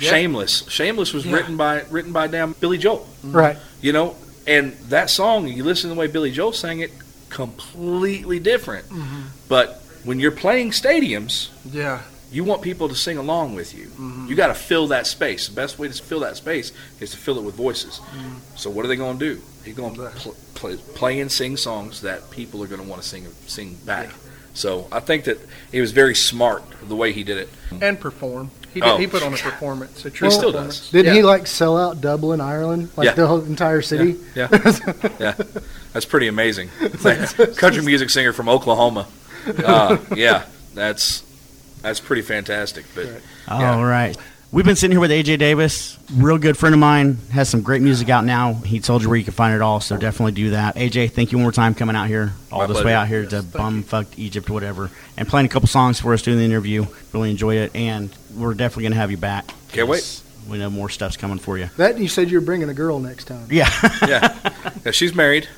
Yeah. 0.00 0.10
Shameless, 0.10 0.68
Shameless 0.68 1.14
was 1.14 1.24
Yeah. 1.24 1.34
written 1.36 1.56
by 1.56 1.84
written 1.88 2.12
by 2.12 2.26
damn 2.26 2.52
Billy 2.54 2.76
Joel. 2.76 3.06
Mm-hmm. 3.24 3.32
Right. 3.32 3.56
You 3.80 3.92
know, 3.92 4.16
and 4.44 4.72
that 4.90 5.08
song 5.08 5.46
you 5.46 5.62
listen 5.62 5.88
to 5.88 5.94
the 5.94 6.00
way 6.00 6.08
Billy 6.08 6.32
Joel 6.32 6.52
sang 6.52 6.80
it, 6.80 6.90
completely 7.30 8.40
different. 8.40 8.86
Mm-hmm. 8.88 9.22
But 9.48 9.80
when 10.02 10.18
you're 10.18 10.32
playing 10.32 10.72
stadiums, 10.72 11.50
yeah. 11.64 12.02
you 12.32 12.42
want 12.42 12.60
people 12.62 12.88
to 12.88 12.96
sing 12.96 13.18
along 13.18 13.54
with 13.54 13.72
you. 13.72 13.86
Mm-hmm. 13.86 14.26
You 14.26 14.34
got 14.34 14.48
to 14.48 14.54
fill 14.54 14.88
that 14.88 15.06
space. 15.06 15.46
The 15.46 15.54
best 15.54 15.78
way 15.78 15.86
to 15.86 15.94
fill 16.02 16.20
that 16.20 16.36
space 16.36 16.72
is 16.98 17.12
to 17.12 17.16
fill 17.16 17.38
it 17.38 17.44
with 17.44 17.54
voices. 17.54 18.00
So 18.56 18.68
what 18.68 18.84
are 18.84 18.88
they 18.88 18.96
going 18.96 19.18
to 19.20 19.34
do? 19.34 19.40
They're 19.62 19.74
going 19.74 19.94
to 19.94 20.10
pl- 20.16 20.36
play, 20.54 20.76
play 20.76 21.20
and 21.20 21.30
sing 21.30 21.56
songs 21.56 22.00
that 22.00 22.32
people 22.32 22.64
are 22.64 22.66
going 22.66 22.82
to 22.82 22.88
want 22.88 23.00
to 23.00 23.08
sing 23.08 23.28
sing 23.46 23.76
back. 23.86 24.10
So 24.54 24.86
I 24.92 25.00
think 25.00 25.24
that 25.24 25.38
he 25.70 25.80
was 25.80 25.92
very 25.92 26.14
smart 26.14 26.62
the 26.86 26.96
way 26.96 27.12
he 27.12 27.24
did 27.24 27.38
it. 27.38 27.48
and 27.80 27.98
perform. 27.98 28.50
He 28.74 28.80
did, 28.80 28.88
Oh. 28.88 28.96
he 28.98 29.06
put 29.06 29.22
on 29.22 29.32
a 29.34 29.36
performance. 29.36 30.04
A 30.04 30.10
true 30.10 30.28
He 30.28 30.34
still 30.34 30.50
performance. 30.52 30.80
does. 30.80 30.90
Didn't 30.90 31.12
he 31.14 31.20
Yeah. 31.20 31.26
like 31.26 31.46
sell 31.46 31.76
out 31.78 32.00
Dublin, 32.00 32.40
Ireland, 32.40 32.88
like 32.96 33.06
Yeah. 33.06 33.12
the 33.14 33.26
whole 33.26 33.40
entire 33.42 33.82
city? 33.82 34.16
Yeah, 34.34 34.48
yeah, 35.20 35.34
that's 35.92 36.06
pretty 36.06 36.26
amazing. 36.28 36.68
Country 37.56 37.82
music 37.82 38.10
singer 38.10 38.32
from 38.32 38.48
Oklahoma. 38.48 39.06
Uh, 39.64 39.96
yeah, 40.14 40.44
that's 40.74 41.22
that's 41.82 42.00
pretty 42.00 42.22
fantastic. 42.22 42.84
But 42.94 43.08
All 43.48 43.60
Yeah. 43.60 43.82
right. 43.82 44.16
We've 44.52 44.66
been 44.66 44.76
sitting 44.76 44.92
here 44.92 45.00
with 45.00 45.10
AJ 45.10 45.38
Davis, 45.38 45.96
real 46.14 46.36
good 46.36 46.58
friend 46.58 46.74
of 46.74 46.78
mine, 46.78 47.16
has 47.30 47.48
some 47.48 47.62
great 47.62 47.80
music 47.80 48.10
out 48.10 48.26
now. 48.26 48.52
He 48.52 48.80
told 48.80 49.00
you 49.02 49.08
where 49.08 49.16
you 49.16 49.24
can 49.24 49.32
find 49.32 49.54
it 49.54 49.62
all, 49.62 49.80
so 49.80 49.96
definitely 49.96 50.32
do 50.32 50.50
that. 50.50 50.76
AJ, 50.76 51.12
thank 51.12 51.32
you 51.32 51.38
one 51.38 51.44
more 51.44 51.52
time 51.52 51.74
coming 51.74 51.96
out 51.96 52.06
here, 52.08 52.34
all 52.50 52.58
My 52.60 52.66
this 52.66 52.84
way 52.84 52.92
out 52.92 53.08
here 53.08 53.24
to 53.24 53.40
bumfuck 53.40 54.08
Egypt, 54.18 54.50
whatever, 54.50 54.90
and 55.16 55.26
playing 55.26 55.46
a 55.46 55.48
couple 55.48 55.68
songs 55.68 56.00
for 56.00 56.12
us 56.12 56.20
during 56.20 56.38
the 56.38 56.44
interview. 56.44 56.84
Really 57.14 57.30
enjoyed 57.30 57.56
it, 57.56 57.74
and 57.74 58.14
we're 58.36 58.52
definitely 58.52 58.82
going 58.82 58.92
to 58.92 58.98
have 58.98 59.10
you 59.10 59.16
back. 59.16 59.46
Can't 59.72 59.88
wait. 59.88 60.00
'cause 60.00 60.22
We 60.46 60.58
know 60.58 60.68
more 60.68 60.90
stuff's 60.90 61.16
coming 61.16 61.38
for 61.38 61.56
you. 61.56 61.70
That 61.78 61.96
you 61.96 62.08
said 62.08 62.30
you 62.30 62.38
were 62.38 62.44
bringing 62.44 62.68
a 62.68 62.74
girl 62.74 62.98
next 63.00 63.24
time. 63.24 63.46
Yeah. 63.48 63.70
yeah, 64.06 64.36
yeah 64.84 64.90
she's 64.90 65.14
married, 65.14 65.48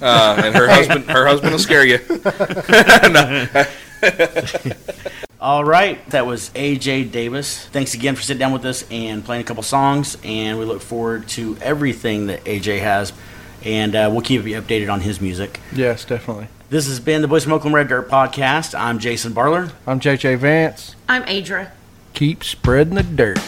uh, 0.00 0.40
and 0.44 0.54
her 0.54 0.68
husband 0.68 1.10
her 1.10 1.26
husband 1.26 1.50
will 1.50 1.58
scare 1.58 1.84
you. 1.84 1.98
All 5.38 5.64
right, 5.64 6.04
that 6.10 6.24
was 6.24 6.48
AJ 6.54 7.12
Davis. 7.12 7.66
Thanks 7.66 7.92
again 7.92 8.16
for 8.16 8.22
sitting 8.22 8.38
down 8.38 8.52
with 8.52 8.64
us 8.64 8.86
and 8.90 9.22
playing 9.22 9.42
a 9.42 9.44
couple 9.44 9.62
songs, 9.62 10.16
and 10.24 10.58
we 10.58 10.64
look 10.64 10.80
forward 10.80 11.28
to 11.30 11.58
everything 11.60 12.28
that 12.28 12.42
AJ 12.44 12.80
has, 12.80 13.12
and 13.62 13.94
uh, 13.94 14.08
we'll 14.10 14.22
keep 14.22 14.44
you 14.44 14.58
updated 14.60 14.90
on 14.90 15.02
his 15.02 15.20
music. 15.20 15.60
Yes, 15.74 16.06
definitely. 16.06 16.48
This 16.70 16.86
has 16.88 17.00
been 17.00 17.20
the 17.20 17.28
Boys 17.28 17.44
from 17.44 17.52
Oakland 17.52 17.74
Red 17.74 17.88
Dirt 17.88 18.08
podcast. 18.08 18.78
I'm 18.78 18.98
Jason 18.98 19.34
Barler. 19.34 19.72
I'm 19.86 20.00
JJ 20.00 20.38
Vance. 20.38 20.96
I'm 21.06 21.22
Adra. 21.24 21.70
Keep 22.14 22.42
spreading 22.42 22.94
the 22.94 23.02
dirt. 23.02 23.38